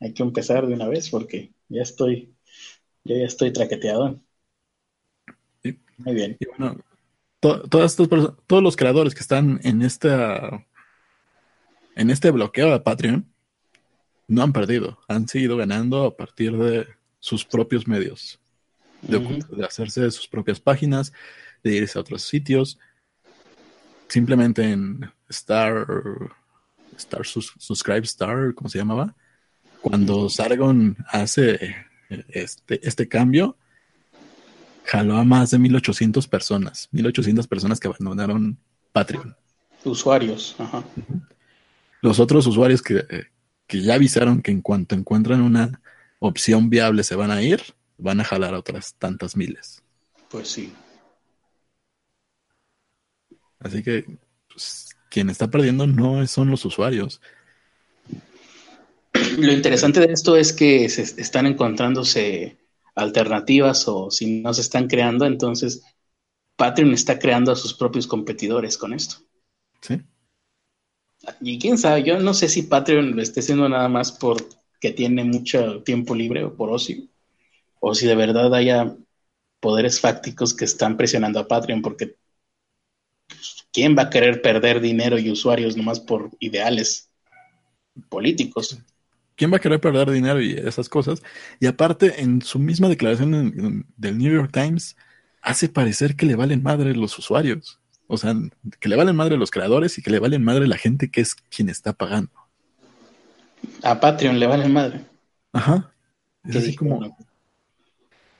Hay 0.00 0.12
que 0.14 0.24
empezar 0.24 0.66
de 0.66 0.74
una 0.74 0.88
vez 0.88 1.10
porque 1.10 1.52
ya 1.68 1.82
estoy, 1.82 2.34
ya 3.04 3.14
estoy 3.16 3.52
traqueteado. 3.52 4.20
Muy 5.62 6.14
bien. 6.14 6.36
Y 6.40 6.46
bueno, 6.46 6.80
todas 7.38 7.94
todos 7.94 8.62
los 8.62 8.76
creadores 8.76 9.14
que 9.14 9.20
están 9.20 9.60
en 9.62 9.82
esta 9.82 10.66
en 11.94 12.10
este 12.10 12.30
bloqueo 12.30 12.70
de 12.70 12.80
Patreon 12.80 13.30
no 14.26 14.42
han 14.42 14.52
perdido, 14.52 14.98
han 15.08 15.28
seguido 15.28 15.56
ganando 15.56 16.04
a 16.04 16.16
partir 16.16 16.56
de 16.56 16.86
sus 17.18 17.44
propios 17.44 17.86
medios, 17.86 18.40
de, 19.02 19.44
hacerse 19.64 20.10
sus 20.10 20.28
propias 20.28 20.60
páginas, 20.60 21.12
de 21.62 21.74
irse 21.74 21.98
a 21.98 22.00
otros 22.00 22.22
sitios. 22.22 22.78
Simplemente 24.10 24.64
en 24.64 25.08
Star, 25.28 25.86
Star 26.96 27.24
Subscribe 27.24 28.00
Star, 28.00 28.52
¿cómo 28.56 28.68
se 28.68 28.78
llamaba? 28.78 29.14
Cuando 29.80 30.28
Sargon 30.28 30.96
hace 31.06 31.76
este, 32.28 32.86
este 32.86 33.06
cambio, 33.06 33.56
jaló 34.84 35.16
a 35.16 35.22
más 35.22 35.52
de 35.52 35.60
1800 35.60 36.26
personas, 36.26 36.88
1800 36.90 37.46
personas 37.46 37.78
que 37.78 37.86
abandonaron 37.86 38.58
Patreon. 38.90 39.36
Usuarios, 39.84 40.56
ajá. 40.58 40.82
Los 42.02 42.18
otros 42.18 42.48
usuarios 42.48 42.82
que, 42.82 43.28
que 43.68 43.80
ya 43.80 43.94
avisaron 43.94 44.42
que 44.42 44.50
en 44.50 44.60
cuanto 44.60 44.96
encuentran 44.96 45.40
una 45.40 45.80
opción 46.18 46.68
viable 46.68 47.04
se 47.04 47.14
van 47.14 47.30
a 47.30 47.42
ir, 47.42 47.62
van 47.96 48.20
a 48.20 48.24
jalar 48.24 48.54
otras 48.54 48.94
tantas 48.94 49.36
miles. 49.36 49.84
Pues 50.28 50.48
sí. 50.48 50.72
Así 53.60 53.82
que 53.82 54.04
pues, 54.48 54.88
quien 55.10 55.30
está 55.30 55.48
perdiendo 55.48 55.86
no 55.86 56.26
son 56.26 56.50
los 56.50 56.64
usuarios. 56.64 57.20
Lo 59.38 59.52
interesante 59.52 60.00
de 60.00 60.12
esto 60.12 60.36
es 60.36 60.52
que 60.52 60.88
se 60.88 61.02
están 61.02 61.46
encontrándose 61.46 62.58
alternativas 62.94 63.86
o 63.88 64.10
si 64.10 64.40
no 64.40 64.52
se 64.54 64.60
están 64.60 64.88
creando, 64.88 65.26
entonces 65.26 65.82
Patreon 66.56 66.92
está 66.92 67.18
creando 67.18 67.52
a 67.52 67.56
sus 67.56 67.74
propios 67.74 68.06
competidores 68.06 68.76
con 68.76 68.92
esto. 68.92 69.16
Sí. 69.80 70.00
Y 71.40 71.58
quién 71.58 71.78
sabe, 71.78 72.02
yo 72.02 72.18
no 72.18 72.34
sé 72.34 72.48
si 72.48 72.62
Patreon 72.62 73.16
lo 73.16 73.22
esté 73.22 73.40
haciendo 73.40 73.68
nada 73.68 73.88
más 73.88 74.12
por 74.12 74.36
que 74.80 74.92
tiene 74.92 75.24
mucho 75.24 75.82
tiempo 75.82 76.14
libre 76.14 76.44
o 76.44 76.54
por 76.54 76.70
ocio, 76.70 77.04
o 77.80 77.94
si 77.94 78.06
de 78.06 78.14
verdad 78.14 78.54
haya 78.54 78.96
poderes 79.60 80.00
fácticos 80.00 80.54
que 80.54 80.64
están 80.64 80.96
presionando 80.96 81.38
a 81.38 81.48
Patreon, 81.48 81.82
porque 81.82 82.16
¿quién 83.72 83.96
va 83.96 84.02
a 84.02 84.10
querer 84.10 84.42
perder 84.42 84.80
dinero 84.80 85.18
y 85.18 85.30
usuarios 85.30 85.76
nomás 85.76 86.00
por 86.00 86.30
ideales 86.38 87.10
políticos? 88.08 88.78
¿Quién 89.36 89.52
va 89.52 89.56
a 89.56 89.60
querer 89.60 89.80
perder 89.80 90.10
dinero 90.10 90.40
y 90.40 90.52
esas 90.52 90.88
cosas? 90.88 91.22
Y 91.60 91.66
aparte, 91.66 92.20
en 92.20 92.42
su 92.42 92.58
misma 92.58 92.88
declaración 92.88 93.86
del 93.96 94.18
New 94.18 94.32
York 94.32 94.50
Times, 94.52 94.96
hace 95.40 95.68
parecer 95.68 96.16
que 96.16 96.26
le 96.26 96.36
valen 96.36 96.62
madre 96.62 96.94
los 96.94 97.18
usuarios. 97.18 97.78
O 98.06 98.18
sea, 98.18 98.34
que 98.80 98.88
le 98.88 98.96
valen 98.96 99.16
madre 99.16 99.36
los 99.36 99.50
creadores 99.50 99.96
y 99.96 100.02
que 100.02 100.10
le 100.10 100.18
valen 100.18 100.44
madre 100.44 100.66
la 100.66 100.76
gente 100.76 101.10
que 101.10 101.20
es 101.20 101.34
quien 101.34 101.68
está 101.68 101.92
pagando. 101.92 102.32
A 103.82 104.00
Patreon 104.00 104.38
le 104.38 104.46
valen 104.46 104.72
madre. 104.72 105.00
Ajá. 105.52 105.92
Es 106.44 106.56
así 106.56 106.74
como. 106.74 107.16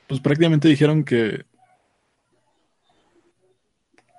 Pues 0.07 0.21
prácticamente 0.21 0.69
dijeron 0.69 1.05
que. 1.05 1.45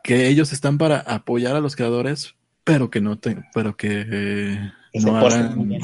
Que 0.03 0.27
ellos 0.27 0.53
están 0.53 0.77
para 0.77 0.99
apoyar 0.99 1.55
a 1.55 1.59
los 1.59 1.75
creadores, 1.75 2.35
pero 2.63 2.89
que 2.89 3.01
no 3.01 3.17
te, 3.19 3.43
pero 3.53 3.77
que, 3.77 4.71
no 4.93 5.17
hagan, 5.17 5.79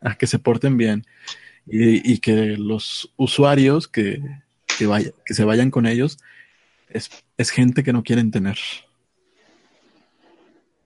a 0.00 0.14
que 0.16 0.26
se 0.26 0.38
porten 0.38 0.76
bien 0.76 1.04
y, 1.66 2.12
y 2.12 2.18
que 2.18 2.56
los 2.56 3.12
usuarios 3.16 3.88
que, 3.88 4.22
que, 4.78 4.86
vaya, 4.86 5.10
que 5.24 5.34
se 5.34 5.44
vayan 5.44 5.70
con 5.70 5.86
ellos 5.86 6.18
es, 6.88 7.10
es 7.36 7.50
gente 7.50 7.82
que 7.82 7.92
no 7.92 8.02
quieren 8.02 8.30
tener. 8.30 8.58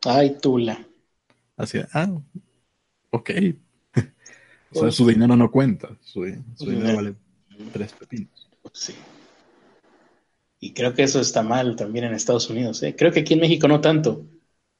Ay, 0.04 0.36
Tula. 0.40 0.84
Así, 1.56 1.78
ah, 1.92 2.08
ok. 3.10 3.30
o 4.72 4.80
sea, 4.80 4.90
su 4.90 5.06
dinero 5.06 5.36
no 5.36 5.50
cuenta. 5.50 5.88
Su, 6.02 6.24
dinero 6.24 6.96
vale 6.96 7.14
tres 7.72 7.92
pepinos. 7.92 8.48
Sí. 8.72 8.94
Y 10.64 10.74
creo 10.74 10.94
que 10.94 11.02
eso 11.02 11.20
está 11.20 11.42
mal 11.42 11.74
también 11.74 12.04
en 12.04 12.14
Estados 12.14 12.48
Unidos. 12.48 12.80
¿eh? 12.84 12.94
Creo 12.96 13.10
que 13.10 13.20
aquí 13.20 13.34
en 13.34 13.40
México 13.40 13.66
no 13.66 13.80
tanto, 13.80 14.24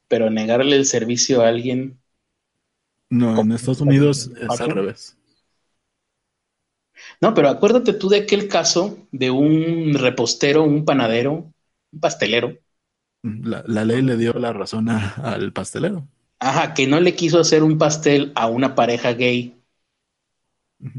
pero 0.06 0.30
negarle 0.30 0.76
el 0.76 0.86
servicio 0.86 1.42
a 1.42 1.48
alguien. 1.48 1.98
No, 3.10 3.40
en 3.40 3.50
Estados 3.50 3.80
Unidos 3.80 4.30
es 4.40 4.60
al 4.60 4.70
revés. 4.70 5.18
No, 7.20 7.34
pero 7.34 7.48
acuérdate 7.48 7.94
tú 7.94 8.09
de 8.09 8.18
aquel 8.18 8.46
caso 8.46 8.96
de 9.10 9.32
un 9.32 9.94
repostero, 9.94 10.62
un 10.62 10.84
panadero, 10.84 11.52
un 11.90 12.00
pastelero. 12.00 12.56
La, 13.22 13.84
ley 13.84 14.02
le 14.02 14.16
dio 14.16 14.34
la 14.34 14.52
razón 14.52 14.88
al 14.88 15.52
pastelero. 15.52 16.06
Ajá, 16.38 16.74
que 16.74 16.86
no 16.86 17.00
le 17.00 17.16
quiso 17.16 17.40
hacer 17.40 17.64
un 17.64 17.76
pastel 17.76 18.30
a 18.36 18.46
una 18.46 18.76
pareja 18.76 19.14
gay 19.14 19.60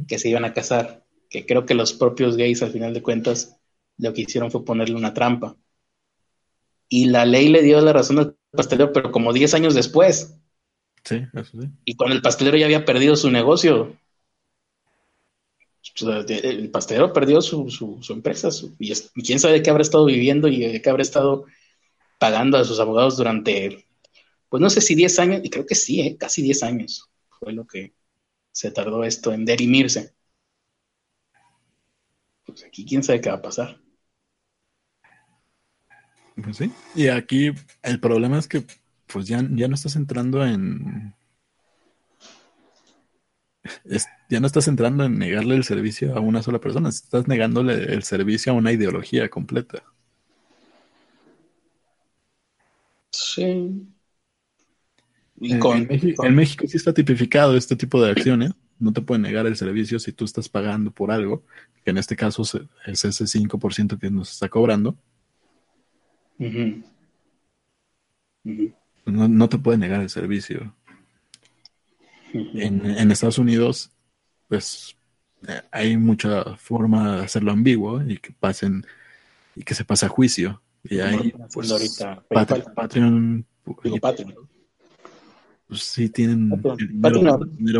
que 0.09 0.19
se 0.19 0.27
iban 0.27 0.43
a 0.43 0.51
casar. 0.51 1.05
Que 1.29 1.45
creo 1.45 1.65
que 1.65 1.73
los 1.73 1.93
propios 1.93 2.35
gays, 2.35 2.61
al 2.61 2.71
final 2.71 2.93
de 2.93 3.01
cuentas, 3.01 3.57
lo 4.03 4.13
que 4.13 4.21
hicieron 4.21 4.51
fue 4.51 4.65
ponerle 4.65 4.95
una 4.95 5.13
trampa. 5.13 5.55
Y 6.89 7.05
la 7.05 7.25
ley 7.25 7.49
le 7.49 7.61
dio 7.61 7.81
la 7.81 7.93
razón 7.93 8.19
al 8.19 8.37
pastelero, 8.51 8.91
pero 8.93 9.11
como 9.11 9.33
10 9.33 9.53
años 9.55 9.73
después. 9.73 10.35
Sí, 11.03 11.23
eso 11.33 11.61
sí. 11.61 11.67
Y 11.85 11.95
cuando 11.95 12.15
el 12.15 12.21
pastelero 12.21 12.57
ya 12.57 12.65
había 12.65 12.85
perdido 12.85 13.15
su 13.15 13.31
negocio, 13.31 13.97
el 16.27 16.71
pastelero 16.71 17.13
perdió 17.13 17.41
su, 17.41 17.69
su, 17.69 18.13
empresa 18.13 18.49
y, 18.79 18.93
quién 19.21 19.39
sabe 19.39 19.55
de 19.55 19.61
qué 19.61 19.69
habrá 19.69 19.81
estado 19.81 20.05
viviendo 20.05 20.47
y 20.47 20.59
de 20.59 20.81
qué 20.81 20.89
habrá 20.89 21.01
estado 21.01 21.45
pagando 22.19 22.57
a 22.57 22.63
sus 22.63 22.79
abogados 22.79 23.17
durante, 23.17 23.85
pues 24.49 24.61
no 24.61 24.69
sé 24.69 24.81
si 24.81 24.95
10 24.95 25.19
años, 25.19 25.41
y 25.43 25.49
creo 25.49 25.65
que 25.65 25.75
sí, 25.75 26.01
¿eh? 26.01 26.17
casi 26.17 26.41
10 26.41 26.63
años 26.63 27.09
fue 27.39 27.53
lo 27.53 27.67
que 27.67 27.93
se 28.51 28.71
tardó 28.71 29.03
esto 29.03 29.33
en 29.33 29.45
derimirse. 29.45 30.13
Pues 32.45 32.63
aquí 32.63 32.85
quién 32.85 33.03
sabe 33.03 33.21
qué 33.21 33.29
va 33.29 33.35
a 33.37 33.41
pasar. 33.41 33.82
Pues 36.35 36.57
sí, 36.57 36.71
y 36.95 37.07
aquí 37.07 37.51
el 37.83 37.99
problema 37.99 38.39
es 38.39 38.47
que 38.47 38.63
pues 39.07 39.27
ya, 39.27 39.47
ya 39.51 39.67
no 39.67 39.75
estás 39.75 39.95
entrando 39.95 40.43
en 40.45 41.13
ya 44.29 44.39
no 44.39 44.47
estás 44.47 44.67
entrando 44.67 45.05
en 45.05 45.17
negarle 45.17 45.55
el 45.55 45.63
servicio 45.63 46.15
a 46.15 46.19
una 46.19 46.43
sola 46.43 46.59
persona, 46.59 46.89
estás 46.89 47.27
negándole 47.27 47.93
el 47.93 48.03
servicio 48.03 48.51
a 48.51 48.55
una 48.55 48.71
ideología 48.71 49.29
completa. 49.29 49.83
Sí. 53.11 53.87
en, 55.39 56.35
México, 56.35 56.67
sí 56.67 56.77
está 56.77 56.93
tipificado 56.93 57.55
este 57.55 57.75
tipo 57.75 58.01
de 58.01 58.11
acciones. 58.11 58.51
No 58.79 58.91
te 58.91 59.01
pueden 59.01 59.21
negar 59.21 59.45
el 59.45 59.55
servicio 59.55 59.99
si 59.99 60.11
tú 60.11 60.25
estás 60.25 60.49
pagando 60.49 60.91
por 60.91 61.11
algo, 61.11 61.43
que 61.85 61.91
en 61.91 61.99
este 61.99 62.15
caso 62.15 62.41
es 62.41 63.05
ese 63.05 63.27
5% 63.27 63.99
que 63.99 64.09
nos 64.09 64.31
está 64.33 64.49
cobrando. 64.49 64.97
No, 69.05 69.27
no 69.27 69.49
te 69.49 69.57
pueden 69.57 69.81
negar 69.81 70.01
el 70.01 70.09
servicio. 70.09 70.75
En, 72.33 73.11
Estados 73.11 73.37
Unidos, 73.37 73.91
pues 74.47 74.95
eh, 75.47 75.61
hay 75.71 75.97
mucha 75.97 76.55
forma 76.55 77.17
de 77.17 77.25
hacerlo 77.25 77.51
ambiguo 77.51 78.01
y 78.01 78.17
que 78.17 78.31
pasen 78.31 78.85
y 79.55 79.63
que 79.63 79.75
se 79.75 79.85
pase 79.85 80.05
a 80.07 80.09
juicio. 80.09 80.61
Y 80.83 80.99
ahí, 80.99 81.33
pues, 81.53 81.71
ahorita. 81.71 82.23
Patreon, 82.27 83.45
Patreon, 84.01 84.49
pues 85.67 85.83
sí 85.83 86.09
tienen 86.09 86.51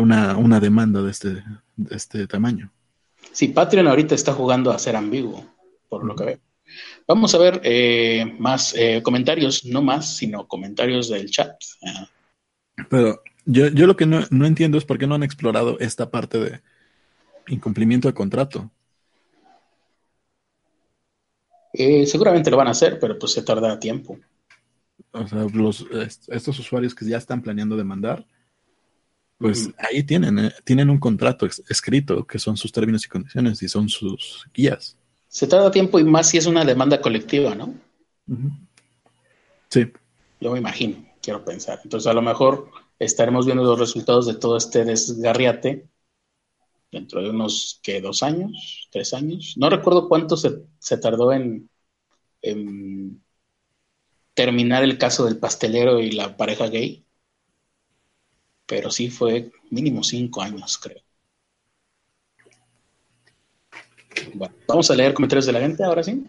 una, 0.00 0.36
una, 0.36 0.60
demanda 0.60 1.02
de 1.02 1.10
este, 1.10 1.42
de 1.76 1.96
este 1.96 2.26
tamaño. 2.26 2.72
Sí, 3.32 3.48
Patreon 3.48 3.88
ahorita 3.88 4.14
está 4.14 4.32
jugando 4.32 4.70
a 4.70 4.78
ser 4.78 4.96
ambiguo, 4.96 5.44
por 5.88 6.04
lo 6.04 6.14
que 6.14 6.24
veo. 6.24 6.38
Vamos 7.06 7.34
a 7.34 7.38
ver 7.38 7.60
eh, 7.64 8.24
más 8.38 8.74
eh, 8.76 9.02
comentarios, 9.02 9.64
no 9.64 9.82
más, 9.82 10.16
sino 10.16 10.46
comentarios 10.48 11.08
del 11.08 11.30
chat. 11.30 11.54
Pero 12.88 13.22
yo, 13.44 13.68
yo 13.68 13.86
lo 13.86 13.96
que 13.96 14.06
no, 14.06 14.20
no, 14.30 14.46
entiendo 14.46 14.78
es 14.78 14.84
por 14.84 14.98
qué 14.98 15.06
no 15.06 15.14
han 15.14 15.22
explorado 15.22 15.78
esta 15.80 16.10
parte 16.10 16.38
de 16.38 16.60
incumplimiento 17.48 18.08
de 18.08 18.14
contrato. 18.14 18.70
Eh, 21.72 22.06
seguramente 22.06 22.50
lo 22.50 22.56
van 22.56 22.68
a 22.68 22.72
hacer, 22.72 22.98
pero 22.98 23.18
pues 23.18 23.32
se 23.32 23.42
tarda 23.42 23.78
tiempo. 23.78 24.18
O 25.10 25.26
sea, 25.26 25.46
los, 25.52 25.86
estos 26.28 26.58
usuarios 26.58 26.94
que 26.94 27.04
ya 27.04 27.18
están 27.18 27.42
planeando 27.42 27.76
demandar, 27.76 28.26
pues 29.38 29.70
ahí 29.78 30.02
tienen, 30.02 30.52
tienen 30.64 30.88
un 30.88 30.98
contrato 30.98 31.46
escrito 31.68 32.24
que 32.26 32.38
son 32.38 32.56
sus 32.56 32.72
términos 32.72 33.04
y 33.04 33.08
condiciones 33.08 33.62
y 33.62 33.68
son 33.68 33.88
sus 33.88 34.46
guías. 34.54 34.96
Se 35.34 35.48
tarda 35.48 35.72
tiempo 35.72 35.98
y 35.98 36.04
más 36.04 36.28
si 36.28 36.38
es 36.38 36.46
una 36.46 36.64
demanda 36.64 37.00
colectiva, 37.00 37.56
¿no? 37.56 37.74
Sí. 39.68 39.90
Yo 40.38 40.52
me 40.52 40.60
imagino, 40.60 41.04
quiero 41.20 41.44
pensar. 41.44 41.80
Entonces, 41.82 42.06
a 42.06 42.14
lo 42.14 42.22
mejor 42.22 42.70
estaremos 43.00 43.44
viendo 43.44 43.64
los 43.64 43.76
resultados 43.76 44.28
de 44.28 44.34
todo 44.36 44.56
este 44.56 44.84
desgarriate 44.84 45.88
dentro 46.92 47.20
de 47.20 47.30
unos, 47.30 47.80
¿qué? 47.82 48.00
¿Dos 48.00 48.22
años? 48.22 48.88
¿Tres 48.92 49.12
años? 49.12 49.54
No 49.56 49.68
recuerdo 49.68 50.08
cuánto 50.08 50.36
se, 50.36 50.98
tardó 50.98 51.32
en, 51.32 51.68
terminar 54.34 54.84
el 54.84 54.98
caso 54.98 55.24
del 55.24 55.40
pastelero 55.40 55.98
y 55.98 56.12
la 56.12 56.36
pareja 56.36 56.68
gay, 56.68 57.04
pero 58.66 58.88
sí 58.88 59.10
fue 59.10 59.50
mínimo 59.68 60.04
cinco 60.04 60.42
años, 60.42 60.78
creo. 60.78 61.03
Bueno, 64.34 64.54
vamos 64.66 64.90
a 64.90 64.94
leer 64.94 65.14
comentarios 65.14 65.46
de 65.46 65.52
la 65.52 65.60
gente 65.60 65.84
ahora 65.84 66.02
sí. 66.02 66.24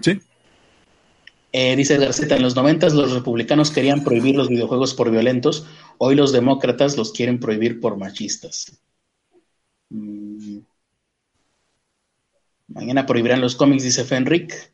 Sí. 0.00 0.20
Eh, 1.52 1.76
dice 1.76 1.96
Garceta, 1.96 2.36
en 2.36 2.42
los 2.42 2.54
noventas 2.54 2.92
los 2.92 3.12
republicanos 3.12 3.70
querían 3.70 4.04
prohibir 4.04 4.36
los 4.36 4.48
videojuegos 4.48 4.94
por 4.94 5.10
violentos, 5.10 5.66
hoy 5.96 6.14
los 6.14 6.32
demócratas 6.32 6.96
los 6.96 7.12
quieren 7.12 7.40
prohibir 7.40 7.80
por 7.80 7.96
machistas. 7.96 8.80
Mm. 9.88 10.58
Mañana 12.68 13.06
prohibirán 13.06 13.40
los 13.40 13.56
cómics, 13.56 13.82
dice 13.82 14.04
Fenric, 14.04 14.72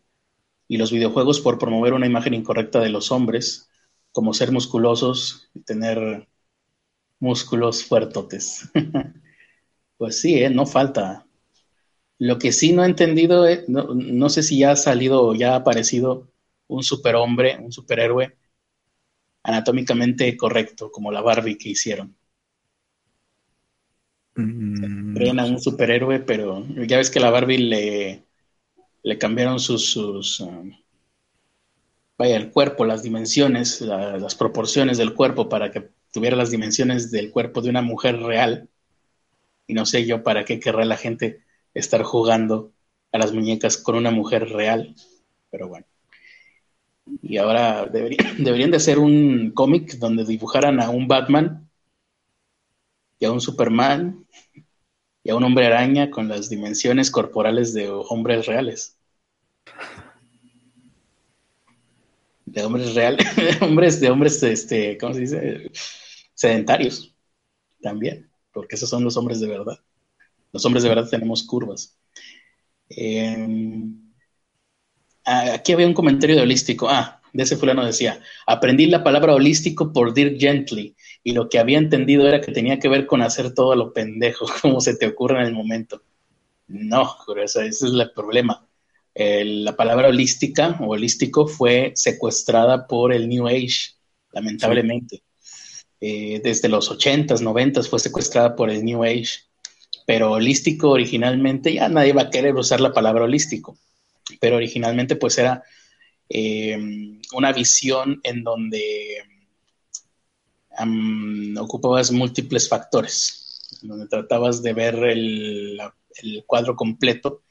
y 0.66 0.78
los 0.78 0.90
videojuegos 0.90 1.40
por 1.40 1.58
promover 1.58 1.92
una 1.92 2.06
imagen 2.06 2.34
incorrecta 2.34 2.80
de 2.80 2.88
los 2.88 3.12
hombres, 3.12 3.70
como 4.10 4.34
ser 4.34 4.50
musculosos 4.50 5.50
y 5.54 5.60
tener 5.60 6.28
músculos 7.20 7.84
fuertotes. 7.84 8.70
pues 9.96 10.20
sí, 10.20 10.42
¿eh? 10.42 10.50
no 10.50 10.66
falta. 10.66 11.26
Lo 12.18 12.38
que 12.38 12.52
sí 12.52 12.72
no 12.72 12.84
he 12.84 12.86
entendido, 12.86 13.46
eh, 13.48 13.64
no, 13.68 13.94
no 13.94 14.28
sé 14.28 14.42
si 14.42 14.58
ya 14.58 14.72
ha 14.72 14.76
salido 14.76 15.22
o 15.22 15.34
ya 15.34 15.52
ha 15.52 15.56
aparecido 15.56 16.30
un 16.68 16.82
superhombre, 16.82 17.58
un 17.58 17.72
superhéroe 17.72 18.36
anatómicamente 19.44 20.36
correcto, 20.36 20.90
como 20.90 21.12
la 21.12 21.20
Barbie 21.20 21.58
que 21.58 21.68
hicieron. 21.70 22.16
Mm, 24.36 25.38
a 25.38 25.44
un 25.44 25.60
superhéroe, 25.60 26.20
pero 26.20 26.66
ya 26.86 26.96
ves 26.96 27.10
que 27.10 27.20
la 27.20 27.30
Barbie 27.30 27.58
le, 27.58 28.24
le 29.02 29.18
cambiaron 29.18 29.60
sus, 29.60 29.90
sus 29.90 30.40
um, 30.40 30.72
vaya, 32.18 32.36
el 32.36 32.50
cuerpo, 32.50 32.84
las 32.84 33.02
dimensiones, 33.02 33.80
las 33.80 34.34
proporciones 34.34 34.98
del 34.98 35.14
cuerpo 35.14 35.48
para 35.48 35.70
que 35.70 35.90
tuviera 36.10 36.36
las 36.36 36.50
dimensiones 36.50 37.10
del 37.10 37.30
cuerpo 37.30 37.60
de 37.60 37.70
una 37.70 37.82
mujer 37.82 38.18
real. 38.20 38.68
Y 39.66 39.74
no 39.74 39.86
sé 39.86 40.04
yo 40.04 40.22
para 40.22 40.44
qué 40.44 40.58
querrá 40.58 40.84
la 40.84 40.96
gente 40.96 41.43
estar 41.74 42.02
jugando 42.02 42.72
a 43.12 43.18
las 43.18 43.32
muñecas 43.32 43.76
con 43.76 43.96
una 43.96 44.10
mujer 44.10 44.48
real, 44.48 44.94
pero 45.50 45.68
bueno. 45.68 45.86
Y 47.22 47.36
ahora 47.36 47.86
deberían 48.38 48.70
de 48.70 48.76
hacer 48.76 48.98
un 48.98 49.50
cómic 49.52 49.94
donde 49.98 50.24
dibujaran 50.24 50.80
a 50.80 50.90
un 50.90 51.08
Batman 51.08 51.68
y 53.18 53.26
a 53.26 53.32
un 53.32 53.40
Superman 53.40 54.26
y 55.22 55.30
a 55.30 55.36
un 55.36 55.44
hombre 55.44 55.66
araña 55.66 56.10
con 56.10 56.28
las 56.28 56.48
dimensiones 56.48 57.10
corporales 57.10 57.72
de 57.74 57.90
hombres 57.90 58.46
reales. 58.46 58.96
de 62.54 62.64
hombres 62.64 62.94
reales, 62.94 63.26
hombres, 63.60 64.00
de 64.00 64.10
hombres, 64.10 64.42
este, 64.42 64.96
¿cómo 64.98 65.14
se 65.14 65.20
dice? 65.20 65.70
Sedentarios 66.34 67.14
también, 67.82 68.30
porque 68.52 68.76
esos 68.76 68.88
son 68.88 69.04
los 69.04 69.16
hombres 69.16 69.40
de 69.40 69.48
verdad. 69.48 69.80
Los 70.54 70.64
hombres 70.64 70.84
de 70.84 70.88
verdad 70.88 71.10
tenemos 71.10 71.42
curvas. 71.42 71.98
Em, 72.88 73.92
aquí 75.24 75.72
había 75.72 75.88
un 75.88 75.94
comentario 75.94 76.36
de 76.36 76.42
holístico. 76.42 76.88
Ah, 76.88 77.20
de 77.32 77.42
ese 77.42 77.56
fulano 77.56 77.84
decía, 77.84 78.20
aprendí 78.46 78.86
la 78.86 79.02
palabra 79.02 79.34
holístico 79.34 79.92
por 79.92 80.14
Dirk 80.14 80.38
Gently 80.38 80.94
y 81.24 81.32
lo 81.32 81.48
que 81.48 81.58
había 81.58 81.78
entendido 81.78 82.28
era 82.28 82.40
que 82.40 82.52
tenía 82.52 82.78
que 82.78 82.88
ver 82.88 83.06
con 83.06 83.20
hacer 83.20 83.52
todo 83.52 83.74
lo 83.74 83.92
pendejo, 83.92 84.46
como 84.62 84.80
se 84.80 84.96
te 84.96 85.08
ocurre 85.08 85.40
en 85.40 85.46
el 85.46 85.54
momento. 85.54 86.02
No, 86.68 87.16
ese 87.42 87.66
es 87.66 87.82
el 87.82 88.12
problema. 88.12 88.64
la 89.16 89.74
palabra 89.74 90.06
holística 90.06 90.78
o 90.80 90.92
holístico 90.92 91.48
fue 91.48 91.90
secuestrada 91.96 92.86
por 92.86 93.12
el 93.12 93.28
New 93.28 93.48
Age, 93.48 93.96
lamentablemente. 94.30 95.24
Eh, 96.00 96.40
desde 96.44 96.68
los 96.68 96.92
80s, 96.92 97.40
90s 97.40 97.88
fue 97.88 97.98
secuestrada 97.98 98.54
por 98.54 98.70
el 98.70 98.84
New 98.84 99.02
Age. 99.02 99.40
Pero 100.06 100.32
holístico 100.32 100.90
originalmente, 100.90 101.74
ya 101.74 101.88
nadie 101.88 102.12
va 102.12 102.22
a 102.22 102.30
querer 102.30 102.54
usar 102.54 102.80
la 102.80 102.92
palabra 102.92 103.24
holístico, 103.24 103.78
pero 104.40 104.56
originalmente 104.56 105.16
pues 105.16 105.38
era 105.38 105.62
eh, 106.28 106.78
una 107.32 107.52
visión 107.52 108.20
en 108.22 108.42
donde 108.42 109.22
ocupabas 111.58 112.10
múltiples 112.10 112.68
factores, 112.68 113.80
donde 113.82 114.06
tratabas 114.08 114.62
de 114.62 114.72
ver 114.72 114.94
el, 115.04 115.80
cuadro 116.46 116.76
completo 116.76 117.42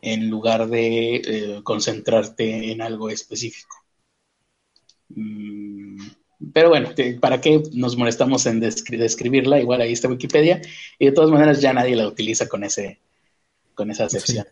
en 0.00 0.28
lugar 0.28 0.68
de 0.68 1.16
eh, 1.16 1.60
concentrarte 1.62 2.72
en 2.72 2.82
algo 2.82 3.08
específico. 3.08 3.76
Mm, 5.10 5.98
pero 6.52 6.68
bueno, 6.68 6.90
¿para 7.20 7.40
qué 7.40 7.62
nos 7.72 7.96
molestamos 7.96 8.46
en 8.46 8.60
describirla? 8.60 9.60
Igual 9.60 9.80
ahí 9.80 9.92
está 9.92 10.08
Wikipedia 10.08 10.60
y 10.98 11.06
de 11.06 11.12
todas 11.12 11.30
maneras 11.30 11.60
ya 11.60 11.72
nadie 11.72 11.96
la 11.96 12.08
utiliza 12.08 12.48
con 12.48 12.64
ese 12.64 12.98
con 13.74 13.90
esa 13.90 14.04
acepción. 14.04 14.46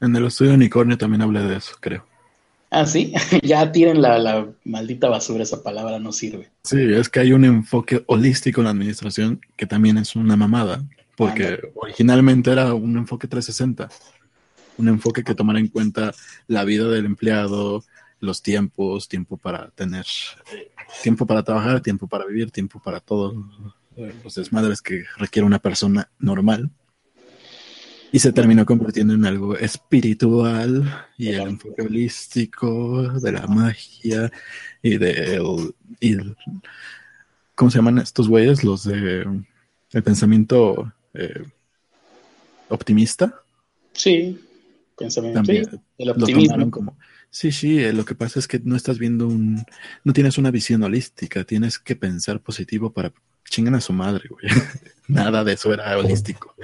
En 0.00 0.14
el 0.14 0.26
estudio 0.26 0.52
Unicornio 0.52 0.98
también 0.98 1.22
hablé 1.22 1.40
de 1.42 1.56
eso, 1.56 1.74
creo. 1.80 2.04
Ah, 2.70 2.84
sí, 2.84 3.12
ya 3.42 3.70
tiren 3.72 4.02
la, 4.02 4.48
maldita 4.64 5.08
basura, 5.08 5.42
esa 5.42 5.62
palabra 5.62 5.98
no 5.98 6.12
sirve. 6.12 6.50
Sí, 6.64 6.78
es 6.80 7.08
que 7.08 7.20
hay 7.20 7.32
un 7.32 7.44
enfoque 7.44 8.02
holístico 8.06 8.60
en 8.60 8.64
la 8.64 8.70
administración 8.70 9.40
que 9.56 9.66
también 9.66 9.98
es 9.98 10.16
una 10.16 10.36
mamada, 10.36 10.84
porque 11.16 11.58
originalmente 11.74 12.50
era 12.50 12.74
un 12.74 12.96
enfoque 12.98 13.28
360, 13.28 13.88
un 14.78 14.88
enfoque 14.88 15.24
que 15.24 15.34
tomara 15.34 15.58
en 15.58 15.68
cuenta 15.68 16.12
la 16.48 16.64
vida 16.64 16.88
del 16.88 17.06
empleado, 17.06 17.84
los 18.20 18.42
tiempos, 18.42 19.08
tiempo 19.08 19.36
para 19.36 19.70
tener, 19.70 20.06
tiempo 21.02 21.26
para 21.26 21.42
trabajar, 21.42 21.80
tiempo 21.80 22.06
para 22.06 22.24
vivir, 22.24 22.50
tiempo 22.50 22.80
para 22.80 23.00
todos 23.00 23.34
los 23.96 24.34
desmadres 24.34 24.82
que 24.82 25.04
requiere 25.18 25.46
una 25.46 25.58
persona 25.58 26.10
normal 26.18 26.70
y 28.12 28.18
se 28.18 28.32
terminó 28.32 28.64
convirtiendo 28.64 29.14
en 29.14 29.24
algo 29.24 29.56
espiritual 29.56 31.06
y 31.18 31.28
el 31.28 31.48
enfoque 31.48 31.82
holístico 31.82 33.02
de 33.20 33.32
la 33.32 33.46
magia 33.46 34.30
y 34.82 34.96
de 34.98 35.40
¿cómo 37.54 37.70
se 37.70 37.78
llaman 37.78 37.98
estos 37.98 38.28
güeyes? 38.28 38.64
Los 38.64 38.84
de 38.84 39.26
el 39.92 40.02
pensamiento 40.02 40.92
eh, 41.14 41.44
optimista. 42.68 43.34
Sí, 43.92 44.38
pensamiento 44.96 45.38
También, 45.38 45.82
el 45.98 46.10
optimismo. 46.10 46.70
como, 46.70 46.96
sí, 47.36 47.52
sí, 47.52 47.84
eh, 47.84 47.92
lo 47.92 48.06
que 48.06 48.14
pasa 48.14 48.38
es 48.38 48.48
que 48.48 48.58
no 48.64 48.76
estás 48.76 48.98
viendo 48.98 49.26
un, 49.26 49.62
no 50.04 50.12
tienes 50.14 50.38
una 50.38 50.50
visión 50.50 50.82
holística, 50.82 51.44
tienes 51.44 51.78
que 51.78 51.94
pensar 51.94 52.40
positivo 52.40 52.92
para 52.92 53.12
chingan 53.44 53.74
a 53.74 53.80
su 53.82 53.92
madre, 53.92 54.28
güey. 54.30 54.46
Nada 55.08 55.44
de 55.44 55.52
eso 55.52 55.72
era 55.72 55.96
holístico. 55.98 56.54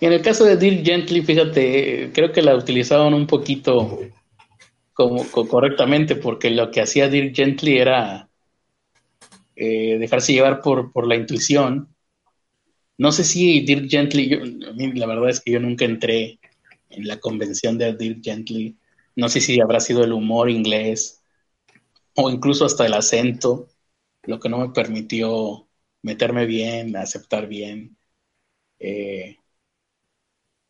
Y 0.00 0.06
en 0.06 0.12
el 0.12 0.20
caso 0.20 0.44
de 0.44 0.56
Dirk 0.56 0.84
Gently, 0.84 1.22
fíjate, 1.22 2.10
creo 2.12 2.32
que 2.32 2.42
la 2.42 2.54
utilizaban 2.54 3.14
un 3.14 3.26
poquito 3.26 4.00
como, 4.92 5.24
correctamente, 5.30 6.16
porque 6.16 6.50
lo 6.50 6.70
que 6.70 6.82
hacía 6.82 7.08
Dirk 7.08 7.34
Gently 7.34 7.78
era 7.78 8.28
eh, 9.56 9.96
dejarse 9.98 10.34
llevar 10.34 10.60
por, 10.60 11.06
la 11.06 11.16
intuición. 11.16 11.88
No 12.98 13.10
sé 13.10 13.24
si 13.24 13.60
Dirk 13.60 13.88
Gently, 13.88 14.34
a 14.68 14.72
mí 14.72 14.92
la 14.92 15.06
verdad 15.06 15.30
es 15.30 15.40
que 15.40 15.52
yo 15.52 15.60
nunca 15.60 15.86
entré 15.86 16.39
en 16.90 17.06
la 17.06 17.20
convención 17.20 17.78
de 17.78 17.94
Dirk 17.94 18.22
Gently. 18.22 18.76
No 19.16 19.28
sé 19.28 19.40
si 19.40 19.60
habrá 19.60 19.80
sido 19.80 20.04
el 20.04 20.12
humor 20.12 20.50
inglés 20.50 21.22
o 22.16 22.30
incluso 22.30 22.64
hasta 22.64 22.86
el 22.86 22.94
acento, 22.94 23.68
lo 24.24 24.40
que 24.40 24.48
no 24.48 24.58
me 24.58 24.70
permitió 24.70 25.68
meterme 26.02 26.46
bien, 26.46 26.96
aceptar 26.96 27.48
bien. 27.48 27.96
Eh, 28.80 29.38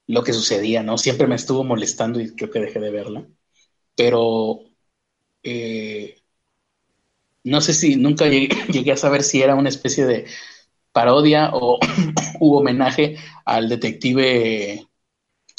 lo 0.06 0.22
que 0.24 0.32
sucedía, 0.32 0.82
¿no? 0.82 0.98
Siempre 0.98 1.26
me 1.26 1.36
estuvo 1.36 1.64
molestando 1.64 2.20
y 2.20 2.34
creo 2.34 2.50
que 2.50 2.60
dejé 2.60 2.80
de 2.80 2.90
verla. 2.90 3.26
Pero 3.96 4.60
eh, 5.44 6.16
no 7.44 7.60
sé 7.60 7.72
si 7.72 7.96
nunca 7.96 8.26
llegué, 8.28 8.48
a 8.92 8.96
saber 8.96 9.22
si 9.22 9.42
era 9.42 9.54
una 9.54 9.68
especie 9.68 10.06
de 10.06 10.26
parodia 10.92 11.50
o 11.54 11.78
u 12.40 12.56
homenaje 12.56 13.16
al 13.44 13.68
detective 13.68 14.86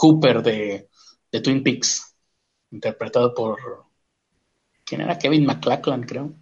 Cooper 0.01 0.41
de, 0.41 0.89
Twin 1.43 1.61
Peaks, 1.61 2.15
interpretado 2.71 3.35
por. 3.35 3.85
¿Quién 4.83 5.01
era? 5.01 5.19
Kevin 5.19 5.45
McLachlan, 5.45 6.01
creo. 6.01 6.33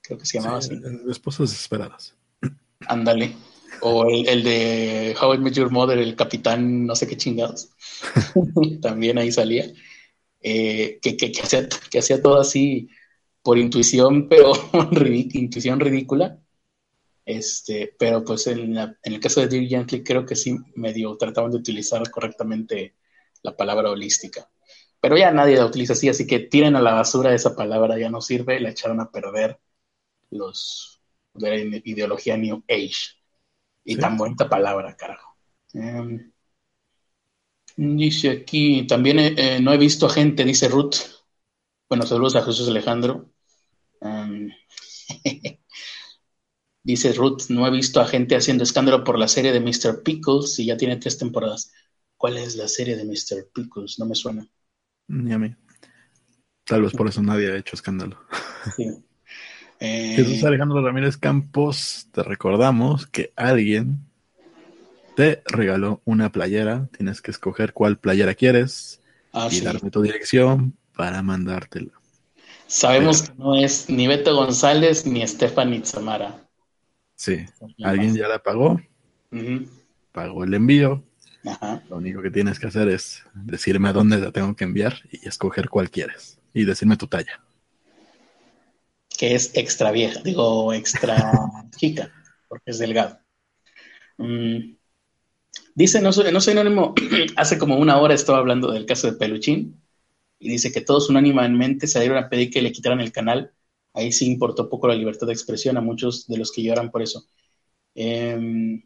Creo 0.00 0.18
que 0.18 0.24
se 0.24 0.38
llamaba 0.38 0.58
así. 0.58 0.80
Esposas 1.10 1.50
desesperadas. 1.50 2.14
Ándale. 2.86 3.34
O 3.80 4.06
el, 4.08 4.44
de 4.44 5.16
How 5.20 5.34
I 5.34 5.38
Met 5.38 5.54
Your 5.54 5.72
Mother, 5.72 5.98
el 5.98 6.14
capitán, 6.14 6.86
no 6.86 6.94
sé 6.94 7.08
qué 7.08 7.16
chingados. 7.16 7.70
También 8.80 9.18
ahí 9.18 9.32
salía. 9.32 9.66
Eh, 10.40 11.00
que, 11.02 11.16
que, 11.16 11.32
hacía, 11.98 12.22
todo 12.22 12.38
así 12.38 12.88
por 13.42 13.58
intuición, 13.58 14.28
pero 14.30 14.52
intuición 15.10 15.80
ridícula. 15.80 16.38
Este, 17.24 17.94
pero 17.98 18.22
pues 18.24 18.46
en, 18.46 18.76
el 19.02 19.20
caso 19.20 19.40
de 19.40 19.48
Dear 19.48 19.64
Yankee 19.64 20.04
creo 20.04 20.26
que 20.26 20.36
sí 20.36 20.56
medio 20.74 21.16
trataban 21.16 21.50
de 21.50 21.56
utilizar 21.56 22.10
correctamente 22.10 22.94
la 23.42 23.56
palabra 23.56 23.90
holística. 23.90 24.48
Pero 25.00 25.16
ya 25.16 25.30
nadie 25.30 25.56
la 25.56 25.66
utiliza 25.66 25.94
así, 25.94 26.08
así 26.08 26.26
que 26.26 26.40
tiren 26.40 26.76
a 26.76 26.82
la 26.82 26.94
basura 26.94 27.34
esa 27.34 27.54
palabra, 27.54 27.98
ya 27.98 28.10
no 28.10 28.20
sirve, 28.20 28.60
la 28.60 28.70
echaron 28.70 29.00
a 29.00 29.10
perder 29.10 29.58
los 30.30 31.02
de 31.34 31.64
la 31.64 31.76
ideología 31.84 32.36
New 32.36 32.64
Age. 32.68 33.16
Y 33.84 33.96
tan 33.96 34.16
bonita 34.16 34.48
palabra, 34.48 34.96
carajo. 34.96 35.36
Em, 35.74 36.32
dice 37.76 38.30
aquí, 38.30 38.86
también 38.86 39.18
eh, 39.18 39.34
eh, 39.36 39.60
no 39.60 39.72
he 39.72 39.78
visto 39.78 40.06
a 40.06 40.10
gente, 40.10 40.44
dice 40.44 40.68
Ruth. 40.68 40.96
Bueno, 41.88 42.06
saludos 42.06 42.36
a 42.36 42.42
Jesús 42.42 42.68
Alejandro. 42.68 43.30
Em, 44.00 44.50
dice 46.84 47.12
Ruth, 47.14 47.44
no 47.48 47.66
he 47.66 47.70
visto 47.70 48.00
a 48.00 48.06
gente 48.06 48.36
haciendo 48.36 48.62
escándalo 48.62 49.02
por 49.02 49.18
la 49.18 49.26
serie 49.26 49.52
de 49.52 49.60
Mr. 49.60 50.02
Pickles 50.04 50.58
y 50.60 50.66
ya 50.66 50.76
tiene 50.76 50.96
tres 50.98 51.18
temporadas. 51.18 51.72
¿Cuál 52.16 52.36
es 52.36 52.54
la 52.54 52.68
serie 52.68 52.96
de 52.96 53.04
Mr. 53.04 53.48
Pickles? 53.52 53.98
No 53.98 54.06
me 54.06 54.14
suena. 54.14 54.46
Ni 55.08 55.32
a 55.32 55.38
mí. 55.38 55.54
Tal 56.64 56.82
vez 56.82 56.92
por 56.92 57.08
eso 57.08 57.20
nadie 57.22 57.50
ha 57.50 57.56
hecho 57.56 57.74
escándalo. 57.74 58.18
Sí. 58.76 58.90
Jesús 59.80 60.42
eh, 60.42 60.46
Alejandro 60.46 60.82
Ramírez 60.82 61.16
Campos, 61.16 62.08
te 62.12 62.22
recordamos 62.22 63.06
que 63.06 63.32
alguien 63.36 64.06
te 65.16 65.42
regaló 65.46 66.00
una 66.04 66.32
playera. 66.32 66.88
Tienes 66.96 67.20
que 67.20 67.30
escoger 67.30 67.72
cuál 67.72 67.98
playera 67.98 68.34
quieres 68.34 69.00
ah, 69.32 69.48
y 69.50 69.60
darme 69.60 69.90
tu 69.90 70.00
dirección 70.00 70.76
para 70.96 71.22
mandártela. 71.22 71.92
Sabemos 72.66 73.22
que 73.22 73.34
no 73.36 73.56
es 73.56 73.90
ni 73.90 74.06
Beto 74.06 74.34
González 74.34 75.04
ni 75.04 75.26
Stephanie 75.26 75.84
Zamara. 75.84 76.43
Sí, 77.24 77.46
alguien 77.82 78.14
ya 78.14 78.28
la 78.28 78.42
pagó, 78.42 78.78
pagó 80.12 80.44
el 80.44 80.52
envío. 80.52 81.02
Lo 81.88 81.96
único 81.96 82.20
que 82.20 82.30
tienes 82.30 82.58
que 82.58 82.66
hacer 82.66 82.88
es 82.88 83.24
decirme 83.32 83.88
a 83.88 83.94
dónde 83.94 84.18
la 84.18 84.30
tengo 84.30 84.54
que 84.54 84.64
enviar 84.64 85.00
y 85.10 85.26
escoger 85.26 85.70
cuál 85.70 85.90
quieres. 85.90 86.38
Y 86.52 86.66
decirme 86.66 86.98
tu 86.98 87.06
talla. 87.06 87.42
Que 89.16 89.34
es 89.34 89.56
extra 89.56 89.90
vieja, 89.90 90.20
digo 90.22 90.74
extra 90.74 91.16
chica, 91.78 92.12
porque 92.46 92.72
es 92.72 92.78
delgado. 92.78 93.18
Mm, 94.18 94.74
dice, 95.74 96.02
no 96.02 96.12
soy, 96.12 96.30
no 96.30 96.42
soy 96.42 96.52
anónimo, 96.52 96.94
hace 97.36 97.56
como 97.56 97.78
una 97.78 97.96
hora 98.02 98.12
estaba 98.12 98.36
hablando 98.36 98.70
del 98.70 98.84
caso 98.84 99.10
de 99.10 99.16
Peluchín 99.16 99.82
y 100.38 100.50
dice 100.50 100.72
que 100.72 100.82
todos 100.82 101.08
unánimamente 101.08 101.86
se 101.86 102.00
dieron 102.00 102.18
a 102.18 102.28
pedir 102.28 102.50
que 102.50 102.60
le 102.60 102.70
quitaran 102.70 103.00
el 103.00 103.12
canal. 103.12 103.54
Ahí 103.94 104.12
sí 104.12 104.26
importó 104.26 104.68
poco 104.68 104.88
la 104.88 104.94
libertad 104.94 105.26
de 105.26 105.32
expresión 105.32 105.76
a 105.76 105.80
muchos 105.80 106.26
de 106.26 106.36
los 106.36 106.52
que 106.52 106.62
lloran 106.62 106.90
por 106.90 107.02
eso. 107.02 107.26
Em, 107.94 108.82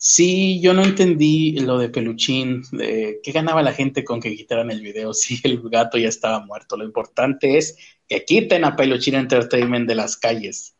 Sí, 0.00 0.60
yo 0.60 0.74
no 0.74 0.84
entendí 0.84 1.58
lo 1.58 1.76
de 1.76 1.88
Peluchín, 1.88 2.62
de 2.70 3.18
qué 3.20 3.32
ganaba 3.32 3.64
la 3.64 3.72
gente 3.72 4.04
con 4.04 4.20
que 4.20 4.34
quitaran 4.36 4.70
el 4.70 4.80
video 4.80 5.12
si 5.12 5.40
el 5.42 5.60
gato 5.68 5.98
ya 5.98 6.08
estaba 6.08 6.44
muerto. 6.44 6.76
Lo 6.76 6.84
importante 6.84 7.58
es 7.58 7.76
que 8.06 8.24
quiten 8.24 8.64
a 8.64 8.76
Peluchín 8.76 9.16
Entertainment 9.16 9.88
de 9.88 9.96
las 9.96 10.16
calles, 10.16 10.76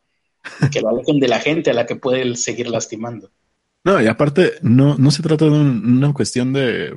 que 0.71 0.81
lo 0.81 0.89
alejen 0.89 1.19
de 1.19 1.27
la 1.27 1.39
gente 1.39 1.69
a 1.69 1.73
la 1.73 1.85
que 1.85 1.97
puede 1.97 2.33
seguir 2.37 2.69
lastimando. 2.69 3.29
No, 3.83 4.01
y 4.01 4.07
aparte, 4.07 4.53
no, 4.61 4.97
no 4.97 5.11
se 5.11 5.21
trata 5.21 5.45
de 5.45 5.51
una 5.51 6.13
cuestión 6.13 6.53
de, 6.53 6.95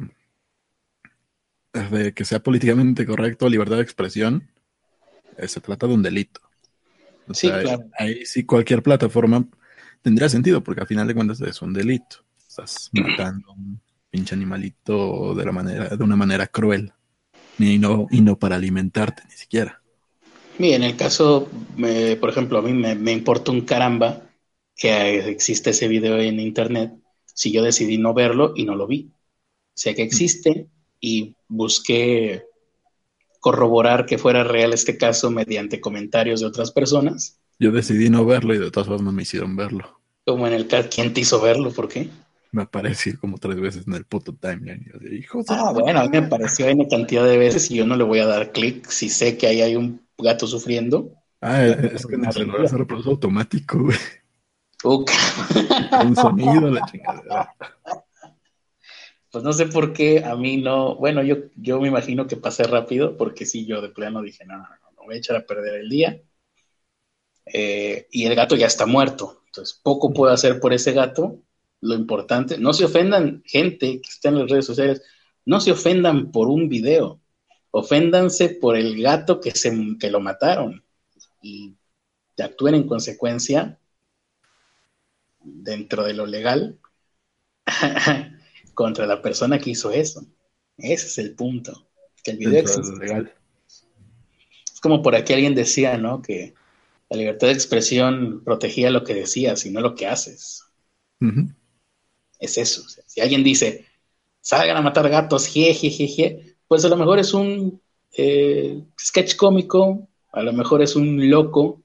de 1.72 2.14
que 2.14 2.24
sea 2.24 2.40
políticamente 2.40 3.04
correcto, 3.04 3.48
libertad 3.48 3.76
de 3.76 3.82
expresión. 3.82 4.48
Eh, 5.38 5.48
se 5.48 5.60
trata 5.60 5.88
de 5.88 5.94
un 5.94 6.02
delito. 6.02 6.40
Sí, 7.32 7.48
claro. 7.48 7.84
ahí 7.98 8.26
sí 8.26 8.44
cualquier 8.44 8.82
plataforma 8.82 9.46
tendría 10.02 10.28
sentido, 10.28 10.62
porque 10.62 10.80
al 10.80 10.86
final 10.86 11.06
de 11.06 11.14
cuentas 11.14 11.40
es 11.40 11.62
un 11.62 11.72
delito. 11.72 12.24
Estás 12.46 12.90
matando 12.92 13.50
a 13.50 13.54
un 13.54 13.80
pinche 14.10 14.34
animalito 14.34 15.34
de, 15.34 15.44
la 15.44 15.52
manera, 15.52 15.88
de 15.88 16.04
una 16.04 16.16
manera 16.16 16.46
cruel. 16.46 16.92
Y 17.58 17.78
no, 17.78 18.06
y 18.10 18.20
no 18.22 18.38
para 18.38 18.56
alimentarte, 18.56 19.22
ni 19.28 19.36
siquiera. 19.36 19.80
Mira, 20.58 20.76
en 20.76 20.82
el 20.82 20.96
caso, 20.96 21.48
por 22.20 22.28
ejemplo, 22.28 22.58
a 22.58 22.62
mí 22.62 22.72
me, 22.72 22.94
me 22.94 23.12
importa 23.12 23.52
un 23.52 23.62
caramba 23.62 24.22
que 24.74 25.28
existe 25.28 25.70
ese 25.70 25.88
video 25.88 26.18
en 26.18 26.40
internet 26.40 26.92
si 27.34 27.52
yo 27.52 27.62
decidí 27.62 27.98
no 27.98 28.14
verlo 28.14 28.52
y 28.56 28.64
no 28.64 28.74
lo 28.74 28.86
vi. 28.86 29.10
Sé 29.74 29.94
que 29.94 30.02
existe 30.02 30.68
y 31.00 31.34
busqué 31.48 32.44
corroborar 33.42 34.06
que 34.06 34.16
fuera 34.16 34.44
real 34.44 34.72
este 34.72 34.96
caso 34.96 35.30
mediante 35.30 35.82
comentarios 35.82 36.40
de 36.40 36.46
otras 36.46 36.72
personas 36.72 37.42
yo 37.62 37.70
decidí 37.70 38.10
no 38.10 38.24
verlo 38.24 38.54
y 38.54 38.58
de 38.58 38.72
todas 38.72 38.88
formas 38.88 39.14
me 39.14 39.22
hicieron 39.22 39.54
verlo. 39.54 40.00
Como 40.26 40.48
en 40.48 40.52
el 40.52 40.66
caso, 40.66 40.88
¿quién 40.92 41.14
te 41.14 41.20
hizo 41.20 41.40
verlo? 41.40 41.70
¿Por 41.70 41.86
qué? 41.86 42.08
Me 42.50 42.62
apareció 42.62 43.18
como 43.20 43.38
tres 43.38 43.60
veces 43.60 43.86
en 43.86 43.94
el 43.94 44.04
puto 44.04 44.34
timeline. 44.34 44.84
ah, 45.48 45.72
bueno, 45.72 46.00
a 46.00 46.02
mí 46.02 46.08
me 46.10 46.18
apareció 46.26 46.66
en 46.66 46.88
cantidad 46.88 47.24
de 47.24 47.38
veces 47.38 47.70
y 47.70 47.76
yo 47.76 47.86
no 47.86 47.94
le 47.94 48.02
voy 48.02 48.18
a 48.18 48.26
dar 48.26 48.50
clic 48.50 48.88
si 48.90 49.08
sé 49.08 49.38
que 49.38 49.46
ahí 49.46 49.62
hay 49.62 49.76
un 49.76 50.04
gato 50.18 50.48
sufriendo. 50.48 51.12
Ah, 51.40 51.64
es 51.64 52.04
que 52.04 52.16
en 52.16 52.24
el 52.24 52.32
celular 52.32 52.68
se 52.68 52.76
reproduce 52.76 53.10
automático, 53.10 53.78
güey. 53.78 53.98
Un 54.84 56.16
sonido, 56.16 56.68
la 56.68 56.84
chingada. 56.90 57.54
Pues 59.32 59.44
no 59.44 59.52
sé 59.54 59.66
por 59.66 59.94
qué 59.94 60.22
a 60.24 60.36
mí 60.36 60.58
no. 60.58 60.94
Bueno, 60.96 61.22
yo, 61.22 61.36
yo 61.56 61.80
me 61.80 61.88
imagino 61.88 62.26
que 62.26 62.36
pasé 62.36 62.64
rápido, 62.64 63.16
porque 63.16 63.46
sí, 63.46 63.64
yo 63.66 63.80
de 63.80 63.88
plano 63.88 64.20
dije, 64.22 64.44
no, 64.44 64.58
no, 64.58 64.64
no, 64.64 64.90
no 64.94 65.04
voy 65.04 65.14
a 65.14 65.18
echar 65.18 65.36
a 65.36 65.46
perder 65.46 65.80
el 65.80 65.88
día. 65.88 66.22
Eh, 67.46 68.08
y 68.10 68.26
el 68.26 68.34
gato 68.34 68.56
ya 68.56 68.66
está 68.66 68.84
muerto. 68.86 69.42
Entonces, 69.46 69.80
poco 69.82 70.12
puedo 70.12 70.32
hacer 70.32 70.60
por 70.60 70.74
ese 70.74 70.92
gato. 70.92 71.42
Lo 71.80 71.94
importante, 71.94 72.58
no 72.58 72.72
se 72.74 72.84
ofendan 72.84 73.42
gente 73.46 74.00
que 74.02 74.08
está 74.08 74.28
en 74.28 74.38
las 74.38 74.50
redes 74.50 74.66
sociales, 74.66 75.02
no 75.44 75.60
se 75.60 75.72
ofendan 75.72 76.30
por 76.30 76.48
un 76.48 76.68
video, 76.68 77.20
oféndanse 77.72 78.50
por 78.50 78.76
el 78.76 79.02
gato 79.02 79.40
que, 79.40 79.50
se, 79.50 79.72
que 79.98 80.10
lo 80.10 80.20
mataron 80.20 80.84
y 81.42 81.74
actúen 82.38 82.76
en 82.76 82.86
consecuencia 82.86 83.80
dentro 85.40 86.04
de 86.04 86.14
lo 86.14 86.26
legal 86.26 86.78
contra 88.74 89.06
la 89.06 89.22
persona 89.22 89.58
que 89.58 89.70
hizo 89.70 89.90
eso. 89.90 90.26
Ese 90.76 91.06
es 91.06 91.18
el 91.18 91.34
punto. 91.34 91.86
Que 92.22 92.32
el 92.32 92.38
video 92.38 92.64
Es 92.64 94.00
como 94.80 95.02
por 95.02 95.14
aquí 95.14 95.32
alguien 95.32 95.54
decía, 95.54 95.96
¿no? 95.98 96.22
Que 96.22 96.54
la 97.10 97.16
libertad 97.16 97.48
de 97.48 97.52
expresión 97.52 98.42
protegía 98.44 98.90
lo 98.90 99.04
que 99.04 99.14
decías 99.14 99.66
y 99.66 99.70
no 99.70 99.80
lo 99.80 99.94
que 99.94 100.06
haces. 100.06 100.64
Es 102.38 102.58
eso. 102.58 102.82
si 103.06 103.20
alguien 103.20 103.44
dice, 103.44 103.86
salgan 104.40 104.76
a 104.76 104.82
matar 104.82 105.08
gatos, 105.08 105.46
je, 105.46 106.56
pues 106.66 106.84
a 106.84 106.88
lo 106.88 106.96
mejor 106.96 107.18
es 107.18 107.34
un 107.34 107.80
eh, 108.16 108.82
sketch 108.98 109.36
cómico, 109.36 110.08
a 110.32 110.42
lo 110.42 110.52
mejor 110.52 110.82
es 110.82 110.96
un 110.96 111.30
loco. 111.30 111.82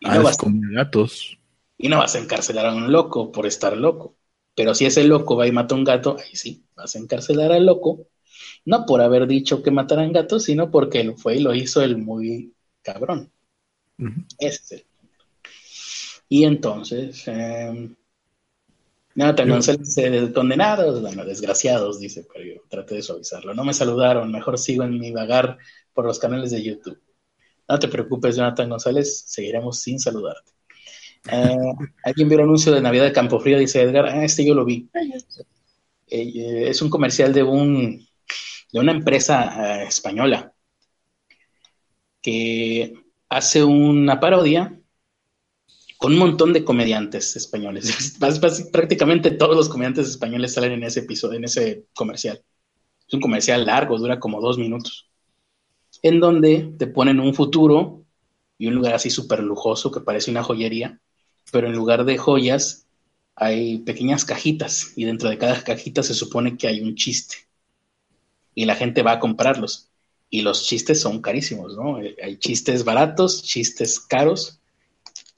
Y 0.00 0.08
no 0.08 0.22
vas, 0.22 0.38
gatos. 0.72 1.38
Y 1.76 1.88
no 1.88 1.98
vas 1.98 2.14
a 2.14 2.20
encarcelar 2.20 2.66
a 2.66 2.74
un 2.74 2.90
loco 2.90 3.30
por 3.30 3.46
estar 3.46 3.76
loco. 3.76 4.14
Pero 4.60 4.74
si 4.74 4.84
ese 4.84 5.04
loco 5.04 5.36
va 5.36 5.46
y 5.46 5.52
mata 5.52 5.74
a 5.74 5.78
un 5.78 5.84
gato, 5.84 6.18
ahí 6.18 6.36
sí, 6.36 6.62
vas 6.76 6.94
a 6.94 6.98
encarcelar 6.98 7.50
al 7.50 7.64
loco. 7.64 8.08
No 8.66 8.84
por 8.84 9.00
haber 9.00 9.26
dicho 9.26 9.62
que 9.62 9.70
mataran 9.70 10.12
gatos, 10.12 10.44
sino 10.44 10.70
porque 10.70 11.02
lo 11.02 11.16
fue 11.16 11.36
y 11.36 11.40
lo 11.40 11.54
hizo 11.54 11.80
el 11.80 11.96
muy 11.96 12.52
cabrón. 12.82 13.32
Ese 14.38 14.84
Y 16.28 16.44
entonces, 16.44 17.22
eh, 17.26 17.88
Jonathan 19.14 19.48
González 19.48 19.94
dice, 19.94 20.30
condenados, 20.34 21.00
bueno, 21.00 21.24
desgraciados, 21.24 21.98
dice, 21.98 22.26
pero 22.30 22.44
yo 22.44 22.60
traté 22.68 22.96
de 22.96 23.02
suavizarlo. 23.02 23.54
No 23.54 23.64
me 23.64 23.72
saludaron, 23.72 24.30
mejor 24.30 24.58
sigo 24.58 24.82
en 24.82 25.00
mi 25.00 25.10
vagar 25.10 25.56
por 25.94 26.04
los 26.04 26.18
canales 26.18 26.50
de 26.50 26.62
YouTube. 26.62 27.00
No 27.66 27.78
te 27.78 27.88
preocupes, 27.88 28.36
Jonathan 28.36 28.68
González, 28.68 29.24
seguiremos 29.26 29.80
sin 29.80 29.98
saludarte. 29.98 30.52
Eh, 31.28 31.56
alguien 32.04 32.28
vio 32.28 32.38
el 32.38 32.44
anuncio 32.44 32.72
de 32.72 32.80
Navidad 32.80 33.04
de 33.04 33.12
Campo 33.12 33.40
Frío, 33.40 33.58
dice 33.58 33.82
Edgar, 33.82 34.06
ah, 34.06 34.24
este 34.24 34.44
yo 34.44 34.54
lo 34.54 34.64
vi. 34.64 34.88
Eh, 36.06 36.68
es 36.68 36.82
un 36.82 36.90
comercial 36.90 37.32
de 37.32 37.42
un 37.42 38.06
de 38.72 38.80
una 38.80 38.92
empresa 38.92 39.82
eh, 39.82 39.88
española 39.88 40.52
que 42.22 42.94
hace 43.28 43.64
una 43.64 44.20
parodia 44.20 44.80
con 45.98 46.12
un 46.12 46.18
montón 46.18 46.52
de 46.52 46.64
comediantes 46.64 47.36
españoles. 47.36 48.16
Prácticamente 48.72 49.32
todos 49.32 49.56
los 49.56 49.68
comediantes 49.68 50.08
españoles 50.08 50.54
salen 50.54 50.72
en 50.72 50.84
ese 50.84 51.00
episodio, 51.00 51.38
en 51.38 51.44
ese 51.44 51.86
comercial. 51.94 52.42
Es 53.06 53.14
un 53.14 53.20
comercial 53.20 53.66
largo, 53.66 53.98
dura 53.98 54.18
como 54.20 54.40
dos 54.40 54.56
minutos. 54.58 55.10
En 56.02 56.20
donde 56.20 56.74
te 56.78 56.86
ponen 56.86 57.20
un 57.20 57.34
futuro 57.34 58.04
y 58.56 58.66
un 58.66 58.74
lugar 58.74 58.94
así 58.94 59.10
súper 59.10 59.42
lujoso 59.42 59.90
que 59.90 60.00
parece 60.00 60.30
una 60.30 60.42
joyería, 60.42 61.00
pero 61.50 61.66
en 61.66 61.74
lugar 61.74 62.04
de 62.04 62.18
joyas 62.18 62.86
hay 63.34 63.78
pequeñas 63.78 64.24
cajitas 64.24 64.92
y 64.96 65.04
dentro 65.04 65.30
de 65.30 65.38
cada 65.38 65.62
cajita 65.62 66.02
se 66.02 66.14
supone 66.14 66.56
que 66.56 66.68
hay 66.68 66.80
un 66.80 66.94
chiste. 66.94 67.36
Y 68.54 68.64
la 68.64 68.74
gente 68.74 69.02
va 69.02 69.12
a 69.12 69.18
comprarlos 69.20 69.90
y 70.30 70.42
los 70.42 70.64
chistes 70.66 71.00
son 71.00 71.20
carísimos, 71.20 71.76
¿no? 71.76 72.00
Eh, 72.00 72.16
hay 72.22 72.36
chistes 72.38 72.84
baratos, 72.84 73.42
chistes 73.42 73.98
caros. 73.98 74.60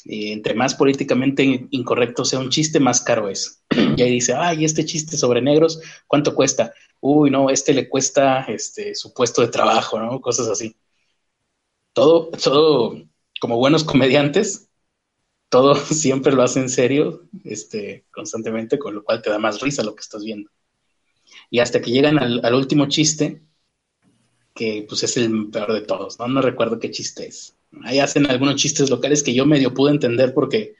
Y 0.05 0.33
entre 0.33 0.55
más 0.55 0.75
políticamente 0.75 1.69
incorrecto 1.71 2.25
sea 2.25 2.41
un 2.41 2.51
chiste, 2.51 2.79
más 2.79 3.01
caro 3.01 3.29
es. 3.29 3.63
Y 3.97 4.03
ahí 4.03 4.11
dice, 4.11 4.35
ay, 4.35 4.65
este 4.65 4.85
chiste 4.85 5.17
sobre 5.17 5.41
negros, 5.41 5.81
¿cuánto 6.07 6.35
cuesta? 6.35 6.73
Uy, 7.01 7.31
no, 7.31 7.51
este 7.51 7.73
le 7.73 7.89
cuesta 7.89 8.43
este, 8.49 8.95
su 8.95 9.15
puesto 9.15 9.43
de 9.43 9.49
trabajo, 9.49 9.99
¿no? 9.99 10.21
Cosas 10.21 10.49
así. 10.49 10.77
Todo, 11.93 12.31
todo, 12.43 13.03
como 13.41 13.57
buenos 13.57 13.85
comediantes, 13.85 14.69
todo 15.53 15.75
siempre 15.77 16.33
lo 16.33 16.43
hace 16.43 16.61
en 16.61 16.71
serio, 16.71 17.29
este, 17.45 18.07
constantemente, 18.11 18.79
con 18.79 18.95
lo 18.95 19.05
cual 19.05 19.21
te 19.21 19.29
da 19.29 19.39
más 19.39 19.61
risa 19.61 19.85
lo 19.85 19.95
que 19.95 20.01
estás 20.01 20.25
viendo. 20.25 20.51
Y 21.51 21.59
hasta 21.61 21.83
que 21.83 21.91
llegan 21.91 22.19
al 22.19 22.55
último 22.55 22.87
chiste, 22.89 23.43
que 24.55 24.87
pues 24.89 25.03
es 25.03 25.17
el 25.19 25.51
peor 25.51 25.75
de 25.75 25.83
todos, 25.83 26.19
¿no? 26.19 26.27
No 26.27 26.41
recuerdo 26.41 26.79
qué 26.79 26.91
chiste 26.91 27.27
es. 27.27 27.59
Ahí 27.85 27.99
hacen 27.99 28.31
algunos 28.31 28.57
chistes 28.57 28.89
locales 28.89 29.23
que 29.23 29.35
yo 29.35 29.45
medio 29.45 29.75
pude 29.75 29.91
entender 29.93 30.33
porque 30.33 30.75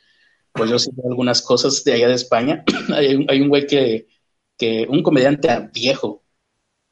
pues 0.53 0.71
yo 0.71 0.79
sé 0.79 0.91
algunas 1.05 1.43
cosas 1.43 1.85
de 1.85 1.93
allá 1.93 2.09
de 2.09 2.15
España. 2.15 2.65
hay, 2.95 3.15
un, 3.15 3.27
hay 3.29 3.41
un 3.43 3.49
güey 3.51 3.67
que, 3.67 4.09
que, 4.57 4.87
un 4.89 5.03
comediante 5.03 5.49
viejo, 5.75 6.25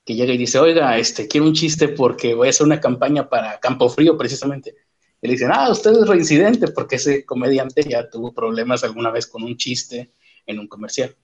que 0.05 0.15
llega 0.15 0.35
y 0.35 0.39
dice, 0.39 0.59
oiga, 0.59 0.99
este, 0.99 1.29
quiero 1.29 1.47
un 1.47 1.55
chiste 1.55 1.89
porque 1.89 2.35
voy 2.35 2.49
a 2.49 2.51
hacer 2.51 2.67
una 2.67 2.81
campaña 2.81 3.29
para 3.31 3.59
Campo 3.59 3.89
Frío 3.89 4.19
precisamente. 4.19 4.75
Y 5.23 5.27
le 5.27 5.35
dicen, 5.35 5.51
ah, 5.53 5.71
usted 5.71 5.93
es 5.93 6.07
reincidente 6.07 6.69
porque 6.69 6.97
ese 6.97 7.25
comediante 7.25 7.83
ya 7.83 8.09
tuvo 8.09 8.33
problemas 8.33 8.85
alguna 8.85 9.11
vez 9.11 9.27
con 9.27 9.43
un 9.43 9.57
chiste 9.57 10.13
en 10.47 10.59
un 10.59 10.69
comercial. 10.69 11.15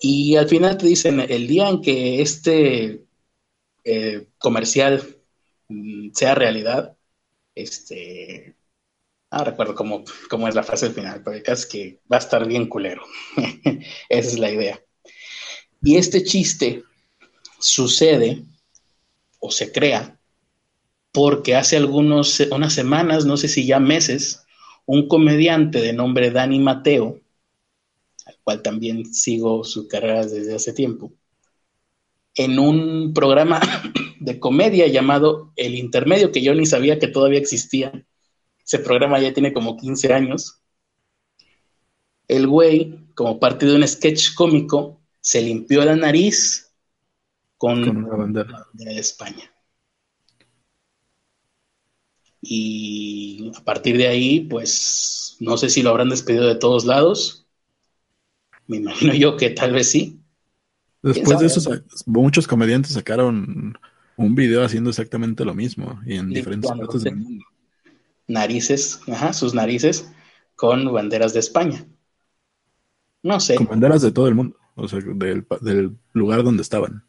Y 0.00 0.36
al 0.36 0.48
final 0.48 0.78
te 0.78 0.86
dicen, 0.86 1.20
el 1.20 1.46
día 1.46 1.68
en 1.68 1.82
que 1.82 2.22
este 2.22 3.04
eh, 3.84 4.28
comercial 4.38 5.02
mm, 5.68 6.10
sea 6.14 6.34
realidad, 6.34 6.96
este, 7.54 8.56
no 9.30 9.44
recuerdo 9.44 9.74
cómo, 9.74 10.04
cómo, 10.28 10.48
es 10.48 10.54
la 10.54 10.62
frase 10.62 10.86
del 10.86 10.94
final, 10.94 11.22
pero 11.22 11.42
casi 11.44 11.68
que 11.68 12.00
va 12.10 12.16
a 12.16 12.20
estar 12.20 12.46
bien 12.46 12.66
culero. 12.66 13.02
Esa 14.08 14.28
es 14.28 14.38
la 14.38 14.50
idea. 14.50 14.82
Y 15.82 15.96
este 15.96 16.24
chiste 16.24 16.82
sucede 17.58 18.44
o 19.38 19.50
se 19.50 19.72
crea 19.72 20.19
porque 21.12 21.56
hace 21.56 21.76
algunos, 21.76 22.40
unas 22.50 22.72
semanas, 22.72 23.24
no 23.24 23.36
sé 23.36 23.48
si 23.48 23.66
ya 23.66 23.80
meses, 23.80 24.44
un 24.86 25.08
comediante 25.08 25.80
de 25.80 25.92
nombre 25.92 26.30
Dani 26.30 26.58
Mateo, 26.58 27.20
al 28.26 28.36
cual 28.42 28.62
también 28.62 29.12
sigo 29.12 29.64
su 29.64 29.88
carrera 29.88 30.26
desde 30.26 30.54
hace 30.54 30.72
tiempo, 30.72 31.12
en 32.34 32.58
un 32.58 33.12
programa 33.12 33.60
de 34.20 34.38
comedia 34.38 34.86
llamado 34.86 35.52
El 35.56 35.74
Intermedio, 35.74 36.32
que 36.32 36.42
yo 36.42 36.54
ni 36.54 36.66
sabía 36.66 36.98
que 36.98 37.08
todavía 37.08 37.38
existía. 37.38 38.04
Ese 38.64 38.78
programa 38.78 39.18
ya 39.20 39.32
tiene 39.32 39.52
como 39.52 39.76
15 39.76 40.12
años. 40.12 40.62
el 42.28 42.46
güey, 42.46 43.00
como 43.14 43.40
parte 43.40 43.66
de 43.66 43.74
un 43.74 43.86
sketch 43.86 44.34
cómico, 44.34 45.00
se 45.20 45.42
limpió 45.42 45.84
la 45.84 45.96
nariz 45.96 46.72
con, 47.58 47.84
Con 47.84 48.08
la 48.08 48.16
bandera 48.16 48.64
de 48.72 48.98
España. 48.98 49.52
Y 52.42 53.52
a 53.56 53.64
partir 53.64 53.96
de 53.96 54.08
ahí, 54.08 54.40
pues 54.40 55.36
no 55.40 55.56
sé 55.56 55.68
si 55.68 55.82
lo 55.82 55.90
habrán 55.90 56.08
despedido 56.08 56.46
de 56.46 56.54
todos 56.54 56.84
lados. 56.84 57.46
Me 58.66 58.78
imagino 58.78 59.14
yo 59.14 59.36
que 59.36 59.50
tal 59.50 59.72
vez 59.72 59.90
sí. 59.90 60.20
Después 61.02 61.40
de 61.40 61.46
eso, 61.46 61.60
muchos 62.06 62.46
comediantes 62.46 62.92
sacaron 62.92 63.78
un 64.16 64.34
video 64.34 64.62
haciendo 64.62 64.90
exactamente 64.90 65.44
lo 65.44 65.54
mismo 65.54 66.00
y 66.04 66.16
en 66.16 66.28
diferentes 66.28 66.70
partes 66.70 67.02
del 67.02 67.16
mundo. 67.16 67.44
Narices, 68.28 69.00
ajá, 69.08 69.32
sus 69.32 69.54
narices 69.54 70.10
con 70.56 70.92
banderas 70.92 71.32
de 71.32 71.40
España. 71.40 71.86
No 73.22 73.40
sé. 73.40 73.56
Con 73.56 73.66
banderas 73.66 74.02
de 74.02 74.12
todo 74.12 74.28
el 74.28 74.34
mundo, 74.34 74.56
o 74.76 74.88
sea, 74.88 75.00
del 75.00 75.96
lugar 76.12 76.42
donde 76.42 76.62
estaban. 76.62 77.04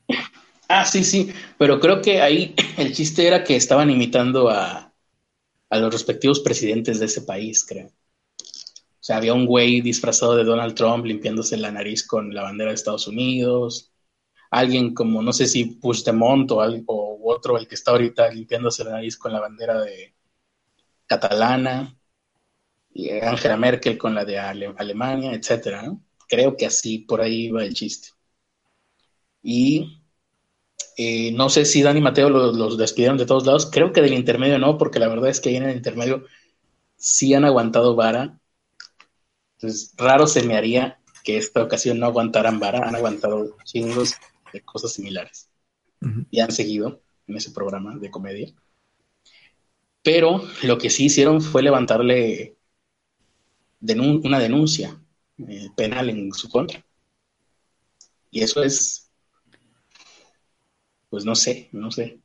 Ah, 0.69 0.85
sí, 0.85 1.03
sí, 1.03 1.33
pero 1.57 1.81
creo 1.81 2.01
que 2.01 2.21
ahí 2.21 2.55
el 2.77 2.93
chiste 2.93 3.27
era 3.27 3.43
que 3.43 3.57
estaban 3.57 3.89
imitando 3.89 4.49
a, 4.49 4.90
a 5.71 5.79
los 5.79 5.91
respectivos 5.91 6.39
presidentes 6.41 6.99
de 6.99 7.07
ese 7.07 7.23
país, 7.23 7.65
creo. 7.65 7.87
O 7.87 9.03
sea, 9.03 9.17
había 9.17 9.33
un 9.33 9.45
güey 9.47 9.81
disfrazado 9.81 10.35
de 10.35 10.43
Donald 10.43 10.75
Trump 10.75 11.05
limpiándose 11.05 11.57
la 11.57 11.71
nariz 11.71 12.05
con 12.05 12.33
la 12.33 12.43
bandera 12.43 12.69
de 12.69 12.75
Estados 12.75 13.07
Unidos. 13.07 13.91
Alguien 14.51 14.93
como, 14.93 15.21
no 15.23 15.33
sé 15.33 15.47
si 15.47 15.65
Puigdemont 15.65 16.51
o, 16.51 16.61
al- 16.61 16.83
o 16.87 17.19
otro, 17.31 17.57
el 17.57 17.67
que 17.67 17.75
está 17.75 17.91
ahorita 17.91 18.29
limpiándose 18.31 18.83
la 18.83 18.91
nariz 18.91 19.17
con 19.17 19.33
la 19.33 19.39
bandera 19.39 19.81
de 19.81 20.15
catalana. 21.07 21.97
Y 22.93 23.11
Angela 23.11 23.57
Merkel 23.57 23.97
con 23.97 24.15
la 24.15 24.25
de 24.25 24.39
Ale- 24.39 24.73
Alemania, 24.77 25.33
etcétera, 25.33 25.83
¿no? 25.83 26.03
Creo 26.29 26.55
que 26.57 26.67
así, 26.67 26.99
por 26.99 27.21
ahí 27.21 27.49
va 27.51 27.63
el 27.65 27.73
chiste. 27.73 28.09
Y 29.43 30.00
eh, 31.03 31.31
no 31.33 31.49
sé 31.49 31.65
si 31.65 31.81
Dani 31.81 31.99
y 31.99 32.03
Mateo 32.03 32.29
los, 32.29 32.55
los 32.55 32.77
despidieron 32.77 33.17
de 33.17 33.25
todos 33.25 33.45
lados. 33.45 33.69
Creo 33.71 33.91
que 33.91 34.01
del 34.01 34.13
intermedio 34.13 34.59
no, 34.59 34.77
porque 34.77 34.99
la 34.99 35.07
verdad 35.07 35.29
es 35.29 35.39
que 35.39 35.49
ahí 35.49 35.55
en 35.57 35.63
el 35.63 35.75
intermedio 35.77 36.25
sí 36.95 37.33
han 37.33 37.45
aguantado 37.45 37.95
vara. 37.95 38.39
Entonces, 39.57 39.93
raro 39.97 40.27
se 40.27 40.43
me 40.43 40.55
haría 40.57 40.99
que 41.23 41.37
esta 41.37 41.61
ocasión 41.63 41.99
no 41.99 42.07
aguantaran 42.07 42.59
vara. 42.59 42.87
Han 42.87 42.95
aguantado 42.95 43.57
chingos 43.63 44.15
de 44.53 44.61
cosas 44.61 44.93
similares. 44.93 45.49
Y 46.31 46.39
han 46.39 46.51
seguido 46.51 47.01
en 47.27 47.37
ese 47.37 47.51
programa 47.51 47.95
de 47.97 48.09
comedia. 48.09 48.53
Pero 50.03 50.41
lo 50.63 50.77
que 50.77 50.89
sí 50.89 51.05
hicieron 51.05 51.41
fue 51.41 51.61
levantarle 51.61 52.57
denun- 53.79 54.25
una 54.25 54.39
denuncia 54.39 54.99
eh, 55.37 55.69
penal 55.75 56.09
en 56.09 56.33
su 56.33 56.49
contra. 56.49 56.83
Y 58.31 58.41
eso 58.41 58.63
es 58.63 59.00
pues 61.11 61.25
no 61.25 61.35
sé, 61.35 61.67
no 61.73 61.91
sé. 61.91 62.17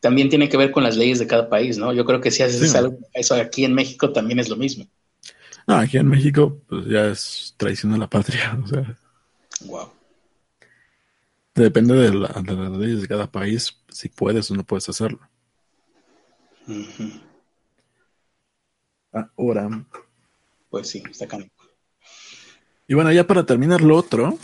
También 0.00 0.28
tiene 0.30 0.48
que 0.48 0.56
ver 0.56 0.70
con 0.70 0.84
las 0.84 0.96
leyes 0.96 1.18
de 1.18 1.26
cada 1.26 1.48
país, 1.48 1.76
¿no? 1.78 1.92
Yo 1.92 2.04
creo 2.04 2.20
que 2.20 2.30
si 2.30 2.42
haces 2.42 2.70
Sí. 2.70 2.76
algo, 2.78 2.96
eso 3.12 3.34
aquí 3.34 3.64
en 3.64 3.74
México 3.74 4.12
también 4.12 4.38
es 4.38 4.48
lo 4.48 4.56
mismo. 4.56 4.86
No, 5.66 5.74
aquí 5.76 5.98
en 5.98 6.08
México, 6.08 6.62
pues 6.68 6.86
ya 6.86 7.08
es 7.08 7.54
traición 7.58 7.92
a 7.92 7.98
la 7.98 8.08
patria. 8.08 8.58
O 8.64 8.66
sea, 8.66 8.96
Wow. 9.66 9.92
depende 11.54 11.94
de, 11.94 12.14
la- 12.14 12.42
de 12.42 12.52
las 12.54 12.72
leyes 12.78 13.02
de 13.02 13.08
cada 13.08 13.30
país, 13.30 13.76
si 13.88 14.08
puedes 14.08 14.50
o 14.50 14.54
no 14.54 14.64
puedes 14.64 14.88
hacerlo. 14.88 15.20
Ahora, 19.36 19.68
Pues 20.70 20.88
sí, 20.88 21.02
está 21.10 21.26
canijo. 21.28 21.50
y 22.88 22.94
bueno, 22.94 23.12
ya 23.12 23.26
para 23.26 23.44
terminar 23.44 23.80
lo 23.82 23.96
otro, 23.96 24.38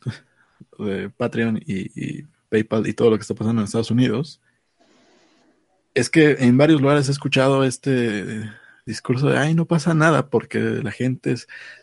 de 0.78 1.10
Patreon 1.10 1.58
y, 1.64 2.18
y 2.20 2.26
PayPal 2.50 2.86
y 2.86 2.92
todo 2.92 3.10
lo 3.10 3.16
que 3.16 3.22
está 3.22 3.34
pasando 3.34 3.62
en 3.62 3.64
Estados 3.64 3.90
Unidos, 3.90 4.40
es 5.94 6.10
que 6.10 6.32
en 6.40 6.56
varios 6.56 6.80
lugares 6.80 7.08
he 7.08 7.12
escuchado 7.12 7.64
este 7.64 8.50
discurso 8.86 9.28
de, 9.28 9.38
ay, 9.38 9.54
no 9.54 9.66
pasa 9.66 9.94
nada 9.94 10.28
porque 10.28 10.58
la 10.58 10.90
gente 10.90 11.34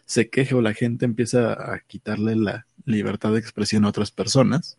se 0.06 0.30
queja 0.30 0.56
o 0.56 0.62
la 0.62 0.74
gente 0.74 1.06
empieza 1.06 1.54
a 1.54 1.80
quitarle 1.80 2.36
la 2.36 2.68
libertad 2.86 3.32
de 3.34 3.40
expresión 3.40 3.86
a 3.86 3.90
otras 3.90 4.12
personas. 4.12 4.78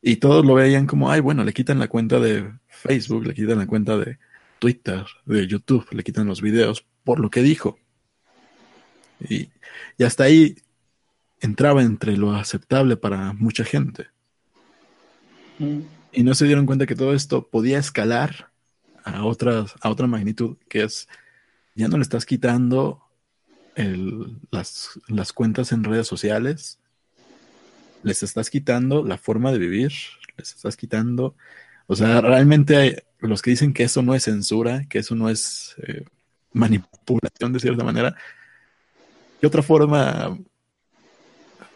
Y 0.00 0.16
todos 0.16 0.44
lo 0.44 0.54
veían 0.54 0.86
como, 0.86 1.10
ay, 1.10 1.20
bueno, 1.20 1.44
le 1.44 1.52
quitan 1.52 1.78
la 1.78 1.88
cuenta 1.88 2.18
de 2.18 2.52
Facebook, 2.66 3.26
le 3.26 3.34
quitan 3.34 3.58
la 3.58 3.66
cuenta 3.66 3.96
de 3.96 4.18
Twitter, 4.58 5.04
de 5.26 5.46
YouTube, 5.46 5.86
le 5.92 6.02
quitan 6.02 6.26
los 6.26 6.42
videos 6.42 6.84
por 7.04 7.20
lo 7.20 7.30
que 7.30 7.42
dijo. 7.42 7.78
Y, 9.20 9.50
y 9.98 10.04
hasta 10.04 10.24
ahí 10.24 10.56
entraba 11.42 11.82
entre 11.82 12.16
lo 12.16 12.34
aceptable 12.34 12.96
para 12.96 13.32
mucha 13.34 13.64
gente. 13.64 14.06
Y 16.12 16.22
no 16.22 16.34
se 16.34 16.46
dieron 16.46 16.66
cuenta 16.66 16.86
que 16.86 16.94
todo 16.94 17.12
esto 17.12 17.48
podía 17.48 17.78
escalar 17.78 18.50
a, 19.04 19.24
otras, 19.24 19.74
a 19.80 19.90
otra 19.90 20.06
magnitud, 20.06 20.56
que 20.68 20.84
es, 20.84 21.08
ya 21.74 21.88
no 21.88 21.98
le 21.98 22.02
estás 22.02 22.24
quitando 22.24 23.02
las, 24.50 25.00
las 25.08 25.32
cuentas 25.32 25.72
en 25.72 25.84
redes 25.84 26.06
sociales, 26.06 26.78
les 28.02 28.22
estás 28.22 28.48
quitando 28.48 29.04
la 29.04 29.18
forma 29.18 29.50
de 29.50 29.58
vivir, 29.58 29.92
les 30.36 30.54
estás 30.54 30.76
quitando, 30.76 31.34
o 31.86 31.96
sea, 31.96 32.20
realmente 32.20 32.76
hay 32.76 32.96
los 33.18 33.42
que 33.42 33.50
dicen 33.50 33.72
que 33.72 33.84
eso 33.84 34.02
no 34.02 34.14
es 34.14 34.24
censura, 34.24 34.84
que 34.88 34.98
eso 34.98 35.14
no 35.14 35.28
es 35.28 35.76
eh, 35.86 36.04
manipulación 36.52 37.52
de 37.52 37.60
cierta 37.60 37.84
manera, 37.84 38.16
¿qué 39.40 39.46
otra 39.46 39.62
forma 39.62 40.36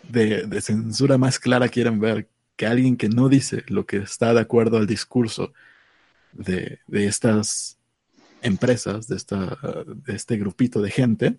de, 0.09 0.47
de 0.47 0.61
censura 0.61 1.19
más 1.19 1.39
clara 1.39 1.69
quieren 1.69 2.01
ver 2.01 2.29
que 2.57 2.67
alguien 2.67 2.97
que 2.97 3.09
no 3.09 3.29
dice 3.29 3.65
lo 3.69 3.87
que 3.87 3.99
está 3.99 4.33
de 4.35 4.41
acuerdo 4.41 4.79
al 4.79 4.87
discurso 4.87 5.53
de, 6.33 6.81
de 6.89 7.07
estas 7.07 7.79
empresas, 8.43 9.09
de, 9.09 9.17
esta, 9.17 9.59
de 9.87 10.15
este 10.17 10.37
grupito 10.39 10.83
de 10.83 10.91
gente, 10.91 11.39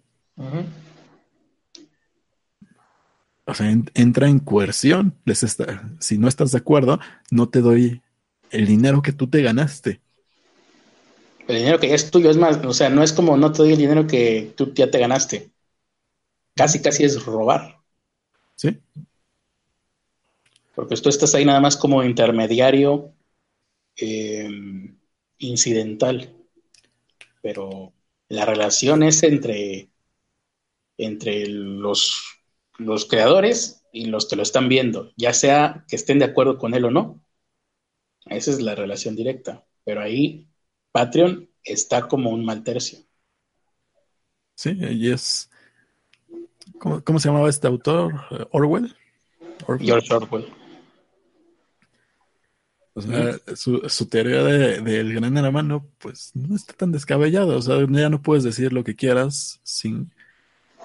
o 3.45 3.53
sea, 3.53 3.69
en- 3.71 3.89
entra 3.93 4.27
en 4.27 4.39
coerción. 4.39 5.15
Les 5.25 5.43
está, 5.43 5.89
si 5.99 6.17
no 6.17 6.27
estás 6.27 6.51
de 6.51 6.57
acuerdo, 6.59 6.99
no 7.31 7.49
te 7.49 7.61
doy 7.61 8.01
el 8.51 8.65
dinero 8.67 9.01
que 9.01 9.13
tú 9.13 9.27
te 9.29 9.41
ganaste. 9.41 10.01
El 11.47 11.57
dinero 11.57 11.79
que 11.79 11.87
ya 11.87 11.95
es 11.95 12.11
tuyo 12.11 12.29
es 12.29 12.37
más, 12.37 12.57
o 12.63 12.73
sea, 12.73 12.89
no 12.89 13.01
es 13.03 13.13
como 13.13 13.37
no 13.37 13.51
te 13.51 13.59
doy 13.63 13.71
el 13.71 13.77
dinero 13.77 14.05
que 14.05 14.53
tú 14.55 14.73
ya 14.73 14.91
te 14.91 14.99
ganaste. 14.99 15.49
Casi, 16.55 16.81
casi 16.81 17.05
es 17.05 17.23
robar. 17.25 17.76
¿Sí? 18.57 18.81
Porque 20.75 20.95
tú 20.97 21.09
estás 21.09 21.33
ahí 21.35 21.45
nada 21.45 21.59
más 21.59 21.77
como 21.77 22.03
intermediario 22.03 23.13
eh, 23.95 24.49
incidental. 25.39 26.35
Pero 27.41 27.93
la 28.29 28.45
relación 28.45 29.03
es 29.03 29.23
entre, 29.23 29.89
entre 30.97 31.47
los, 31.47 32.21
los 32.77 33.05
creadores 33.05 33.85
y 33.93 34.05
los 34.05 34.27
que 34.27 34.35
lo 34.35 34.43
están 34.43 34.69
viendo, 34.69 35.13
ya 35.17 35.33
sea 35.33 35.85
que 35.87 35.95
estén 35.95 36.19
de 36.19 36.25
acuerdo 36.25 36.57
con 36.57 36.73
él 36.73 36.85
o 36.85 36.91
no. 36.91 37.23
Esa 38.25 38.51
es 38.51 38.61
la 38.61 38.75
relación 38.75 39.15
directa. 39.15 39.65
Pero 39.83 40.01
ahí 40.01 40.47
Patreon 40.91 41.49
está 41.63 42.07
como 42.07 42.31
un 42.31 42.43
mal 42.45 42.63
tercio. 42.63 42.99
Sí, 44.55 44.77
y 44.79 45.11
es. 45.11 45.49
¿Cómo, 46.79 47.03
cómo 47.03 47.19
se 47.19 47.29
llamaba 47.29 47.49
este 47.49 47.67
autor? 47.67 48.13
Eh, 48.31 48.45
¿Orwell? 48.51 48.95
Orwell. 49.65 49.85
George 49.85 50.13
Orwell. 50.13 50.45
O 52.93 53.01
sea, 53.01 53.35
su, 53.55 53.79
su 53.87 54.07
teoría 54.07 54.43
de- 54.43 54.81
del 54.81 55.13
gran 55.13 55.37
hermano, 55.37 55.85
pues 55.99 56.31
no 56.33 56.55
está 56.55 56.73
tan 56.73 56.91
descabellada. 56.91 57.55
O 57.55 57.61
sea, 57.61 57.77
ya 57.87 58.09
no 58.09 58.21
puedes 58.21 58.43
decir 58.43 58.73
lo 58.73 58.83
que 58.83 58.95
quieras 58.95 59.59
sin 59.63 60.11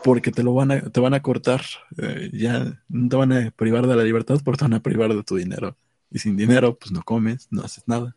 porque 0.04 0.32
te 0.32 0.42
lo 0.42 0.52
van 0.52 0.72
a, 0.72 0.80
te 0.90 1.00
van 1.00 1.14
a 1.14 1.22
cortar. 1.22 1.62
Eh, 1.96 2.30
ya 2.34 2.78
no 2.88 3.08
te 3.08 3.16
van 3.16 3.32
a 3.32 3.50
privar 3.50 3.86
de 3.86 3.96
la 3.96 4.02
libertad, 4.04 4.40
porque 4.44 4.58
te 4.58 4.64
van 4.64 4.74
a 4.74 4.82
privar 4.82 5.14
de 5.14 5.22
tu 5.22 5.36
dinero. 5.36 5.76
Y 6.10 6.18
sin 6.18 6.36
dinero, 6.36 6.76
pues 6.76 6.92
no 6.92 7.02
comes, 7.02 7.48
no 7.50 7.62
haces 7.62 7.84
nada. 7.86 8.14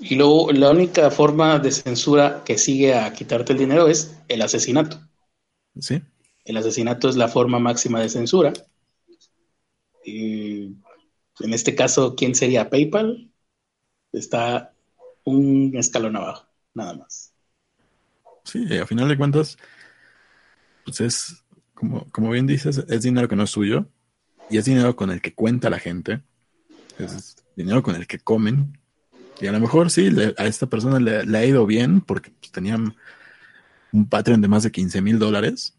Y 0.00 0.16
luego 0.16 0.52
la 0.52 0.70
única 0.70 1.10
forma 1.10 1.58
de 1.58 1.70
censura 1.72 2.42
que 2.44 2.58
sigue 2.58 2.94
a 2.94 3.10
quitarte 3.14 3.54
el 3.54 3.58
dinero 3.60 3.88
es 3.88 4.18
el 4.28 4.42
asesinato. 4.42 5.00
¿Sí? 5.80 6.02
El 6.44 6.56
asesinato 6.56 7.08
es 7.08 7.16
la 7.16 7.28
forma 7.28 7.58
máxima 7.58 8.00
de 8.00 8.08
censura. 8.08 8.52
Y 10.04 10.66
en 11.40 11.52
este 11.52 11.74
caso, 11.74 12.14
¿quién 12.16 12.34
sería 12.34 12.70
PayPal? 12.70 13.30
Está 14.12 14.72
un 15.24 15.72
escalón 15.76 16.16
abajo, 16.16 16.46
nada 16.74 16.94
más. 16.94 17.32
Sí, 18.44 18.78
a 18.78 18.86
final 18.86 19.08
de 19.08 19.16
cuentas, 19.16 19.58
pues 20.84 21.00
es, 21.00 21.44
como, 21.74 22.08
como 22.12 22.30
bien 22.30 22.46
dices, 22.46 22.78
es 22.88 23.02
dinero 23.02 23.28
que 23.28 23.36
no 23.36 23.42
es 23.44 23.50
suyo. 23.50 23.86
Y 24.48 24.58
es 24.58 24.64
dinero 24.64 24.94
con 24.94 25.10
el 25.10 25.20
que 25.20 25.34
cuenta 25.34 25.70
la 25.70 25.80
gente. 25.80 26.22
Es 26.98 27.36
dinero 27.56 27.82
con 27.82 27.96
el 27.96 28.06
que 28.06 28.20
comen. 28.20 28.78
Y 29.40 29.48
a 29.48 29.52
lo 29.52 29.60
mejor 29.60 29.90
sí, 29.90 30.10
le- 30.10 30.34
a 30.38 30.46
esta 30.46 30.66
persona 30.68 31.00
le, 31.00 31.24
le 31.26 31.38
ha 31.38 31.44
ido 31.44 31.66
bien 31.66 32.00
porque 32.00 32.30
pues, 32.30 32.52
tenían 32.52 32.94
un 33.92 34.08
Patreon 34.08 34.40
de 34.40 34.48
más 34.48 34.62
de 34.62 34.70
15 34.70 35.00
mil 35.02 35.18
dólares, 35.18 35.74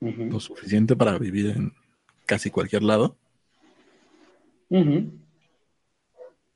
lo 0.00 0.40
suficiente 0.40 0.96
para 0.96 1.18
vivir 1.18 1.50
en 1.50 1.72
casi 2.26 2.50
cualquier 2.50 2.82
lado. 2.82 3.16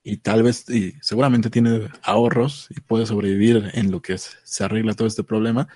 Y 0.02 0.18
tal 0.18 0.42
vez, 0.42 0.68
y 0.68 0.94
seguramente 1.00 1.50
tiene 1.50 1.88
ahorros 2.02 2.68
y 2.70 2.80
puede 2.80 3.06
sobrevivir 3.06 3.70
en 3.74 3.90
lo 3.90 4.00
que 4.00 4.16
se 4.18 4.64
arregla 4.64 4.94
todo 4.94 5.08
este 5.08 5.24
problema. 5.24 5.68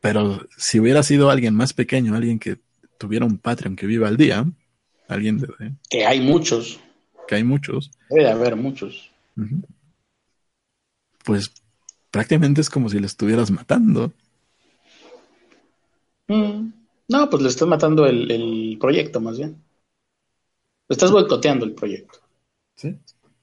Pero 0.00 0.46
si 0.56 0.78
hubiera 0.78 1.02
sido 1.02 1.30
alguien 1.30 1.54
más 1.54 1.72
pequeño, 1.72 2.14
alguien 2.14 2.38
que 2.38 2.58
tuviera 2.98 3.26
un 3.26 3.38
Patreon 3.38 3.74
que 3.74 3.86
viva 3.86 4.08
al 4.08 4.16
día, 4.16 4.46
alguien 5.08 5.38
de... 5.38 5.48
Que 5.88 6.06
hay 6.06 6.20
muchos. 6.20 6.78
Que 7.26 7.36
hay 7.36 7.44
muchos. 7.44 7.90
Debe 8.10 8.30
haber 8.30 8.54
muchos. 8.54 9.10
Pues 11.28 11.52
prácticamente 12.10 12.62
es 12.62 12.70
como 12.70 12.88
si 12.88 12.98
le 12.98 13.06
estuvieras 13.06 13.50
matando. 13.50 14.14
Mm. 16.26 16.70
No, 17.06 17.28
pues 17.28 17.42
le 17.42 17.50
estás 17.50 17.68
matando 17.68 18.06
el, 18.06 18.78
proyecto 18.80 19.20
más 19.20 19.36
bien. 19.36 19.62
Le 20.88 20.94
estás 20.94 21.10
boicoteando 21.10 21.66
el 21.66 21.72
proyecto. 21.74 22.20
Sí. 22.76 22.96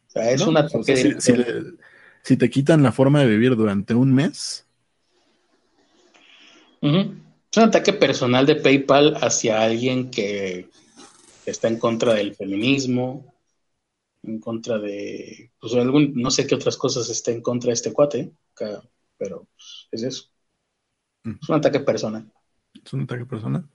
O 0.08 0.10
sea, 0.10 0.32
es 0.32 0.42
una... 0.42 0.68
si, 0.68 2.38
te 2.38 2.50
quitan 2.50 2.82
la 2.82 2.92
forma 2.92 3.20
de 3.20 3.28
vivir 3.28 3.56
durante 3.56 3.94
un 3.94 4.16
mes. 4.16 4.66
Es 6.82 7.58
un 7.58 7.64
ataque 7.64 7.94
personal 7.94 8.48
de 8.48 8.56
PayPal 8.56 9.16
hacia 9.22 9.62
alguien 9.62 10.10
que 10.10 10.72
está 11.46 11.68
en 11.68 11.78
contra 11.78 12.16
del 12.16 12.34
feminismo, 12.34 13.35
en 14.26 14.40
contra 14.40 14.78
de, 14.80 15.52
pues 15.60 15.74
algún, 15.76 16.14
no 16.16 16.32
sé 16.32 16.48
qué 16.48 16.56
otras 16.56 16.78
cosas 16.78 17.10
está 17.10 17.32
en 17.32 17.42
contra 17.42 17.70
de 17.70 17.74
este 17.74 17.94
cuate, 17.94 18.34
pero 19.18 19.48
pues, 19.56 19.88
es 19.92 20.04
eso. 20.04 20.30
Es 21.24 21.50
un 21.50 21.56
ataque 21.56 21.80
personal. 21.80 22.32
Es 22.84 22.94
un 22.94 23.02
ataque 23.02 23.26
personal. 23.26 23.68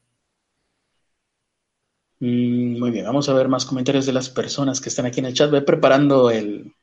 Mm, 2.21 2.79
muy 2.79 2.91
bien, 2.91 3.07
vamos 3.07 3.29
a 3.29 3.35
ver 3.35 3.49
más 3.49 3.65
comentarios 3.65 4.07
de 4.07 4.13
las 4.13 4.29
personas 4.29 4.81
que 4.81 4.91
están 4.91 5.07
aquí 5.07 5.21
en 5.21 5.27
el 5.27 5.35
chat. 5.35 5.51
Voy 5.51 5.63
preparando 5.63 6.31
el, 6.31 6.75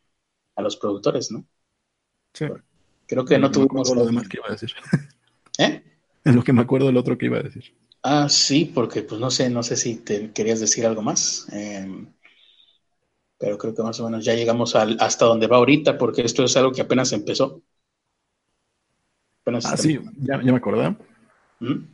a 0.55 0.61
los 0.61 0.75
productores, 0.77 1.31
¿no? 1.31 1.45
Sí. 2.33 2.45
Creo 3.07 3.23
que 3.23 3.37
no, 3.37 3.49
tuvimos... 3.51 3.89
lo 3.95 4.05
demás 4.05 4.27
que 4.27 4.37
iba 4.37 4.47
a 4.47 4.51
decir. 4.51 4.71
¿Eh? 5.59 5.83
Es 6.23 6.35
lo 6.35 6.43
que 6.43 6.53
me 6.53 6.61
acuerdo 6.61 6.87
del 6.87 6.97
otro 6.97 7.17
que 7.17 7.27
iba 7.27 7.37
a 7.37 7.43
decir. 7.43 7.73
Ah, 8.03 8.27
sí, 8.29 8.65
porque 8.65 9.01
pues 9.01 9.19
no 9.19 9.31
sé, 9.31 9.49
no 9.49 9.63
sé 9.63 9.75
si 9.75 9.97
te 9.97 10.31
querías 10.31 10.59
decir 10.59 10.85
algo 10.85 11.01
más. 11.01 11.47
Em, 11.51 12.07
pero 13.37 13.57
creo 13.57 13.73
que 13.73 13.83
más 13.83 13.99
o 13.99 14.05
menos 14.05 14.25
ya 14.25 14.33
llegamos 14.33 14.75
al, 14.75 14.97
hasta 14.99 15.25
donde 15.25 15.47
va 15.47 15.57
ahorita, 15.57 15.97
porque 15.97 16.23
esto 16.23 16.43
es 16.43 16.57
algo 16.57 16.71
que 16.71 16.81
apenas 16.81 17.11
empezó. 17.13 17.61
ah, 19.45 19.77
sí, 19.77 19.99
ya, 20.17 20.37
me 20.37 20.55
acordé. 20.55 20.95
¿Mm? 21.59 21.85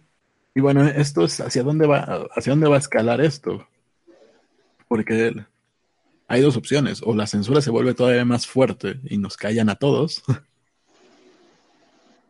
Y 0.55 0.61
bueno, 0.61 0.87
esto 0.87 1.25
es 1.25 1.41
hacia 1.41 1.63
dónde 1.63 1.87
va, 1.87 2.27
hacia 2.35 2.51
dónde 2.51 2.69
va 2.69 2.75
a 2.75 2.79
escalar 2.79 3.19
esto. 3.21 3.67
Porque 4.87 5.33
hay 6.27 6.41
dos 6.41 6.55
opciones, 6.55 7.01
o 7.03 7.13
la 7.13 7.27
censura 7.27 7.61
se 7.61 7.71
vuelve 7.71 7.93
todavía 7.93 8.25
más 8.25 8.47
fuerte 8.47 8.99
y 9.05 9.17
nos 9.17 9.35
callan 9.35 9.69
a 9.69 9.75
todos. 9.75 10.23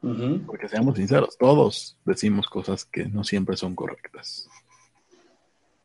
Porque 0.01 0.67
seamos 0.67 0.97
sinceros, 0.97 1.37
todos 1.37 1.97
decimos 2.03 2.47
cosas 2.47 2.83
que 2.83 3.05
no 3.05 3.23
siempre 3.23 3.55
son 3.55 3.73
correctas. 3.73 4.49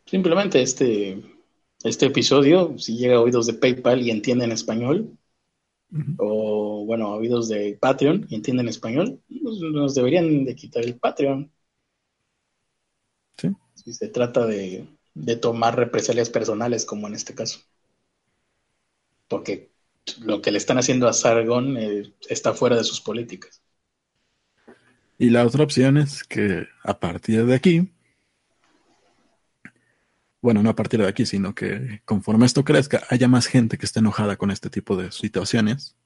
Simplemente 0.06 0.60
este 0.60 1.37
este 1.82 2.06
episodio, 2.06 2.76
si 2.78 2.96
llega 2.96 3.16
a 3.16 3.20
oídos 3.20 3.46
de 3.46 3.54
PayPal 3.54 4.02
y 4.02 4.10
entiende 4.10 4.44
en 4.44 4.52
español, 4.52 5.16
o 6.18 6.84
bueno, 6.84 7.06
a 7.06 7.16
oídos 7.16 7.48
de 7.48 7.78
Patreon 7.80 8.26
y 8.28 8.34
entiende 8.34 8.62
en 8.62 8.68
español, 8.68 9.20
pues, 9.42 9.60
nos 9.60 9.94
deberían 9.94 10.44
de 10.44 10.54
quitar 10.54 10.84
el 10.84 10.96
Patreon. 10.96 11.50
Sí. 13.36 13.48
Si 13.74 13.92
se 13.92 14.08
trata 14.08 14.46
de, 14.46 14.86
tomar 15.40 15.76
represalias 15.76 16.30
personales, 16.30 16.84
como 16.84 17.06
en 17.06 17.14
este 17.14 17.34
caso. 17.34 17.60
Porque 19.28 19.70
lo 20.20 20.42
que 20.42 20.50
le 20.50 20.58
están 20.58 20.78
haciendo 20.78 21.08
a 21.08 21.12
Sargon 21.12 21.76
eh, 21.76 22.12
está 22.28 22.54
fuera 22.54 22.76
de 22.76 22.84
sus 22.84 23.00
políticas. 23.00 23.62
Y 25.18 25.30
la 25.30 25.44
otra 25.44 25.64
opción 25.64 25.96
es 25.96 26.22
que 26.22 26.66
a 26.84 26.98
partir 27.00 27.44
de 27.46 27.54
aquí 27.54 27.90
bueno, 30.40 30.62
no 30.62 30.70
a 30.70 30.76
partir 30.76 31.00
de 31.00 31.08
aquí, 31.08 31.26
sino 31.26 31.54
que 31.54 32.00
conforme 32.04 32.46
esto 32.46 32.64
crezca, 32.64 33.04
haya 33.10 33.28
más 33.28 33.46
gente 33.46 33.76
que 33.76 33.86
esté 33.86 33.98
enojada 33.98 34.36
con 34.36 34.50
este 34.50 34.70
tipo 34.70 34.96
de 34.96 35.10
situaciones. 35.10 35.96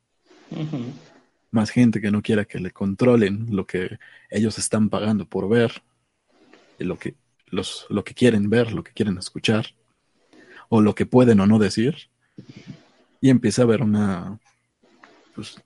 Más 1.50 1.70
gente 1.70 2.00
que 2.00 2.10
no 2.10 2.22
quiera 2.22 2.44
que 2.46 2.58
le 2.58 2.70
controlen 2.70 3.46
lo 3.50 3.66
que 3.66 3.98
ellos 4.30 4.58
están 4.58 4.88
pagando 4.88 5.26
por 5.26 5.48
ver, 5.48 5.82
lo 6.78 6.98
que, 6.98 7.14
los, 7.46 7.86
lo 7.90 8.04
que 8.04 8.14
quieren 8.14 8.48
ver, 8.48 8.72
lo 8.72 8.82
que 8.82 8.92
quieren 8.92 9.18
escuchar, 9.18 9.66
o 10.68 10.80
lo 10.80 10.94
que 10.94 11.04
pueden 11.04 11.40
o 11.40 11.46
no 11.46 11.58
decir. 11.58 12.08
Y 13.20 13.28
empieza 13.28 13.62
a 13.62 13.64
haber 13.66 13.82
una, 13.82 14.40
pues, 15.34 15.62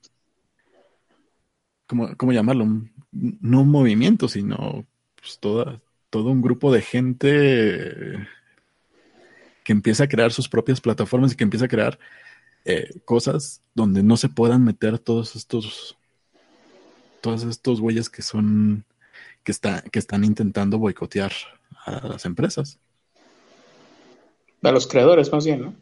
¿cómo, 1.86 2.32
llamarlo? 2.32 2.66
No 3.12 3.60
un 3.60 3.70
movimiento, 3.70 4.26
sino 4.26 4.84
pues, 5.14 5.38
toda, 5.38 5.80
todo 6.10 6.30
un 6.30 6.43
grupo 6.43 6.72
de 6.72 6.82
gente 6.82 8.26
que 9.66 9.72
empieza 9.72 10.05
a 10.05 10.09
crear 10.09 10.32
sus 10.32 10.48
propias 10.48 10.80
plataformas 10.80 11.32
y 11.32 11.34
que 11.34 11.43
empieza 11.43 11.64
a 11.64 11.68
crear 11.68 11.98
eh, 12.64 12.88
cosas 13.05 13.62
donde 13.74 14.01
no 14.01 14.16
se 14.16 14.28
puedan 14.28 14.62
meter 14.62 15.01
todos 15.01 15.34
estos 15.34 15.98
todos 17.20 17.43
estos 17.43 17.80
güeyes 17.80 18.09
que 18.09 18.22
son 18.22 18.84
que, 19.43 19.51
está, 19.51 19.82
que 19.82 19.98
están 19.98 20.22
intentando 20.22 20.78
boicotear 20.78 21.32
a 21.84 22.06
las 22.06 22.26
empresas. 22.26 22.78
A 24.62 24.70
los 24.70 24.86
creadores 24.86 25.32
más 25.32 25.44
bien, 25.44 25.60
¿no? 25.62 25.74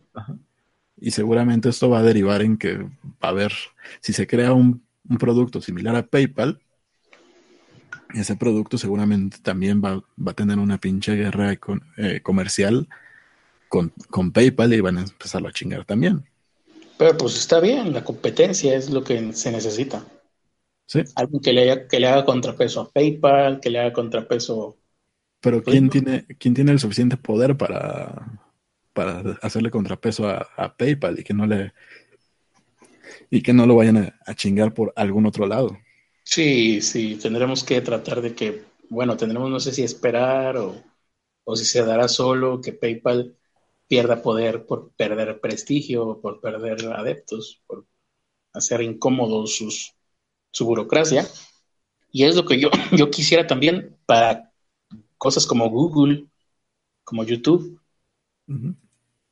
Y 0.98 1.10
seguramente 1.10 1.68
esto 1.68 1.90
va 1.90 1.98
a 1.98 2.02
derivar 2.02 2.40
en 2.40 2.56
que 2.56 2.78
va 2.78 2.88
a 3.20 3.28
haber, 3.28 3.52
si 4.00 4.14
se 4.14 4.26
crea 4.26 4.54
un, 4.54 4.82
producto 5.18 5.60
similar 5.60 5.94
a 5.96 6.06
PayPal, 6.06 6.58
ese 8.14 8.34
producto 8.36 8.78
seguramente 8.78 9.36
también 9.42 9.82
va, 9.84 10.02
a 10.26 10.32
tener 10.32 10.58
una 10.58 10.78
pinche 10.78 11.14
guerra 11.16 11.52
eh, 11.52 12.20
comercial 12.22 12.88
con, 14.10 14.30
PayPal 14.30 14.72
y 14.72 14.80
van 14.80 14.98
a 14.98 15.02
empezarlo 15.02 15.48
a 15.48 15.52
chingar 15.52 15.84
también. 15.84 16.24
Pero 16.96 17.16
pues 17.16 17.36
está 17.36 17.58
bien, 17.58 17.92
la 17.92 18.04
competencia 18.04 18.76
es 18.76 18.90
lo 18.90 19.02
que 19.02 19.32
se 19.32 19.50
necesita. 19.50 20.04
Sí. 20.86 21.00
Algo 21.16 21.40
que 21.40 21.52
le, 21.52 21.70
haga, 21.70 21.88
que 21.88 21.98
le 21.98 22.06
haga 22.06 22.24
contrapeso 22.24 22.82
a 22.82 22.90
PayPal, 22.90 23.58
que 23.60 23.70
le 23.70 23.80
haga 23.80 23.92
contrapeso. 23.92 24.76
Pero 25.40 25.62
¿quién, 25.62 25.90
tiene, 25.90 26.24
¿quién 26.38 26.54
tiene 26.54 26.70
el 26.72 26.78
suficiente 26.78 27.16
poder 27.16 27.56
para, 27.56 28.40
para 28.92 29.38
hacerle 29.42 29.70
contrapeso 29.70 30.28
a, 30.28 30.76
PayPal 30.76 31.18
y 31.18 31.24
que 31.24 31.34
no 31.34 31.46
le 31.46 31.72
y 33.30 33.42
que 33.42 33.52
no 33.52 33.66
lo 33.66 33.76
vayan 33.76 33.96
a, 33.96 34.20
a, 34.24 34.34
chingar 34.34 34.72
por 34.72 34.92
algún 34.94 35.26
otro 35.26 35.46
lado? 35.46 35.76
Sí, 36.22 36.80
sí, 36.80 37.16
tendremos 37.16 37.64
que 37.64 37.80
tratar 37.80 38.20
de 38.22 38.34
que, 38.34 38.62
bueno, 38.88 39.16
tendremos 39.16 39.50
no 39.50 39.58
sé 39.58 39.72
si 39.72 39.82
esperar 39.82 40.56
o, 40.58 40.82
o 41.44 41.56
si 41.56 41.64
se 41.64 41.84
dará 41.84 42.06
solo 42.08 42.60
que 42.60 42.72
PayPal 42.72 43.36
pierda 43.88 44.22
poder 44.22 44.66
por 44.66 44.92
perder 44.92 45.40
prestigio, 45.40 46.20
por 46.20 46.40
perder 46.40 46.86
adeptos, 46.92 47.62
por 47.66 47.86
hacer 48.52 48.82
incómodos 48.82 49.56
sus, 49.56 49.94
su 50.50 50.64
burocracia. 50.64 51.26
Y 52.10 52.24
es 52.24 52.36
lo 52.36 52.44
que 52.44 52.60
yo, 52.60 52.70
yo 52.96 53.10
quisiera 53.10 53.46
también 53.46 53.96
para 54.06 54.52
cosas 55.18 55.46
como 55.46 55.68
Google, 55.68 56.26
como 57.02 57.24
YouTube, 57.24 57.80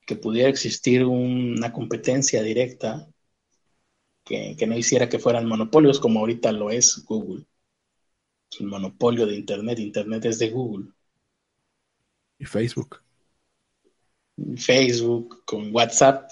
que 0.07 0.17
pudiera 0.17 0.49
existir 0.49 1.05
una 1.05 1.73
competencia 1.73 2.43
directa 2.43 3.09
que, 4.25 4.57
que, 4.57 4.67
no 4.67 4.77
hiciera 4.77 5.09
que 5.09 5.19
fueran 5.19 5.47
monopolios 5.47 6.01
como 6.01 6.21
ahorita 6.21 6.53
lo 6.53 6.71
es 6.71 7.05
Google. 7.05 7.45
Es 8.51 8.61
un 8.61 8.69
monopolio 8.69 9.27
de 9.27 9.35
Internet, 9.35 9.79
Internet 9.79 10.25
es 10.27 10.39
de 10.39 10.51
Google. 10.51 10.89
Y 12.39 12.45
Facebook. 12.45 13.03
Facebook, 14.57 15.45
con 15.45 15.75
WhatsApp. 15.75 16.31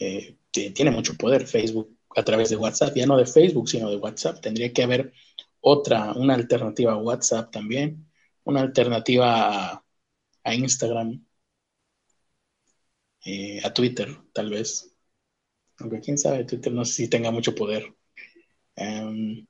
Eh, 0.00 0.36
tiene 0.50 0.90
mucho 0.90 1.14
poder 1.14 1.46
Facebook 1.46 1.96
a 2.16 2.22
través 2.24 2.50
de 2.50 2.56
WhatsApp, 2.56 2.94
ya 2.96 3.06
no 3.06 3.16
de 3.16 3.26
Facebook, 3.26 3.68
sino 3.68 3.90
de 3.90 3.96
WhatsApp. 3.96 4.40
Tendría 4.40 4.72
que 4.72 4.82
haber 4.82 5.12
otra, 5.60 6.12
una 6.14 6.34
alternativa 6.34 6.92
a 6.92 6.96
WhatsApp 6.98 7.50
también, 7.52 8.06
una 8.44 8.62
alternativa 8.62 9.82
a, 10.44 10.54
Instagram, 10.54 11.24
eh, 13.24 13.60
a 13.64 13.72
Twitter, 13.72 14.08
tal 14.32 14.50
vez. 14.50 14.94
Aunque 15.78 16.00
quién 16.00 16.18
sabe, 16.18 16.44
Twitter 16.44 16.72
no 16.72 16.84
sé 16.84 16.94
si 16.94 17.08
tenga 17.08 17.30
mucho 17.30 17.54
poder. 17.54 17.94
Em, 18.76 19.46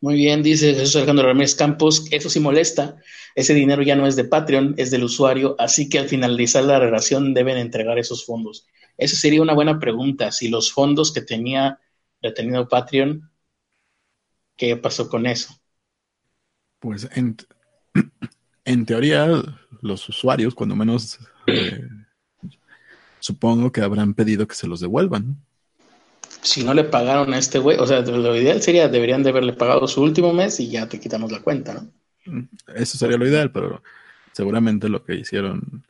muy 0.00 0.14
bien, 0.14 0.42
dice 0.42 0.74
Jesús 0.74 0.96
Alejandro 0.96 1.26
Ramírez 1.26 1.54
Campos, 1.54 2.06
eso 2.10 2.30
sí 2.30 2.40
molesta, 2.40 2.96
ese 3.34 3.54
dinero 3.54 3.82
ya 3.82 3.96
no 3.96 4.06
es 4.06 4.16
de 4.16 4.24
Patreon, 4.24 4.74
es 4.78 4.90
del 4.90 5.04
usuario, 5.04 5.56
así 5.58 5.88
que 5.88 5.98
al 5.98 6.08
finalizar 6.08 6.64
la 6.64 6.78
relación 6.78 7.34
deben 7.34 7.58
entregar 7.58 7.98
esos 7.98 8.24
fondos. 8.24 8.66
Esa 8.96 9.16
sería 9.16 9.42
una 9.42 9.54
buena 9.54 9.78
pregunta, 9.78 10.32
si 10.32 10.48
los 10.48 10.72
fondos 10.72 11.12
que 11.12 11.22
tenía 11.22 11.80
detenido 12.20 12.68
Patreon. 12.68 13.30
¿Qué 14.56 14.76
pasó 14.76 15.08
con 15.08 15.26
eso? 15.26 15.54
Pues 16.78 17.08
en, 17.14 17.36
en 18.64 18.86
teoría, 18.86 19.42
los 19.80 20.08
usuarios, 20.08 20.54
cuando 20.54 20.76
menos, 20.76 21.18
eh, 21.46 21.88
supongo 23.18 23.72
que 23.72 23.80
habrán 23.80 24.14
pedido 24.14 24.46
que 24.46 24.54
se 24.54 24.66
los 24.66 24.80
devuelvan. 24.80 25.42
Si 26.42 26.64
no 26.64 26.74
le 26.74 26.84
pagaron 26.84 27.34
a 27.34 27.38
este 27.38 27.58
güey, 27.58 27.78
o 27.78 27.86
sea, 27.86 28.00
lo 28.00 28.36
ideal 28.36 28.62
sería, 28.62 28.88
deberían 28.88 29.22
de 29.22 29.30
haberle 29.30 29.52
pagado 29.52 29.86
su 29.86 30.02
último 30.02 30.32
mes 30.32 30.58
y 30.60 30.70
ya 30.70 30.88
te 30.88 30.98
quitamos 30.98 31.30
la 31.30 31.40
cuenta, 31.40 31.74
¿no? 31.74 31.90
Mm, 32.26 32.48
eso 32.76 32.98
sería 32.98 33.18
lo 33.18 33.26
ideal, 33.26 33.50
pero 33.52 33.82
seguramente 34.32 34.88
lo 34.88 35.04
que 35.04 35.14
hicieron, 35.14 35.84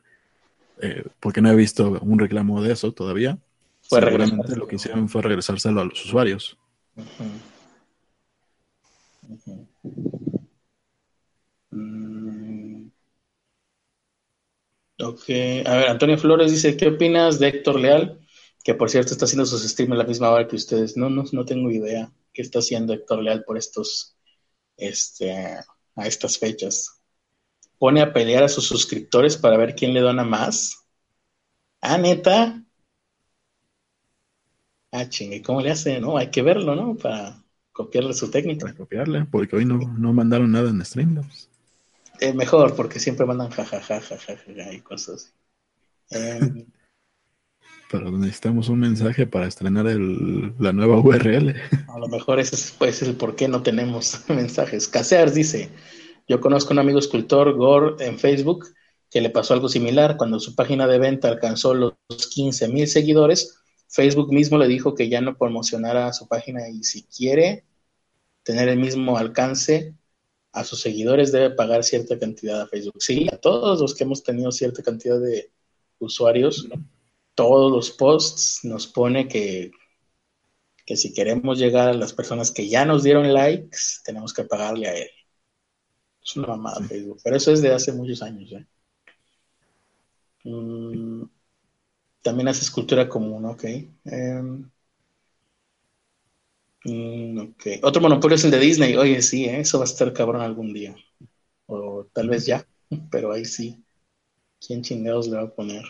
eh, 0.81 1.03
porque 1.19 1.41
no 1.41 1.49
he 1.49 1.55
visto 1.55 1.99
un 2.01 2.19
reclamo 2.19 2.61
de 2.61 2.73
eso 2.73 2.91
todavía, 2.91 3.37
Fue 3.81 4.01
seguramente 4.01 4.55
lo 4.55 4.67
que 4.67 4.75
hicieron 4.75 5.07
fue 5.09 5.21
regresárselo 5.21 5.81
a 5.81 5.85
los 5.85 6.05
usuarios. 6.05 6.57
Mm. 11.71 12.89
Ok, 15.03 15.29
a 15.65 15.77
ver, 15.77 15.89
Antonio 15.89 16.17
Flores 16.17 16.51
dice, 16.51 16.77
¿qué 16.77 16.87
opinas 16.89 17.39
de 17.39 17.47
Héctor 17.47 17.79
Leal? 17.79 18.19
Que 18.63 18.75
por 18.75 18.89
cierto 18.89 19.13
está 19.13 19.25
haciendo 19.25 19.45
sus 19.45 19.63
streams 19.63 19.93
a 19.93 19.97
la 19.97 20.03
misma 20.03 20.29
hora 20.29 20.47
que 20.47 20.55
ustedes. 20.55 20.97
No, 20.97 21.09
no, 21.09 21.23
no 21.31 21.45
tengo 21.45 21.71
idea 21.71 22.11
qué 22.33 22.41
está 22.41 22.59
haciendo 22.59 22.93
Héctor 22.93 23.23
Leal 23.23 23.43
por 23.43 23.57
estos, 23.57 24.15
este, 24.77 25.33
a 25.95 26.07
estas 26.07 26.37
fechas. 26.37 27.01
Pone 27.77 28.01
a 28.01 28.13
pelear 28.13 28.43
a 28.43 28.49
sus 28.49 28.67
suscriptores 28.67 29.37
para 29.37 29.57
ver 29.57 29.75
quién 29.75 29.93
le 29.93 30.01
dona 30.01 30.23
más. 30.23 30.85
Ah, 31.81 31.97
neta. 31.97 32.63
Ah, 34.91 35.07
chingue, 35.07 35.41
¿cómo 35.41 35.61
le 35.61 35.71
hace? 35.71 35.99
No, 35.99 36.17
hay 36.17 36.29
que 36.29 36.41
verlo, 36.41 36.75
¿no? 36.75 36.95
Para 36.95 37.41
copiarle 37.71 38.13
su 38.13 38.29
técnica. 38.29 38.65
Para 38.65 38.77
copiarle, 38.77 39.25
porque 39.25 39.55
hoy 39.55 39.65
no, 39.65 39.77
no 39.77 40.13
mandaron 40.13 40.51
nada 40.51 40.69
en 40.69 40.83
Streamlabs. 40.85 41.49
Eh, 42.19 42.33
mejor, 42.33 42.75
porque 42.75 42.99
siempre 42.99 43.25
mandan 43.25 43.49
jajaja, 43.49 43.99
jajaja, 43.99 44.73
y 44.73 44.81
cosas 44.81 45.33
así. 46.09 46.19
Eh, 46.19 46.65
Pero 47.91 48.09
necesitamos 48.09 48.69
un 48.69 48.79
mensaje 48.79 49.27
para 49.27 49.47
estrenar 49.47 49.85
la 49.85 50.71
nueva 50.71 50.99
URL. 50.99 51.55
a 51.89 51.99
lo 51.99 52.07
mejor 52.07 52.39
ese 52.39 52.55
es, 52.55 52.73
pues, 52.77 53.01
el 53.01 53.15
por 53.15 53.35
qué 53.35 53.49
no 53.49 53.61
tenemos 53.61 54.23
mensajes. 54.29 54.87
Casears 54.87 55.33
dice, 55.33 55.69
yo 56.27 56.39
conozco 56.39 56.71
un 56.71 56.79
amigo 56.79 56.99
escultor, 56.99 57.53
Gore, 57.53 58.05
en 58.05 58.17
Facebook, 58.17 58.67
que 59.09 59.19
le 59.19 59.29
pasó 59.29 59.53
algo 59.53 59.67
similar. 59.67 60.15
Cuando 60.15 60.39
su 60.39 60.55
página 60.55 60.87
de 60.87 60.99
venta 60.99 61.27
alcanzó 61.27 61.73
los 61.73 61.93
15 62.33 62.69
mil 62.69 62.87
seguidores, 62.87 63.57
Facebook 63.89 64.31
mismo 64.31 64.57
le 64.57 64.69
dijo 64.69 64.95
que 64.95 65.09
ya 65.09 65.19
no 65.19 65.37
promocionara 65.37 66.13
su 66.13 66.29
página 66.29 66.69
y 66.69 66.85
si 66.85 67.03
quiere 67.03 67.65
tener 68.43 68.69
el 68.69 68.79
mismo 68.79 69.17
alcance 69.17 69.93
a 70.53 70.63
sus 70.63 70.79
seguidores 70.81 71.31
debe 71.31 71.51
pagar 71.51 71.83
cierta 71.83 72.17
cantidad 72.17 72.61
a 72.61 72.67
Facebook. 72.67 73.01
Sí, 73.01 73.27
a 73.31 73.37
todos 73.37 73.81
los 73.81 73.93
que 73.93 74.05
hemos 74.05 74.23
tenido 74.23 74.51
cierta 74.51 74.81
cantidad 74.81 75.19
de 75.19 75.51
usuarios, 75.99 76.67
todos 77.35 77.71
los 77.71 77.91
posts 77.91 78.61
nos 78.63 78.87
pone 78.87 79.27
que, 79.27 79.71
que 80.85 80.97
si 80.97 81.13
queremos 81.13 81.57
llegar 81.59 81.89
a 81.89 81.93
las 81.93 82.13
personas 82.13 82.51
que 82.51 82.67
ya 82.67 82.85
nos 82.85 83.03
dieron 83.03 83.33
likes, 83.33 83.77
tenemos 84.03 84.33
que 84.33 84.43
pagarle 84.43 84.87
a 84.87 84.93
él. 84.95 85.09
Es 86.23 86.35
una 86.37 86.47
mamada 86.49 86.85
Facebook, 86.87 87.19
pero 87.23 87.35
eso 87.35 87.51
es 87.51 87.61
de 87.61 87.73
hace 87.73 87.93
muchos 87.93 88.21
años. 88.21 88.51
¿eh? 88.51 88.65
Mm, 90.43 91.23
también 92.21 92.47
hace 92.47 92.61
escultura 92.61 93.07
común, 93.09 93.45
ok. 93.45 93.65
Ok. 96.85 97.65
Otro 97.83 98.01
monopolio 98.01 98.35
es 98.35 98.43
el 98.43 98.51
de 98.51 98.59
Disney. 98.59 98.95
Oye, 98.95 99.21
sí, 99.21 99.45
¿eh? 99.45 99.59
eso 99.59 99.77
va 99.77 99.83
a 99.83 99.87
estar 99.87 100.11
cabrón 100.13 100.41
algún 100.41 100.73
día. 100.73 100.95
O 101.67 102.05
tal 102.13 102.29
vez 102.29 102.45
ya, 102.45 102.67
pero 103.11 103.31
ahí 103.31 103.45
sí. 103.45 103.83
¿Quién 104.59 104.81
chingados 104.83 105.27
le 105.27 105.37
va 105.37 105.43
a 105.43 105.55
poner? 105.55 105.83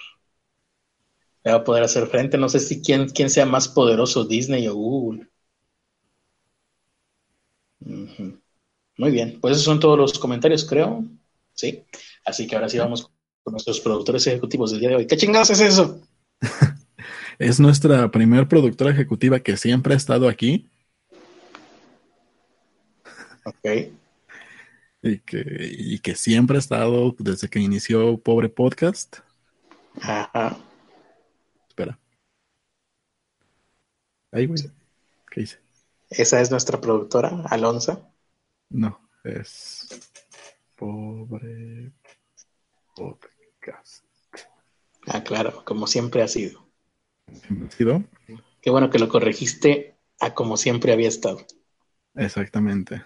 Le 1.43 1.51
va 1.51 1.57
a 1.57 1.63
poder 1.63 1.83
hacer 1.83 2.07
frente. 2.07 2.37
No 2.37 2.49
sé 2.49 2.59
si 2.59 2.81
quién, 2.81 3.09
quién 3.09 3.29
sea 3.29 3.45
más 3.45 3.67
poderoso, 3.67 4.25
Disney 4.25 4.67
o 4.67 4.75
Google. 4.75 5.27
Muy 7.79 9.11
bien, 9.11 9.39
pues 9.41 9.53
esos 9.53 9.65
son 9.65 9.79
todos 9.79 9.97
los 9.97 10.19
comentarios, 10.19 10.65
creo. 10.65 11.03
Sí. 11.53 11.83
Así 12.25 12.47
que 12.47 12.55
ahora 12.55 12.69
sí 12.69 12.77
vamos 12.77 13.09
con 13.43 13.53
nuestros 13.53 13.79
productores 13.79 14.27
ejecutivos 14.27 14.71
del 14.71 14.79
día 14.81 14.89
de 14.89 14.95
hoy. 14.97 15.07
¿Qué 15.07 15.17
chingados 15.17 15.49
es 15.49 15.61
eso? 15.61 16.01
Es 17.39 17.59
nuestra 17.59 18.11
primer 18.11 18.47
productora 18.47 18.91
ejecutiva 18.91 19.39
que 19.39 19.57
siempre 19.57 19.95
ha 19.95 19.97
estado 19.97 20.29
aquí 20.29 20.69
Ok. 23.43 23.89
y 25.01 25.17
que, 25.19 25.43
y 25.71 25.99
que 25.99 26.13
siempre 26.13 26.57
ha 26.57 26.59
estado 26.59 27.15
desde 27.17 27.47
que 27.49 27.59
inició 27.59 28.19
Pobre 28.19 28.47
Podcast. 28.47 29.17
Ajá. 30.01 30.57
Ahí, 34.31 34.45
güey. 34.47 34.61
¿Qué 35.29 35.41
hice? 35.41 35.59
Esa 36.09 36.41
es 36.41 36.51
nuestra 36.51 36.79
productora, 36.79 37.43
Alonso. 37.49 38.13
No, 38.69 38.99
es 39.23 39.87
Pobre 40.75 41.91
Podcast. 42.95 44.05
Ah, 45.07 45.23
claro, 45.23 45.63
como 45.65 45.87
siempre 45.87 46.21
ha 46.21 46.27
sido. 46.27 46.67
¿Ha 47.27 47.71
sido? 47.71 48.03
Qué 48.61 48.69
bueno 48.69 48.89
que 48.89 48.99
lo 48.99 49.09
corregiste 49.09 49.97
a 50.19 50.33
como 50.33 50.57
siempre 50.57 50.93
había 50.93 51.07
estado. 51.07 51.45
Exactamente. 52.15 53.03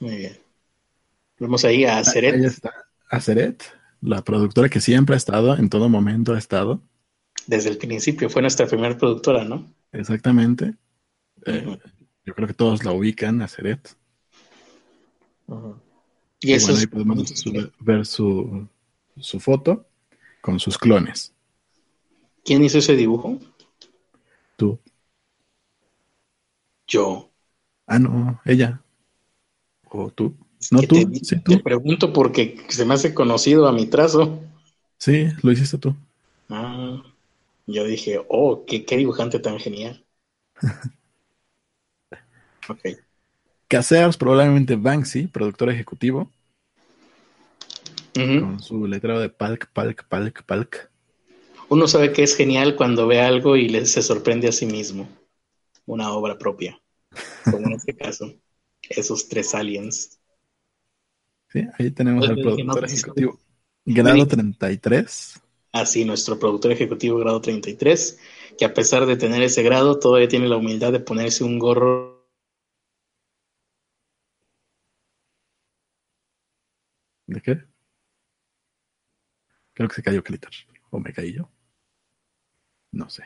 Muy 0.00 0.16
bien. 0.16 0.38
Vamos 1.40 1.64
ahí 1.64 1.84
a 1.84 1.98
Ahí 1.98 2.04
Seret. 2.04 2.44
está. 2.44 2.72
Aceret, 3.10 3.62
la 4.00 4.22
productora 4.22 4.68
que 4.68 4.80
siempre 4.80 5.14
ha 5.14 5.16
estado, 5.16 5.56
en 5.56 5.68
todo 5.68 5.88
momento 5.88 6.34
ha 6.34 6.38
estado. 6.38 6.80
Desde 7.46 7.70
el 7.70 7.78
principio 7.78 8.28
fue 8.28 8.42
nuestra 8.42 8.66
primera 8.66 8.96
productora, 8.96 9.44
¿no? 9.44 9.66
Exactamente. 9.92 10.74
Eh, 11.46 11.78
yo 12.24 12.34
creo 12.34 12.46
que 12.48 12.54
todos 12.54 12.84
la 12.84 12.92
ubican, 12.92 13.40
Aceret. 13.42 13.96
Y 16.40 16.52
eso 16.52 16.66
bueno, 16.66 16.74
es 16.76 16.80
ahí 16.80 16.86
podemos 16.86 17.28
su- 17.30 17.72
ver 17.80 18.06
su, 18.06 18.68
su 19.18 19.40
foto 19.40 19.86
con 20.40 20.60
sus 20.60 20.78
clones. 20.78 21.32
¿Quién 22.44 22.62
hizo 22.64 22.78
ese 22.78 22.94
dibujo? 22.96 23.38
Tú. 24.56 24.78
Yo. 26.86 27.30
Ah, 27.86 27.98
no, 27.98 28.40
ella. 28.44 28.82
O 29.90 30.10
tú. 30.10 30.36
No 30.70 30.82
tú, 30.82 30.96
te, 30.96 31.06
sí, 31.24 31.36
te 31.46 31.56
tú. 31.56 31.62
pregunto 31.62 32.12
porque 32.12 32.56
se 32.68 32.84
me 32.84 32.94
hace 32.94 33.14
conocido 33.14 33.66
a 33.66 33.72
mi 33.72 33.86
trazo. 33.86 34.40
Sí, 34.98 35.28
lo 35.42 35.52
hiciste 35.52 35.78
tú. 35.78 35.94
Ah, 36.50 37.02
yo 37.66 37.84
dije, 37.84 38.20
oh, 38.28 38.64
qué, 38.66 38.84
qué 38.84 38.96
dibujante 38.96 39.38
tan 39.40 39.58
genial. 39.58 40.04
Ok. 42.68 42.84
Casears, 43.68 44.16
probablemente 44.16 44.76
Banksy, 44.76 45.26
productor 45.26 45.70
ejecutivo, 45.70 46.30
con 48.14 48.60
su 48.60 48.86
letrero 48.86 49.20
de 49.20 49.28
Palk, 49.28 49.70
Palk, 49.72 50.08
Palk, 50.08 50.42
Palk. 50.44 50.90
Uno 51.68 51.86
sabe 51.86 52.12
que 52.12 52.22
es 52.22 52.34
genial 52.34 52.76
cuando 52.76 53.06
ve 53.06 53.20
algo 53.20 53.56
y 53.56 53.68
le, 53.68 53.84
se 53.86 54.02
sorprende 54.02 54.48
a 54.48 54.52
sí 54.52 54.66
mismo. 54.66 55.08
Una 55.86 56.12
obra 56.12 56.38
propia. 56.38 56.80
Como 57.50 57.66
en 57.66 57.74
este 57.74 57.94
caso. 57.96 58.34
Esos 58.88 59.28
tres 59.28 59.54
aliens. 59.54 60.17
Sí, 61.50 61.64
ahí 61.78 61.90
tenemos 61.90 62.28
al 62.28 62.36
productor 62.40 62.84
ejecutivo. 62.84 63.38
Grado 63.84 64.14
dije- 64.16 64.26
33. 64.28 65.42
Así, 65.72 66.04
nuestro 66.04 66.38
productor 66.38 66.72
ejecutivo 66.72 67.18
grado 67.18 67.40
33, 67.40 68.18
que 68.58 68.64
a 68.64 68.72
pesar 68.74 69.06
de 69.06 69.16
tener 69.16 69.42
ese 69.42 69.62
grado, 69.62 69.98
todavía 69.98 70.28
tiene 70.28 70.48
la 70.48 70.56
humildad 70.56 70.92
de 70.92 71.00
ponerse 71.00 71.44
un 71.44 71.58
gorro. 71.58 72.26
¿De 77.26 77.40
qué? 77.40 77.62
Creo 79.74 79.88
que 79.88 79.94
se 79.94 80.02
cayó 80.02 80.22
Clitter. 80.22 80.50
¿O 80.90 80.98
me 80.98 81.12
caí 81.12 81.32
yo? 81.34 81.50
No 82.92 83.08
sé. 83.08 83.24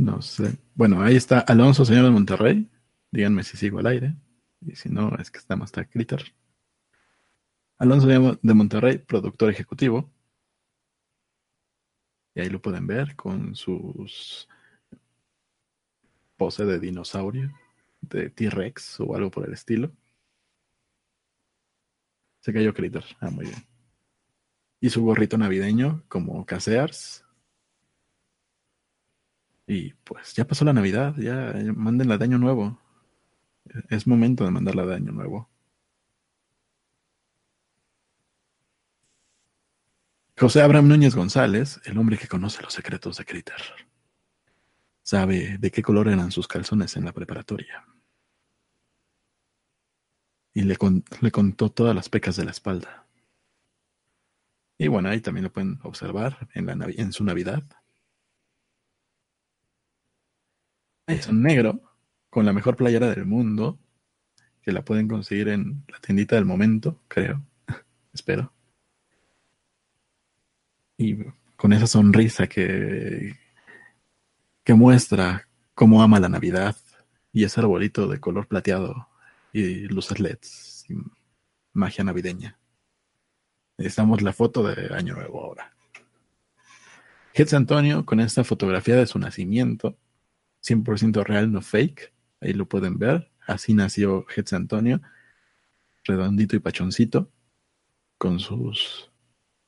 No 0.00 0.22
sé. 0.22 0.56
Bueno, 0.74 1.02
ahí 1.02 1.14
está 1.14 1.40
Alonso, 1.40 1.84
señor 1.84 2.04
de 2.04 2.10
Monterrey. 2.10 2.70
Díganme 3.10 3.44
si 3.44 3.58
sigo 3.58 3.80
al 3.80 3.86
aire. 3.86 4.16
Y 4.62 4.74
si 4.74 4.88
no, 4.88 5.14
es 5.16 5.30
que 5.30 5.38
estamos 5.38 5.66
hasta 5.66 5.84
Critter. 5.84 6.22
Alonso 7.76 8.06
de 8.06 8.54
Monterrey, 8.54 8.96
productor 8.96 9.50
ejecutivo. 9.50 10.10
Y 12.34 12.40
ahí 12.40 12.48
lo 12.48 12.62
pueden 12.62 12.86
ver 12.86 13.14
con 13.14 13.54
sus 13.54 14.48
pose 16.38 16.64
de 16.64 16.80
dinosaurio, 16.80 17.52
de 18.00 18.30
T-Rex 18.30 19.00
o 19.00 19.14
algo 19.14 19.30
por 19.30 19.46
el 19.46 19.52
estilo. 19.52 19.92
Se 22.40 22.54
cayó 22.54 22.72
Critter. 22.72 23.04
Ah, 23.20 23.28
muy 23.28 23.44
bien. 23.44 23.66
Y 24.80 24.88
su 24.88 25.04
gorrito 25.04 25.36
navideño 25.36 26.04
como 26.08 26.46
Casears. 26.46 27.22
Y 29.70 29.94
pues 30.02 30.34
ya 30.34 30.44
pasó 30.44 30.64
la 30.64 30.72
Navidad, 30.72 31.14
ya 31.16 31.54
mándenla 31.76 32.18
de 32.18 32.24
año 32.24 32.38
nuevo. 32.38 32.80
Es 33.88 34.04
momento 34.04 34.44
de 34.44 34.50
mandarla 34.50 34.84
de 34.84 34.96
año 34.96 35.12
nuevo. 35.12 35.48
José 40.36 40.62
Abraham 40.62 40.88
Núñez 40.88 41.14
González, 41.14 41.80
el 41.84 41.98
hombre 41.98 42.18
que 42.18 42.26
conoce 42.26 42.64
los 42.64 42.72
secretos 42.72 43.18
de 43.18 43.24
Critter, 43.24 43.62
sabe 45.02 45.56
de 45.58 45.70
qué 45.70 45.82
color 45.82 46.08
eran 46.08 46.32
sus 46.32 46.48
calzones 46.48 46.96
en 46.96 47.04
la 47.04 47.12
preparatoria. 47.12 47.86
Y 50.52 50.62
le, 50.62 50.76
le 51.20 51.30
contó 51.30 51.70
todas 51.70 51.94
las 51.94 52.08
pecas 52.08 52.34
de 52.34 52.44
la 52.44 52.50
espalda. 52.50 53.06
Y 54.78 54.88
bueno, 54.88 55.10
ahí 55.10 55.20
también 55.20 55.44
lo 55.44 55.52
pueden 55.52 55.78
observar 55.84 56.48
en, 56.54 56.66
la, 56.66 56.86
en 56.88 57.12
su 57.12 57.22
Navidad. 57.22 57.62
Es 61.10 61.26
un 61.26 61.42
negro 61.42 61.80
con 62.28 62.46
la 62.46 62.52
mejor 62.52 62.76
playera 62.76 63.08
del 63.10 63.26
mundo, 63.26 63.78
que 64.62 64.72
la 64.72 64.84
pueden 64.84 65.08
conseguir 65.08 65.48
en 65.48 65.84
la 65.88 65.98
tiendita 65.98 66.36
del 66.36 66.44
momento, 66.44 67.02
creo. 67.08 67.42
Espero 68.12 68.52
y 71.00 71.16
con 71.56 71.72
esa 71.72 71.86
sonrisa 71.86 72.46
que, 72.46 73.34
que 74.62 74.74
muestra 74.74 75.48
cómo 75.74 76.02
ama 76.02 76.20
la 76.20 76.28
Navidad 76.28 76.76
y 77.32 77.44
ese 77.44 77.60
arbolito 77.60 78.06
de 78.06 78.20
color 78.20 78.46
plateado 78.46 79.08
y 79.50 79.86
luces 79.88 80.20
LEDs 80.20 80.84
y 80.90 80.96
magia 81.72 82.04
navideña. 82.04 82.58
Necesitamos 83.78 84.20
la 84.20 84.34
foto 84.34 84.62
de 84.62 84.94
Año 84.94 85.14
Nuevo 85.14 85.42
ahora. 85.42 85.72
Hetz 87.32 87.54
Antonio 87.54 88.04
con 88.04 88.20
esta 88.20 88.44
fotografía 88.44 88.96
de 88.96 89.06
su 89.06 89.18
nacimiento, 89.18 89.96
100% 90.62 91.24
real, 91.24 91.52
no 91.52 91.62
fake. 91.62 92.12
Ahí 92.40 92.52
lo 92.52 92.66
pueden 92.66 92.98
ver. 92.98 93.30
Así 93.46 93.74
nació 93.74 94.26
Hetz 94.34 94.52
Antonio, 94.52 95.00
redondito 96.04 96.56
y 96.56 96.60
pachoncito, 96.60 97.30
con 98.18 98.38
sus 98.38 99.10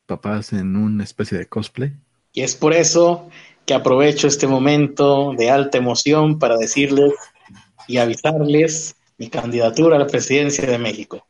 papás 0.06 0.52
en 0.52 0.76
una 0.76 1.04
especie 1.04 1.38
de 1.38 1.46
cosplay. 1.46 1.92
Y 2.32 2.42
es 2.42 2.54
por 2.54 2.72
eso 2.72 3.28
que 3.66 3.74
aprovecho 3.74 4.26
este 4.26 4.46
momento 4.46 5.34
de 5.36 5.50
alta 5.50 5.78
emoción 5.78 6.38
para 6.38 6.56
decirles 6.56 7.12
y 7.88 7.98
avisarles 7.98 8.96
mi 9.18 9.28
candidatura 9.28 9.96
a 9.96 9.98
la 9.98 10.06
presidencia 10.06 10.66
de 10.66 10.78
México. 10.78 11.26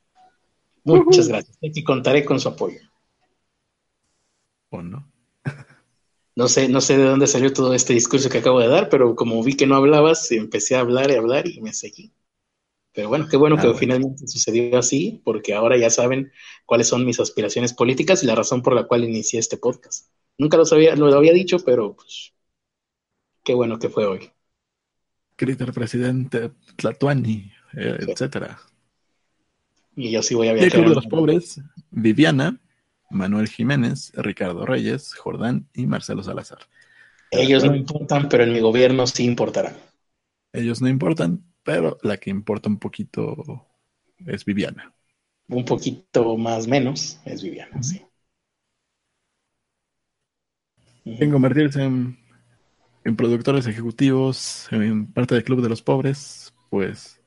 Muchas 0.84 1.28
gracias 1.28 1.56
y 1.60 1.84
contaré 1.84 2.24
con 2.24 2.40
su 2.40 2.48
apoyo. 2.48 2.80
¿O 4.70 4.82
no? 4.82 5.11
No 6.34 6.48
sé, 6.48 6.68
no 6.68 6.80
sé 6.80 6.96
de 6.96 7.04
dónde 7.04 7.26
salió 7.26 7.52
todo 7.52 7.74
este 7.74 7.92
discurso 7.92 8.28
que 8.28 8.38
acabo 8.38 8.60
de 8.60 8.68
dar, 8.68 8.88
pero 8.88 9.14
como 9.14 9.42
vi 9.42 9.54
que 9.54 9.66
no 9.66 9.76
hablabas, 9.76 10.30
empecé 10.32 10.76
a 10.76 10.80
hablar 10.80 11.10
y 11.10 11.14
hablar 11.14 11.46
y 11.46 11.60
me 11.60 11.72
seguí. 11.72 12.12
Pero 12.94 13.08
bueno, 13.08 13.26
qué 13.28 13.36
bueno 13.36 13.56
ah, 13.58 13.62
que 13.62 13.74
finalmente 13.74 14.26
sucedió 14.26 14.78
así, 14.78 15.20
porque 15.24 15.54
ahora 15.54 15.76
ya 15.76 15.90
saben 15.90 16.30
cuáles 16.66 16.88
son 16.88 17.04
mis 17.04 17.20
aspiraciones 17.20 17.72
políticas 17.72 18.22
y 18.22 18.26
la 18.26 18.34
razón 18.34 18.62
por 18.62 18.74
la 18.74 18.84
cual 18.84 19.04
inicié 19.04 19.40
este 19.40 19.56
podcast. 19.56 20.10
Nunca 20.38 20.56
lo 20.56 20.64
sabía, 20.64 20.94
lo 20.96 21.06
había 21.14 21.32
dicho, 21.32 21.58
pero 21.64 21.94
pues 21.94 22.32
qué 23.44 23.54
bueno 23.54 23.78
que 23.78 23.88
fue 23.88 24.06
hoy. 24.06 24.30
Critter 25.36 25.72
presidente 25.72 26.50
Tlatuani, 26.76 27.50
eh, 27.76 27.98
etcétera. 28.00 28.58
Y 29.96 30.10
yo 30.10 30.22
sí 30.22 30.34
voy 30.34 30.48
a 30.48 30.52
viajar. 30.52 30.66
El 30.68 30.72
Club 30.72 30.88
de 30.88 30.94
los 30.94 31.06
Pobres, 31.06 31.60
Viviana, 31.90 32.60
Manuel 33.12 33.48
Jiménez, 33.48 34.12
Ricardo 34.16 34.66
Reyes, 34.66 35.14
Jordán 35.14 35.68
y 35.74 35.86
Marcelo 35.86 36.22
Salazar. 36.22 36.58
Ellos 37.30 37.64
no 37.64 37.74
importan, 37.74 38.28
pero 38.28 38.44
en 38.44 38.52
mi 38.52 38.60
gobierno 38.60 39.06
sí 39.06 39.24
importarán. 39.24 39.74
Ellos 40.52 40.82
no 40.82 40.88
importan, 40.88 41.44
pero 41.62 41.98
la 42.02 42.18
que 42.18 42.30
importa 42.30 42.68
un 42.68 42.78
poquito 42.78 43.66
es 44.26 44.44
Viviana. 44.44 44.92
Un 45.48 45.64
poquito 45.64 46.36
más 46.36 46.66
menos 46.66 47.20
es 47.24 47.42
Viviana, 47.42 47.82
sí. 47.82 48.02
En 51.04 51.30
convertirse 51.30 51.82
en, 51.82 52.16
productores 53.16 53.66
ejecutivos, 53.66 54.68
en 54.70 55.06
parte 55.06 55.34
del 55.34 55.42
Club 55.42 55.60
de 55.62 55.68
los 55.68 55.82
Pobres, 55.82 56.54
pues 56.70 57.20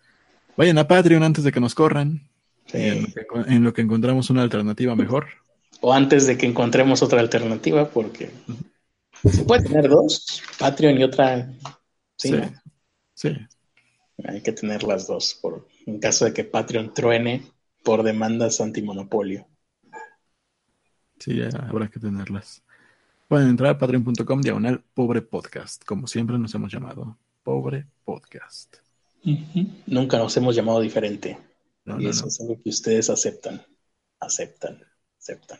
vayan 0.55 0.77
a 0.77 0.87
Patreon 0.87 1.23
antes 1.23 1.43
de 1.43 1.51
que 1.51 1.59
nos 1.59 1.75
corran, 1.75 2.29
en, 2.71 3.63
lo 3.63 3.73
que, 3.73 3.81
encontramos 3.81 4.29
una 4.29 4.43
alternativa 4.43 4.95
mejor. 4.95 5.27
O 5.81 5.93
antes 5.93 6.25
de 6.27 6.37
que 6.37 6.45
encontremos 6.45 7.01
otra 7.03 7.19
alternativa, 7.19 7.89
porque 7.89 8.31
se 9.23 9.43
puede 9.43 9.63
tener 9.63 9.89
dos, 9.89 10.41
Patreon 10.59 10.97
y 10.99 11.03
otra. 11.03 11.51
Sí, 12.17 12.33
sí. 13.13 13.29
Hay 14.23 14.41
que 14.41 14.53
tener 14.53 14.83
las 14.83 15.07
dos, 15.07 15.37
por, 15.41 15.67
en 15.85 15.99
caso 15.99 16.25
de 16.25 16.33
que 16.33 16.43
Patreon 16.43 16.93
truene 16.93 17.43
por 17.83 18.03
demandas 18.03 18.61
antimonopolio. 18.61 19.47
Sí, 21.19 21.41
habrá 21.41 21.87
que 21.89 21.99
tenerlas. 21.99 22.63
Pueden 23.27 23.49
entrar 23.49 23.71
a 23.71 23.77
patreon.com 23.77 24.41
diagonal 24.41 24.83
pobre 24.93 25.21
podcast, 25.21 25.83
como 25.83 26.07
siempre 26.07 26.37
nos 26.37 26.53
hemos 26.53 26.71
llamado, 26.71 27.17
pobre 27.43 27.87
podcast. 28.03 28.77
Nunca 29.87 30.17
nos 30.17 30.37
hemos 30.37 30.55
llamado 30.55 30.81
diferente. 30.81 31.37
y 31.97 32.07
eso 32.07 32.27
es 32.27 32.39
algo 32.39 32.61
que 32.61 32.69
ustedes 32.69 33.09
aceptan, 33.09 33.65
aceptan, 34.19 34.79
aceptan. 35.17 35.59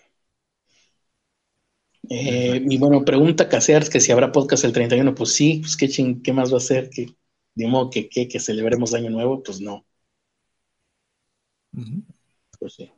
Eh, 2.10 2.64
y 2.70 2.78
bueno, 2.78 3.04
pregunta 3.06 3.50
Casears 3.50 3.90
que 3.90 4.00
si 4.00 4.12
habrá 4.12 4.32
podcast 4.32 4.64
el 4.64 4.74
31, 4.74 5.16
pues 5.16 5.34
sí, 5.34 5.60
pues 5.62 5.78
qué, 5.78 5.90
qué 6.24 6.34
más 6.34 6.54
va 6.54 6.58
a 6.58 6.60
ser, 6.62 6.90
que 6.90 7.16
de 7.56 7.68
modo 7.68 7.90
que, 7.90 8.10
que, 8.10 8.28
que 8.28 8.40
celebremos 8.40 8.94
Año 8.94 9.10
Nuevo, 9.10 9.42
pues 9.44 9.62
no. 9.62 9.86
Pues 12.60 12.74
sí. 12.74 12.92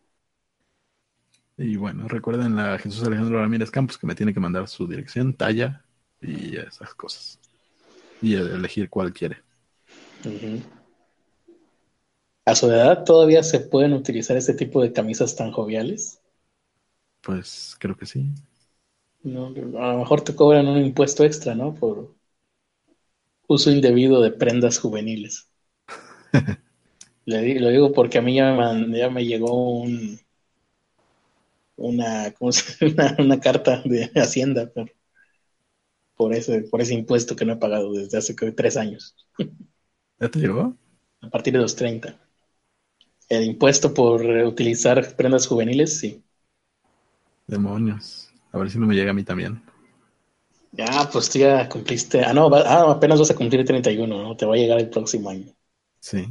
Y 1.57 1.75
bueno, 1.75 2.07
recuerden 2.07 2.59
a 2.59 2.77
Jesús 2.77 3.03
Alejandro 3.05 3.39
Ramírez 3.39 3.71
Campos 3.71 3.97
que 3.97 4.05
me 4.05 4.15
tiene 4.15 4.33
que 4.33 4.39
mandar 4.39 4.67
su 4.67 4.87
dirección, 4.87 5.33
talla 5.33 5.83
y 6.21 6.55
esas 6.57 6.93
cosas. 6.93 7.39
Y 8.21 8.35
elegir 8.35 8.89
cuál 8.89 9.13
quiere. 9.13 9.37
¿A 12.45 12.55
su 12.55 12.67
edad 12.71 13.03
todavía 13.03 13.43
se 13.43 13.59
pueden 13.59 13.93
utilizar 13.93 14.37
este 14.37 14.53
tipo 14.53 14.81
de 14.81 14.93
camisas 14.93 15.35
tan 15.35 15.51
joviales? 15.51 16.19
Pues 17.21 17.75
creo 17.79 17.95
que 17.95 18.05
sí. 18.05 18.31
No, 19.27 19.47
a 19.47 19.91
lo 19.93 19.99
mejor 19.99 20.21
te 20.21 20.33
cobran 20.33 20.67
un 20.69 20.77
impuesto 20.77 21.25
extra, 21.25 21.53
¿no? 21.53 21.73
Por, 21.73 22.15
uso 23.47 23.71
indebido 23.71 24.21
de 24.21 24.31
prendas 24.31 24.79
juveniles. 24.79 25.49
Le 27.25 27.59
lo 27.59 27.69
digo 27.69 27.91
porque 27.91 28.19
a 28.19 28.21
mí 28.21 28.35
ya 28.35 28.53
me, 28.53 29.25
llegó 29.25 29.81
un, 29.81 30.17
una, 31.75 32.33
una, 33.19 33.39
carta 33.41 33.81
de 33.83 34.09
Hacienda 34.15 34.71
por, 36.15 36.33
ese, 36.33 36.61
por 36.61 36.79
ese 36.79 36.93
impuesto 36.93 37.35
que 37.35 37.43
no 37.43 37.53
he 37.53 37.57
pagado 37.57 37.91
desde 37.91 38.17
hace 38.17 38.33
tres 38.33 38.77
años. 38.77 39.13
¿Ya 40.19 40.29
te 40.29 40.39
llegó? 40.39 40.73
A 41.19 41.29
partir 41.29 41.51
de 41.53 41.59
los 41.59 41.75
30. 41.75 42.17
El 43.27 43.43
impuesto 43.43 43.93
por 43.93 44.25
utilizar 44.25 45.17
prendas 45.17 45.47
juveniles, 45.47 45.99
sí. 45.99 46.23
Demonios. 47.45 48.26
A 48.51 48.57
ver 48.57 48.69
si 48.69 48.79
no 48.79 48.87
me 48.87 48.95
llega 48.95 49.11
a 49.11 49.13
mí 49.13 49.23
también. 49.23 49.61
Ya, 50.71 51.09
pues 51.11 51.29
tú 51.29 51.39
ya 51.39 51.67
cumpliste. 51.67 52.23
Ah, 52.23 52.33
no, 52.33 52.53
ah, 52.53 52.91
apenas 52.91 53.19
vas 53.19 53.31
a 53.31 53.35
cumplir 53.35 53.61
el 53.61 53.67
31, 53.67 54.21
¿no? 54.21 54.37
Te 54.37 54.45
va 54.45 54.55
a 54.55 54.57
llegar 54.57 54.79
el 54.79 54.89
próximo 54.89 55.29
año. 55.29 55.51
Sí. 55.99 56.25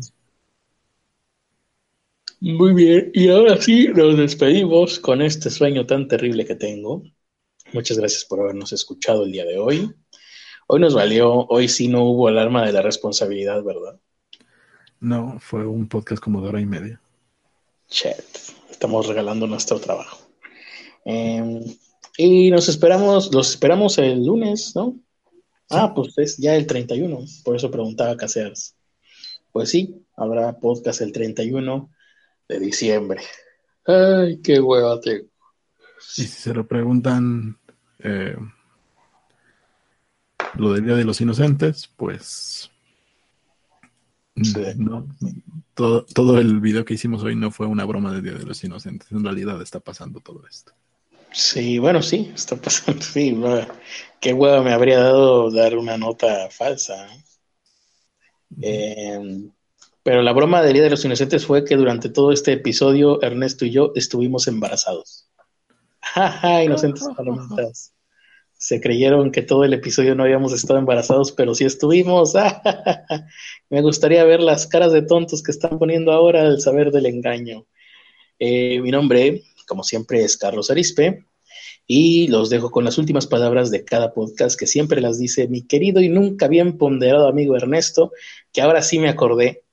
Muy 2.41 2.75
bien, 2.75 3.11
y 3.15 3.31
ahora 3.31 3.61
sí 3.61 3.89
nos 3.89 4.17
despedimos 4.17 5.01
con 5.01 5.23
este 5.23 5.51
sueño 5.51 5.87
tan 5.87 6.07
terrible 6.07 6.45
que 6.45 6.55
tengo. 6.55 7.03
Muchas 7.73 7.99
gracias 7.99 8.25
por 8.25 8.41
habernos 8.41 8.73
escuchado 8.73 9.25
el 9.25 9.33
día 9.33 9.45
de 9.45 9.59
hoy. 9.59 9.91
Hoy 10.69 10.81
nos 10.81 10.95
valió, 10.95 11.47
hoy 11.49 11.69
sí 11.69 11.89
no 11.89 12.05
hubo 12.05 12.29
alarma 12.29 12.67
de 12.67 12.73
la 12.73 12.83
responsabilidad, 12.83 13.63
¿verdad? 13.65 13.99
No, 15.01 15.39
fue 15.41 15.67
un 15.67 15.89
podcast 15.89 16.23
como 16.23 16.43
de 16.43 16.49
hora 16.49 16.61
y 16.61 16.67
media. 16.67 17.01
Chet, 17.89 18.25
estamos 18.71 19.07
regalando 19.07 19.47
nuestro 19.47 19.81
trabajo. 19.81 20.19
Eh, 21.05 21.65
y 22.19 22.51
nos 22.51 22.69
esperamos, 22.69 23.33
los 23.35 23.51
esperamos 23.51 23.99
el 23.99 24.25
lunes, 24.25 24.75
¿no? 24.75 24.99
Ah, 25.71 25.93
pues 25.95 26.17
es 26.19 26.37
ya 26.37 26.55
el 26.55 26.67
31, 26.67 27.25
por 27.45 27.57
eso 27.57 27.71
preguntaba 27.71 28.17
Casears. 28.17 28.77
Pues 29.53 29.71
sí, 29.71 30.05
habrá 30.17 30.59
podcast 30.59 31.01
el 31.01 31.13
31 31.13 31.91
de 32.49 32.61
diciembre. 32.61 33.23
Ay, 33.85 34.41
qué 34.43 34.61
hueva 34.61 35.01
tengo. 35.01 35.27
Y 36.19 36.23
si 36.23 36.27
se 36.27 36.55
lo 36.55 36.67
preguntan 36.67 37.59
eh, 37.99 38.37
lo 40.55 40.73
del 40.73 40.85
Día 40.85 40.95
de 40.95 41.05
los 41.05 41.21
Inocentes, 41.21 41.89
pues 41.97 42.71
Sí. 44.43 44.61
No, 44.77 45.09
todo, 45.75 46.05
todo 46.05 46.39
el 46.39 46.61
video 46.61 46.85
que 46.85 46.95
hicimos 46.95 47.23
hoy 47.23 47.35
no 47.35 47.51
fue 47.51 47.67
una 47.67 47.87
broma 47.87 48.13
de 48.13 48.21
Día 48.21 48.35
de 48.35 48.45
los 48.45 48.63
Inocentes. 48.65 49.11
En 49.11 49.25
realidad 49.25 49.61
está 49.63 49.81
pasando 49.81 50.21
todo 50.21 50.47
esto. 50.47 50.73
Sí, 51.33 51.79
bueno, 51.79 52.03
sí, 52.03 52.33
está 52.35 52.57
pasando. 52.57 53.01
Sí, 53.03 53.37
qué 54.21 54.33
huevo 54.33 54.63
me 54.63 54.73
habría 54.73 55.01
dado 55.01 55.51
dar 55.51 55.77
una 55.77 55.97
nota 55.99 56.49
falsa. 56.51 57.07
¿eh? 57.13 57.25
Eh, 58.63 59.51
pero 60.03 60.23
la 60.23 60.33
broma 60.33 60.63
del 60.63 60.75
Día 60.75 60.85
de 60.85 60.91
los 60.91 61.05
Inocentes 61.05 61.47
fue 61.47 61.65
que 61.65 61.77
durante 61.77 62.09
todo 62.09 62.33
este 62.33 62.53
episodio 62.53 63.21
Ernesto 63.23 63.65
y 63.65 63.71
yo 63.73 63.93
estuvimos 63.95 64.47
embarazados. 64.47 65.29
Jaja, 66.01 66.63
inocentes 66.63 67.05
palomitas. 67.17 67.93
Se 68.59 68.81
creyeron 68.81 69.33
que 69.33 69.43
todo 69.43 69.65
el 69.65 69.75
episodio 69.75 70.15
no 70.15 70.23
habíamos 70.23 70.53
estado 70.53 70.79
embarazados, 70.79 71.33
pero 71.33 71.55
sí 71.55 71.65
estuvimos. 71.65 72.35
Me 73.71 73.83
gustaría 73.83 74.25
ver 74.25 74.41
las 74.41 74.67
caras 74.67 74.93
de 74.93 75.03
tontos 75.03 75.43
que 75.43 75.51
están 75.51 75.79
poniendo 75.79 76.13
ahora 76.13 76.43
al 76.43 76.61
saber 76.61 76.91
del 76.91 77.07
engaño. 77.07 77.67
Eh, 78.39 78.81
mi 78.81 78.91
nombre, 78.91 79.43
como 79.67 79.85
siempre, 79.85 80.25
es 80.25 80.37
Carlos 80.37 80.71
Arispe. 80.71 81.27
Y 81.87 82.29
los 82.29 82.51
dejo 82.51 82.71
con 82.71 82.85
las 82.85 82.99
últimas 82.99 83.27
palabras 83.27 83.71
de 83.71 83.85
cada 83.85 84.13
podcast 84.13 84.59
que 84.59 84.67
siempre 84.67 85.01
las 85.01 85.19
dice 85.19 85.49
mi 85.49 85.63
querido 85.63 86.01
y 86.01 86.09
nunca 86.09 86.49
bien 86.49 86.79
ponderado 86.79 87.29
amigo 87.29 87.57
Ernesto, 87.57 88.13
que 88.53 88.61
ahora 88.61 88.83
sí 88.83 88.99
me 88.99 89.09
acordé, 89.09 89.65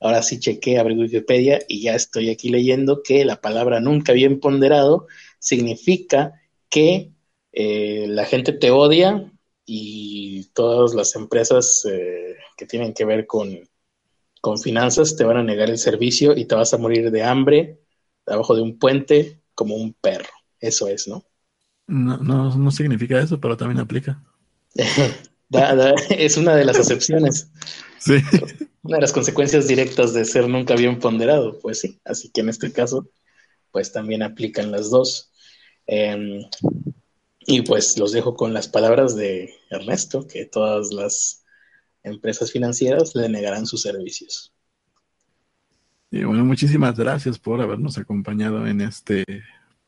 ahora 0.00 0.22
sí 0.22 0.40
chequé, 0.40 0.78
abrí 0.78 0.96
Wikipedia 0.96 1.60
y 1.68 1.82
ya 1.82 1.94
estoy 1.94 2.30
aquí 2.30 2.48
leyendo 2.48 3.02
que 3.02 3.24
la 3.24 3.40
palabra 3.40 3.80
nunca 3.80 4.12
bien 4.12 4.40
ponderado 4.40 5.06
significa 5.38 6.32
que 6.68 7.12
eh, 7.52 8.06
la 8.08 8.24
gente 8.24 8.52
te 8.52 8.70
odia 8.70 9.32
y 9.64 10.44
todas 10.54 10.94
las 10.94 11.14
empresas 11.14 11.86
eh, 11.90 12.36
que 12.56 12.66
tienen 12.66 12.94
que 12.94 13.04
ver 13.04 13.26
con, 13.26 13.68
con 14.40 14.58
finanzas 14.58 15.16
te 15.16 15.24
van 15.24 15.36
a 15.38 15.42
negar 15.42 15.70
el 15.70 15.78
servicio 15.78 16.36
y 16.36 16.46
te 16.46 16.54
vas 16.54 16.74
a 16.74 16.78
morir 16.78 17.10
de 17.10 17.22
hambre 17.22 17.78
abajo 18.30 18.54
de 18.56 18.62
un 18.62 18.78
puente 18.78 19.40
como 19.54 19.76
un 19.76 19.94
perro. 19.94 20.28
Eso 20.60 20.88
es, 20.88 21.08
¿no? 21.08 21.24
No, 21.86 22.18
no, 22.18 22.56
no 22.56 22.70
significa 22.70 23.20
eso, 23.20 23.40
pero 23.40 23.56
también 23.56 23.80
aplica. 23.80 24.22
Da- 25.50 25.74
da- 25.74 25.94
es 26.10 26.36
una 26.36 26.54
de 26.56 26.64
las 26.66 26.78
acepciones, 26.78 27.50
Sí. 27.98 28.16
una 28.82 28.96
de 28.96 29.00
las 29.00 29.12
consecuencias 29.12 29.66
directas 29.66 30.12
de 30.12 30.26
ser 30.26 30.46
nunca 30.46 30.74
bien 30.76 30.98
ponderado, 30.98 31.58
pues 31.60 31.80
sí. 31.80 31.98
Así 32.04 32.30
que 32.30 32.42
en 32.42 32.50
este 32.50 32.70
caso, 32.70 33.08
pues 33.72 33.92
también 33.92 34.22
aplican 34.22 34.70
las 34.70 34.90
dos. 34.90 35.32
Eh, 35.86 36.42
y 37.40 37.62
pues 37.62 37.98
los 37.98 38.12
dejo 38.12 38.36
con 38.36 38.52
las 38.52 38.68
palabras 38.68 39.16
de 39.16 39.54
Ernesto, 39.70 40.26
que 40.26 40.44
todas 40.44 40.92
las 40.92 41.44
empresas 42.02 42.52
financieras 42.52 43.14
le 43.14 43.28
negarán 43.28 43.66
sus 43.66 43.82
servicios. 43.82 44.52
Y 46.10 46.24
bueno, 46.24 46.44
muchísimas 46.44 46.96
gracias 46.98 47.38
por 47.38 47.60
habernos 47.60 47.98
acompañado 47.98 48.66
en 48.66 48.80
este 48.80 49.24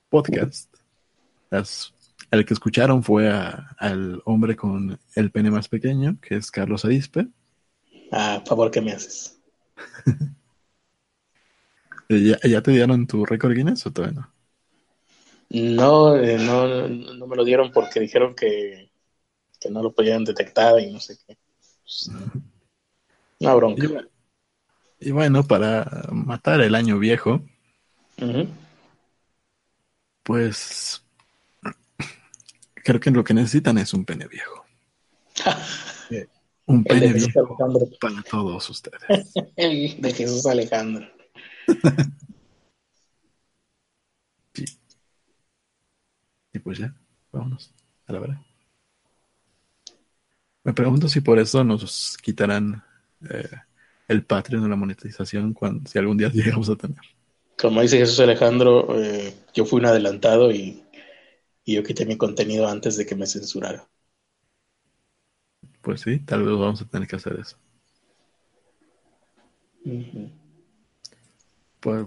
podcast. 0.09 0.73
Las- 1.51 1.95
el 2.31 2.45
que 2.45 2.55
escucharon 2.55 3.03
fue 3.03 3.31
a- 3.31 3.75
al 3.79 4.21
hombre 4.25 4.55
con 4.55 4.99
el 5.15 5.31
pene 5.31 5.51
más 5.51 5.69
pequeño, 5.69 6.19
que 6.21 6.37
es 6.37 6.51
Carlos 6.51 6.85
Arispe. 6.85 7.27
Ah, 8.13 8.43
favor 8.47 8.71
que 8.71 8.81
me 8.81 8.93
haces. 8.93 9.39
Eh, 12.13 12.25
¿Ya, 12.43 12.49
ya 12.49 12.61
te 12.61 12.73
dieron 12.73 13.07
tu 13.07 13.25
récord 13.25 13.55
Guinness 13.55 13.87
o 13.87 13.93
todavía 13.93 14.21
no? 14.21 14.35
No, 15.51 16.17
eh, 16.17 16.39
no, 16.39 16.89
no 16.89 17.27
me 17.29 17.37
lo 17.37 17.45
dieron 17.45 17.71
porque 17.71 18.01
dijeron 18.01 18.35
que, 18.35 18.91
que 19.61 19.71
no 19.71 19.81
lo 19.81 19.93
podían 19.93 20.25
detectar 20.25 20.81
y 20.81 20.93
no 20.93 20.99
sé 20.99 21.17
qué. 21.25 21.39
Pues, 21.83 22.09
Una 23.39 23.53
Y, 23.53 23.57
bronca. 23.57 24.09
Y 25.01 25.11
bueno, 25.13 25.45
para 25.45 26.09
matar 26.13 26.61
el 26.61 26.75
año 26.75 26.99
viejo, 26.99 27.43
pues 30.23 31.03
creo 32.75 33.01
que 33.01 33.11
lo 33.11 33.25
que 33.25 33.35
necesitan 33.35 33.79
es 33.79 33.93
un 33.95 34.05
pene 34.05 34.27
viejo. 34.29 34.65
Eh, 36.13 36.27
Un 36.67 36.83
pene 36.83 37.13
viejo 37.13 37.57
Alejandro. 37.63 37.89
para 38.01 38.21
todos 38.25 38.69
ustedes. 38.69 39.33
El 39.57 40.01
de 40.01 40.13
Jesús 40.13 40.45
Alejandro. 40.47 41.07
Y 46.53 46.59
pues 46.59 46.79
ya, 46.79 46.95
vámonos 47.33 47.73
a 48.07 48.13
la 48.13 48.19
verdad. 48.19 48.41
Me 50.65 50.73
pregunto 50.73 51.09
si 51.09 51.21
por 51.21 51.39
eso 51.39 51.63
nos 51.65 52.17
quitarán 52.19 52.83
eh, 53.31 53.49
el 54.11 54.25
Patreon 54.25 54.65
o 54.65 54.69
la 54.69 54.77
monetización 54.77 55.55
cuando, 55.55 55.89
si 55.89 55.99
algún 55.99 56.19
día 56.19 56.29
llegamos 56.35 56.69
a 56.69 56.77
tener. 56.77 56.99
Como 57.57 57.81
dice 57.81 57.99
Jesús 57.99 58.19
Alejandro, 58.21 59.01
eh, 59.01 59.33
yo 59.55 59.65
fui 59.65 59.81
un 59.81 59.87
adelantado 59.87 60.51
y, 60.51 60.83
y 61.65 61.75
yo 61.75 61.83
quité 61.83 62.05
mi 62.07 62.17
contenido 62.17 62.67
antes 62.67 62.97
de 62.97 63.07
que 63.07 63.15
me 63.15 63.27
censurara. 63.27 63.87
Pues 65.81 66.01
sí, 66.01 66.19
tal 66.21 66.43
vez 66.43 66.53
vamos 66.59 66.83
a 66.83 66.89
tener 66.89 67.07
que 67.07 67.17
hacer 67.17 67.39
eso. 67.39 67.57
Pues 71.81 72.05